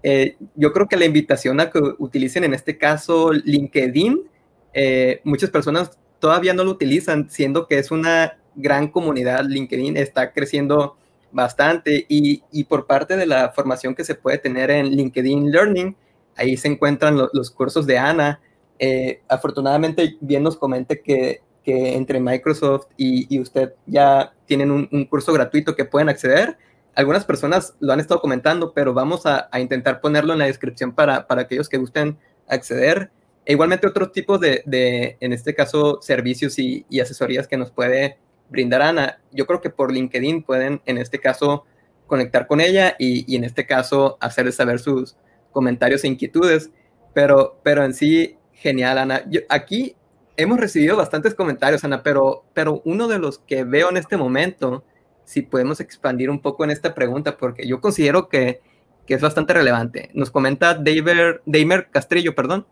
eh, 0.03 0.37
yo 0.55 0.71
creo 0.75 0.87
que 0.87 0.99
la 0.99 1.07
invitación 1.07 1.61
a 1.61 1.71
que 1.71 1.79
utilicen 1.99 2.45
en 2.45 2.53
este 2.53 2.77
caso 2.77 3.33
LinkedIn, 3.33 4.29
eh, 4.75 5.21
muchas 5.25 5.51
personas 5.51 5.99
todavía 6.19 6.55
no 6.55 6.65
lo 6.65 6.71
utilizan, 6.71 7.31
siendo 7.31 7.67
que 7.67 7.79
es 7.79 7.91
una 7.91 8.39
gran 8.55 8.89
comunidad, 8.89 9.45
LinkedIn 9.45 9.97
está 9.97 10.33
creciendo 10.33 10.97
bastante 11.33 12.07
y, 12.09 12.43
y 12.53 12.65
por 12.65 12.87
parte 12.87 13.17
de 13.17 13.27
la 13.27 13.51
formación 13.51 13.95
que 13.95 14.05
se 14.05 14.15
puede 14.15 14.39
tener 14.39 14.71
en 14.71 14.91
LinkedIn 14.91 15.51
Learning, 15.51 15.97
ahí 16.37 16.57
se 16.57 16.69
encuentran 16.69 17.17
los 17.33 17.51
cursos 17.51 17.87
de 17.87 17.99
Ana, 17.99 18.41
eh, 18.79 19.23
afortunadamente, 19.29 20.17
bien 20.21 20.43
nos 20.43 20.57
comente 20.57 21.01
que, 21.01 21.43
que 21.63 21.95
entre 21.95 22.21
Microsoft 22.21 22.87
y, 22.97 23.39
usted 23.41 23.75
ya 23.87 24.33
tienen 24.47 24.71
un, 24.71 25.05
curso 25.07 25.33
gratuito 25.33 25.75
que 25.75 25.85
pueden 25.85 26.09
acceder. 26.09 26.59
Algunas 26.95 27.25
personas 27.25 27.75
lo 27.81 27.93
han 27.93 28.01
estado 28.01 28.21
comentando, 28.21 28.73
pero 28.73 28.95
vamos 28.95 29.27
a, 29.27 29.49
intentar 29.59 30.01
ponerlo 30.01 30.33
en 30.33 30.41
la 30.41 30.47
descripción 30.47 30.93
para, 30.93 31.27
para, 31.27 31.43
aquellos 31.43 31.69
que 31.69 31.79
gusten 31.79 32.19
acceder. 32.49 33.11
E 33.47 33.53
igualmente 33.53 33.87
otros 33.87 34.13
tipos 34.13 34.41
de, 34.41 34.63
de, 34.67 35.17
en 35.21 35.33
este 35.33 35.55
caso, 35.55 36.01
servicios 36.01 36.59
y, 36.59 36.87
asesorías 37.01 37.47
que 37.47 37.57
nos 37.57 37.71
puede 37.71 38.19
brindar 38.49 38.83
Ana. 38.83 39.21
Yo 39.33 39.47
creo 39.47 39.61
que 39.61 39.71
por 39.71 39.93
LinkedIn 39.93 40.43
pueden, 40.43 40.81
en 40.87 40.99
este 40.99 41.19
caso, 41.19 41.65
conectar 42.07 42.47
con 42.47 42.61
ella 42.61 42.97
y, 42.99 43.31
y 43.31 43.37
en 43.37 43.45
este 43.45 43.67
caso, 43.67 44.17
hacerles 44.21 44.57
saber 44.57 44.79
sus 44.79 45.17
comentarios 45.53 46.05
e 46.05 46.09
inquietudes. 46.09 46.71
Pero, 47.13 47.61
pero 47.63 47.85
en 47.85 47.95
sí, 47.95 48.37
Genial, 48.55 48.99
Ana. 48.99 49.23
aquí 49.49 49.97
hemos 50.37 50.59
recibido 50.59 50.97
bastantes 50.97 51.35
comentarios, 51.35 51.85
Ana, 51.85 52.03
pero, 52.03 52.45
pero 52.55 52.81
uno 52.85 53.09
de 53.09 53.19
los 53.19 53.39
que 53.41 53.65
veo 53.65 53.91
en 53.91 53.97
este 53.97 54.17
momento, 54.17 54.85
si 55.25 55.43
podemos 55.43 55.81
expandir 55.81 56.31
un 56.31 56.41
poco 56.41 56.65
en 56.65 56.71
esta 56.71 56.95
pregunta, 56.95 57.37
porque 57.37 57.67
yo 57.67 57.81
considero 57.81 58.29
que, 58.29 58.63
es 59.07 59.21
bastante 59.21 59.53
relevante. 59.53 60.09
Nos 60.15 60.31
comenta 60.31 60.73
Damer, 60.75 61.91
Castrillo, 61.91 62.35
perdón. 62.35 62.67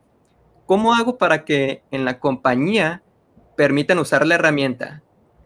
¿Cómo 0.73 0.94
hago 0.94 1.19
para 1.19 1.44
que 1.44 1.82
en 1.90 2.07
la 2.07 2.19
compañía 2.19 3.03
permitan 3.57 3.99
usar 3.99 4.27
la 4.27 4.36
herramienta? 4.36 5.03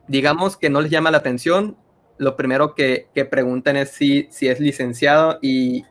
Digamos 0.06 0.56
que 0.56 0.70
no 0.70 0.80
les 0.80 0.88
llama 0.88 1.10
la 1.10 1.18
atención, 1.18 1.76
lo 2.16 2.36
primero 2.36 2.76
que, 2.76 3.08
preguntan 3.28 3.74
es 3.74 3.90
si, 3.90 4.28
si 4.30 4.46
es 4.46 4.60
licenciado 4.60 5.40
y, 5.42 5.84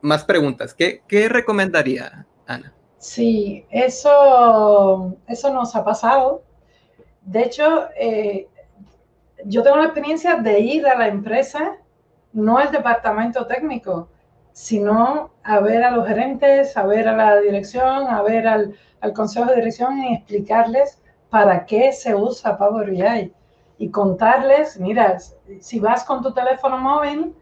más 0.00 0.22
preguntas. 0.22 0.74
¿Qué, 0.74 1.02
¿Qué 1.08 1.28
recomendaría, 1.28 2.24
Ana? 2.46 2.72
Sí, 2.98 3.66
eso, 3.68 5.16
eso 5.26 5.52
nos 5.52 5.74
ha 5.74 5.84
pasado. 5.84 6.44
De 7.22 7.42
hecho, 7.42 7.88
eh, 7.98 8.46
yo 9.44 9.64
tengo 9.64 9.78
la 9.78 9.86
experiencia 9.86 10.36
de 10.36 10.60
ir 10.60 10.86
a 10.86 10.96
la 10.96 11.08
empresa, 11.08 11.78
no 12.32 12.58
al 12.58 12.70
departamento 12.70 13.44
técnico, 13.48 14.08
sino 14.52 15.30
a 15.42 15.60
ver 15.60 15.82
a 15.84 15.90
los 15.90 16.06
gerentes, 16.06 16.76
a 16.76 16.84
ver 16.84 17.08
a 17.08 17.16
la 17.16 17.40
dirección, 17.40 18.06
a 18.08 18.22
ver 18.22 18.46
al, 18.46 18.74
al 19.00 19.12
consejo 19.12 19.46
de 19.46 19.56
dirección 19.56 19.98
y 19.98 20.14
explicarles 20.14 21.00
para 21.30 21.64
qué 21.64 21.92
se 21.92 22.14
usa 22.14 22.58
Power 22.58 22.90
BI 22.90 23.32
y 23.78 23.90
contarles, 23.90 24.78
mira, 24.78 25.18
si 25.60 25.80
vas 25.80 26.04
con 26.04 26.22
tu 26.22 26.32
teléfono 26.34 26.76
móvil, 26.78 27.34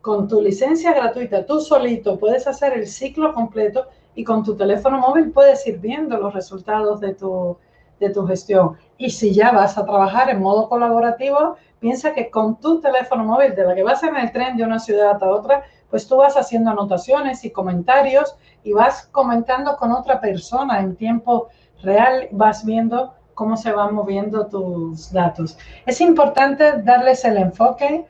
con 0.00 0.28
tu 0.28 0.40
licencia 0.40 0.92
gratuita, 0.92 1.46
tú 1.46 1.60
solito 1.60 2.18
puedes 2.18 2.46
hacer 2.46 2.72
el 2.72 2.86
ciclo 2.86 3.32
completo 3.32 3.86
y 4.14 4.24
con 4.24 4.42
tu 4.42 4.56
teléfono 4.56 4.98
móvil 4.98 5.30
puedes 5.30 5.66
ir 5.66 5.78
viendo 5.78 6.16
los 6.18 6.34
resultados 6.34 7.00
de 7.00 7.14
tu, 7.14 7.56
de 8.00 8.10
tu 8.10 8.26
gestión. 8.26 8.76
Y 8.98 9.10
si 9.10 9.32
ya 9.32 9.52
vas 9.52 9.78
a 9.78 9.84
trabajar 9.84 10.30
en 10.30 10.40
modo 10.40 10.68
colaborativo, 10.68 11.56
piensa 11.80 12.12
que 12.12 12.30
con 12.30 12.60
tu 12.60 12.80
teléfono 12.80 13.24
móvil, 13.24 13.54
de 13.54 13.64
la 13.64 13.74
que 13.74 13.82
vas 13.82 14.02
en 14.02 14.16
el 14.16 14.32
tren 14.32 14.56
de 14.56 14.64
una 14.64 14.78
ciudad 14.78 15.22
a 15.22 15.30
otra, 15.30 15.64
pues 15.90 16.06
tú 16.06 16.16
vas 16.16 16.36
haciendo 16.36 16.70
anotaciones 16.70 17.44
y 17.44 17.50
comentarios 17.50 18.36
y 18.62 18.72
vas 18.72 19.06
comentando 19.12 19.76
con 19.76 19.92
otra 19.92 20.20
persona 20.20 20.80
en 20.80 20.96
tiempo 20.96 21.48
real, 21.82 22.28
vas 22.32 22.64
viendo 22.64 23.14
cómo 23.34 23.56
se 23.56 23.72
van 23.72 23.94
moviendo 23.94 24.46
tus 24.46 25.12
datos. 25.12 25.58
Es 25.86 26.00
importante 26.00 26.82
darles 26.82 27.24
el 27.24 27.36
enfoque 27.36 28.06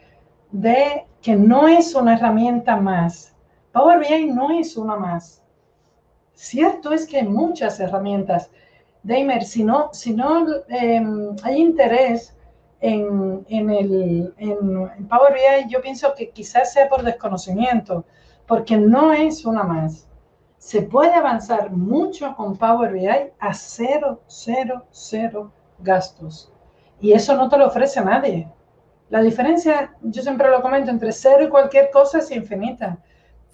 de 0.52 1.06
que 1.20 1.34
no 1.34 1.66
es 1.66 1.94
una 1.94 2.14
herramienta 2.14 2.76
más. 2.76 3.34
Power 3.72 3.98
BI 3.98 4.26
no 4.26 4.50
es 4.50 4.76
una 4.76 4.96
más. 4.96 5.42
Cierto 6.34 6.92
es 6.92 7.06
que 7.06 7.18
hay 7.18 7.28
muchas 7.28 7.80
herramientas. 7.80 8.50
Damer, 9.02 9.44
si 9.44 9.64
no, 9.64 9.90
si 9.92 10.14
no 10.14 10.46
em, 10.68 11.34
hay 11.42 11.60
interés 11.60 12.36
en, 12.84 13.70
el, 13.70 14.34
en, 14.36 15.08
Power 15.08 15.32
BI, 15.32 15.70
yo 15.70 15.80
pienso 15.80 16.14
que 16.14 16.30
quizás 16.30 16.72
sea 16.72 16.88
por 16.88 17.02
desconocimiento, 17.02 18.04
porque 18.46 18.76
no 18.76 19.12
es 19.12 19.46
una 19.46 19.62
más. 19.62 20.06
Se 20.58 20.82
puede 20.82 21.14
avanzar 21.14 21.70
mucho 21.70 22.34
con 22.36 22.56
Power 22.56 22.92
BI 22.92 23.08
a 23.38 23.54
cero, 23.54 24.20
cero, 24.26 24.84
cero 24.90 25.50
gastos. 25.78 26.52
Y 27.00 27.12
eso 27.12 27.34
no 27.36 27.48
te 27.48 27.56
lo 27.56 27.66
ofrece 27.66 28.02
nadie. 28.02 28.48
La 29.08 29.22
diferencia, 29.22 29.94
yo 30.02 30.22
siempre 30.22 30.50
lo 30.50 30.60
comento, 30.60 30.90
entre 30.90 31.12
cero 31.12 31.44
y 31.44 31.48
cualquier 31.48 31.90
cosa 31.90 32.18
es 32.18 32.30
infinita 32.30 32.98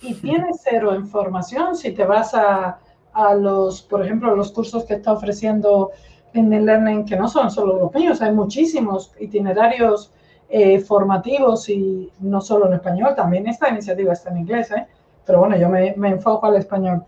y 0.01 0.15
tienes 0.15 0.63
cero 0.65 0.95
información 0.95 1.77
si 1.77 1.93
te 1.93 2.05
vas 2.05 2.35
a, 2.35 2.81
a 3.13 3.35
los, 3.35 3.83
por 3.83 4.05
ejemplo, 4.05 4.35
los 4.35 4.51
cursos 4.51 4.85
que 4.85 4.95
está 4.95 5.13
ofreciendo 5.13 5.91
en 6.33 6.53
el 6.53 6.67
Learning, 6.67 7.05
que 7.05 7.17
no 7.17 7.29
son 7.29 7.51
solo 7.51 7.91
míos, 7.95 8.23
hay 8.23 8.33
muchísimos 8.33 9.13
itinerarios 9.19 10.13
eh, 10.49 10.81
formativos 10.81 11.69
y 11.69 12.11
no 12.21 12.41
solo 12.41 12.67
en 12.67 12.75
español, 12.75 13.15
también 13.15 13.47
esta 13.47 13.69
iniciativa 13.69 14.13
está 14.13 14.31
en 14.31 14.39
inglés, 14.39 14.71
¿eh? 14.71 14.87
pero 15.25 15.41
bueno, 15.41 15.57
yo 15.57 15.69
me, 15.69 15.95
me, 15.97 16.09
enfoco 16.09 16.47
al 16.47 16.57
español. 16.57 17.05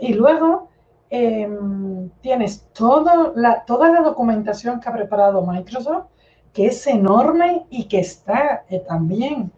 Y 0.00 0.12
luego 0.12 0.68
em, 1.08 2.10
tienes 2.20 2.66
todo 2.72 3.32
la, 3.36 3.64
toda 3.64 3.90
la 3.90 4.02
documentación 4.02 4.80
que 4.80 4.88
ha 4.88 4.92
preparado 4.92 5.46
Microsoft, 5.46 6.06
que 6.52 6.66
es 6.66 6.86
enorme 6.86 7.64
y 7.70 7.84
que 7.84 8.00
está 8.00 8.64
eh, 8.68 8.80
también 8.80 9.50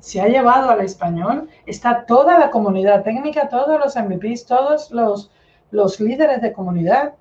se 0.00 0.20
ha 0.20 0.28
llevado 0.28 0.70
al 0.70 0.80
español, 0.80 1.48
está 1.66 2.06
toda 2.06 2.38
la 2.38 2.50
comunidad 2.50 3.02
técnica, 3.02 3.48
todos 3.48 3.78
los 3.78 3.96
MVPs, 3.96 4.46
todos 4.46 4.90
los, 4.90 5.30
los 5.70 6.00
líderes 6.00 6.40
de 6.40 6.52
comunidad 6.52 7.14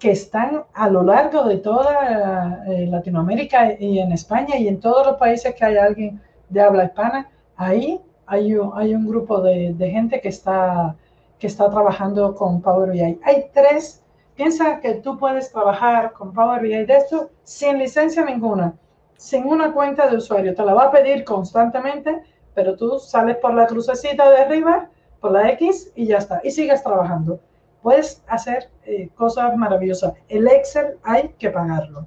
que 0.00 0.10
están 0.10 0.64
a 0.74 0.88
lo 0.88 1.04
largo 1.04 1.44
de 1.44 1.58
toda 1.58 2.64
eh, 2.66 2.86
Latinoamérica 2.86 3.74
y 3.78 4.00
en 4.00 4.10
España 4.10 4.56
y 4.56 4.66
en 4.66 4.80
todos 4.80 5.06
los 5.06 5.16
países 5.16 5.54
que 5.54 5.64
hay 5.64 5.76
alguien 5.76 6.20
de 6.48 6.60
habla 6.60 6.86
hispana, 6.86 7.28
ahí 7.56 8.00
hay 8.26 8.56
un, 8.56 8.72
hay 8.74 8.94
un 8.94 9.06
grupo 9.06 9.40
de, 9.40 9.74
gente 9.78 10.20
que 10.20 10.30
está, 10.30 10.96
que 11.38 11.46
está 11.46 11.70
trabajando 11.70 12.34
con 12.34 12.60
Power 12.60 12.90
BI. 12.90 13.20
Hay 13.22 13.50
tres, 13.54 14.02
piensa 14.34 14.80
que 14.80 14.94
tú 14.94 15.16
puedes 15.16 15.52
trabajar 15.52 16.12
con 16.12 16.32
Power 16.32 16.62
BI 16.62 16.86
de 16.86 16.96
esto 16.96 17.30
sin 17.44 17.78
licencia 17.78 18.24
ninguna 18.24 18.74
sin 19.20 19.44
una 19.46 19.72
cuenta 19.72 20.08
de 20.08 20.16
usuario. 20.16 20.54
Te 20.54 20.64
la 20.64 20.72
va 20.72 20.84
a 20.84 20.90
pedir 20.90 21.24
constantemente, 21.24 22.22
pero 22.54 22.74
tú 22.74 22.98
sales 22.98 23.36
por 23.36 23.52
la 23.52 23.66
crucecita 23.66 24.30
de 24.30 24.38
arriba, 24.38 24.88
por 25.20 25.32
la 25.32 25.50
X 25.50 25.92
y 25.94 26.06
ya 26.06 26.16
está. 26.16 26.40
Y 26.42 26.50
sigues 26.50 26.82
trabajando. 26.82 27.38
Puedes 27.82 28.22
hacer 28.26 28.70
eh, 28.84 29.08
cosas 29.14 29.56
maravillosas. 29.56 30.12
El 30.28 30.46
Excel 30.48 30.98
hay 31.02 31.34
que 31.38 31.50
pagarlo. 31.50 32.06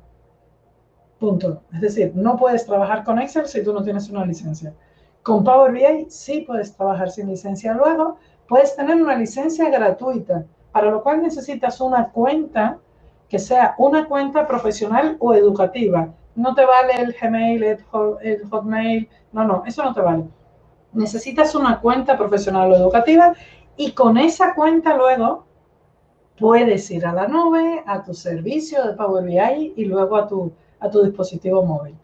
Punto. 1.19 1.63
Es 1.73 1.81
decir, 1.81 2.11
no 2.15 2.37
puedes 2.37 2.65
trabajar 2.65 3.03
con 3.03 3.19
Excel 3.19 3.47
si 3.47 3.63
tú 3.63 3.73
no 3.73 3.83
tienes 3.83 4.09
una 4.09 4.25
licencia. 4.25 4.73
Con 5.23 5.43
Power 5.43 5.71
BI 5.71 6.07
sí 6.09 6.41
puedes 6.41 6.75
trabajar 6.75 7.09
sin 7.09 7.27
licencia. 7.27 7.73
Luego 7.73 8.17
puedes 8.47 8.75
tener 8.75 9.01
una 9.01 9.15
licencia 9.15 9.69
gratuita, 9.69 10.45
para 10.71 10.91
lo 10.91 11.01
cual 11.01 11.21
necesitas 11.21 11.79
una 11.81 12.09
cuenta 12.09 12.77
que 13.29 13.39
sea 13.39 13.73
una 13.77 14.05
cuenta 14.07 14.45
profesional 14.47 15.17
o 15.19 15.33
educativa 15.33 16.13
no 16.35 16.55
te 16.55 16.65
vale 16.65 16.93
el 16.99 17.13
Gmail, 17.13 17.63
el 17.63 18.49
Hotmail, 18.49 19.09
no, 19.31 19.43
no, 19.45 19.63
eso 19.65 19.83
no 19.83 19.93
te 19.93 20.01
vale. 20.01 20.25
Necesitas 20.93 21.55
una 21.55 21.79
cuenta 21.79 22.17
profesional 22.17 22.71
o 22.71 22.75
educativa 22.75 23.33
y 23.75 23.91
con 23.91 24.17
esa 24.17 24.53
cuenta 24.53 24.95
luego 24.95 25.45
puedes 26.43 26.91
ir 26.91 27.05
a 27.05 27.13
la 27.13 27.25
nube, 27.25 27.81
a 27.85 28.03
tu 28.03 28.13
servicio 28.13 28.85
de 28.85 28.95
Power 28.95 29.23
BI 29.23 29.75
y 29.77 29.85
luego 29.85 30.17
a 30.17 30.27
tu, 30.27 30.51
a 30.81 30.89
tu 30.89 31.01
dispositivo 31.01 31.63
móvil. 31.63 31.95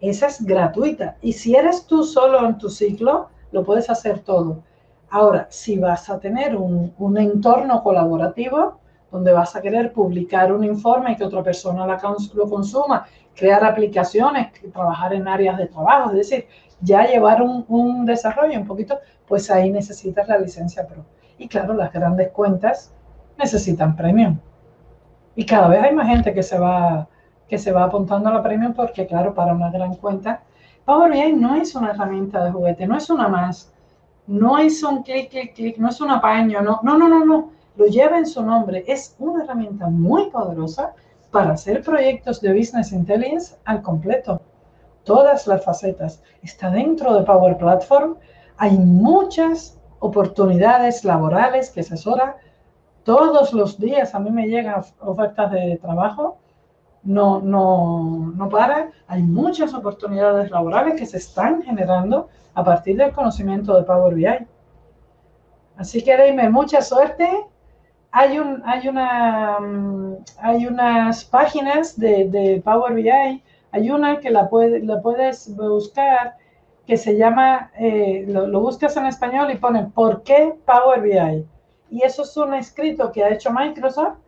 Esa 0.00 0.28
es 0.28 0.42
gratuita. 0.42 1.18
Y 1.20 1.34
si 1.34 1.54
eres 1.54 1.84
tú 1.84 2.02
solo 2.02 2.46
en 2.46 2.56
tu 2.56 2.70
ciclo, 2.70 3.28
lo 3.52 3.62
puedes 3.62 3.90
hacer 3.90 4.20
todo. 4.20 4.62
Ahora, 5.10 5.48
si 5.50 5.76
vas 5.78 6.08
a 6.08 6.18
tener 6.18 6.56
un, 6.56 6.94
un 6.96 7.18
entorno 7.18 7.82
colaborativo, 7.82 8.78
donde 9.12 9.34
vas 9.34 9.54
a 9.54 9.60
querer 9.60 9.92
publicar 9.92 10.50
un 10.50 10.64
informe 10.64 11.12
y 11.12 11.16
que 11.16 11.24
otra 11.24 11.42
persona 11.42 11.86
lo 11.86 12.48
consuma 12.48 13.04
crear 13.36 13.62
aplicaciones, 13.62 14.50
trabajar 14.72 15.12
en 15.12 15.28
áreas 15.28 15.58
de 15.58 15.66
trabajo, 15.66 16.08
es 16.12 16.16
decir, 16.16 16.46
ya 16.80 17.06
llevar 17.06 17.42
un, 17.42 18.06
desarrollo 18.06 18.58
un 18.58 18.66
poquito, 18.66 18.98
pues 19.28 19.50
ahí 19.50 19.70
necesitas 19.70 20.26
la 20.26 20.38
licencia 20.38 20.86
Pro. 20.86 21.04
Y 21.36 21.48
claro, 21.48 21.74
las 21.74 21.92
grandes 21.92 22.30
cuentas 22.30 22.94
necesitan 23.38 23.96
premium. 23.96 24.38
Y 25.36 25.44
cada 25.44 25.68
vez 25.68 25.82
hay 25.82 25.94
más 25.94 26.08
gente 26.08 26.32
que 26.32 26.42
se 26.42 26.58
va, 26.58 27.08
que 27.48 27.58
se 27.58 27.72
va 27.72 27.84
apuntando 27.84 28.28
a 28.28 28.34
la 28.34 28.42
premium 28.42 28.72
porque, 28.72 29.06
claro, 29.06 29.34
para 29.34 29.52
una 29.52 29.70
gran 29.70 29.94
cuenta, 29.96 30.42
Power 30.84 31.10
BI 31.12 31.32
no 31.32 31.54
es 31.54 31.74
una 31.74 31.90
herramienta 31.90 32.44
de 32.44 32.52
juguete, 32.52 32.86
no 32.86 32.96
es 32.96 33.08
una 33.10 33.28
más, 33.28 33.72
no 34.26 34.58
es 34.58 34.82
un 34.82 35.02
clic, 35.02 35.30
clic, 35.30 35.54
clic, 35.54 35.78
no 35.78 35.88
es 35.88 36.00
un 36.00 36.10
apaño, 36.10 36.60
no, 36.60 36.80
no, 36.82 36.98
no, 36.98 37.08
no, 37.08 37.24
no, 37.24 37.50
lo 37.76 37.86
lleva 37.86 38.18
en 38.18 38.26
su 38.26 38.44
nombre, 38.44 38.84
es 38.86 39.16
una 39.18 39.44
herramienta 39.44 39.88
muy 39.88 40.30
poderosa 40.30 40.92
para 41.30 41.52
hacer 41.52 41.82
proyectos 41.82 42.40
de 42.40 42.56
Business 42.56 42.92
Intelligence 42.92 43.56
al 43.64 43.82
completo. 43.82 44.40
Todas 45.02 45.46
las 45.46 45.64
facetas. 45.64 46.22
Está 46.42 46.70
dentro 46.70 47.12
de 47.14 47.24
Power 47.24 47.58
Platform. 47.58 48.14
Hay 48.56 48.78
muchas 48.78 49.78
oportunidades 49.98 51.04
laborales 51.04 51.70
que 51.70 51.80
asesora. 51.80 52.36
Todos 53.04 53.52
los 53.52 53.78
días 53.78 54.14
a 54.14 54.18
mí 54.18 54.30
me 54.30 54.46
llegan 54.46 54.82
ofertas 55.00 55.52
de 55.52 55.78
trabajo. 55.80 56.38
No, 57.02 57.40
no, 57.40 58.32
no 58.34 58.48
para. 58.48 58.90
Hay 59.06 59.22
muchas 59.22 59.74
oportunidades 59.74 60.50
laborales 60.50 60.98
que 60.98 61.06
se 61.06 61.18
están 61.18 61.62
generando 61.62 62.28
a 62.54 62.64
partir 62.64 62.96
del 62.96 63.12
conocimiento 63.12 63.76
de 63.76 63.82
Power 63.82 64.14
BI. 64.14 64.46
Así 65.76 66.02
que 66.02 66.16
dime 66.16 66.48
mucha 66.48 66.80
suerte 66.80 67.28
hay, 68.16 68.38
un, 68.38 68.62
hay, 68.64 68.86
una, 68.86 69.58
mm, 69.58 70.16
hay 70.38 70.66
unas 70.66 71.24
páginas 71.24 71.98
de, 71.98 72.62
Power 72.64 72.94
BI, 72.94 73.42
hay 73.72 73.90
una 73.90 74.20
que 74.20 74.30
la, 74.30 74.48
la 74.82 75.02
puedes 75.02 75.56
buscar 75.56 76.36
que 76.86 76.96
se 76.96 77.16
llama, 77.16 77.72
eh, 77.76 78.24
lo, 78.28 78.60
buscas 78.60 78.96
en 78.96 79.06
español 79.06 79.50
y 79.50 79.56
pone 79.56 79.86
¿por 79.86 80.22
qué 80.22 80.54
Power 80.64 81.00
BI? 81.00 81.44
Y 81.90 82.02
eso 82.02 82.22
es 82.22 82.36
un 82.36 82.54
escrito 82.54 83.12
que 83.12 83.22
ha 83.22 83.32
hecho 83.32 83.50
Microsoft, 83.50 84.18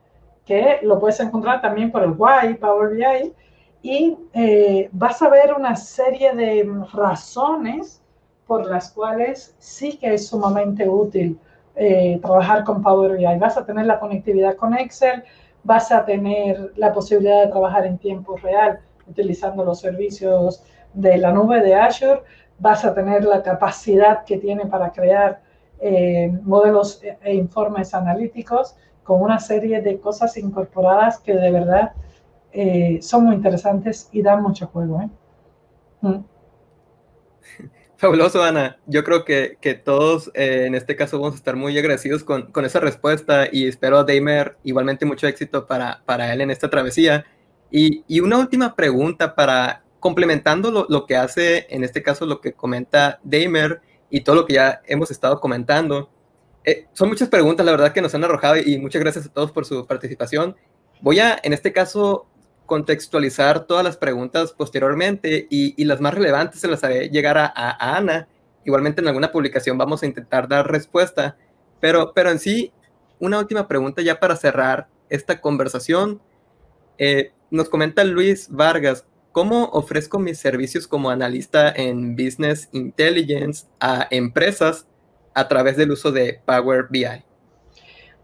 que 0.44 0.78
lo 0.82 0.98
puedes 1.00 1.18
encontrar 1.20 1.60
también 1.60 1.90
por 1.90 2.02
el 2.02 2.12
Why 2.12 2.54
Power 2.60 2.94
BI, 2.94 3.34
y 3.82 4.16
eh, 4.32 4.88
vas 4.92 5.22
a 5.22 5.28
ver 5.28 5.54
una 5.54 5.76
serie 5.76 6.34
de 6.34 6.68
razones 6.92 8.02
por 8.46 8.66
las 8.66 8.90
cuales 8.92 9.54
sí 9.58 9.96
que 9.96 10.14
es 10.14 10.28
sumamente 10.28 10.88
útil 10.88 11.38
eh, 11.74 12.18
trabajar 12.22 12.64
con 12.64 12.82
Power 12.82 13.16
BI. 13.16 13.38
Vas 13.38 13.56
a 13.56 13.66
tener 13.66 13.86
la 13.86 13.98
conectividad 13.98 14.56
con 14.56 14.76
Excel, 14.76 15.22
vas 15.62 15.90
a 15.92 16.04
tener 16.04 16.72
la 16.76 16.92
posibilidad 16.92 17.44
de 17.44 17.50
trabajar 17.50 17.86
en 17.86 17.98
tiempo 17.98 18.36
real 18.36 18.80
utilizando 19.08 19.64
los 19.64 19.80
servicios 19.80 20.62
de 20.94 21.18
la 21.18 21.32
nube 21.32 21.60
de 21.60 21.74
Azure, 21.74 22.22
vas 22.58 22.84
a 22.84 22.94
tener 22.94 23.24
la 23.24 23.42
capacidad 23.42 24.24
que 24.24 24.38
tiene 24.38 24.66
para 24.66 24.90
crear 24.90 25.40
eh, 25.80 26.30
modelos 26.42 27.02
e, 27.02 27.18
e, 27.22 27.34
informes 27.34 27.94
analíticos 27.94 28.76
con 29.02 29.22
una 29.22 29.38
serie 29.38 29.80
de 29.82 30.00
cosas 30.00 30.36
incorporadas 30.36 31.18
que 31.18 31.34
de 31.34 31.50
verdad 31.50 31.92
eh, 32.52 32.98
son 33.02 33.24
muy 33.24 33.36
interesantes 33.36 34.08
y 34.12 34.22
dan 34.22 34.42
mucho 34.42 34.66
juego. 34.68 35.10
Mm. 36.00 36.16
Fabuloso, 37.98 38.42
Ana. 38.42 38.78
Yo 38.86 39.04
creo 39.04 39.24
que, 39.24 39.56
que 39.60 39.74
todos 39.74 40.30
eh, 40.34 40.64
en 40.66 40.74
este 40.74 40.96
caso 40.96 41.18
vamos 41.18 41.34
a 41.34 41.36
estar 41.36 41.56
muy 41.56 41.78
agradecidos 41.78 42.24
con, 42.24 42.50
con 42.52 42.64
esa 42.64 42.80
respuesta 42.80 43.46
y 43.50 43.66
espero 43.66 43.98
a 43.98 44.04
Damer 44.04 44.56
igualmente 44.64 45.06
mucho 45.06 45.26
éxito 45.26 45.66
para, 45.66 46.02
para 46.04 46.32
él 46.32 46.40
en 46.40 46.50
esta 46.50 46.68
travesía. 46.68 47.24
Y, 47.70 48.04
y 48.06 48.20
una 48.20 48.38
última 48.38 48.74
pregunta 48.74 49.34
para 49.34 49.82
complementando 50.00 50.70
lo, 50.70 50.86
lo, 50.88 51.06
que 51.06 51.16
hace, 51.16 51.66
en 51.70 51.84
este 51.84 52.02
caso 52.02 52.26
lo 52.26 52.40
que 52.40 52.52
comenta 52.52 53.18
Damer 53.24 53.80
y 54.10 54.22
todo 54.22 54.36
lo 54.36 54.46
que 54.46 54.54
ya 54.54 54.80
hemos 54.86 55.10
estado 55.10 55.40
comentando. 55.40 56.10
Eh, 56.64 56.86
son 56.92 57.08
muchas 57.08 57.28
preguntas, 57.28 57.64
la 57.64 57.72
verdad, 57.72 57.92
que 57.92 58.02
nos 58.02 58.14
han 58.14 58.24
arrojado 58.24 58.56
y 58.56 58.78
muchas 58.78 59.00
gracias 59.00 59.26
a 59.26 59.32
todos 59.32 59.52
por 59.52 59.64
su 59.64 59.86
participación. 59.86 60.56
Voy 61.00 61.20
a, 61.20 61.38
en 61.42 61.52
este 61.52 61.72
caso, 61.72 62.26
contextualizar 62.66 63.66
todas 63.66 63.84
las 63.84 63.96
preguntas 63.96 64.52
posteriormente 64.52 65.46
y, 65.48 65.84
las 65.84 66.00
más 66.00 66.14
relevantes 66.14 66.60
se 66.60 66.68
las 66.68 66.82
haré 66.84 67.08
llegar 67.08 67.38
a, 67.38 67.96
Ana. 67.96 68.28
Igualmente 68.64 69.00
en 69.00 69.08
alguna 69.08 69.30
publicación 69.30 69.78
vamos 69.78 70.02
a 70.02 70.06
intentar 70.06 70.48
dar 70.48 70.68
respuesta, 70.70 71.36
pero, 71.80 72.12
pero 72.14 72.30
en 72.30 72.40
sí, 72.40 72.72
una 73.20 73.38
última 73.38 73.68
pregunta 73.68 74.02
ya 74.02 74.18
para 74.18 74.36
cerrar 74.36 74.88
esta 75.08 75.40
conversación. 75.40 76.20
Eh, 76.98 77.32
nos 77.50 77.68
comenta 77.68 78.02
Luis 78.02 78.48
Vargas, 78.50 79.06
¿cómo 79.36 79.64
ofrezco 79.74 80.18
mis 80.18 80.38
servicios 80.38 80.88
como 80.88 81.10
analista 81.10 81.70
en 81.70 82.16
Business 82.16 82.70
Intelligence 82.72 83.66
a 83.80 84.06
empresas 84.10 84.86
a 85.34 85.46
través 85.46 85.76
del 85.76 85.90
uso 85.90 86.10
de 86.10 86.40
Power 86.46 86.86
BI? 86.88 87.22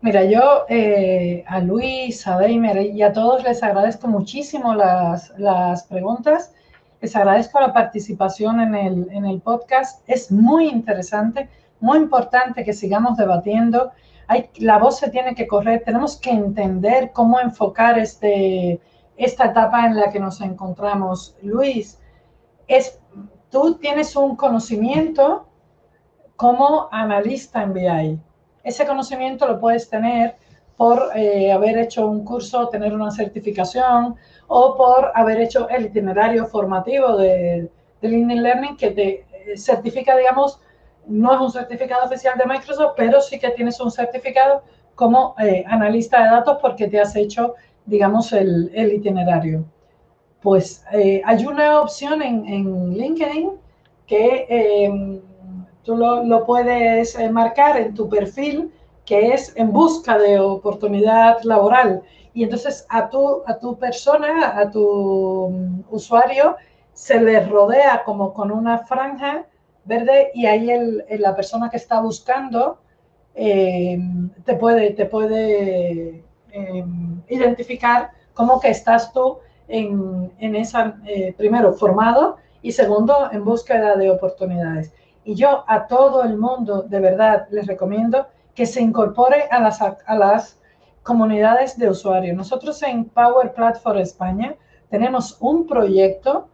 Mira, 0.00 0.24
yo 0.24 0.64
eh, 0.70 1.44
a 1.46 1.60
Luis, 1.60 2.26
a 2.26 2.38
Daimer 2.38 2.80
y 2.80 3.02
a 3.02 3.12
todos 3.12 3.44
les 3.44 3.62
agradezco 3.62 4.08
muchísimo 4.08 4.74
las, 4.74 5.34
las 5.36 5.82
preguntas. 5.82 6.54
Les 7.02 7.14
agradezco 7.14 7.60
la 7.60 7.74
participación 7.74 8.60
en 8.60 8.74
el, 8.74 9.08
en 9.10 9.26
el, 9.26 9.42
podcast. 9.42 10.00
Es 10.08 10.32
muy 10.32 10.66
interesante, 10.66 11.46
muy 11.78 11.98
importante 11.98 12.64
que 12.64 12.72
sigamos 12.72 13.18
debatiendo. 13.18 13.92
Hay, 14.28 14.48
la 14.60 14.78
voz 14.78 14.98
se 14.98 15.10
tiene 15.10 15.34
que 15.34 15.46
correr. 15.46 15.82
Tenemos 15.84 16.16
que 16.16 16.30
entender 16.30 17.10
cómo 17.12 17.38
enfocar 17.38 17.98
este, 17.98 18.80
esta 19.16 19.46
etapa 19.46 19.86
en 19.86 19.96
la 19.96 20.10
que 20.10 20.20
nos 20.20 20.40
encontramos. 20.40 21.36
Luis, 21.42 21.98
es, 22.66 22.98
tú 23.50 23.76
tienes 23.76 24.16
un 24.16 24.36
conocimiento 24.36 25.46
como 26.36 26.88
analista 26.90 27.62
en 27.62 27.72
BI 27.72 28.20
ese 28.64 28.86
conocimiento 28.86 29.46
lo 29.46 29.58
puedes 29.58 29.88
tener 29.88 30.36
por 30.76 31.10
eh, 31.14 31.52
haber 31.52 31.78
hecho 31.78 32.06
un 32.06 32.24
curso, 32.24 32.68
tener 32.68 32.92
una 32.92 33.10
certificación 33.10 34.16
o 34.48 34.76
por 34.76 35.12
haber 35.14 35.40
hecho 35.40 35.68
el 35.68 35.86
itinerario 35.86 36.46
formativo 36.46 37.16
de, 37.16 37.70
de 38.00 38.08
Learning 38.08 38.76
que 38.76 38.90
te 38.90 39.08
eh, 39.32 39.56
certifica, 39.56 40.16
digamos, 40.16 40.60
no 41.06 41.34
es 41.34 41.40
un 41.40 41.50
certificado 41.50 42.06
oficial 42.06 42.38
de 42.38 42.46
Microsoft, 42.46 42.94
pero 42.96 43.20
sí 43.20 43.38
que 43.38 43.50
tienes 43.50 43.80
un 43.80 43.90
certificado 43.90 44.62
como 44.94 45.34
eh, 45.38 45.64
analista 45.66 46.22
de 46.22 46.30
datos 46.30 46.58
porque 46.60 46.88
te 46.88 47.00
has 47.00 47.14
hecho, 47.16 47.54
digamos, 47.86 48.32
el, 48.32 48.70
el 48.74 48.92
itinerario. 48.92 49.64
Pues 50.40 50.84
hay 50.90 51.46
una 51.46 51.80
opción 51.80 52.20
en, 52.20 52.46
en 52.46 52.94
LinkedIn 52.94 53.52
que 54.06 55.20
Tú 55.84 55.96
lo, 55.96 56.46
puedes 56.46 57.18
eh, 57.18 57.28
marcar 57.28 57.76
en 57.76 57.94
tu 57.94 58.08
perfil, 58.08 58.72
que 59.04 59.32
es 59.34 59.52
en 59.56 59.72
busca 59.72 60.16
de 60.16 60.38
oportunidad 60.38 61.42
laboral. 61.42 62.02
Y 62.34 62.44
entonces 62.44 62.86
a 62.88 63.10
tu, 63.10 63.42
a 63.46 63.58
tu 63.58 63.76
persona, 63.76 64.58
a 64.58 64.70
tu 64.70 65.50
mm, 65.50 65.84
usuario, 65.90 66.56
se 66.92 67.20
le 67.20 67.44
rodea 67.44 68.04
como 68.04 68.32
con 68.32 68.52
una 68.52 68.78
franja 68.86 69.46
verde 69.84 70.30
y 70.34 70.46
ahí 70.46 70.70
el, 70.70 71.04
la 71.18 71.34
persona 71.34 71.68
que 71.68 71.78
está 71.78 72.00
buscando 72.00 72.78
eh, 73.34 73.98
te 74.44 74.54
puede, 74.54 74.90
te 74.90 75.06
puede 75.06 76.22
em, 76.52 77.22
identificar 77.28 78.10
como 78.34 78.60
que 78.60 78.70
estás 78.70 79.12
tú 79.12 79.38
en, 79.68 80.32
en 80.38 80.56
esa, 80.56 80.96
eh, 81.06 81.34
primero, 81.36 81.72
formado 81.72 82.36
y 82.62 82.72
segundo, 82.72 83.30
en 83.32 83.44
búsqueda 83.44 83.96
de 83.96 84.10
oportunidades. 84.10 84.92
Y 85.24 85.34
yo 85.34 85.64
a 85.66 85.86
todo 85.86 86.22
el 86.24 86.36
mundo, 86.36 86.82
de 86.82 87.00
verdad, 87.00 87.46
les 87.50 87.66
recomiendo 87.66 88.26
que 88.54 88.66
se 88.66 88.80
incorpore 88.80 89.44
a 89.50 89.60
las, 89.60 89.80
a 89.80 90.14
las 90.14 90.58
comunidades 91.02 91.78
de 91.78 91.88
usuarios. 91.88 92.36
Nosotros 92.36 92.82
en 92.82 93.04
Power 93.06 93.52
Platform 93.52 93.98
España 93.98 94.54
tenemos 94.90 95.36
un 95.40 95.66
proyecto 95.66 96.48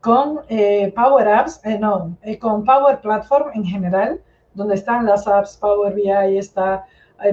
con 0.00 0.40
eh, 0.48 0.92
Power 0.94 1.28
Apps, 1.28 1.60
eh, 1.64 1.78
no, 1.78 2.16
eh, 2.22 2.38
con 2.38 2.64
Power 2.64 3.00
Platform 3.00 3.50
en 3.54 3.64
general, 3.64 4.20
donde 4.54 4.74
están 4.74 5.06
las 5.06 5.26
apps 5.26 5.56
Power 5.56 5.94
BI, 5.94 6.38
está 6.38 6.86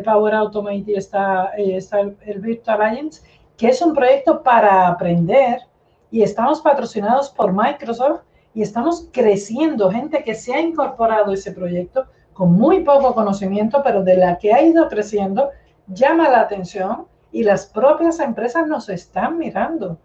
Power 0.03 0.33
Automate 0.33 0.85
y 0.87 0.95
está, 0.95 1.51
está 1.57 1.99
el, 1.99 2.17
el 2.25 2.39
Virtual 2.39 2.81
Agents, 2.81 3.23
que 3.57 3.67
es 3.67 3.81
un 3.81 3.93
proyecto 3.93 4.43
para 4.43 4.87
aprender 4.87 5.59
y 6.11 6.21
estamos 6.21 6.61
patrocinados 6.61 7.29
por 7.29 7.53
Microsoft 7.53 8.21
y 8.53 8.61
estamos 8.61 9.09
creciendo, 9.11 9.91
gente 9.91 10.23
que 10.23 10.33
se 10.33 10.53
ha 10.53 10.61
incorporado 10.61 11.31
a 11.31 11.33
ese 11.33 11.51
proyecto 11.51 12.05
con 12.33 12.53
muy 12.53 12.83
poco 12.83 13.13
conocimiento, 13.13 13.81
pero 13.83 14.03
de 14.03 14.17
la 14.17 14.37
que 14.37 14.53
ha 14.53 14.61
ido 14.61 14.87
creciendo, 14.89 15.51
llama 15.87 16.29
la 16.29 16.41
atención 16.41 17.07
y 17.31 17.43
las 17.43 17.65
propias 17.65 18.19
empresas 18.19 18.67
nos 18.67 18.89
están 18.89 19.37
mirando. 19.37 19.97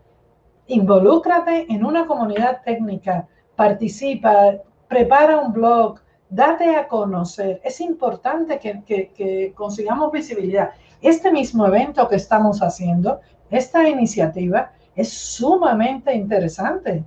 Involúcrate 0.67 1.67
en 1.73 1.85
una 1.85 2.07
comunidad 2.07 2.63
técnica, 2.65 3.27
participa, 3.57 4.55
prepara 4.89 5.39
un 5.39 5.53
blog, 5.53 6.01
date 6.31 6.77
a 6.77 6.89
conocer. 6.89 7.61
Es 7.65 7.81
importante 7.81 8.59
que, 8.59 8.83
que 9.13 9.53
consigamos 9.55 10.13
visibilidad. 10.13 10.71
Este 11.03 11.31
mismo 11.31 11.67
evento 11.67 12.09
que 12.09 12.17
estamos 12.17 12.63
haciendo, 12.63 13.21
esta 13.51 13.89
iniciativa, 13.89 14.73
es 14.95 15.13
sumamente 15.13 16.15
interesante 16.15 17.05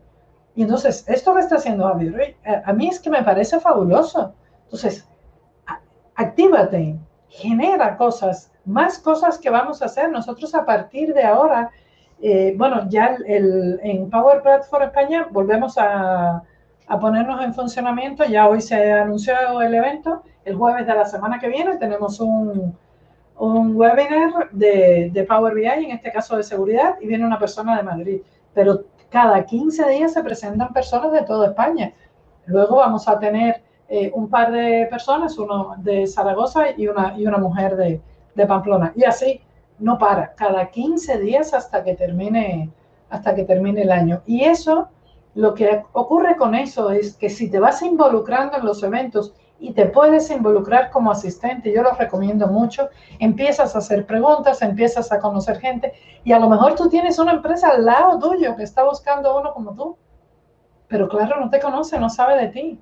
y 0.55 0.61
entonces, 0.61 1.03
esto 1.07 1.33
que 1.33 1.41
está 1.41 1.55
haciendo 1.55 1.87
Javier, 1.87 2.35
a 2.65 2.73
mí 2.73 2.87
es 2.87 2.99
que 2.99 3.09
me 3.09 3.23
parece 3.23 3.59
fabuloso. 3.59 4.33
Entonces, 4.65 5.07
actívate, 6.15 6.95
genera 7.27 7.97
cosas, 7.97 8.51
más 8.65 8.99
cosas 8.99 9.39
que 9.39 9.49
vamos 9.49 9.81
a 9.81 9.85
hacer. 9.85 10.11
Nosotros 10.11 10.53
a 10.53 10.65
partir 10.65 11.13
de 11.13 11.23
ahora, 11.23 11.71
eh, 12.21 12.53
bueno, 12.55 12.87
ya 12.87 13.17
el, 13.25 13.79
en 13.83 14.09
Power 14.09 14.43
Platform 14.43 14.83
España 14.83 15.27
volvemos 15.31 15.75
a, 15.77 16.43
a, 16.87 16.99
ponernos 16.99 17.43
en 17.43 17.53
funcionamiento. 17.53 18.25
Ya 18.25 18.47
hoy 18.47 18.61
se 18.61 18.91
anunció 18.91 19.61
el 19.61 19.73
evento. 19.73 20.23
El 20.45 20.55
jueves 20.55 20.85
de 20.85 20.93
la 20.93 21.05
semana 21.05 21.39
que 21.39 21.47
viene 21.47 21.77
tenemos 21.77 22.19
un, 22.19 22.75
un 23.37 23.75
webinar 23.75 24.49
de, 24.51 25.09
de 25.11 25.23
Power 25.23 25.53
BI, 25.53 25.65
en 25.65 25.91
este 25.91 26.11
caso 26.11 26.37
de 26.37 26.43
seguridad, 26.43 26.95
y 27.01 27.07
viene 27.07 27.25
una 27.25 27.39
persona 27.39 27.77
de 27.77 27.83
Madrid. 27.83 28.21
Pero 28.53 28.83
cada 29.09 29.45
15 29.45 29.89
días 29.89 30.13
se 30.13 30.23
presentan 30.23 30.73
personas 30.73 31.11
de 31.11 31.23
toda 31.23 31.47
España. 31.47 31.93
Luego 32.45 32.77
vamos 32.77 33.07
a 33.07 33.19
tener 33.19 33.61
eh, 33.87 34.11
un 34.13 34.29
par 34.29 34.51
de 34.51 34.87
personas, 34.89 35.37
uno 35.37 35.75
de 35.77 36.07
Zaragoza 36.07 36.71
y 36.75 36.87
una, 36.87 37.13
y 37.17 37.25
una 37.27 37.37
mujer 37.37 37.75
de, 37.75 38.01
de 38.35 38.47
Pamplona. 38.47 38.91
Y 38.95 39.03
así 39.03 39.41
no 39.79 39.97
para, 39.97 40.33
cada 40.33 40.69
15 40.69 41.19
días 41.19 41.53
hasta 41.53 41.83
que 41.83 41.95
termine, 41.95 42.71
hasta 43.09 43.35
que 43.35 43.43
termine 43.43 43.83
el 43.83 43.91
año. 43.91 44.21
Y 44.25 44.43
eso, 44.45 44.89
lo 45.35 45.53
que 45.53 45.83
ocurre 45.93 46.35
con 46.35 46.53
eso 46.53 46.91
es 46.91 47.15
que 47.15 47.29
si 47.29 47.49
te 47.49 47.59
vas 47.59 47.81
involucrando 47.81 48.57
en 48.57 48.65
los 48.65 48.83
eventos 48.83 49.33
y 49.59 49.71
te 49.73 49.85
puedes 49.85 50.29
involucrar 50.29 50.91
como 50.91 51.11
asistente, 51.11 51.73
yo 51.73 51.81
lo 51.81 51.91
recomiendo 51.93 52.47
mucho, 52.47 52.89
empiezas 53.19 53.75
a 53.75 53.79
hacer 53.79 54.05
preguntas, 54.05 54.61
empiezas 54.61 55.11
a 55.11 55.19
conocer 55.19 55.59
gente 55.59 55.93
y 56.23 56.33
a 56.33 56.39
lo 56.39 56.49
mejor 56.49 56.75
tú 56.75 56.89
tienes 56.89 57.17
una 57.17 57.33
empresa 57.33 57.69
al 57.69 57.85
lado 57.85 58.19
tuyo 58.19 58.55
que 58.55 58.63
está 58.63 58.83
buscando 58.83 59.37
uno 59.37 59.53
como 59.53 59.73
tú, 59.73 59.97
pero 60.87 61.07
claro, 61.07 61.39
no 61.39 61.49
te 61.49 61.59
conoce, 61.59 61.99
no 61.99 62.09
sabe 62.09 62.37
de 62.37 62.47
ti. 62.49 62.79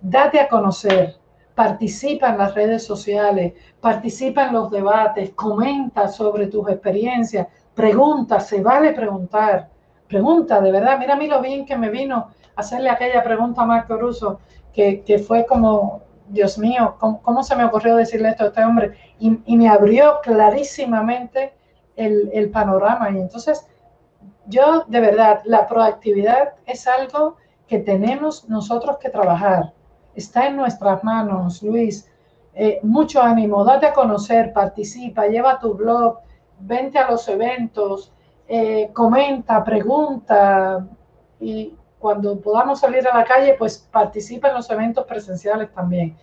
Date 0.00 0.38
a 0.38 0.48
conocer, 0.48 1.16
participa 1.54 2.28
en 2.28 2.38
las 2.38 2.54
redes 2.54 2.84
sociales, 2.84 3.54
participa 3.80 4.46
en 4.46 4.52
los 4.52 4.70
debates, 4.70 5.30
comenta 5.30 6.08
sobre 6.08 6.46
tus 6.46 6.68
experiencias, 6.68 7.48
pregunta, 7.74 8.38
se 8.38 8.60
vale 8.60 8.92
preguntar, 8.92 9.70
pregunta, 10.14 10.60
de 10.60 10.70
verdad, 10.70 10.96
mira 10.98 11.14
a 11.14 11.16
mí 11.16 11.26
lo 11.26 11.40
bien 11.40 11.66
que 11.66 11.76
me 11.76 11.90
vino 11.90 12.28
hacerle 12.54 12.88
aquella 12.88 13.24
pregunta 13.24 13.62
a 13.62 13.66
Marco 13.66 13.96
Russo, 13.96 14.38
que, 14.72 15.02
que 15.02 15.18
fue 15.18 15.44
como, 15.44 16.02
Dios 16.28 16.56
mío, 16.56 16.94
¿cómo, 17.00 17.42
se 17.42 17.56
me 17.56 17.64
ocurrió 17.64 17.96
decirle 17.96 18.28
esto 18.28 18.44
a 18.44 18.46
este 18.46 18.64
hombre? 18.64 18.96
Y, 19.18 19.40
y 19.44 19.56
me 19.56 19.68
abrió 19.68 20.20
clarísimamente 20.22 21.52
el, 21.96 22.30
el 22.32 22.50
panorama. 22.50 23.10
Y 23.10 23.18
entonces, 23.18 23.66
yo 24.46 24.84
de 24.86 25.00
verdad, 25.00 25.40
la 25.44 25.66
proactividad 25.66 26.54
es 26.64 26.86
algo 26.86 27.36
que 27.66 27.80
tenemos 27.80 28.48
nosotros 28.48 28.98
que 28.98 29.10
trabajar 29.10 29.72
está 30.14 30.46
en 30.46 30.56
nuestras 30.56 31.02
manos, 31.02 31.62
Luis. 31.62 32.08
Eh, 32.54 32.78
mucho 32.82 33.20
ánimo, 33.20 33.64
date 33.64 33.86
a 33.86 33.92
conocer, 33.92 34.52
participa, 34.52 35.26
lleva 35.26 35.58
tu 35.58 35.74
blog, 35.74 36.20
vente 36.60 36.98
a 36.98 37.10
los 37.10 37.28
eventos, 37.28 38.12
eh, 38.48 38.90
comenta, 38.92 39.64
pregunta 39.64 40.86
y 41.40 41.74
cuando 41.98 42.38
podamos 42.40 42.80
salir 42.80 43.06
a 43.08 43.16
la 43.16 43.24
calle, 43.24 43.54
pues 43.58 43.78
participa 43.90 44.48
en 44.48 44.54
los 44.54 44.70
eventos 44.70 45.06
presenciales 45.06 45.72
también. 45.72 46.16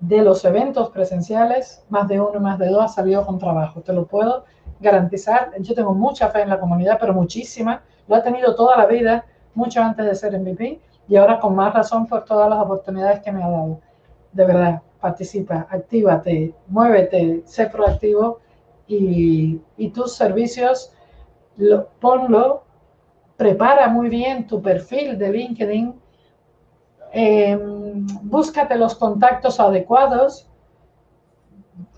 De 0.00 0.22
los 0.22 0.44
eventos 0.44 0.90
presenciales, 0.90 1.84
más 1.88 2.06
de 2.06 2.20
uno, 2.20 2.38
más 2.38 2.58
de 2.58 2.68
dos 2.68 2.84
ha 2.84 2.88
salido 2.88 3.26
con 3.26 3.38
trabajo, 3.38 3.80
te 3.80 3.92
lo 3.92 4.06
puedo 4.06 4.44
garantizar. 4.78 5.50
Yo 5.58 5.74
tengo 5.74 5.92
mucha 5.92 6.28
fe 6.28 6.42
en 6.42 6.50
la 6.50 6.60
comunidad, 6.60 6.98
pero 7.00 7.12
muchísima. 7.12 7.82
Lo 8.06 8.14
ha 8.14 8.22
tenido 8.22 8.54
toda 8.54 8.76
la 8.76 8.86
vida, 8.86 9.24
mucho 9.54 9.82
antes 9.82 10.06
de 10.06 10.14
ser 10.14 10.38
MVP 10.38 10.80
y 11.08 11.16
ahora 11.16 11.40
con 11.40 11.56
más 11.56 11.74
razón 11.74 12.06
por 12.06 12.24
todas 12.24 12.48
las 12.48 12.60
oportunidades 12.60 13.20
que 13.20 13.32
me 13.32 13.42
ha 13.42 13.48
dado. 13.48 13.80
De 14.32 14.44
verdad, 14.44 14.82
participa, 15.00 15.66
actívate, 15.70 16.54
muévete, 16.68 17.42
sé 17.46 17.66
proactivo 17.66 18.40
y, 18.86 19.60
tus 19.94 20.14
servicios, 20.14 20.92
lo, 21.58 21.88
ponlo, 22.00 22.62
prepara 23.36 23.88
muy 23.88 24.08
bien 24.08 24.46
tu 24.46 24.62
perfil 24.62 25.18
de 25.18 25.30
LinkedIn, 25.30 25.94
em, 27.12 28.06
búscate 28.22 28.76
los 28.76 28.94
contactos 28.94 29.60
adecuados, 29.60 30.48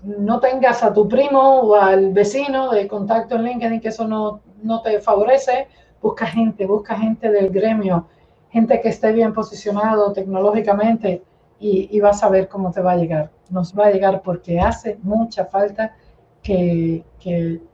no 0.03 0.39
tengas 0.39 0.83
a 0.83 0.93
tu 0.93 1.07
primo 1.07 1.61
o 1.61 1.75
al 1.75 2.11
vecino 2.11 2.71
de 2.71 2.87
contacto 2.87 3.35
en 3.35 3.43
LinkedIn, 3.43 3.81
que 3.81 3.89
eso 3.89 4.07
no, 4.07 4.41
no 4.61 4.81
te 4.81 4.99
favorece, 4.99 5.67
busca 6.01 6.25
gente, 6.25 6.65
busca 6.65 6.95
gente 6.95 7.31
del 7.31 7.49
gremio, 7.49 8.07
gente 8.49 8.81
que 8.81 8.89
esté 8.89 9.11
bien 9.11 9.33
posicionado 9.33 10.11
tecnológicamente 10.11 11.23
y, 11.59 11.99
vas 11.99 12.23
a 12.23 12.29
ver 12.29 12.47
cómo 12.47 12.71
te 12.71 12.81
va 12.81 12.93
a 12.93 12.97
llegar. 12.97 13.29
Nos 13.51 13.77
va 13.77 13.85
a 13.85 13.91
llegar 13.91 14.23
porque 14.23 14.59
hace 14.59 14.97
mucha 15.03 15.45
falta 15.45 15.95
que, 16.43 17.03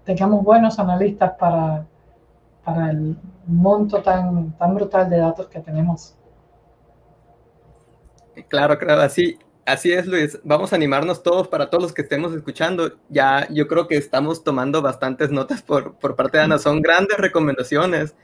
tengamos 0.03 0.43
buenos 0.43 0.79
analistas 0.79 1.33
para, 1.39 1.85
para 2.63 2.91
el 2.91 3.17
monto 3.45 4.01
tan, 4.01 4.51
tan 4.57 4.75
brutal 4.75 5.09
de 5.09 5.17
datos 5.17 5.47
que 5.47 5.59
tenemos. 5.59 6.15
Claro, 8.49 8.77
claro, 8.77 9.01
así, 9.01 9.37
así 9.65 9.91
es, 9.91 10.05
Luis. 10.05 10.39
Vamos 10.43 10.71
a 10.71 10.75
animarnos 10.75 11.23
todos 11.23 11.47
para 11.47 11.69
todos 11.69 11.83
los 11.83 11.93
que 11.93 12.01
estemos 12.03 12.33
escuchando. 12.33 12.93
Ya 13.09 13.47
yo 13.49 13.67
creo 13.67 13.87
que 13.87 13.97
estamos 13.97 14.43
tomando 14.43 14.81
bastantes 14.81 15.31
notas 15.31 15.61
por, 15.61 15.95
por 15.95 16.15
parte 16.15 16.37
de 16.37 16.43
Ana. 16.43 16.59
Son 16.59 16.81
grandes 16.81 17.17
recomendaciones 17.17 18.15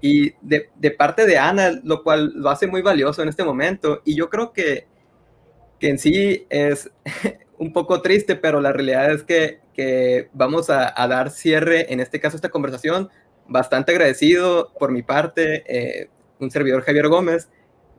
y 0.00 0.32
de, 0.40 0.70
de, 0.76 0.90
parte 0.90 1.26
de 1.26 1.38
Ana, 1.38 1.80
lo 1.84 2.02
cual 2.02 2.32
lo 2.34 2.50
hace 2.50 2.66
muy 2.66 2.82
valioso 2.82 3.22
en 3.22 3.28
este 3.28 3.44
momento. 3.44 4.00
Y 4.04 4.16
yo 4.16 4.28
creo 4.28 4.52
que, 4.52 4.86
que 5.78 5.90
en 5.90 5.98
sí 5.98 6.46
es 6.48 6.90
un 7.60 7.74
poco 7.74 8.00
triste, 8.00 8.36
pero 8.36 8.62
la 8.62 8.72
realidad 8.72 9.12
es 9.12 9.22
que, 9.22 9.60
que 9.74 10.30
vamos 10.32 10.70
a, 10.70 10.94
dar 11.06 11.30
cierre, 11.30 11.92
en 11.92 12.00
este 12.00 12.18
caso, 12.18 12.34
esta 12.34 12.48
conversación. 12.48 13.10
Bastante 13.46 13.92
agradecido 13.92 14.72
por 14.78 14.90
mi 14.92 15.02
parte, 15.02 15.64
eh, 15.68 16.08
un 16.38 16.50
servidor 16.50 16.82
Javier 16.82 17.08
Gómez. 17.08 17.50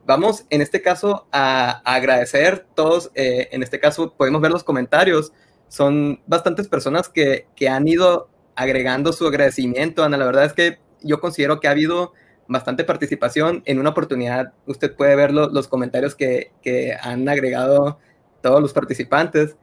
Vamos, 0.04 0.46
en 0.50 0.62
este 0.62 0.82
caso, 0.82 1.28
a, 1.30 1.80
agradecer 1.84 2.66
todos, 2.74 3.12
eh, 3.14 3.50
en 3.52 3.62
este 3.62 3.78
caso 3.78 4.14
podemos 4.16 4.40
ver 4.40 4.50
los 4.50 4.64
comentarios, 4.64 5.32
son 5.68 6.20
bastantes 6.26 6.66
personas 6.66 7.08
que, 7.08 7.46
que 7.54 7.68
han 7.68 7.86
ido 7.86 8.28
agregando 8.56 9.12
su 9.12 9.28
agradecimiento, 9.28 10.02
Ana. 10.02 10.16
La 10.16 10.26
verdad 10.26 10.46
es 10.46 10.54
que 10.54 10.78
yo 11.02 11.20
considero 11.20 11.60
que 11.60 11.68
ha 11.68 11.70
habido 11.70 12.14
bastante 12.48 12.82
participación. 12.82 13.62
En 13.64 13.78
una 13.78 13.90
oportunidad 13.90 14.54
usted 14.66 14.92
puede 14.96 15.14
ver 15.14 15.32
los 15.32 15.68
comentarios 15.68 16.16
que, 16.16 16.50
que, 16.62 16.96
han 17.00 17.28
agregado 17.28 18.00
todos 18.42 18.60
los 18.60 18.72
participantes. 18.72 19.56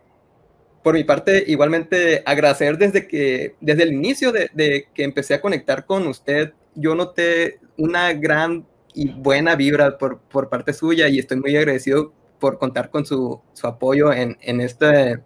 Por 0.83 0.95
mi 0.95 1.03
parte, 1.03 1.43
igualmente 1.47 2.23
agradecer 2.25 2.77
desde 2.77 3.07
que, 3.07 3.55
desde 3.59 3.83
el 3.83 3.93
inicio 3.93 4.31
de, 4.31 4.87
que 4.93 5.03
empecé 5.03 5.35
a 5.35 5.41
conectar 5.41 5.85
con 5.85 6.07
usted, 6.07 6.53
yo 6.75 6.95
noté 6.95 7.59
una 7.77 8.13
gran 8.13 8.65
y 8.93 9.09
buena 9.09 9.55
vibra 9.55 9.97
por, 9.97 10.19
por 10.19 10.49
parte 10.49 10.73
suya 10.73 11.07
y 11.09 11.19
estoy 11.19 11.39
muy 11.39 11.55
agradecido 11.55 12.13
por 12.39 12.57
contar 12.57 12.89
con 12.89 13.05
su, 13.05 13.41
su 13.53 13.67
apoyo 13.67 14.11
en, 14.11 14.37
en 14.41 14.61
este 14.61 15.21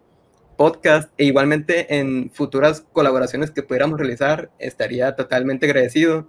podcast 0.57 1.11
e 1.17 1.25
igualmente 1.25 1.97
en 1.97 2.29
futuras 2.31 2.85
colaboraciones 2.93 3.51
que 3.51 3.63
pudiéramos 3.63 3.99
realizar, 3.99 4.51
estaría 4.59 5.15
totalmente 5.15 5.65
agradecido. 5.65 6.27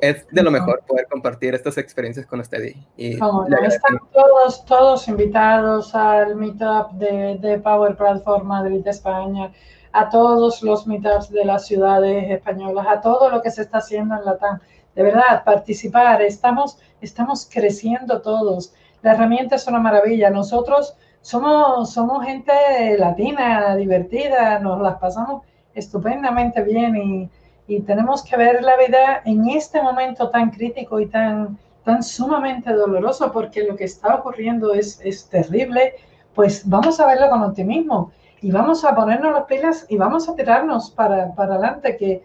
Es 0.00 0.26
de 0.30 0.42
lo 0.42 0.50
mejor 0.50 0.82
poder 0.86 1.06
compartir 1.08 1.54
estas 1.54 1.78
experiencias 1.78 2.26
con 2.26 2.40
usted. 2.40 2.74
Y, 2.96 3.14
están 3.14 3.98
todos, 4.12 4.64
todos 4.64 5.08
invitados 5.08 5.94
al 5.94 6.36
meetup 6.36 6.92
de, 6.92 7.38
de 7.40 7.58
Power 7.58 7.96
Platform 7.96 8.46
Madrid, 8.46 8.86
España, 8.86 9.52
a 9.92 10.08
todos 10.10 10.62
los 10.62 10.86
meetups 10.86 11.30
de 11.30 11.44
las 11.44 11.66
ciudades 11.66 12.30
españolas, 12.30 12.86
a 12.88 13.00
todo 13.00 13.30
lo 13.30 13.40
que 13.42 13.50
se 13.50 13.62
está 13.62 13.78
haciendo 13.78 14.16
en 14.16 14.24
Latam. 14.24 14.60
De 14.94 15.02
verdad, 15.02 15.44
participar, 15.44 16.22
estamos, 16.22 16.78
estamos 17.00 17.48
creciendo 17.50 18.20
todos. 18.20 18.74
La 19.02 19.12
herramienta 19.12 19.56
es 19.56 19.66
una 19.66 19.78
maravilla. 19.78 20.30
Nosotros 20.30 20.96
somos, 21.20 21.92
somos 21.92 22.24
gente 22.24 22.52
latina, 22.98 23.76
divertida, 23.76 24.58
nos 24.58 24.80
las 24.80 24.98
pasamos 24.98 25.42
estupendamente 25.74 26.62
bien 26.62 26.96
y, 26.96 27.30
y, 27.68 27.80
tenemos 27.82 28.22
que 28.22 28.36
ver 28.36 28.62
la 28.62 28.76
vida 28.76 29.22
en 29.24 29.48
este 29.48 29.82
momento 29.82 30.30
tan 30.30 30.50
crítico 30.50 30.98
y 30.98 31.06
tan, 31.06 31.58
tan 31.84 32.02
sumamente 32.02 32.72
doloroso 32.72 33.30
porque 33.30 33.64
lo 33.64 33.76
que 33.76 33.84
está 33.84 34.16
ocurriendo 34.16 34.74
es, 34.74 35.00
es 35.04 35.28
terrible, 35.28 35.94
pues 36.34 36.68
vamos 36.68 36.98
a 36.98 37.06
verlo 37.06 37.28
con 37.30 37.42
optimismo 37.42 38.10
y 38.40 38.50
vamos 38.50 38.84
a 38.84 38.94
ponernos 38.94 39.32
las 39.32 39.44
pilas 39.44 39.86
y 39.88 39.96
vamos 39.96 40.28
a 40.28 40.34
tirarnos 40.34 40.90
para, 40.90 41.34
para 41.34 41.54
adelante, 41.54 41.96
que, 41.96 42.22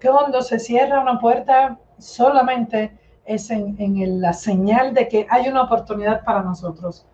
cuando 0.00 0.42
se 0.42 0.58
cierra 0.58 1.00
una 1.00 1.18
puerta 1.18 1.78
solamente 1.98 2.96
es 3.24 3.50
en, 3.50 3.76
en 3.78 4.20
la 4.20 4.32
señal 4.32 4.94
de 4.94 5.08
que 5.08 5.26
hay 5.28 5.48
una 5.48 5.62
oportunidad 5.62 6.24
para 6.24 6.42
nosotros 6.42 7.04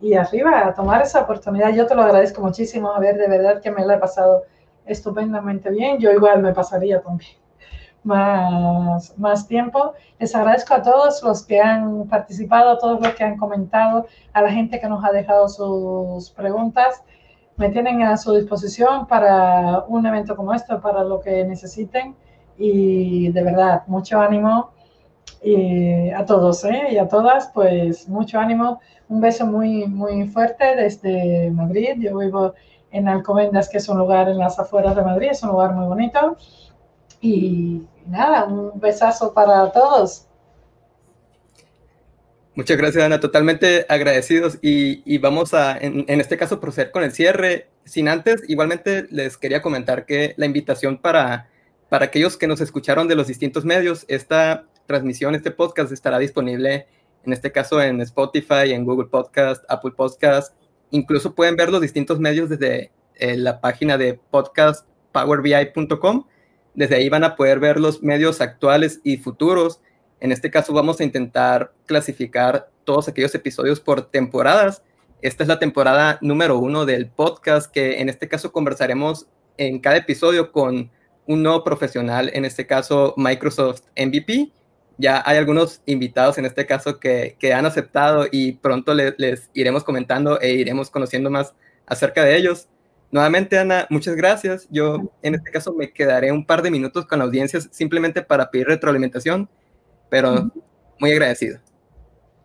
y 0.00 0.14
arriba 0.14 0.66
a 0.66 0.74
tomar 0.74 1.00
esa 1.02 1.22
oportunidad. 1.22 1.70
Yo 1.70 1.86
te 1.86 1.94
lo 1.94 2.02
agradezco 2.02 2.42
muchísimo, 2.42 2.92
a 2.92 2.98
ver, 2.98 3.16
de 3.16 3.28
verdad 3.28 3.62
que 3.62 3.70
me 3.70 3.86
la 3.86 3.94
he 3.94 3.98
pasado 3.98 4.42
estupendamente 4.86 5.70
bien. 5.70 5.98
Yo 5.98 6.10
igual 6.12 6.42
me 6.42 6.52
pasaría 6.52 7.00
también 7.02 7.44
más, 8.04 9.18
más 9.18 9.48
tiempo. 9.48 9.94
Les 10.18 10.34
agradezco 10.34 10.74
a 10.74 10.82
todos 10.82 11.22
los 11.22 11.44
que 11.44 11.60
han 11.60 12.06
participado, 12.08 12.70
a 12.70 12.78
todos 12.78 13.00
los 13.00 13.14
que 13.14 13.24
han 13.24 13.36
comentado, 13.36 14.06
a 14.32 14.42
la 14.42 14.50
gente 14.50 14.78
que 14.78 14.88
nos 14.88 15.04
ha 15.04 15.10
dejado 15.10 15.48
sus 15.48 16.30
preguntas. 16.30 17.02
me 17.56 17.70
tienen 17.70 18.02
a 18.02 18.16
su 18.16 18.34
disposición 18.34 19.06
para 19.06 19.84
un 19.88 20.04
evento 20.06 20.36
como 20.36 20.52
este, 20.54 20.76
para 20.76 21.04
lo 21.04 21.20
que 21.20 21.44
necesiten. 21.44 22.14
Y 22.58 23.30
de 23.32 23.42
verdad, 23.42 23.82
mucho 23.86 24.20
ánimo 24.20 24.70
y 25.42 26.10
a 26.10 26.24
todos 26.24 26.64
¿eh? 26.64 26.88
y 26.92 26.98
a 26.98 27.08
todas, 27.08 27.50
pues 27.54 28.08
mucho 28.08 28.38
ánimo. 28.38 28.80
Un 29.08 29.20
beso 29.20 29.46
muy, 29.46 29.86
muy 29.86 30.26
fuerte 30.28 30.76
desde 30.76 31.50
Madrid. 31.50 31.94
Yo 31.98 32.18
vivo 32.18 32.54
en 32.94 33.08
Alcobendas, 33.08 33.68
que 33.68 33.78
es 33.78 33.88
un 33.88 33.98
lugar 33.98 34.28
en 34.28 34.38
las 34.38 34.56
afueras 34.58 34.94
de 34.94 35.02
Madrid, 35.02 35.28
es 35.32 35.42
un 35.42 35.50
lugar 35.50 35.72
muy 35.72 35.86
bonito. 35.86 36.36
Y 37.20 37.82
nada, 38.06 38.44
un 38.44 38.78
besazo 38.78 39.34
para 39.34 39.72
todos. 39.72 40.28
Muchas 42.54 42.76
gracias, 42.76 43.02
Ana. 43.02 43.18
Totalmente 43.18 43.84
agradecidos. 43.88 44.58
Y, 44.62 45.18
vamos 45.18 45.54
a, 45.54 45.76
en, 45.76 46.04
este 46.20 46.36
caso, 46.36 46.60
proceder 46.60 46.92
con 46.92 47.02
el 47.02 47.10
cierre. 47.10 47.66
Sin 47.84 48.08
antes, 48.08 48.44
igualmente 48.48 49.06
les 49.10 49.36
quería 49.36 49.60
comentar 49.60 50.06
que 50.06 50.34
la 50.36 50.46
invitación 50.46 50.98
para, 50.98 51.48
para 51.88 52.04
aquellos 52.04 52.36
que 52.36 52.46
nos 52.46 52.60
escucharon 52.60 53.08
de 53.08 53.16
los 53.16 53.26
distintos 53.26 53.64
medios, 53.64 54.04
esta 54.06 54.66
transmisión, 54.86 55.34
este 55.34 55.50
podcast 55.50 55.90
estará 55.90 56.20
disponible, 56.20 56.86
en 57.24 57.32
este 57.32 57.50
caso, 57.50 57.82
en 57.82 58.00
Spotify, 58.02 58.70
en 58.70 58.84
Google 58.84 59.08
Podcast, 59.08 59.64
Apple 59.68 59.92
Podcast. 59.96 60.54
Incluso 60.90 61.34
pueden 61.34 61.56
ver 61.56 61.70
los 61.70 61.80
distintos 61.80 62.20
medios 62.20 62.48
desde 62.48 62.90
eh, 63.16 63.36
la 63.36 63.60
página 63.60 63.98
de 63.98 64.14
podcastpowerbi.com. 64.30 66.26
Desde 66.74 66.96
ahí 66.96 67.08
van 67.08 67.24
a 67.24 67.36
poder 67.36 67.60
ver 67.60 67.80
los 67.80 68.02
medios 68.02 68.40
actuales 68.40 69.00
y 69.04 69.16
futuros 69.18 69.80
en 70.24 70.32
este 70.32 70.50
caso 70.50 70.72
vamos 70.72 71.00
a 71.00 71.04
intentar 71.04 71.74
clasificar 71.84 72.70
todos 72.84 73.08
aquellos 73.08 73.34
episodios 73.34 73.78
por 73.78 74.10
temporadas. 74.10 74.82
Esta 75.20 75.44
es 75.44 75.48
la 75.48 75.58
temporada 75.58 76.18
número 76.22 76.58
uno 76.58 76.86
del 76.86 77.08
podcast 77.08 77.70
que 77.70 78.00
en 78.00 78.08
este 78.08 78.26
caso 78.26 78.50
conversaremos 78.50 79.26
en 79.58 79.80
cada 79.80 79.98
episodio 79.98 80.50
con 80.50 80.90
un 81.26 81.42
nuevo 81.42 81.62
profesional, 81.62 82.30
en 82.32 82.46
este 82.46 82.66
caso 82.66 83.12
Microsoft 83.18 83.82
MVP. 83.98 84.50
Ya 84.96 85.22
hay 85.26 85.38
algunos 85.38 85.82
invitados 85.86 86.38
en 86.38 86.44
este 86.46 86.66
caso 86.66 87.00
que, 87.00 87.36
han 87.54 87.66
aceptado 87.66 88.26
y 88.30 88.52
pronto 88.52 88.94
les 88.94 89.50
iremos 89.54 89.84
comentando 89.84 90.40
e 90.40 90.52
iremos 90.52 90.90
conociendo 90.90 91.30
más 91.30 91.54
acerca 91.86 92.24
de 92.24 92.36
ellos. 92.36 92.68
Nuevamente, 93.10 93.58
Ana, 93.58 93.86
muchas 93.90 94.16
gracias. 94.16 94.66
Yo 94.70 95.12
en 95.22 95.34
este 95.34 95.50
caso 95.50 95.72
me 95.72 95.92
quedaré 95.92 96.32
un 96.32 96.44
par 96.46 96.62
de 96.62 96.70
minutos 96.70 97.06
con 97.06 97.18
la 97.18 97.24
audiencia 97.24 97.60
simplemente 97.60 98.22
para 98.22 98.50
pedir 98.50 98.66
retroalimentación 98.66 99.48
pero 100.14 100.48
muy 101.00 101.10
agradecido. 101.10 101.58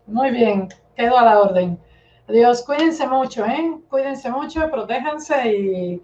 Muy 0.08 0.32
bien, 0.32 0.70
quedo 0.96 1.20
a 1.20 1.24
la 1.24 1.40
orden. 1.40 1.80
Adiós, 2.28 2.64
cuídense 2.64 3.06
mucho, 3.08 3.46
¿eh? 3.46 3.78
Cuídense 3.90 4.30
mucho, 4.32 4.70
protéjanse 4.72 5.54
y, 5.54 6.02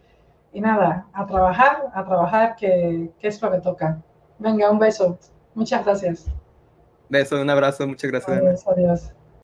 y 0.54 0.62
nada, 0.62 1.08
a 1.12 1.26
trabajar, 1.26 1.92
a 1.92 2.06
trabajar, 2.06 2.56
que, 2.56 3.10
que, 3.20 3.28
es 3.28 3.42
lo 3.42 3.52
que 3.52 3.62
toca. 3.62 4.00
Venga, 4.38 4.70
un 4.70 4.78
beso. 4.78 5.18
Muchas 5.56 5.84
gracias. 5.86 6.26
Beso, 7.10 7.42
un 7.42 7.50
abrazo, 7.50 7.88
muchas 7.88 8.12
gracias. 8.12 8.38
Adiós, 8.38 8.68
adiós. 8.68 9.14